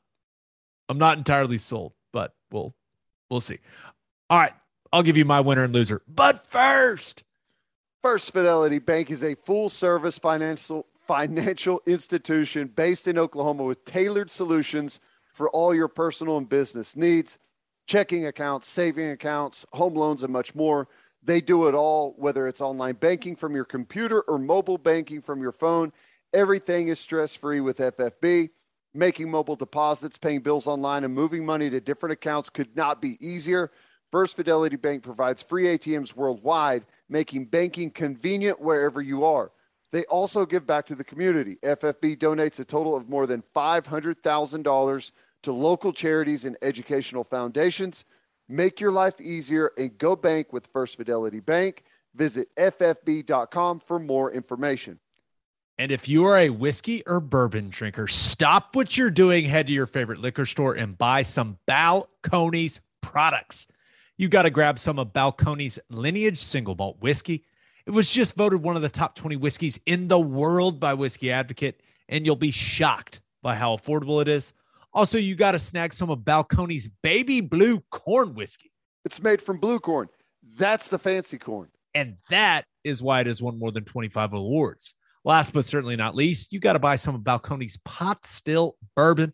I'm 0.88 0.97
not 0.97 1.17
entirely 1.17 1.57
sold, 1.57 1.93
but 2.13 2.34
we'll 2.51 2.76
we'll 3.30 3.41
see. 3.41 3.59
All 4.30 4.39
right, 4.39 4.53
I'll 4.93 5.03
give 5.03 5.17
you 5.17 5.26
my 5.26 5.39
winner 5.39 5.63
and 5.63 5.73
loser. 5.73 6.01
But 6.07 6.45
first, 6.47 7.23
First 8.01 8.31
Fidelity 8.31 8.80
Bank 8.80 9.11
is 9.11 9.23
a 9.23 9.35
full-service 9.35 10.19
financial 10.19 10.85
financial 11.07 11.81
institution 11.88 12.67
based 12.67 13.07
in 13.07 13.17
Oklahoma 13.17 13.63
with 13.63 13.84
tailored 13.84 14.30
solutions 14.30 14.99
for 15.34 15.49
all 15.49 15.73
your 15.73 15.88
personal 15.88 16.38
and 16.38 16.47
business 16.47 16.95
needs, 16.95 17.39
checking 17.88 18.27
accounts, 18.27 18.67
saving 18.67 19.09
accounts, 19.09 19.65
home 19.73 19.95
loans 19.95 20.21
and 20.21 20.31
much 20.31 20.53
more. 20.53 20.88
They 21.23 21.41
do 21.41 21.67
it 21.67 21.75
all, 21.75 22.15
whether 22.17 22.47
it's 22.47 22.61
online 22.61 22.95
banking 22.95 23.35
from 23.35 23.55
your 23.55 23.65
computer 23.65 24.21
or 24.21 24.37
mobile 24.37 24.77
banking 24.77 25.21
from 25.21 25.41
your 25.41 25.51
phone. 25.51 25.91
Everything 26.33 26.87
is 26.87 26.99
stress 26.99 27.35
free 27.35 27.59
with 27.59 27.79
FFB. 27.79 28.49
Making 28.93 29.29
mobile 29.29 29.55
deposits, 29.55 30.17
paying 30.17 30.39
bills 30.41 30.65
online, 30.65 31.03
and 31.03 31.13
moving 31.13 31.45
money 31.45 31.69
to 31.69 31.79
different 31.79 32.13
accounts 32.13 32.49
could 32.49 32.75
not 32.75 33.01
be 33.01 33.17
easier. 33.19 33.71
First 34.11 34.35
Fidelity 34.35 34.77
Bank 34.77 35.03
provides 35.03 35.43
free 35.43 35.65
ATMs 35.65 36.15
worldwide, 36.15 36.85
making 37.07 37.45
banking 37.45 37.91
convenient 37.91 38.59
wherever 38.59 39.01
you 39.01 39.23
are. 39.25 39.51
They 39.91 40.03
also 40.05 40.45
give 40.45 40.65
back 40.65 40.87
to 40.87 40.95
the 40.95 41.03
community. 41.03 41.57
FFB 41.63 42.17
donates 42.17 42.59
a 42.59 42.65
total 42.65 42.95
of 42.95 43.09
more 43.09 43.27
than 43.27 43.43
$500,000 43.55 45.11
to 45.43 45.51
local 45.51 45.93
charities 45.93 46.45
and 46.45 46.57
educational 46.61 47.23
foundations. 47.23 48.05
Make 48.51 48.81
your 48.81 48.91
life 48.91 49.21
easier 49.21 49.71
and 49.77 49.95
go 49.95 50.15
bank 50.15 50.51
with 50.51 50.65
First 50.73 50.97
Fidelity 50.97 51.39
Bank. 51.39 51.84
Visit 52.15 52.47
ffb.com 52.55 53.80
for 53.80 53.99
more 53.99 54.31
information. 54.31 54.99
And 55.77 55.91
if 55.91 56.09
you 56.09 56.26
are 56.26 56.38
a 56.38 56.49
whiskey 56.49 57.03
or 57.05 57.19
bourbon 57.19 57.69
drinker, 57.69 58.07
stop 58.07 58.76
what 58.76 58.97
you're 58.97 59.11
doing, 59.11 59.45
head 59.45 59.67
to 59.67 59.73
your 59.73 59.85
favorite 59.85 60.19
liquor 60.19 60.47
store 60.47 60.73
and 60.73 60.97
buy 60.97 61.21
some 61.21 61.59
Balcones 61.67 62.81
products. 63.01 63.67
You 64.17 64.27
got 64.27 64.41
to 64.41 64.49
grab 64.49 64.80
some 64.80 64.99
of 64.99 65.13
Balcones 65.13 65.77
lineage 65.89 66.39
single 66.39 66.76
malt 66.76 66.97
whiskey. 66.99 67.45
It 67.85 67.91
was 67.91 68.09
just 68.09 68.35
voted 68.35 68.61
one 68.61 68.76
of 68.76 68.81
the 68.81 68.89
top 68.89 69.15
20 69.15 69.38
whiskeys 69.38 69.80
in 69.85 70.09
the 70.09 70.19
world 70.19 70.80
by 70.80 70.95
Whiskey 70.95 71.31
Advocate, 71.31 71.81
and 72.09 72.26
you'll 72.26 72.35
be 72.35 72.51
shocked 72.51 73.21
by 73.41 73.55
how 73.55 73.76
affordable 73.76 74.21
it 74.21 74.27
is. 74.27 74.53
Also, 74.93 75.17
you 75.17 75.35
got 75.35 75.51
to 75.51 75.59
snag 75.59 75.93
some 75.93 76.09
of 76.09 76.19
Balcones 76.19 76.89
baby 77.03 77.41
blue 77.41 77.81
corn 77.91 78.33
whiskey. 78.33 78.71
It's 79.05 79.21
made 79.21 79.41
from 79.41 79.59
blue 79.59 79.79
corn. 79.79 80.07
That's 80.57 80.89
the 80.89 80.97
fancy 80.97 81.37
corn. 81.37 81.69
And 81.93 82.17
that 82.29 82.65
is 82.83 83.01
why 83.01 83.21
it 83.21 83.27
has 83.27 83.41
won 83.41 83.59
more 83.59 83.71
than 83.71 83.83
25 83.83 84.33
awards. 84.33 84.95
Last 85.25 85.53
but 85.53 85.65
certainly 85.65 85.95
not 85.95 86.15
least, 86.15 86.53
you 86.53 86.59
got 86.59 86.73
to 86.73 86.79
buy 86.79 86.95
some 86.95 87.13
of 87.13 87.21
Balcones 87.21 87.77
pot 87.83 88.25
still 88.25 88.77
bourbon. 88.95 89.33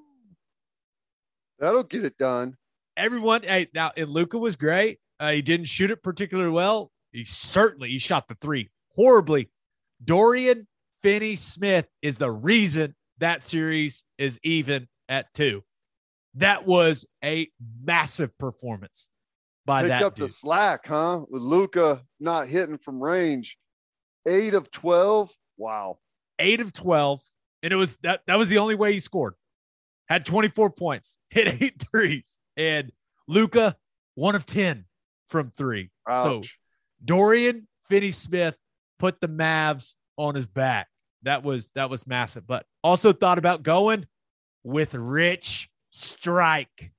That'll 1.59 1.82
get 1.82 2.05
it 2.05 2.19
done. 2.19 2.57
Everyone, 2.97 3.43
hey, 3.43 3.69
now, 3.74 3.93
and 3.97 4.11
Luka 4.11 4.39
was 4.39 4.57
great. 4.57 4.99
Uh, 5.20 5.32
he 5.32 5.43
didn't 5.43 5.66
shoot 5.66 5.91
it 5.91 6.03
particularly 6.03 6.51
well. 6.51 6.91
He 7.12 7.24
certainly 7.24 7.91
he 7.91 7.99
shot 7.99 8.28
the 8.28 8.36
three 8.41 8.70
horribly. 8.95 9.51
Dorian 10.03 10.66
Finney 11.03 11.36
Smith 11.36 11.86
is 12.03 12.19
the 12.19 12.31
reason 12.31 12.95
that 13.19 13.43
series 13.43 14.05
is 14.19 14.41
even 14.43 14.89
at 15.09 15.32
two. 15.35 15.62
That 16.35 16.66
was 16.66 17.07
a 17.23 17.49
massive 17.85 18.36
performance 18.39 19.11
by 19.66 19.82
Picked 19.82 19.89
that 19.91 20.03
up 20.03 20.15
dude. 20.15 20.24
the 20.24 20.28
slack, 20.28 20.86
huh? 20.86 21.23
With 21.28 21.43
Luka 21.43 22.03
not 22.20 22.47
hitting 22.47 22.78
from 22.78 23.03
range. 23.03 23.57
Eight 24.27 24.55
of 24.55 24.70
12. 24.70 25.32
Wow. 25.57 25.99
eight 26.39 26.61
of 26.61 26.73
12. 26.73 27.20
And 27.62 27.73
it 27.73 27.77
was 27.77 27.97
that 28.03 28.20
that 28.27 28.36
was 28.36 28.49
the 28.49 28.59
only 28.59 28.74
way 28.74 28.93
he 28.93 29.01
scored. 29.01 29.35
Had 30.09 30.27
24 30.27 30.70
points, 30.70 31.19
hit 31.31 31.49
eight 31.62 31.82
threes, 31.91 32.39
and 32.57 32.93
Luka, 33.27 33.74
one 34.16 34.35
of 34.35 34.45
10 34.45 34.85
from 35.28 35.51
three. 35.51 35.91
So 36.11 36.43
Dorian 37.03 37.66
Finney 37.89 38.11
Smith 38.11 38.57
put 38.99 39.20
the 39.20 39.28
Mavs 39.28 39.95
on 40.19 40.35
his 40.35 40.45
back. 40.47 40.89
That 41.23 41.43
was 41.43 41.70
that 41.74 41.89
was 41.89 42.07
massive. 42.07 42.47
But 42.47 42.66
also 42.82 43.12
thought 43.15 43.39
about 43.39 43.62
going 43.62 44.07
with 44.62 44.95
Rich 44.95 45.70
Strike. 45.91 46.93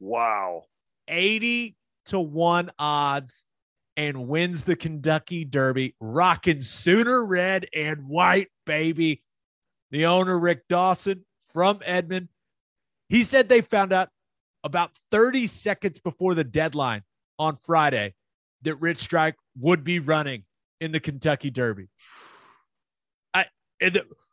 wow. 0.00 0.64
80 1.10 1.74
to 2.08 2.20
1 2.20 2.70
odds 2.78 3.44
and 3.96 4.28
wins 4.28 4.64
the 4.64 4.76
Kentucky 4.76 5.44
Derby, 5.44 5.94
rocking 6.00 6.60
Sooner 6.60 7.24
red 7.26 7.66
and 7.74 8.06
white, 8.08 8.48
baby. 8.64 9.22
The 9.90 10.06
owner, 10.06 10.38
Rick 10.38 10.68
Dawson 10.68 11.24
from 11.48 11.80
Edmond, 11.84 12.28
he 13.08 13.24
said 13.24 13.48
they 13.48 13.60
found 13.62 13.92
out 13.92 14.10
about 14.62 14.90
30 15.10 15.46
seconds 15.46 15.98
before 15.98 16.34
the 16.34 16.44
deadline 16.44 17.02
on 17.38 17.56
Friday 17.56 18.14
that 18.62 18.76
Rich 18.76 18.98
Strike 18.98 19.36
would 19.58 19.82
be 19.84 19.98
running 19.98 20.44
in 20.80 20.92
the 20.92 21.00
Kentucky 21.00 21.50
Derby. 21.50 21.88
I 23.34 23.46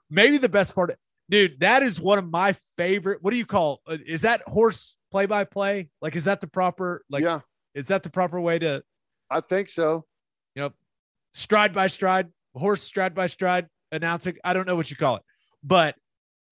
maybe 0.09 0.37
the 0.37 0.49
best 0.49 0.75
part, 0.75 0.95
dude, 1.29 1.59
that 1.61 1.83
is 1.83 2.01
one 2.01 2.19
of 2.19 2.29
my 2.29 2.53
favorite. 2.75 3.19
What 3.23 3.31
do 3.31 3.37
you 3.37 3.45
call? 3.45 3.81
uh, 3.87 3.97
Is 4.05 4.21
that 4.21 4.41
horse 4.47 4.97
play 5.11 5.25
by 5.25 5.43
play? 5.45 5.89
Like, 6.01 6.15
is 6.15 6.25
that 6.25 6.41
the 6.41 6.47
proper 6.47 7.03
like? 7.09 7.23
yeah, 7.23 7.39
Is 7.75 7.87
that 7.87 8.01
the 8.03 8.09
proper 8.09 8.39
way 8.41 8.57
to 8.59 8.83
I 9.29 9.41
think 9.41 9.69
so. 9.69 10.05
you 10.55 10.63
know 10.63 10.71
stride 11.33 11.73
by 11.73 11.87
stride, 11.87 12.29
horse 12.55 12.81
stride 12.81 13.13
by 13.13 13.27
stride 13.27 13.67
announcing? 13.91 14.37
I 14.43 14.53
don't 14.53 14.65
know 14.65 14.75
what 14.75 14.89
you 14.89 14.95
call 14.97 15.17
it, 15.17 15.23
but 15.63 15.95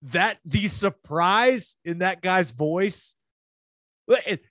that 0.04 0.38
the 0.46 0.68
surprise 0.68 1.78
in 1.86 2.00
that 2.00 2.22
guy's 2.22 2.52
voice. 2.52 3.16
it- 4.08 4.44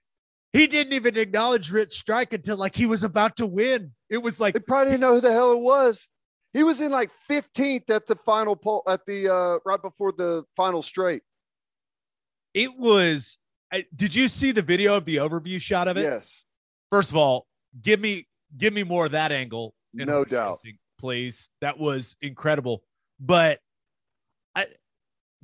he 0.54 0.66
didn't 0.66 0.92
even 0.92 1.16
acknowledge 1.16 1.70
Rich 1.70 1.98
Strike 1.98 2.34
until 2.34 2.58
like 2.58 2.74
he 2.74 2.84
was 2.84 3.04
about 3.04 3.36
to 3.36 3.46
win. 3.46 3.94
It 4.10 4.18
was 4.18 4.38
like 4.38 4.52
They 4.52 4.60
probably 4.60 4.90
didn't 4.92 5.00
know 5.00 5.14
who 5.14 5.20
the 5.22 5.32
hell 5.32 5.52
it 5.52 5.60
was. 5.60 6.08
He 6.52 6.62
was 6.62 6.82
in 6.82 6.92
like 6.92 7.10
15th 7.30 7.88
at 7.88 8.06
the 8.06 8.16
final 8.16 8.54
pole 8.54 8.82
at 8.86 9.06
the 9.06 9.32
uh 9.32 9.58
right 9.64 9.80
before 9.80 10.12
the 10.12 10.44
final 10.54 10.82
straight. 10.82 11.22
it 12.54 12.76
was. 12.76 13.38
I- 13.72 13.86
Did 13.96 14.14
you 14.14 14.28
see 14.28 14.52
the 14.52 14.60
video 14.60 14.94
of 14.94 15.06
the 15.06 15.16
overview 15.16 15.58
shot 15.60 15.88
of 15.88 15.96
it? 15.96 16.02
Yes. 16.02 16.44
First 16.92 17.10
of 17.10 17.16
all, 17.16 17.46
give 17.80 17.98
me 17.98 18.28
give 18.54 18.74
me 18.74 18.82
more 18.82 19.06
of 19.06 19.12
that 19.12 19.32
angle. 19.32 19.74
No 19.94 20.24
doubt. 20.24 20.58
please. 20.98 21.48
That 21.62 21.78
was 21.78 22.16
incredible. 22.20 22.82
But 23.18 23.60
I, 24.54 24.66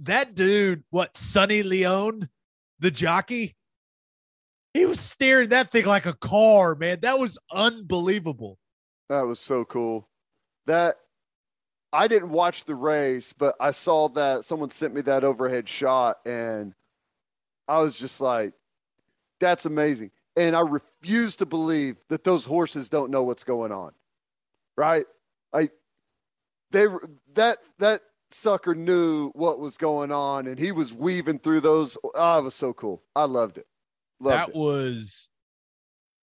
that 0.01 0.35
dude, 0.35 0.85
what 0.91 1.17
Sonny 1.17 1.63
Leon, 1.63 2.29
the 2.81 2.91
jockey, 2.91 3.57
he 4.75 4.85
was 4.85 5.01
steering 5.01 5.49
that 5.49 5.71
thing 5.71 5.87
like 5.87 6.05
a 6.05 6.13
car, 6.13 6.75
man. 6.75 6.99
That 7.01 7.19
was 7.19 7.39
unbelievable. 7.51 8.59
That 9.09 9.23
was 9.23 9.41
so 9.41 9.65
cool. 9.65 10.07
That 10.67 10.97
I 11.95 12.09
didn't 12.09 12.29
watch 12.29 12.67
the 12.67 12.75
race, 12.75 13.33
but 13.33 13.57
I 13.59 13.71
saw 13.71 14.11
that 14.11 14.45
someone 14.45 14.71
sent 14.71 14.95
me 14.95 15.01
that 15.03 15.25
overhead 15.25 15.67
shot 15.67 16.19
and 16.27 16.75
I 17.67 17.79
was 17.81 17.99
just 17.99 18.21
like, 18.21 18.53
that's 19.41 19.65
amazing. 19.65 20.11
And 20.39 20.55
I 20.55 20.61
refuse 20.61 21.35
to 21.37 21.47
believe 21.47 21.97
that 22.09 22.23
those 22.23 22.45
horses 22.45 22.89
don't 22.89 23.11
know 23.11 23.25
what's 23.25 23.43
going 23.43 23.73
on. 23.73 23.93
Right? 24.77 25.05
Like 25.53 25.73
they 26.71 26.87
that 27.35 27.59
that 27.81 28.03
sucker 28.31 28.75
knew 28.75 29.31
what 29.31 29.59
was 29.59 29.77
going 29.77 30.13
on 30.13 30.47
and 30.47 30.59
he 30.59 30.71
was 30.71 30.93
weaving 30.93 31.41
through 31.41 31.61
those. 31.61 31.99
Oh, 32.15 32.39
it 32.39 32.45
was 32.45 32.55
so 32.55 32.73
cool. 32.73 33.03
I 33.17 33.25
loved 33.25 33.59
it. 33.59 33.67
Loved 34.21 34.37
that 34.37 34.49
it. 34.51 34.55
was 34.55 35.29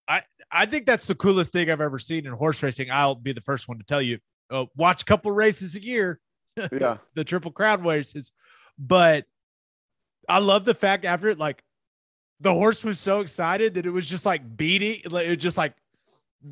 I 0.07 0.21
I 0.49 0.65
think 0.65 0.85
that's 0.85 1.07
the 1.07 1.15
coolest 1.15 1.51
thing 1.51 1.69
I've 1.69 1.81
ever 1.81 1.99
seen 1.99 2.25
in 2.25 2.31
horse 2.31 2.63
racing. 2.63 2.89
I'll 2.91 3.15
be 3.15 3.33
the 3.33 3.41
first 3.41 3.67
one 3.67 3.79
to 3.79 3.83
tell 3.83 4.01
you. 4.01 4.19
Uh, 4.49 4.65
watch 4.77 5.01
a 5.01 5.05
couple 5.05 5.31
races 5.31 5.75
a 5.75 5.81
year. 5.81 6.19
Yeah. 6.71 6.99
the 7.15 7.25
Triple 7.25 7.51
Crown 7.51 7.83
races. 7.83 8.31
But 8.79 9.25
I 10.29 10.39
love 10.39 10.63
the 10.63 10.73
fact 10.73 11.03
after 11.03 11.27
it, 11.27 11.37
like 11.37 11.61
the 12.39 12.53
horse 12.53 12.83
was 12.83 12.99
so 12.99 13.21
excited 13.21 13.75
that 13.75 13.85
it 13.85 13.91
was 13.91 14.07
just 14.07 14.25
like 14.25 14.57
beating, 14.57 15.01
like 15.09 15.27
it 15.27 15.29
was 15.29 15.37
just 15.37 15.57
like 15.57 15.73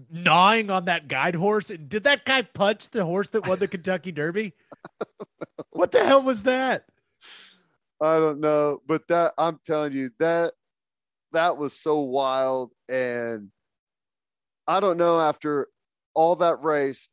gnawing 0.10 0.70
on 0.70 0.86
that 0.86 1.08
guide 1.08 1.36
horse. 1.36 1.70
And 1.70 1.90
did 1.90 2.06
that 2.06 2.26
guy 2.26 2.42
punch 2.42 2.90
the 2.90 3.06
horse 3.06 3.30
that 3.30 3.48
won 3.48 3.60
the 3.60 3.68
Kentucky 3.68 4.12
Derby? 4.12 4.54
what 5.72 5.92
the 5.92 6.04
hell 6.06 6.22
was 6.22 6.44
that? 6.44 6.86
I 8.02 8.18
don't 8.18 8.40
know, 8.40 8.82
but 8.86 9.08
that 9.08 9.34
I'm 9.38 9.60
telling 9.66 9.94
you 9.94 10.12
that 10.20 10.54
that 11.32 11.58
was 11.58 11.74
so 11.74 12.00
wild, 12.02 12.72
and 12.90 13.50
I 14.68 14.80
don't 14.80 14.98
know 14.98 15.20
after 15.20 15.68
all 16.14 16.36
that 16.38 16.64
race 16.64 17.10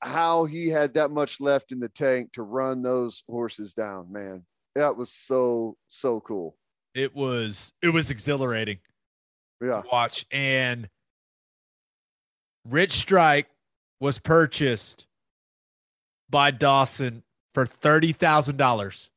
how 0.00 0.44
he 0.44 0.68
had 0.68 0.94
that 0.94 1.10
much 1.10 1.40
left 1.40 1.72
in 1.72 1.80
the 1.80 1.88
tank 1.88 2.32
to 2.32 2.42
run 2.42 2.82
those 2.82 3.24
horses 3.28 3.74
down. 3.74 4.12
Man, 4.12 4.44
that 4.74 4.96
was 4.96 5.12
so 5.12 5.76
so 5.88 6.20
cool. 6.20 6.56
It 6.96 7.14
was 7.14 7.72
it 7.82 7.90
was 7.90 8.10
exhilarating. 8.10 8.78
Yeah, 9.60 9.82
to 9.82 9.88
watch. 9.92 10.24
And 10.30 10.88
Rich 12.64 12.92
Strike 12.92 13.48
was 14.00 14.18
purchased 14.18 15.06
by 16.30 16.50
Dawson 16.50 17.22
for 17.52 17.66
$30,000 17.66 19.10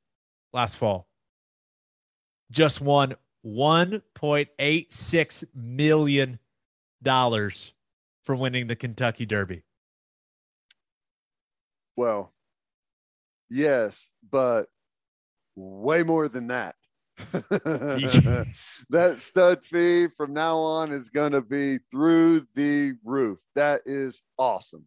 last 0.54 0.76
fall. 0.76 1.08
Just 2.52 2.82
won 2.82 3.16
$1.86 3.46 5.44
million 5.56 6.40
for 7.04 8.36
winning 8.36 8.68
the 8.68 8.76
Kentucky 8.76 9.26
Derby. 9.26 9.64
Well, 11.96 12.34
yes, 13.50 14.10
but 14.30 14.68
way 15.56 16.04
more 16.04 16.28
than 16.28 16.48
that. 16.48 16.76
that 18.90 19.16
stud 19.18 19.64
fee 19.64 20.08
from 20.08 20.34
now 20.34 20.58
on 20.58 20.92
is 20.92 21.10
going 21.10 21.32
to 21.34 21.42
be 21.42 21.80
through 21.92 22.48
the 22.56 22.94
roof. 23.04 23.40
That 23.56 23.82
is 23.86 24.22
awesome. 24.38 24.86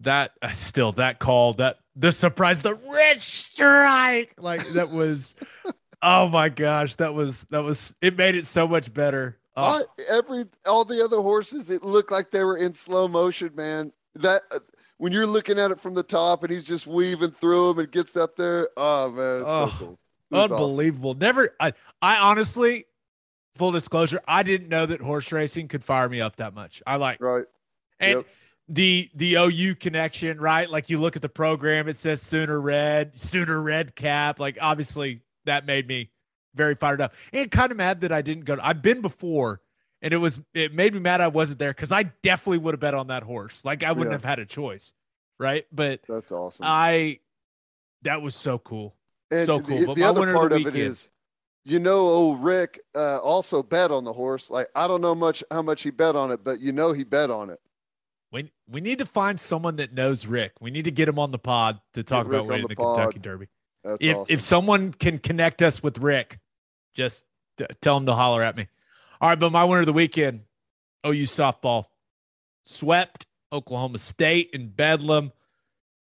That 0.00 0.32
uh, 0.42 0.48
still 0.50 0.92
that 0.92 1.18
call 1.18 1.54
that 1.54 1.78
the 1.96 2.12
surprise 2.12 2.62
the 2.62 2.74
rich 2.74 3.42
strike 3.42 4.32
like 4.38 4.64
that 4.74 4.90
was 4.90 5.34
oh 6.02 6.28
my 6.28 6.48
gosh 6.50 6.94
that 6.96 7.14
was 7.14 7.44
that 7.50 7.64
was 7.64 7.96
it 8.00 8.16
made 8.16 8.36
it 8.36 8.46
so 8.46 8.68
much 8.68 8.94
better. 8.94 9.40
Oh, 9.56 9.82
I- 9.98 10.02
every 10.16 10.44
all 10.68 10.84
the 10.84 11.02
other 11.04 11.20
horses, 11.20 11.68
it 11.68 11.82
looked 11.82 12.12
like 12.12 12.30
they 12.30 12.44
were 12.44 12.56
in 12.56 12.74
slow 12.74 13.08
motion, 13.08 13.50
man. 13.56 13.92
That 14.14 14.42
uh, 14.54 14.60
when 14.98 15.12
you're 15.12 15.26
looking 15.26 15.58
at 15.58 15.72
it 15.72 15.80
from 15.80 15.94
the 15.94 16.04
top 16.04 16.44
and 16.44 16.52
he's 16.52 16.64
just 16.64 16.86
weaving 16.86 17.32
through 17.32 17.68
them 17.68 17.80
and 17.80 17.90
gets 17.90 18.16
up 18.16 18.36
there, 18.36 18.68
oh 18.76 19.10
man, 19.10 19.36
it's 19.40 19.44
Oh, 19.48 19.66
so 19.66 19.84
cool. 19.84 19.98
Was 20.30 20.50
awesome. 20.50 20.56
unbelievable. 20.64 21.14
Never 21.14 21.54
I 21.60 21.72
I 22.02 22.16
honestly 22.18 22.84
full 23.56 23.72
disclosure, 23.72 24.20
I 24.28 24.42
didn't 24.42 24.68
know 24.68 24.86
that 24.86 25.00
horse 25.00 25.32
racing 25.32 25.68
could 25.68 25.82
fire 25.82 26.08
me 26.08 26.20
up 26.20 26.36
that 26.36 26.54
much. 26.54 26.82
I 26.86 26.96
like 26.96 27.20
Right. 27.20 27.46
And 28.00 28.18
Yep. 28.18 28.26
the 28.68 29.10
the 29.14 29.34
OU 29.36 29.74
connection, 29.76 30.38
right? 30.40 30.68
Like 30.70 30.90
you 30.90 30.98
look 30.98 31.16
at 31.16 31.22
the 31.22 31.28
program, 31.28 31.88
it 31.88 31.96
says 31.96 32.20
Sooner 32.22 32.60
Red, 32.60 33.18
Sooner 33.18 33.60
Red 33.60 33.96
cap. 33.96 34.38
Like 34.38 34.58
obviously 34.60 35.22
that 35.46 35.64
made 35.66 35.88
me 35.88 36.10
very 36.54 36.74
fired 36.74 37.00
up 37.00 37.14
and 37.32 37.50
kind 37.50 37.70
of 37.72 37.78
mad 37.78 38.00
that 38.02 38.12
I 38.12 38.20
didn't 38.22 38.44
go. 38.44 38.58
I've 38.62 38.82
been 38.82 39.00
before, 39.00 39.60
and 40.02 40.12
it 40.12 40.18
was 40.18 40.40
it 40.54 40.74
made 40.74 40.92
me 40.92 41.00
mad 41.00 41.20
I 41.20 41.28
wasn't 41.28 41.58
there 41.58 41.70
because 41.72 41.90
I 41.92 42.04
definitely 42.22 42.58
would 42.58 42.74
have 42.74 42.80
bet 42.80 42.94
on 42.94 43.06
that 43.08 43.22
horse. 43.22 43.64
Like 43.64 43.82
I 43.82 43.92
wouldn't 43.92 44.10
Yeah. 44.10 44.14
have 44.16 44.24
had 44.24 44.38
a 44.38 44.46
choice, 44.46 44.92
right? 45.38 45.66
But 45.72 46.00
That's 46.08 46.30
awesome. 46.32 46.64
I 46.68 47.20
that 48.02 48.22
was 48.22 48.34
so 48.36 48.58
cool. 48.58 48.94
And 49.30 49.46
so 49.46 49.60
cool. 49.60 49.78
The, 49.80 49.86
But 49.86 49.94
the 49.96 50.00
my 50.02 50.06
other 50.08 50.20
winner 50.20 50.32
of 50.32 50.36
part 50.38 50.50
the 50.50 50.56
of, 50.56 50.60
it 50.62 50.64
weekend- 50.72 50.90
is, 50.90 51.08
you 51.64 51.78
know, 51.78 51.98
old 51.98 52.42
Rick 52.42 52.80
uh, 52.94 53.18
also 53.18 53.62
bet 53.62 53.90
on 53.90 54.04
the 54.04 54.12
horse. 54.12 54.48
Like 54.50 54.68
I 54.74 54.86
don't 54.88 55.00
know 55.00 55.14
much 55.14 55.44
how 55.50 55.62
much 55.62 55.82
he 55.82 55.90
bet 55.90 56.16
on 56.16 56.30
it, 56.30 56.42
but 56.44 56.60
you 56.60 56.72
know 56.72 56.92
he 56.92 57.04
bet 57.04 57.30
on 57.30 57.50
it. 57.50 57.60
We 58.32 58.50
we 58.68 58.80
need 58.80 58.98
to 58.98 59.06
find 59.06 59.38
someone 59.40 59.76
that 59.76 59.92
knows 59.92 60.26
Rick. 60.26 60.52
We 60.60 60.70
need 60.70 60.84
to 60.84 60.90
get 60.90 61.08
him 61.08 61.18
on 61.18 61.30
the 61.30 61.38
pod 61.38 61.80
to 61.94 62.02
talk 62.02 62.26
about 62.26 62.46
winning 62.46 62.62
the 62.68 62.68
the 62.68 62.74
Kentucky. 62.76 63.18
Derby. 63.18 63.48
That's 63.84 63.96
if 64.00 64.16
awesome. 64.16 64.34
if 64.34 64.40
someone 64.40 64.92
can 64.92 65.18
connect 65.18 65.62
us 65.62 65.82
with 65.82 65.98
Rick, 65.98 66.38
just 66.94 67.24
t- 67.56 67.66
tell 67.80 67.96
him 67.96 68.06
to 68.06 68.14
holler 68.14 68.42
at 68.42 68.56
me. 68.56 68.68
All 69.20 69.28
right, 69.30 69.38
but 69.38 69.50
my 69.50 69.64
winner 69.64 69.80
of 69.80 69.86
the 69.86 69.92
weekend, 69.92 70.42
OU 71.06 71.24
softball, 71.24 71.86
swept 72.64 73.26
Oklahoma 73.52 73.98
State 73.98 74.50
in 74.52 74.68
Bedlam, 74.68 75.32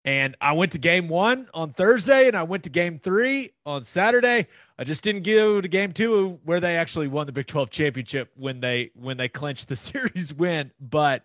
and 0.05 0.37
I 0.41 0.53
went 0.55 0.73
to 0.73 0.79
game 0.79 1.09
one 1.09 1.49
on 1.53 1.73
Thursday, 1.73 2.27
and 2.27 2.37
I 2.37 2.43
went 2.43 2.65
to 2.65 2.71
game 2.71 2.99
three 2.99 3.53
on 3.67 3.83
Saturday. 3.83 4.47
I 4.79 4.85
just 4.85 5.05
didn't 5.05 5.25
go 5.25 5.61
to 5.61 5.69
game 5.69 5.93
two 5.93 6.39
where 6.45 6.61
they 6.61 6.77
actually 6.77 7.09
won 7.09 7.27
the 7.27 7.33
Big 7.33 7.47
Twelve 7.47 7.71
championship 7.71 8.31
when 8.37 8.61
they 8.61 8.91
when 8.95 9.17
they 9.17 9.29
clinched 9.29 9.69
the 9.69 9.77
series 9.77 10.33
win, 10.33 10.71
but 10.81 11.25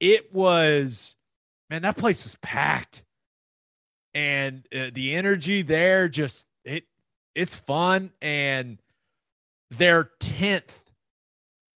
it 0.00 0.32
was 0.32 1.14
man 1.70 1.82
that 1.82 1.96
place 1.96 2.24
was 2.24 2.36
packed. 2.36 3.02
And 4.14 4.66
uh, 4.74 4.90
the 4.94 5.14
energy 5.14 5.60
there 5.60 6.08
just 6.08 6.46
it 6.64 6.84
it's 7.34 7.54
fun. 7.54 8.12
And 8.22 8.80
their 9.70 10.10
10th 10.20 10.70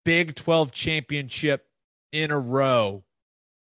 Big 0.04 0.34
12 0.34 0.72
championship 0.72 1.66
in 2.12 2.30
a 2.30 2.38
row 2.38 3.04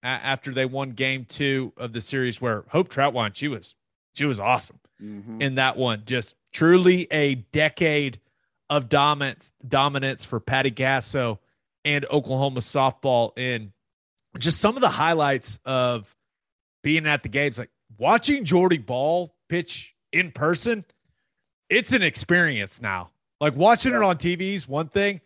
after 0.07 0.51
they 0.51 0.65
won 0.65 0.91
game 0.91 1.25
2 1.25 1.73
of 1.77 1.93
the 1.93 2.01
series 2.01 2.41
where 2.41 2.63
Hope 2.69 2.89
Troutwine 2.89 3.35
she 3.35 3.47
was 3.47 3.75
she 4.13 4.25
was 4.25 4.39
awesome 4.39 4.79
Mhm. 5.01 5.41
in 5.41 5.55
that 5.55 5.77
one. 5.77 6.03
Just 6.05 6.35
truly 6.51 7.07
a 7.11 7.35
decade 7.35 8.19
of 8.69 8.89
dominance 8.89 9.51
dominance 9.67 10.23
for 10.25 10.39
Patty 10.39 10.71
Gasso 10.71 11.39
and 11.85 12.05
Oklahoma 12.09 12.59
softball 12.61 13.31
and 13.37 13.71
just 14.39 14.59
some 14.59 14.75
of 14.75 14.81
the 14.81 14.89
highlights 14.89 15.59
of 15.65 16.15
being 16.83 17.05
at 17.05 17.23
the 17.23 17.29
games 17.29 17.57
like 17.59 17.69
watching 17.97 18.43
Jordy 18.45 18.77
Bahl 18.77 19.35
pitch 19.49 19.95
in 20.11 20.31
person 20.31 20.83
it's 21.69 21.91
an 21.91 22.01
experience 22.01 22.81
now. 22.81 23.11
Like 23.41 23.55
watching 23.55 23.93
it 23.93 24.01
on 24.01 24.17
TV 24.17 24.55
is 24.55 24.67
one 24.67 24.87
thing 24.89 25.21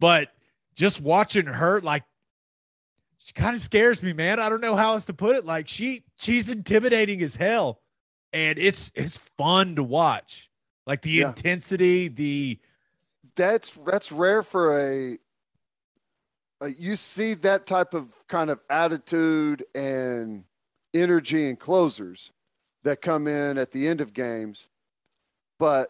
but 0.00 0.28
just 0.74 1.00
watching 1.00 1.46
her 1.46 1.80
like 1.80 2.02
she 3.24 3.32
kind 3.32 3.56
of 3.56 3.62
scares 3.62 4.02
me 4.02 4.12
man. 4.12 4.38
I 4.38 4.50
don't 4.50 4.60
know 4.60 4.76
how 4.76 4.92
else 4.92 5.06
to 5.06 5.14
put 5.14 5.34
it. 5.34 5.46
Like 5.46 5.66
she 5.66 6.04
she's 6.16 6.50
intimidating 6.50 7.22
as 7.22 7.34
hell. 7.34 7.80
And 8.34 8.58
it's 8.58 8.92
it's 8.94 9.16
fun 9.16 9.76
to 9.76 9.82
watch. 9.82 10.50
Like 10.86 11.00
the 11.00 11.10
Yeah. 11.10 11.28
intensity 11.28 12.08
the 12.08 12.60
that's 13.34 13.70
that's 13.86 14.12
rare 14.12 14.42
for 14.42 14.78
a, 14.78 15.18
a 16.60 16.68
you 16.78 16.96
see 16.96 17.32
that 17.34 17.66
type 17.66 17.94
of 17.94 18.08
kind 18.28 18.50
of 18.50 18.60
attitude 18.68 19.64
and 19.74 20.44
energy 20.92 21.48
and 21.48 21.58
closers 21.58 22.30
that 22.82 23.00
come 23.00 23.26
in 23.26 23.56
at 23.56 23.72
the 23.72 23.88
end 23.88 24.02
of 24.02 24.12
games. 24.12 24.68
But 25.58 25.88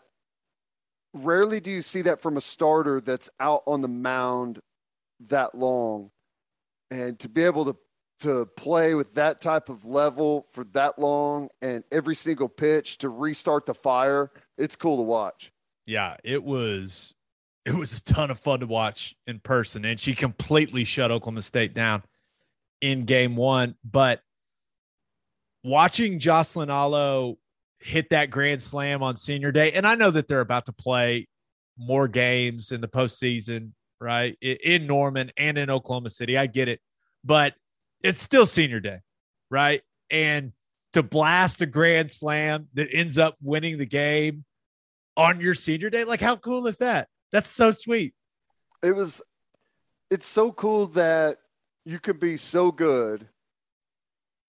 rarely 1.13 1.59
do 1.59 1.73
you 1.73 1.83
see 1.83 2.03
that 2.03 2.21
from 2.21 2.37
a 2.37 2.41
starter 2.41 3.01
that's 3.01 3.29
out 3.41 3.63
on 3.67 3.83
the 3.83 3.89
mound 3.89 4.61
that 5.19 5.57
long 5.57 6.13
and 6.95 7.19
to 7.19 7.29
be 7.29 7.43
able 7.43 7.65
to 7.65 7.77
to 8.21 8.47
play 8.57 8.95
with 8.95 9.15
that 9.15 9.41
type 9.41 9.69
of 9.69 9.85
level 9.85 10.47
for 10.53 10.65
that 10.73 10.99
long 10.99 11.49
and 11.61 11.83
every 11.91 12.15
single 12.15 12.49
pitch 12.49 12.99
to 12.99 13.09
restart 13.09 13.67
the 13.67 13.75
fire 13.75 14.31
it's 14.57 14.77
cool 14.77 14.97
to 14.97 15.03
watch 15.03 15.53
yeah, 15.87 16.17
it 16.25 16.43
was 16.43 17.15
it 17.65 17.75
was 17.75 17.99
a 17.99 18.05
ton 18.05 18.31
of 18.31 18.39
fun 18.39 18.61
to 18.61 18.67
watch 18.67 19.15
in 19.27 19.41
person, 19.41 19.85
and 19.85 19.99
she 19.99 20.15
completely 20.15 20.85
shut 20.85 21.11
Oklahoma 21.11 21.43
State 21.43 21.75
down 21.75 22.03
in 22.81 23.05
game 23.05 23.37
one. 23.37 23.75
But 23.85 24.21
watching 25.63 26.19
Jocelyn 26.19 26.71
Alo 26.71 27.39
hit 27.79 28.11
that 28.11 28.31
grand 28.31 28.63
slam 28.63 29.03
on 29.03 29.17
senior 29.17 29.53
day, 29.53 29.73
and 29.73 29.87
I 29.87 29.95
know 29.95 30.11
that 30.11 30.29
they're 30.29 30.41
about 30.41 30.67
to 30.67 30.73
play 30.73 31.29
more 31.77 32.09
games 32.09 32.73
in 32.73 32.81
the 32.81 32.89
postseason, 32.89 33.73
right? 34.05 34.37
In 34.43 34.87
Norman 34.87 35.33
and 35.37 35.57
in 35.57 35.71
Oklahoma 35.71 36.11
City. 36.11 36.37
I 36.37 36.47
get 36.47 36.69
it, 36.69 36.81
but 37.25 37.55
it's 38.03 38.21
still 38.21 38.45
senior 38.47 38.79
day, 38.81 38.99
right? 39.51 39.83
And 40.11 40.53
to 40.93 41.03
blast 41.03 41.63
a 41.63 41.67
grand 41.67 42.11
slam 42.13 42.69
that 42.75 42.89
ends 42.93 43.19
up 43.19 43.37
winning 43.43 43.79
the 43.79 43.87
game 43.87 44.45
on 45.17 45.41
your 45.41 45.55
senior 45.55 45.89
day, 45.91 46.05
like 46.05 46.21
how 46.21 46.37
cool 46.37 46.67
is 46.67 46.77
that? 46.79 47.09
That's 47.33 47.51
so 47.51 47.71
sweet. 47.71 48.15
it 48.83 48.95
was 48.95 49.23
it's 50.11 50.27
so 50.27 50.53
cool 50.53 50.87
that 50.89 51.39
you 51.87 51.99
can 51.99 52.19
be 52.19 52.37
so 52.37 52.71
good 52.71 53.27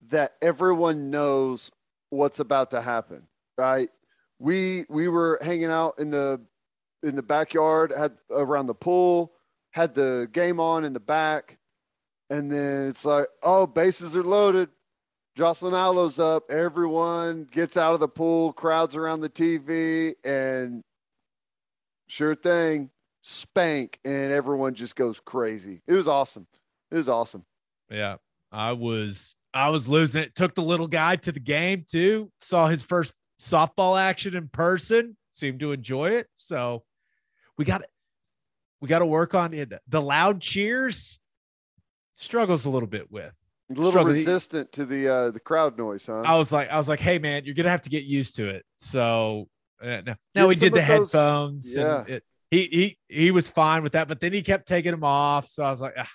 that 0.10 0.34
everyone 0.42 1.10
knows 1.10 1.72
what's 2.10 2.40
about 2.40 2.70
to 2.72 2.82
happen 2.82 3.24
right 3.58 3.90
we 4.38 4.84
we 4.90 5.08
were 5.08 5.40
hanging 5.42 5.72
out 5.72 5.94
in 5.98 6.10
the 6.12 6.40
in 7.04 7.16
the 7.16 7.24
backyard 7.24 7.92
had 7.98 8.12
around 8.30 8.68
the 8.68 8.76
pool 8.76 9.32
had 9.76 9.94
the 9.94 10.28
game 10.32 10.60
on 10.60 10.84
in 10.84 10.94
the 10.94 11.00
back 11.00 11.60
and 12.32 12.52
then 12.52 12.88
it's 12.88 13.06
like 13.06 13.28
oh 13.44 13.68
bases 13.68 14.16
are 14.16 14.24
loaded 14.24 14.70
Jocelyn 15.36 15.74
Alo's 15.74 16.18
up. 16.18 16.50
Everyone 16.50 17.46
gets 17.52 17.76
out 17.76 17.94
of 17.94 18.00
the 18.00 18.08
pool, 18.08 18.54
crowds 18.54 18.96
around 18.96 19.20
the 19.20 19.30
TV, 19.30 20.14
and 20.24 20.82
sure 22.08 22.36
thing, 22.36 22.90
spank, 23.22 24.00
and 24.06 24.32
everyone 24.32 24.76
just 24.76 24.96
goes 24.96 25.20
crazy. 25.20 25.82
It 25.88 25.94
was 25.94 26.08
awesome. 26.08 26.48
It 26.90 26.96
was 26.96 27.10
awesome. 27.10 27.44
Yeah, 27.92 28.16
I 28.50 28.72
was 28.72 29.36
I 29.54 29.70
was 29.72 29.90
losing 29.90 30.24
it. 30.24 30.36
Took 30.36 30.56
the 30.56 30.62
little 30.62 30.88
guy 30.88 31.18
to 31.18 31.34
the 31.34 31.42
game 31.42 31.86
too. 31.86 32.32
Saw 32.40 32.68
his 32.68 32.82
first 32.82 33.14
softball 33.40 34.00
action 34.00 34.38
in 34.38 34.48
person. 34.48 35.18
Seemed 35.34 35.60
to 35.60 35.74
enjoy 35.74 36.12
it. 36.12 36.28
So 36.36 36.84
we 37.58 37.66
got 37.66 37.84
we 38.86 38.90
got 38.90 39.00
to 39.00 39.06
work 39.08 39.34
on 39.34 39.52
it. 39.56 39.74
The 39.88 40.00
loud 40.00 40.42
cheers 40.42 41.18
struggles 42.14 42.66
a 42.66 42.70
little 42.70 42.88
bit 42.88 43.12
with. 43.12 43.34
A 43.72 43.74
little 43.74 43.90
Struggle. 43.90 44.14
resistant 44.14 44.72
to 44.74 44.86
the 44.86 45.10
uh, 45.12 45.32
the 45.32 45.40
crowd 45.40 45.76
noise, 45.76 46.06
huh? 46.06 46.22
I 46.22 46.38
was 46.38 46.52
like, 46.52 46.70
I 46.70 46.78
was 46.78 46.88
like, 46.88 47.00
hey 47.00 47.18
man, 47.18 47.46
you're 47.46 47.56
gonna 47.56 47.72
have 47.72 47.82
to 47.82 47.90
get 47.90 48.04
used 48.04 48.36
to 48.36 48.48
it. 48.48 48.64
So 48.76 49.48
uh, 49.82 49.88
no, 49.88 50.02
now 50.06 50.16
Get 50.36 50.48
we 50.48 50.56
did 50.56 50.74
the 50.74 50.76
those- 50.82 51.12
headphones. 51.12 51.76
Yeah. 51.76 52.02
and 52.02 52.10
it, 52.10 52.24
he 52.52 52.66
he 52.68 52.98
he 53.10 53.32
was 53.32 53.50
fine 53.50 53.82
with 53.82 53.94
that, 53.94 54.08
but 54.08 54.20
then 54.20 54.34
he 54.34 54.44
kept 54.44 54.68
taking 54.68 54.92
them 54.92 55.04
off. 55.04 55.48
So 55.48 55.64
I 55.64 55.72
was 55.72 55.82
like, 55.82 55.96
ah, 55.98 56.08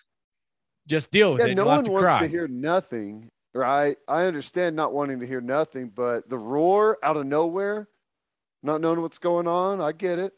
just 0.87 1.11
deal 1.11 1.33
with 1.33 1.41
yeah, 1.41 1.49
it. 1.49 1.55
no 1.57 1.67
one 1.67 1.83
to 1.87 1.91
wants 1.91 2.05
cry. 2.13 2.21
to 2.21 2.29
hear 2.29 2.47
nothing 2.47 3.29
right? 3.53 3.97
I 4.07 4.27
understand 4.27 4.77
not 4.77 4.93
wanting 4.93 5.19
to 5.19 5.27
hear 5.27 5.41
nothing, 5.41 5.89
but 5.93 6.29
the 6.29 6.39
roar 6.39 6.99
out 7.03 7.17
of 7.17 7.27
nowhere, 7.27 7.89
not 8.63 8.81
knowing 8.81 9.01
what's 9.03 9.19
going 9.19 9.49
on, 9.49 9.81
I 9.81 9.91
get 9.91 10.21
it. 10.21 10.33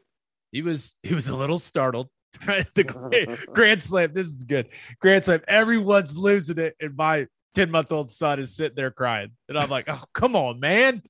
He 0.51 0.63
was 0.63 0.97
he 1.03 1.15
was 1.15 1.29
a 1.29 1.37
little 1.37 1.59
startled. 1.59 2.09
Right, 2.47 2.67
the 2.75 3.47
Grand 3.53 3.83
Slam. 3.83 4.13
This 4.15 4.27
is 4.27 4.43
good. 4.43 4.69
Grand 5.01 5.25
Slam. 5.25 5.43
Everyone's 5.47 6.17
losing 6.17 6.59
it, 6.59 6.75
and 6.81 6.97
my 6.97 7.29
ten 7.55 7.71
month 7.71 7.93
old 7.93 8.11
son 8.11 8.41
is 8.41 8.57
sitting 8.57 8.75
there 8.75 8.91
crying, 8.91 9.33
and 9.49 9.59
I'm 9.59 9.71
like, 9.71 9.85
"Oh, 9.89 10.03
come 10.13 10.35
on, 10.35 10.59
man, 10.59 11.03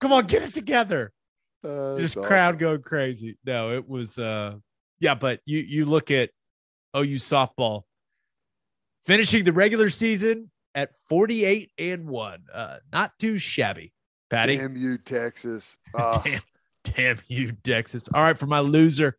come 0.00 0.12
on, 0.12 0.26
get 0.26 0.42
it 0.42 0.52
together." 0.52 1.12
Uh, 1.64 1.98
Just 1.98 2.16
crowd 2.16 2.56
awesome. 2.56 2.58
going 2.58 2.82
crazy. 2.82 3.38
No, 3.44 3.72
it 3.72 3.88
was 3.88 4.18
uh, 4.18 4.56
yeah, 5.00 5.14
but 5.14 5.40
you 5.46 5.58
you 5.60 5.86
look 5.86 6.10
at 6.10 6.30
OU 6.96 7.16
softball 7.16 7.82
finishing 9.04 9.44
the 9.44 9.52
regular 9.52 9.90
season 9.90 10.50
at 10.74 10.96
48 11.08 11.70
and 11.78 12.06
one. 12.08 12.42
Uh, 12.52 12.76
not 12.92 13.12
too 13.18 13.38
shabby, 13.38 13.92
Patty. 14.30 14.56
Damn 14.56 14.76
you, 14.76 14.98
Texas. 14.98 15.78
Uh, 15.94 16.20
damn, 16.24 16.42
damn 16.84 17.18
you, 17.26 17.52
Texas. 17.64 18.08
All 18.12 18.22
right, 18.22 18.38
for 18.38 18.46
my 18.46 18.60
loser 18.60 19.16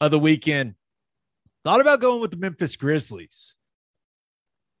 of 0.00 0.10
the 0.10 0.18
weekend, 0.18 0.74
thought 1.64 1.80
about 1.80 2.00
going 2.00 2.20
with 2.20 2.30
the 2.30 2.36
Memphis 2.36 2.76
Grizzlies. 2.76 3.56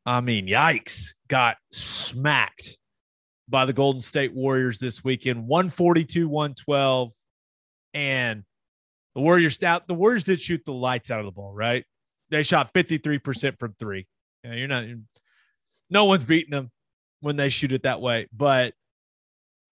I 0.06 0.20
mean, 0.20 0.46
yikes, 0.46 1.14
got 1.28 1.56
smacked 1.72 2.78
by 3.48 3.66
the 3.66 3.72
Golden 3.72 4.00
State 4.00 4.34
Warriors 4.34 4.78
this 4.78 5.04
weekend 5.04 5.46
142 5.46 6.28
112. 6.28 7.12
And 7.92 8.44
the 9.14 9.20
Warriors 9.20 9.62
out, 9.62 9.88
the 9.88 9.94
Warriors 9.94 10.24
did 10.24 10.40
shoot 10.40 10.62
the 10.64 10.72
lights 10.72 11.10
out 11.10 11.20
of 11.20 11.26
the 11.26 11.32
ball, 11.32 11.52
right? 11.52 11.84
They 12.30 12.42
shot 12.42 12.72
53% 12.72 13.58
from 13.58 13.74
three. 13.78 14.06
Yeah, 14.44 14.54
you're 14.54 14.68
not, 14.68 14.84
no 15.90 16.04
one's 16.04 16.24
beating 16.24 16.52
them 16.52 16.70
when 17.20 17.36
they 17.36 17.48
shoot 17.48 17.72
it 17.72 17.82
that 17.82 18.00
way. 18.00 18.28
But 18.32 18.74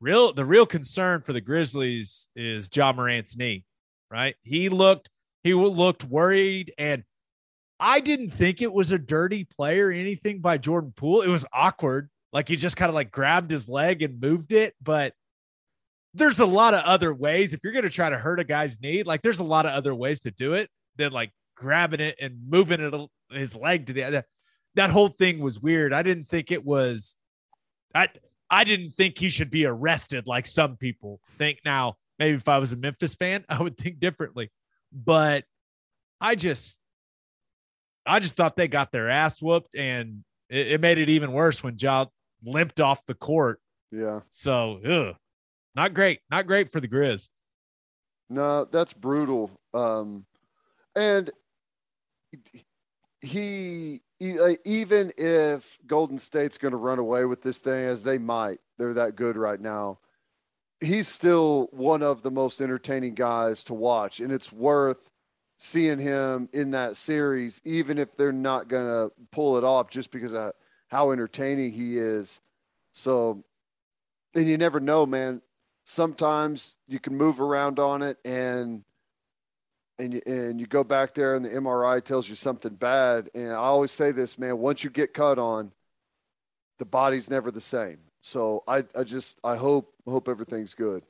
real 0.00 0.32
the 0.32 0.44
real 0.44 0.66
concern 0.66 1.22
for 1.22 1.32
the 1.32 1.40
Grizzlies 1.40 2.28
is 2.36 2.68
Ja 2.74 2.92
Morant's 2.92 3.36
knee, 3.36 3.64
right? 4.10 4.34
He 4.42 4.68
looked 4.68 5.08
he 5.44 5.54
looked 5.54 6.04
worried 6.04 6.72
and 6.78 7.04
I 7.80 8.00
didn't 8.00 8.30
think 8.30 8.60
it 8.60 8.72
was 8.72 8.90
a 8.90 8.98
dirty 8.98 9.44
play 9.44 9.80
or 9.80 9.90
anything 9.90 10.40
by 10.40 10.58
Jordan 10.58 10.92
Poole. 10.96 11.22
It 11.22 11.28
was 11.28 11.46
awkward. 11.52 12.10
Like 12.32 12.48
he 12.48 12.56
just 12.56 12.76
kind 12.76 12.88
of 12.88 12.94
like 12.94 13.10
grabbed 13.10 13.50
his 13.50 13.68
leg 13.68 14.02
and 14.02 14.20
moved 14.20 14.52
it, 14.52 14.74
but 14.82 15.14
there's 16.14 16.40
a 16.40 16.46
lot 16.46 16.74
of 16.74 16.82
other 16.84 17.14
ways 17.14 17.54
if 17.54 17.60
you're 17.62 17.72
going 17.72 17.84
to 17.84 17.90
try 17.90 18.10
to 18.10 18.18
hurt 18.18 18.40
a 18.40 18.44
guy's 18.44 18.80
knee, 18.80 19.02
like 19.02 19.22
there's 19.22 19.38
a 19.38 19.44
lot 19.44 19.66
of 19.66 19.72
other 19.72 19.94
ways 19.94 20.20
to 20.22 20.30
do 20.30 20.54
it 20.54 20.68
than 20.96 21.12
like 21.12 21.30
grabbing 21.56 22.00
it 22.00 22.16
and 22.20 22.38
moving 22.48 22.80
it 22.80 23.10
his 23.30 23.54
leg 23.54 23.86
to 23.86 23.92
the 23.92 24.04
other. 24.04 24.24
That 24.74 24.90
whole 24.90 25.08
thing 25.08 25.38
was 25.38 25.60
weird. 25.60 25.92
I 25.92 26.02
didn't 26.02 26.28
think 26.28 26.50
it 26.50 26.64
was 26.64 27.16
I 27.94 28.08
I 28.50 28.64
didn't 28.64 28.90
think 28.90 29.18
he 29.18 29.30
should 29.30 29.50
be 29.50 29.66
arrested 29.66 30.26
like 30.26 30.46
some 30.46 30.76
people 30.76 31.20
think 31.36 31.60
now. 31.64 31.96
Maybe 32.18 32.36
if 32.36 32.48
I 32.48 32.58
was 32.58 32.72
a 32.72 32.76
Memphis 32.76 33.14
fan, 33.14 33.44
I 33.48 33.62
would 33.62 33.76
think 33.76 34.00
differently. 34.00 34.50
But 34.92 35.44
I 36.20 36.34
just 36.34 36.78
I 38.06 38.20
just 38.20 38.36
thought 38.36 38.56
they 38.56 38.68
got 38.68 38.90
their 38.90 39.10
ass 39.10 39.42
whooped 39.42 39.76
and 39.76 40.24
it, 40.48 40.68
it 40.68 40.80
made 40.80 40.98
it 40.98 41.10
even 41.10 41.32
worse 41.32 41.62
when 41.62 41.76
Ja 41.78 42.06
limped 42.42 42.80
off 42.80 43.04
the 43.06 43.14
court. 43.14 43.60
yeah. 43.92 44.20
So 44.30 44.80
ugh, 44.84 45.16
not 45.74 45.94
great. 45.94 46.20
Not 46.30 46.46
great 46.46 46.70
for 46.70 46.80
the 46.80 46.88
Grizz. 46.88 47.28
No, 48.30 48.64
that's 48.64 48.92
brutal. 48.92 49.50
Um, 49.72 50.26
and 50.94 51.30
he, 53.20 54.00
he 54.18 54.36
even 54.64 55.12
if 55.16 55.78
Golden 55.86 56.18
State's 56.18 56.58
going 56.58 56.72
to 56.72 56.78
run 56.78 56.98
away 56.98 57.24
with 57.24 57.42
this 57.42 57.58
thing, 57.58 57.84
as 57.86 58.02
they 58.02 58.18
might, 58.18 58.58
they're 58.78 58.94
that 58.94 59.16
good 59.16 59.36
right 59.36 59.60
now. 59.60 59.98
He's 60.80 61.08
still 61.08 61.68
one 61.72 62.02
of 62.02 62.22
the 62.22 62.30
most 62.30 62.60
entertaining 62.60 63.14
guys 63.14 63.64
to 63.64 63.74
watch, 63.74 64.20
and 64.20 64.30
it's 64.30 64.52
worth 64.52 65.10
seeing 65.58 65.98
him 65.98 66.48
in 66.52 66.70
that 66.70 66.96
series, 66.96 67.60
even 67.64 67.98
if 67.98 68.16
they're 68.16 68.32
not 68.32 68.68
to 68.70 69.12
pull 69.32 69.58
it 69.58 69.64
off, 69.64 69.90
just 69.90 70.12
because 70.12 70.32
of 70.32 70.52
how 70.86 71.10
entertaining 71.10 71.72
he 71.72 71.98
is. 71.98 72.40
So, 72.92 73.44
and 74.34 74.46
you 74.46 74.56
never 74.56 74.80
know, 74.80 75.04
man. 75.04 75.42
Sometimes 75.84 76.76
you 76.86 77.00
can 77.00 77.16
move 77.16 77.40
around 77.40 77.78
on 77.78 78.02
it 78.02 78.18
and 78.24 78.84
and 79.98 80.14
you, 80.14 80.20
and 80.26 80.60
you 80.60 80.66
go 80.66 80.84
back 80.84 81.14
there 81.14 81.34
and 81.34 81.44
the 81.44 81.48
MRI 81.48 82.02
tells 82.04 82.28
you 82.28 82.34
something 82.34 82.74
bad. 82.74 83.30
And 83.34 83.50
I 83.50 83.56
always 83.56 83.90
say 83.90 84.12
this 84.12 84.38
man 84.38 84.58
once 84.58 84.84
you 84.84 84.90
get 84.90 85.12
cut 85.12 85.38
on 85.38 85.72
the 86.78 86.84
body's 86.84 87.28
never 87.28 87.50
the 87.50 87.60
same 87.60 87.98
so 88.22 88.62
I 88.66 88.84
I 88.96 89.04
just 89.04 89.38
I 89.44 89.56
hope 89.56 89.92
hope 90.06 90.28
everything's 90.28 90.74
good. 90.74 91.04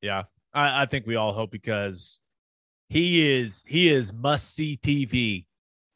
Yeah. 0.00 0.24
I, 0.54 0.82
I 0.82 0.86
think 0.86 1.06
we 1.06 1.16
all 1.16 1.32
hope 1.32 1.50
because 1.50 2.20
he 2.88 3.36
is 3.40 3.64
he 3.66 3.88
is 3.88 4.12
must 4.12 4.54
see 4.54 4.76
TV 4.76 5.46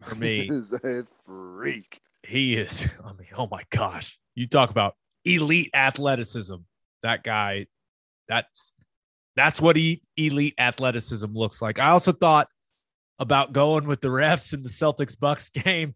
for 0.03 0.15
me. 0.17 0.45
he 0.45 0.49
is 0.49 0.73
a 0.73 1.05
freak. 1.25 2.01
He 2.23 2.57
is 2.57 2.89
i 3.05 3.13
mean 3.13 3.29
oh 3.37 3.49
my 3.51 3.63
gosh. 3.71 4.19
You 4.35 4.47
talk 4.47 4.71
about 4.71 4.97
elite 5.25 5.71
athleticism. 5.75 6.57
That 7.03 7.23
guy 7.23 7.67
that's 8.29 8.73
that's 9.37 9.61
what 9.61 9.77
he, 9.77 10.03
elite 10.17 10.55
athleticism 10.59 11.27
looks 11.33 11.61
like. 11.61 11.79
I 11.79 11.91
also 11.91 12.13
thought 12.13 12.49
about 13.19 13.53
going 13.53 13.87
with 13.87 14.01
the 14.01 14.09
refs 14.09 14.55
in 14.55 14.63
the 14.63 14.71
celtics 14.71 15.19
bucks 15.19 15.49
game. 15.51 15.95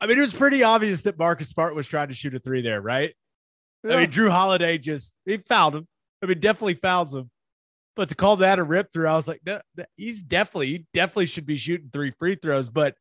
I 0.00 0.06
mean 0.06 0.18
it 0.18 0.22
was 0.22 0.34
pretty 0.34 0.62
obvious 0.62 1.02
that 1.02 1.18
marcus 1.18 1.48
smart 1.48 1.74
was 1.74 1.86
trying 1.86 2.08
to 2.08 2.14
shoot 2.14 2.34
a 2.34 2.38
three 2.38 2.60
there 2.60 2.80
right 2.80 3.14
i 3.84 3.96
mean 3.96 4.10
Jrue 4.10 4.30
Holiday 4.30 4.78
just 4.78 5.14
he 5.26 5.36
fouled 5.38 5.76
him. 5.76 5.86
I 6.22 6.26
mean 6.26 6.40
definitely 6.40 6.74
fouls 6.74 7.14
him. 7.14 7.30
But 7.96 8.08
to 8.08 8.14
call 8.14 8.36
that 8.36 8.58
a 8.58 8.64
rip 8.64 8.92
through 8.92 9.08
i 9.08 9.14
was 9.14 9.28
like 9.28 9.40
no, 9.44 9.60
he's 9.96 10.22
definitely 10.22 10.66
he 10.66 10.86
definitely 10.94 11.26
should 11.26 11.46
be 11.46 11.56
shooting 11.56 11.90
three 11.92 12.12
free 12.18 12.36
throws. 12.36 12.70
But 12.70 12.96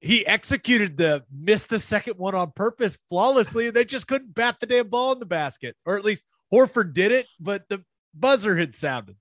he 0.00 0.26
executed 0.26 0.96
the 0.96 1.24
missed 1.32 1.68
the 1.68 1.80
second 1.80 2.18
one 2.18 2.34
on 2.34 2.52
purpose 2.52 2.98
flawlessly, 3.08 3.68
and 3.68 3.76
they 3.76 3.84
just 3.84 4.06
couldn't 4.06 4.34
bat 4.34 4.56
the 4.60 4.66
damn 4.66 4.88
ball 4.88 5.12
in 5.12 5.18
the 5.18 5.26
basket, 5.26 5.76
or 5.84 5.96
at 5.96 6.04
least 6.04 6.24
Horford 6.52 6.92
did 6.92 7.12
it, 7.12 7.26
but 7.40 7.68
the 7.68 7.82
buzzer 8.14 8.56
had 8.56 8.74
sounded. 8.74 9.16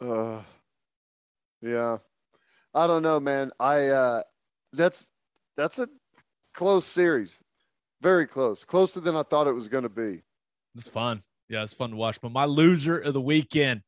Uh, 0.00 0.40
yeah, 1.60 1.98
I 2.74 2.86
don't 2.86 3.02
know, 3.02 3.20
man. 3.20 3.50
I 3.58 3.88
uh, 3.88 4.22
that's 4.72 5.10
that's 5.56 5.78
a 5.78 5.88
close 6.54 6.86
series, 6.86 7.38
very 8.00 8.26
close, 8.26 8.64
closer 8.64 9.00
than 9.00 9.16
I 9.16 9.22
thought 9.22 9.46
it 9.46 9.52
was 9.52 9.68
going 9.68 9.82
to 9.82 9.88
be. 9.88 10.22
It's 10.74 10.88
fun, 10.88 11.22
yeah, 11.48 11.62
it's 11.62 11.72
fun 11.72 11.90
to 11.90 11.96
watch. 11.96 12.20
But 12.20 12.32
my 12.32 12.44
loser 12.44 12.98
of 12.98 13.14
the 13.14 13.20
weekend, 13.20 13.82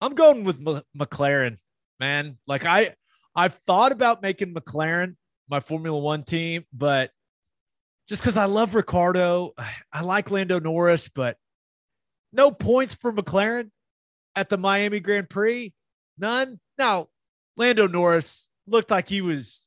I'm 0.00 0.14
going 0.14 0.44
with 0.44 0.56
M- 0.66 0.82
McLaren, 0.96 1.58
man. 2.00 2.38
Like 2.46 2.64
I, 2.64 2.94
I've 3.34 3.54
thought 3.54 3.92
about 3.92 4.22
making 4.22 4.54
McLaren 4.54 5.16
my 5.48 5.60
Formula 5.60 5.98
One 5.98 6.24
team, 6.24 6.64
but 6.72 7.10
just 8.08 8.22
because 8.22 8.36
I 8.36 8.44
love 8.46 8.74
Ricciardo, 8.74 9.52
I 9.92 10.02
like 10.02 10.30
Lando 10.30 10.60
Norris, 10.60 11.08
but 11.08 11.36
no 12.32 12.50
points 12.50 12.94
for 12.94 13.12
McLaren 13.12 13.70
at 14.36 14.48
the 14.48 14.58
Miami 14.58 15.00
Grand 15.00 15.30
Prix. 15.30 15.72
None. 16.18 16.60
Now, 16.76 17.08
Lando 17.56 17.86
Norris 17.86 18.48
looked 18.66 18.90
like 18.90 19.08
he 19.08 19.20
was 19.20 19.66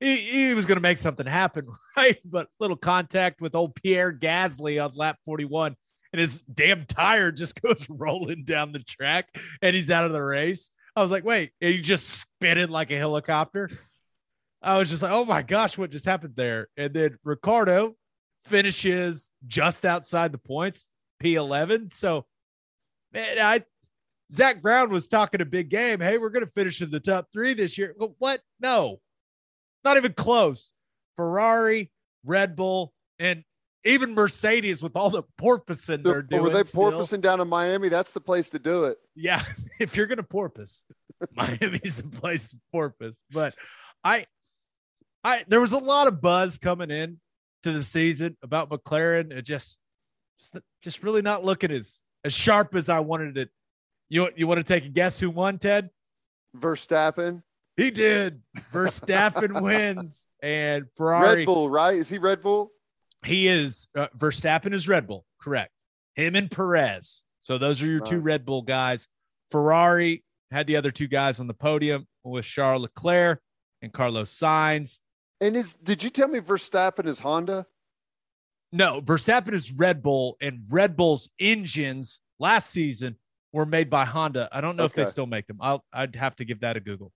he, 0.00 0.16
he 0.16 0.54
was 0.54 0.66
going 0.66 0.76
to 0.76 0.82
make 0.82 0.98
something 0.98 1.26
happen, 1.26 1.66
right? 1.96 2.18
But 2.24 2.48
little 2.60 2.76
contact 2.76 3.40
with 3.40 3.54
old 3.54 3.74
Pierre 3.74 4.12
Gasly 4.12 4.82
on 4.82 4.94
lap 4.94 5.18
41, 5.24 5.74
and 6.12 6.20
his 6.20 6.42
damn 6.42 6.84
tire 6.84 7.32
just 7.32 7.60
goes 7.62 7.88
rolling 7.88 8.44
down 8.44 8.72
the 8.72 8.80
track, 8.80 9.28
and 9.62 9.74
he's 9.74 9.90
out 9.90 10.04
of 10.04 10.12
the 10.12 10.22
race. 10.22 10.70
I 10.94 11.02
was 11.02 11.10
like, 11.10 11.24
wait, 11.24 11.52
he 11.60 11.80
just 11.80 12.08
spinning 12.08 12.70
like 12.70 12.90
a 12.90 12.96
helicopter. 12.96 13.70
I 14.62 14.78
was 14.78 14.88
just 14.88 15.02
like, 15.02 15.12
oh 15.12 15.24
my 15.24 15.42
gosh, 15.42 15.76
what 15.76 15.90
just 15.90 16.06
happened 16.06 16.34
there? 16.36 16.68
And 16.76 16.94
then 16.94 17.18
Ricciardo 17.22 17.94
finishes 18.46 19.30
just 19.46 19.84
outside 19.84 20.32
the 20.32 20.38
points, 20.38 20.86
P11. 21.22 21.92
So, 21.92 22.24
man, 23.12 23.38
I 23.38 23.62
Zak 24.32 24.62
Brown 24.62 24.90
was 24.90 25.06
talking 25.06 25.40
a 25.40 25.44
big 25.44 25.68
game. 25.68 26.00
Hey, 26.00 26.18
we're 26.18 26.30
going 26.30 26.44
to 26.44 26.50
finish 26.50 26.80
in 26.82 26.90
the 26.90 26.98
top 26.98 27.28
three 27.32 27.54
this 27.54 27.78
year. 27.78 27.94
What? 28.18 28.40
No, 28.60 29.00
not 29.86 29.96
even 29.96 30.12
close. 30.12 30.72
Ferrari, 31.14 31.90
Red 32.24 32.56
Bull, 32.56 32.92
and 33.18 33.44
even 33.84 34.14
Mercedes 34.14 34.82
with 34.82 34.96
all 34.96 35.10
the 35.10 35.22
porpoising 35.40 36.02
they're 36.02 36.22
doing. 36.22 36.42
Were 36.42 36.50
they 36.50 36.64
still. 36.64 36.90
porpoising 36.90 37.20
down 37.20 37.40
in 37.40 37.48
Miami? 37.48 37.88
That's 37.88 38.12
the 38.12 38.20
place 38.20 38.50
to 38.50 38.58
do 38.58 38.84
it. 38.84 38.98
Yeah, 39.14 39.42
if 39.80 39.96
you're 39.96 40.06
gonna 40.06 40.24
porpoise, 40.24 40.84
Miami's 41.34 42.02
the 42.02 42.08
place 42.08 42.48
to 42.48 42.56
porpoise. 42.72 43.22
But 43.30 43.54
I, 44.02 44.26
I 45.22 45.44
there 45.48 45.60
was 45.60 45.72
a 45.72 45.78
lot 45.78 46.08
of 46.08 46.20
buzz 46.20 46.58
coming 46.58 46.90
in 46.90 47.20
to 47.62 47.72
the 47.72 47.82
season 47.82 48.36
about 48.42 48.70
McLaren. 48.70 49.32
It 49.32 49.42
just, 49.42 49.78
just, 50.38 50.56
just 50.82 51.02
really 51.02 51.22
not 51.22 51.44
looking 51.44 51.70
as 51.70 52.00
as 52.24 52.32
sharp 52.32 52.74
as 52.74 52.88
I 52.88 53.00
wanted 53.00 53.38
it. 53.38 53.50
You 54.08 54.30
you 54.36 54.48
want 54.48 54.58
to 54.58 54.64
take 54.64 54.84
a 54.84 54.88
guess 54.88 55.20
who 55.20 55.30
won, 55.30 55.58
Ted? 55.58 55.90
Verstappen, 56.56 57.42
He 57.76 57.90
did. 57.90 58.42
Verstappen 58.72 59.60
wins, 59.62 60.28
and 60.42 60.86
Ferrari. 60.96 61.38
Red 61.38 61.46
Bull, 61.46 61.68
right? 61.70 61.94
Is 61.94 62.08
he 62.08 62.18
Red 62.18 62.42
Bull? 62.42 62.72
he 63.24 63.48
is 63.48 63.88
uh, 63.94 64.08
Verstappen 64.16 64.72
is 64.72 64.88
Red 64.88 65.06
Bull, 65.06 65.24
correct? 65.40 65.72
Him 66.14 66.36
and 66.36 66.50
Perez. 66.50 67.22
So 67.40 67.58
those 67.58 67.82
are 67.82 67.86
your 67.86 68.00
two 68.00 68.20
Red 68.20 68.44
Bull 68.44 68.62
guys. 68.62 69.08
Ferrari 69.50 70.24
had 70.50 70.66
the 70.66 70.76
other 70.76 70.90
two 70.90 71.06
guys 71.06 71.40
on 71.40 71.46
the 71.46 71.54
podium 71.54 72.06
with 72.24 72.44
Charles 72.44 72.82
Leclerc 72.82 73.40
and 73.82 73.92
Carlos 73.92 74.32
Sainz. 74.32 75.00
And 75.40 75.56
is 75.56 75.76
did 75.76 76.02
you 76.02 76.10
tell 76.10 76.28
me 76.28 76.40
Verstappen 76.40 77.06
is 77.06 77.18
Honda? 77.18 77.66
No, 78.72 79.00
Verstappen 79.00 79.54
is 79.54 79.72
Red 79.72 80.02
Bull, 80.02 80.36
and 80.40 80.60
Red 80.70 80.96
Bull's 80.96 81.30
engines 81.38 82.20
last 82.38 82.70
season 82.70 83.16
were 83.52 83.66
made 83.66 83.88
by 83.90 84.04
Honda. 84.04 84.48
I 84.52 84.60
don't 84.60 84.76
know 84.76 84.84
if 84.84 84.92
they 84.92 85.04
still 85.04 85.26
make 85.26 85.46
them. 85.46 85.58
I'll, 85.60 85.84
I'd 85.92 86.16
have 86.16 86.36
to 86.36 86.44
give 86.44 86.60
that 86.60 86.76
a 86.76 86.80
Google. 86.80 87.12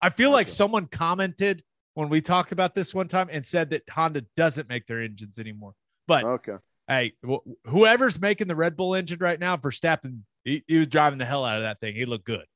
I 0.00 0.10
feel 0.10 0.30
like 0.30 0.48
someone 0.48 0.86
commented 0.86 1.62
when 1.94 2.08
we 2.08 2.20
talked 2.20 2.52
about 2.52 2.74
this 2.74 2.94
one 2.94 3.08
time 3.08 3.28
and 3.30 3.44
said 3.44 3.70
that 3.70 3.82
Honda 3.90 4.24
doesn't 4.36 4.68
make 4.68 4.86
their 4.86 5.00
engines 5.00 5.38
anymore. 5.38 5.74
But 6.06 6.24
Okay. 6.24 6.56
hey, 6.86 7.14
wh- 7.28 7.46
whoever's 7.64 8.20
making 8.20 8.46
the 8.48 8.54
Red 8.54 8.76
Bull 8.76 8.94
engine 8.94 9.18
right 9.20 9.38
now, 9.38 9.56
Verstappen, 9.56 10.20
he, 10.44 10.62
he 10.68 10.78
was 10.78 10.86
driving 10.86 11.18
the 11.18 11.24
hell 11.24 11.44
out 11.44 11.56
of 11.56 11.62
that 11.64 11.80
thing. 11.80 11.94
He 11.94 12.06
looked 12.06 12.24
good. 12.24 12.46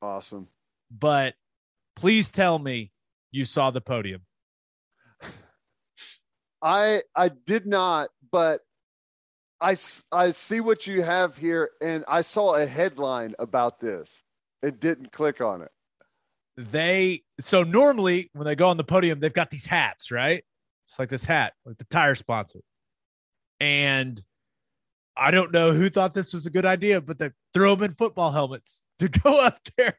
Awesome. 0.00 0.48
But 0.90 1.34
please 1.96 2.30
tell 2.30 2.58
me 2.58 2.92
you 3.32 3.44
saw 3.44 3.70
the 3.70 3.80
podium. 3.80 4.22
I 6.62 7.02
I 7.14 7.28
did 7.28 7.66
not, 7.66 8.08
but 8.32 8.60
I 9.60 9.76
I 10.12 10.30
see 10.30 10.60
what 10.60 10.86
you 10.86 11.02
have 11.02 11.36
here, 11.36 11.70
and 11.82 12.04
I 12.08 12.22
saw 12.22 12.54
a 12.54 12.64
headline 12.66 13.34
about 13.38 13.80
this. 13.80 14.22
It 14.62 14.80
didn't 14.80 15.12
click 15.12 15.40
on 15.42 15.60
it. 15.62 15.70
They 16.56 17.22
so 17.40 17.62
normally 17.62 18.30
when 18.32 18.46
they 18.46 18.54
go 18.54 18.68
on 18.68 18.76
the 18.76 18.84
podium, 18.84 19.20
they've 19.20 19.32
got 19.32 19.50
these 19.50 19.66
hats, 19.66 20.10
right? 20.10 20.44
It's 20.86 20.98
like 20.98 21.08
this 21.08 21.24
hat, 21.24 21.54
like 21.64 21.78
the 21.78 21.84
tire 21.84 22.14
sponsor. 22.14 22.60
And 23.60 24.22
I 25.16 25.30
don't 25.30 25.52
know 25.52 25.72
who 25.72 25.88
thought 25.88 26.14
this 26.14 26.32
was 26.32 26.46
a 26.46 26.50
good 26.50 26.66
idea, 26.66 27.00
but 27.00 27.18
they 27.18 27.30
throw 27.52 27.74
them 27.74 27.84
in 27.84 27.94
football 27.94 28.30
helmets 28.30 28.82
to 28.98 29.08
go 29.08 29.40
up 29.40 29.58
there. 29.76 29.94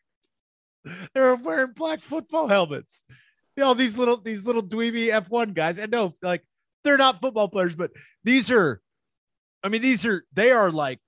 They're 1.14 1.36
wearing 1.36 1.74
black 1.74 2.02
football 2.02 2.48
helmets. 2.48 3.06
You 3.58 3.64
know, 3.64 3.74
these 3.74 3.98
little 3.98 4.18
these 4.18 4.46
little 4.46 4.64
dweeby 4.64 5.08
F1 5.08 5.54
guys. 5.54 5.78
And 5.78 5.92
no, 5.92 6.14
like 6.22 6.44
they're 6.84 6.98
not 6.98 7.22
football 7.22 7.48
players, 7.48 7.76
but 7.76 7.92
these 8.24 8.52
are 8.52 8.82
I 9.64 9.70
mean, 9.70 9.82
these 9.82 10.06
are 10.06 10.24
they 10.34 10.52
are 10.52 10.72
like 10.72 11.00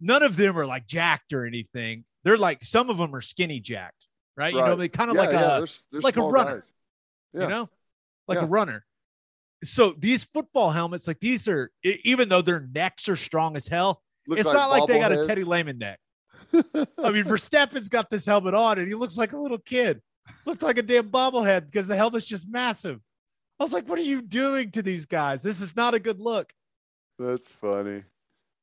none 0.00 0.22
of 0.22 0.36
them 0.36 0.56
are 0.58 0.66
like 0.66 0.86
jacked 0.86 1.32
or 1.32 1.44
anything. 1.46 2.04
They're 2.24 2.38
like 2.38 2.64
some 2.64 2.90
of 2.90 2.98
them 2.98 3.14
are 3.14 3.20
skinny 3.20 3.60
jacked, 3.60 4.06
right? 4.36 4.52
You 4.52 4.60
know, 4.60 4.76
they 4.76 4.88
kind 4.88 5.10
of 5.10 5.16
Yeah, 5.16 5.22
like 5.22 5.32
yeah, 5.32 5.58
a 5.58 6.00
like 6.00 6.16
a 6.16 6.22
runner. 6.22 6.64
Yeah. 7.32 7.42
you 7.42 7.48
know, 7.48 7.70
like 8.26 8.40
a 8.40 8.46
runner. 8.46 8.84
So 9.64 9.94
these 9.98 10.24
football 10.24 10.70
helmets, 10.70 11.06
like 11.06 11.20
these 11.20 11.48
are, 11.48 11.70
even 11.82 12.28
though 12.28 12.42
their 12.42 12.60
necks 12.60 13.08
are 13.08 13.16
strong 13.16 13.56
as 13.56 13.66
hell, 13.66 14.02
it's 14.28 14.44
not 14.44 14.70
like 14.70 14.86
they 14.86 14.98
got 14.98 15.12
a. 15.12 15.26
Teddy 15.26 15.44
Lehman 15.44 15.78
neck. 15.78 15.98
I 16.54 17.10
mean, 17.10 17.24
Verstappen's 17.24 17.88
got 17.88 18.08
this 18.10 18.26
helmet 18.26 18.54
on, 18.54 18.78
and 18.78 18.88
he 18.88 18.94
looks 18.94 19.16
like 19.16 19.32
a 19.32 19.38
little 19.38 19.58
kid. 19.58 20.00
Looks 20.44 20.62
like 20.62 20.78
a 20.78 20.82
damn 20.82 21.10
bobblehead 21.10 21.66
because 21.66 21.86
the 21.88 21.96
helmet's 21.96 22.26
just 22.26 22.48
massive. 22.48 23.00
I 23.58 23.64
was 23.64 23.72
like, 23.72 23.88
"What 23.88 23.98
are 23.98 24.02
you 24.02 24.22
doing 24.22 24.70
to 24.72 24.82
these 24.82 25.06
guys? 25.06 25.42
This 25.42 25.60
is 25.60 25.74
not 25.74 25.94
a 25.94 25.98
good 25.98 26.20
look." 26.20 26.52
That's 27.18 27.50
funny. 27.50 28.04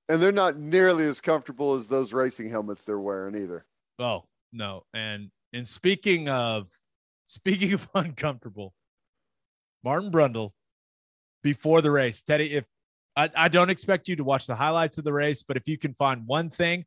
And 0.08 0.22
they're 0.22 0.32
not 0.32 0.58
nearly 0.58 1.06
as 1.06 1.20
comfortable 1.20 1.74
as 1.74 1.88
those 1.88 2.14
racing 2.14 2.50
helmets 2.50 2.84
they're 2.84 3.00
wearing 3.00 3.36
either. 3.36 3.66
Oh 3.98 4.26
no! 4.54 4.84
And 4.94 5.32
and 5.54 5.68
speaking 5.68 6.30
of 6.30 6.72
speaking 7.26 7.74
of 7.74 7.90
uncomfortable, 7.96 8.74
Martin 9.84 10.12
Brundle 10.12 10.52
before 11.44 11.82
the 11.82 11.92
race, 11.92 12.24
Teddy. 12.24 12.54
If 12.54 12.66
I, 13.16 13.30
I 13.36 13.48
don't 13.48 13.70
expect 13.70 14.08
you 14.08 14.16
to 14.18 14.24
watch 14.24 14.48
the 14.48 14.56
highlights 14.56 14.98
of 14.98 15.04
the 15.04 15.14
race, 15.14 15.44
but 15.44 15.58
if 15.58 15.68
you 15.68 15.78
can 15.78 15.94
find 15.94 16.28
one 16.28 16.50
thing 16.50 16.86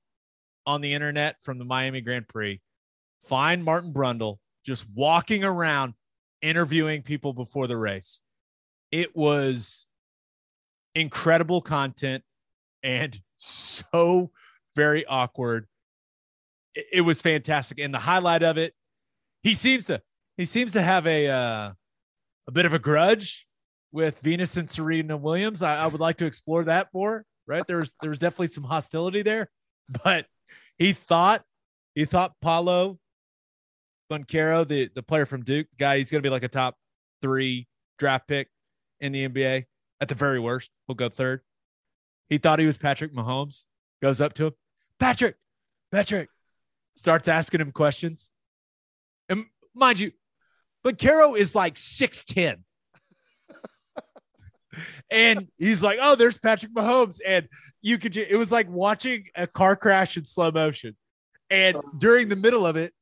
on 0.66 0.80
the 0.80 0.92
internet 0.92 1.36
from 1.42 1.58
the 1.58 1.64
Miami 1.64 2.00
Grand 2.00 2.28
Prix, 2.28 2.60
find 3.22 3.64
Martin 3.64 3.92
Brundle 3.92 4.38
just 4.66 4.86
walking 4.94 5.44
around 5.44 5.94
interviewing 6.42 7.02
people 7.02 7.32
before 7.32 7.66
the 7.66 7.76
race. 7.76 8.20
It 8.90 9.16
was 9.16 9.86
incredible 10.94 11.60
content 11.60 12.24
and 12.82 13.20
so 13.36 14.30
very 14.76 15.04
awkward 15.06 15.66
it, 16.78 16.86
it 16.92 17.00
was 17.02 17.20
fantastic. 17.20 17.78
And 17.78 17.92
the 17.92 17.98
highlight 17.98 18.42
of 18.42 18.56
it, 18.56 18.72
he 19.42 19.54
seems 19.54 19.86
to 19.86 20.00
he 20.36 20.44
seems 20.44 20.72
to 20.72 20.82
have 20.82 21.06
a 21.06 21.28
uh, 21.28 21.72
a 22.46 22.52
bit 22.52 22.64
of 22.64 22.72
a 22.72 22.78
grudge 22.78 23.46
with 23.92 24.20
Venus 24.20 24.56
and 24.56 24.70
Serena 24.70 25.16
Williams. 25.16 25.62
I, 25.62 25.84
I 25.84 25.86
would 25.86 26.00
like 26.00 26.18
to 26.18 26.26
explore 26.26 26.64
that 26.64 26.88
more. 26.94 27.24
Right 27.46 27.66
there's 27.66 27.94
there's 28.02 28.18
definitely 28.18 28.48
some 28.48 28.64
hostility 28.64 29.22
there, 29.22 29.48
but 30.04 30.26
he 30.76 30.92
thought 30.92 31.42
he 31.94 32.04
thought 32.04 32.34
Paolo 32.40 32.98
Banchero, 34.10 34.66
the 34.66 34.90
the 34.94 35.02
player 35.02 35.26
from 35.26 35.44
Duke, 35.44 35.66
guy, 35.78 35.98
he's 35.98 36.10
going 36.10 36.22
to 36.22 36.26
be 36.26 36.32
like 36.32 36.44
a 36.44 36.48
top 36.48 36.76
three 37.20 37.66
draft 37.98 38.28
pick 38.28 38.48
in 39.00 39.12
the 39.12 39.28
NBA. 39.28 39.64
At 40.00 40.06
the 40.06 40.14
very 40.14 40.38
worst, 40.38 40.70
he'll 40.86 40.94
go 40.94 41.08
third. 41.08 41.40
He 42.28 42.38
thought 42.38 42.58
he 42.58 42.66
was 42.66 42.78
Patrick 42.78 43.14
Mahomes. 43.14 43.64
Goes 44.02 44.20
up 44.20 44.34
to 44.34 44.46
him, 44.46 44.52
Patrick, 45.00 45.36
Patrick, 45.90 46.28
starts 46.94 47.28
asking 47.28 47.60
him 47.60 47.72
questions. 47.72 48.30
And 49.28 49.46
mind 49.74 49.98
you, 49.98 50.12
Banchero 50.84 51.36
is 51.36 51.54
like 51.54 51.74
6'10. 51.76 52.58
and 55.10 55.48
he's 55.56 55.82
like, 55.82 55.98
Oh, 56.00 56.14
there's 56.14 56.38
Patrick 56.38 56.72
Mahomes. 56.74 57.20
And 57.26 57.48
you 57.82 57.98
could, 57.98 58.16
it 58.16 58.38
was 58.38 58.52
like 58.52 58.68
watching 58.68 59.24
a 59.34 59.46
car 59.46 59.76
crash 59.76 60.16
in 60.16 60.24
slow 60.24 60.50
motion. 60.50 60.96
And 61.50 61.78
during 61.98 62.28
the 62.28 62.36
middle 62.36 62.66
of 62.66 62.76
it, 62.76 62.92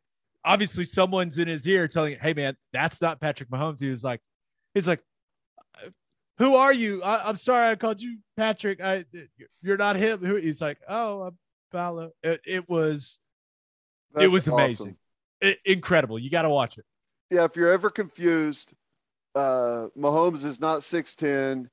obviously 0.45 0.85
someone's 0.85 1.39
in 1.39 1.49
his 1.49 1.67
ear 1.67 1.89
telling, 1.89 2.17
Hey, 2.21 2.35
man, 2.35 2.57
that's 2.73 3.03
not 3.03 3.21
Patrick 3.21 3.51
Mahomes. 3.51 3.81
He 3.81 3.91
was 3.91 4.05
like, 4.05 4.21
He's 4.75 4.87
like, 4.87 5.03
who 6.39 6.55
are 6.55 6.73
you? 6.73 7.03
I, 7.03 7.29
I'm 7.29 7.37
sorry, 7.37 7.69
I 7.69 7.75
called 7.77 8.01
you 8.01 8.19
Patrick. 8.37 8.81
I, 8.83 9.05
you're 9.63 9.77
not 9.77 9.97
him. 9.97 10.25
Who? 10.25 10.37
He's 10.37 10.61
like, 10.61 10.79
oh, 10.89 11.23
I'm 11.23 11.39
Paolo. 11.73 12.11
It, 12.23 12.41
it 12.47 12.69
was 12.69 13.19
it 14.15 14.21
That's 14.21 14.31
was 14.33 14.49
amazing, 14.49 14.97
awesome. 15.43 15.57
I- 15.65 15.71
incredible. 15.71 16.19
You 16.19 16.31
got 16.31 16.43
to 16.43 16.51
watch 16.51 16.79
it. 16.79 16.85
Yeah, 17.31 17.45
if 17.45 17.57
you're 17.57 17.73
ever 17.73 17.91
confused, 17.91 18.73
uh, 19.35 19.89
Mahomes 19.99 20.45
is 20.45 20.61
not 20.61 20.81
6'10, 20.81 21.69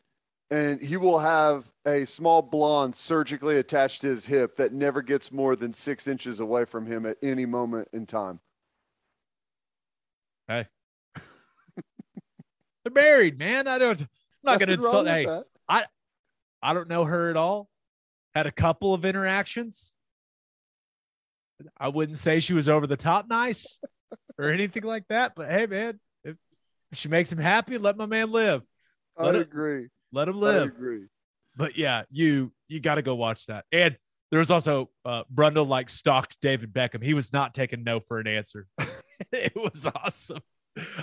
and 0.49 0.81
he 0.81 0.97
will 0.97 1.19
have 1.19 1.71
a 1.85 2.05
small 2.05 2.41
blonde 2.41 2.95
surgically 2.95 3.57
attached 3.57 4.01
to 4.01 4.07
his 4.07 4.25
hip 4.25 4.55
that 4.57 4.73
never 4.73 5.01
gets 5.01 5.31
more 5.31 5.55
than 5.55 5.71
six 5.71 6.07
inches 6.07 6.39
away 6.39 6.65
from 6.65 6.85
him 6.85 7.05
at 7.05 7.17
any 7.21 7.45
moment 7.45 7.87
in 7.93 8.05
time. 8.05 8.39
Hey, 10.47 10.67
they're 12.83 12.93
married, 12.93 13.37
man. 13.37 13.67
I 13.67 13.77
don't. 13.77 14.05
I'm 14.45 14.53
not 14.53 14.59
going 14.59 14.67
to 14.69 14.85
insult. 14.85 15.07
Hey, 15.07 15.25
that. 15.25 15.45
I 16.63 16.73
don't 16.73 16.87
know 16.87 17.03
her 17.03 17.29
at 17.29 17.35
all. 17.35 17.67
Had 18.33 18.47
a 18.47 18.51
couple 18.51 18.93
of 18.93 19.03
interactions. 19.03 19.93
I 21.77 21.89
wouldn't 21.89 22.17
say 22.17 22.39
she 22.39 22.53
was 22.53 22.69
over 22.69 22.87
the 22.87 22.97
top 22.97 23.27
nice 23.29 23.79
or 24.39 24.49
anything 24.49 24.83
like 24.83 25.05
that. 25.09 25.33
But 25.35 25.49
hey, 25.49 25.67
man, 25.67 25.99
if, 26.23 26.37
she 26.93 27.09
makes 27.09 27.31
him 27.31 27.37
happy, 27.37 27.77
let 27.77 27.97
my 27.97 28.05
man 28.05 28.31
live. 28.31 28.63
I 29.17 29.25
Let 29.25 29.35
agree. 29.35 29.89
Let 30.11 30.27
him 30.29 30.37
I 30.37 30.39
live. 30.39 30.67
agree. 30.69 31.05
but 31.55 31.77
yeah, 31.77 32.03
you 32.09 32.51
you 32.67 32.79
got 32.79 32.95
to 32.95 33.01
go 33.01 33.13
watch 33.13 33.45
that. 33.47 33.65
And 33.71 33.95
there 34.31 34.39
was 34.39 34.49
also 34.49 34.89
uh, 35.05 35.23
Brundle 35.31 35.67
like 35.67 35.89
stalked 35.89 36.37
David 36.41 36.73
Beckham. 36.73 37.03
He 37.03 37.13
was 37.13 37.31
not 37.31 37.53
taking 37.53 37.83
no 37.83 37.99
for 37.99 38.19
an 38.19 38.27
answer. 38.27 38.65
it 39.31 39.55
was 39.55 39.85
awesome. 39.85 40.41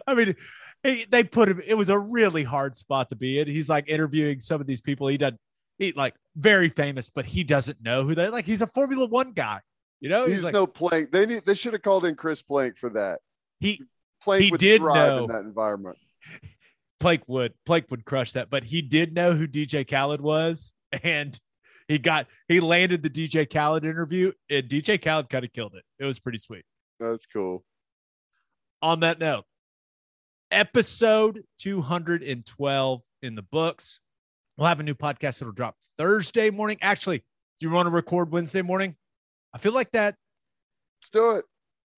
I 0.06 0.14
mean, 0.14 0.34
they 0.82 1.24
put 1.24 1.48
him. 1.48 1.61
It 1.65 1.74
was 1.74 1.89
a 1.89 1.98
really 1.98 2.43
hard 2.44 2.77
spot 2.77 3.09
to 3.11 3.16
be 3.16 3.39
in. 3.39 3.48
He's 3.48 3.69
like 3.69 3.89
interviewing 3.89 4.40
some 4.40 4.61
of 4.61 4.66
these 4.66 4.81
people. 4.81 5.09
He 5.09 5.19
doesn't. 5.19 5.39
He 5.78 5.93
like 5.93 6.15
very 6.36 6.69
famous, 6.69 7.11
but 7.11 7.24
he 7.24 7.44
doesn't 7.44 7.82
know 7.82 8.05
who 8.05 8.15
they 8.15 8.28
like. 8.28 8.44
He's 8.44 8.62
a 8.62 8.66
Formula 8.66 9.07
One 9.07 9.32
guy. 9.32 9.61
You 10.01 10.09
know, 10.09 10.24
He's 10.27 10.36
he's 10.36 10.44
like 10.44 10.55
no 10.55 10.66
Plank. 10.66 11.11
They 11.12 11.27
need. 11.27 11.44
They 11.44 11.55
should 11.55 11.73
have 11.74 11.82
called 11.82 12.05
in 12.05 12.15
Chris 12.15 12.43
Plank 12.43 12.77
for 12.78 12.90
that. 12.90 13.20
he 13.61 13.82
Plank 14.23 14.44
He 14.44 14.51
would 14.51 14.61
did 14.61 14.81
thrive 14.81 14.97
know. 14.97 15.24
in 15.24 15.27
that 15.28 15.40
environment. 15.43 15.97
Plank 17.01 17.23
would 17.27 17.55
Plank 17.65 17.86
would 17.90 18.05
crush 18.05 18.32
that, 18.32 18.51
but 18.51 18.62
he 18.65 18.82
did 18.82 19.15
know 19.15 19.32
who 19.32 19.48
DJ 19.48 19.89
Khaled 19.89 20.20
was, 20.20 20.74
and 21.02 21.39
he 21.89 21.98
got 21.98 22.27
he 22.48 22.61
landed 22.61 23.02
the 23.02 23.11
DJ 23.11 23.51
Khaled 23.51 23.85
interview, 23.85 24.32
and 24.51 24.69
DJ 24.69 25.02
Khaled 25.02 25.28
kind 25.31 25.44
of 25.44 25.52
killed 25.52 25.74
it. 25.74 25.85
It 25.98 26.05
was 26.05 26.19
pretty 26.20 26.39
sweet. 26.39 26.65
That's 26.98 27.27
cool. 27.27 27.65
On 28.82 29.01
that 29.01 29.19
note, 29.19 29.44
episode 30.51 31.43
212 31.59 33.02
in 33.22 33.35
the 33.35 33.43
books. 33.43 34.01
We'll 34.56 34.68
have 34.68 34.81
a 34.81 34.82
new 34.82 34.94
podcast 34.94 35.39
that'll 35.39 35.52
drop 35.52 35.77
Thursday 35.97 36.51
morning. 36.51 36.78
Actually, 36.82 37.18
do 37.18 37.66
you 37.66 37.70
want 37.70 37.86
to 37.86 37.90
record 37.90 38.31
Wednesday 38.31 38.62
morning? 38.62 38.97
I 39.55 39.59
feel 39.59 39.72
like 39.72 39.90
that. 39.93 40.16
Let's 41.01 41.10
do 41.10 41.31
it. 41.32 41.44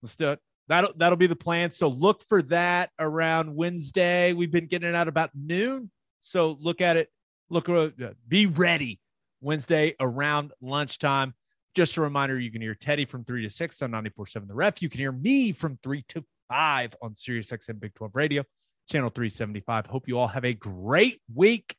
Let's 0.02 0.16
do 0.16 0.30
it. 0.30 0.38
That'll 0.68 0.92
that'll 0.96 1.16
be 1.16 1.26
the 1.26 1.36
plan. 1.36 1.70
So 1.70 1.88
look 1.88 2.22
for 2.22 2.42
that 2.44 2.90
around 2.98 3.54
Wednesday. 3.54 4.32
We've 4.32 4.50
been 4.50 4.66
getting 4.66 4.88
it 4.88 4.94
out 4.94 5.08
about 5.08 5.30
noon. 5.34 5.90
So 6.20 6.56
look 6.60 6.80
at 6.80 6.96
it. 6.96 7.08
Look, 7.50 7.68
uh, 7.68 7.90
be 8.28 8.46
ready 8.46 9.00
Wednesday 9.40 9.94
around 10.00 10.52
lunchtime. 10.60 11.34
Just 11.74 11.96
a 11.96 12.00
reminder, 12.00 12.38
you 12.38 12.50
can 12.50 12.62
hear 12.62 12.74
Teddy 12.74 13.04
from 13.04 13.24
three 13.24 13.42
to 13.42 13.50
six 13.50 13.82
on 13.82 13.90
94.7 13.90 14.46
The 14.46 14.54
Ref. 14.54 14.82
You 14.82 14.88
can 14.88 15.00
hear 15.00 15.12
me 15.12 15.52
from 15.52 15.78
three 15.82 16.04
to 16.08 16.24
5 16.52 16.96
on 17.00 17.14
SiriusXM 17.14 17.80
Big 17.80 17.94
12 17.94 18.14
Radio, 18.14 18.44
channel 18.90 19.08
375. 19.08 19.86
Hope 19.86 20.06
you 20.06 20.18
all 20.18 20.28
have 20.28 20.44
a 20.44 20.52
great 20.52 21.22
week. 21.34 21.74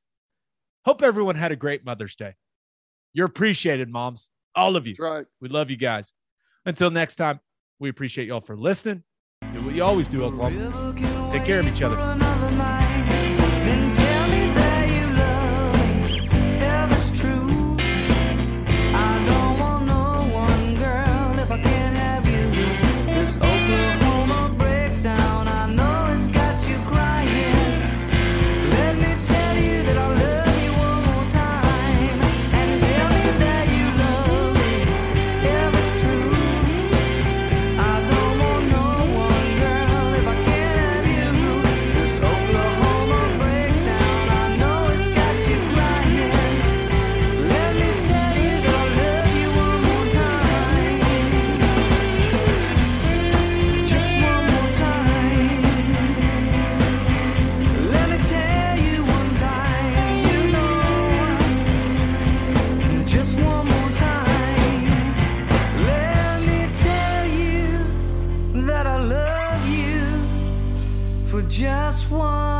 Hope 0.83 1.03
everyone 1.03 1.35
had 1.35 1.51
a 1.51 1.55
great 1.55 1.85
Mother's 1.85 2.15
Day. 2.15 2.33
You're 3.13 3.27
appreciated, 3.27 3.87
moms, 3.87 4.31
all 4.55 4.75
of 4.75 4.87
you. 4.87 4.93
That's 4.93 4.99
right. 4.99 5.25
We 5.41 5.49
love 5.49 5.69
you 5.69 5.77
guys. 5.77 6.13
Until 6.65 6.89
next 6.89 7.17
time, 7.17 7.39
we 7.79 7.89
appreciate 7.89 8.27
y'all 8.27 8.41
for 8.41 8.57
listening. 8.57 9.03
Do 9.53 9.61
what 9.61 9.75
you 9.75 9.83
always 9.83 10.07
do, 10.07 10.23
Oklahoma. 10.23 10.95
Take 11.31 11.45
care 11.45 11.59
of 11.59 11.67
each 11.67 11.83
other. 11.83 12.82
just 72.03 72.11
one. 72.11 72.52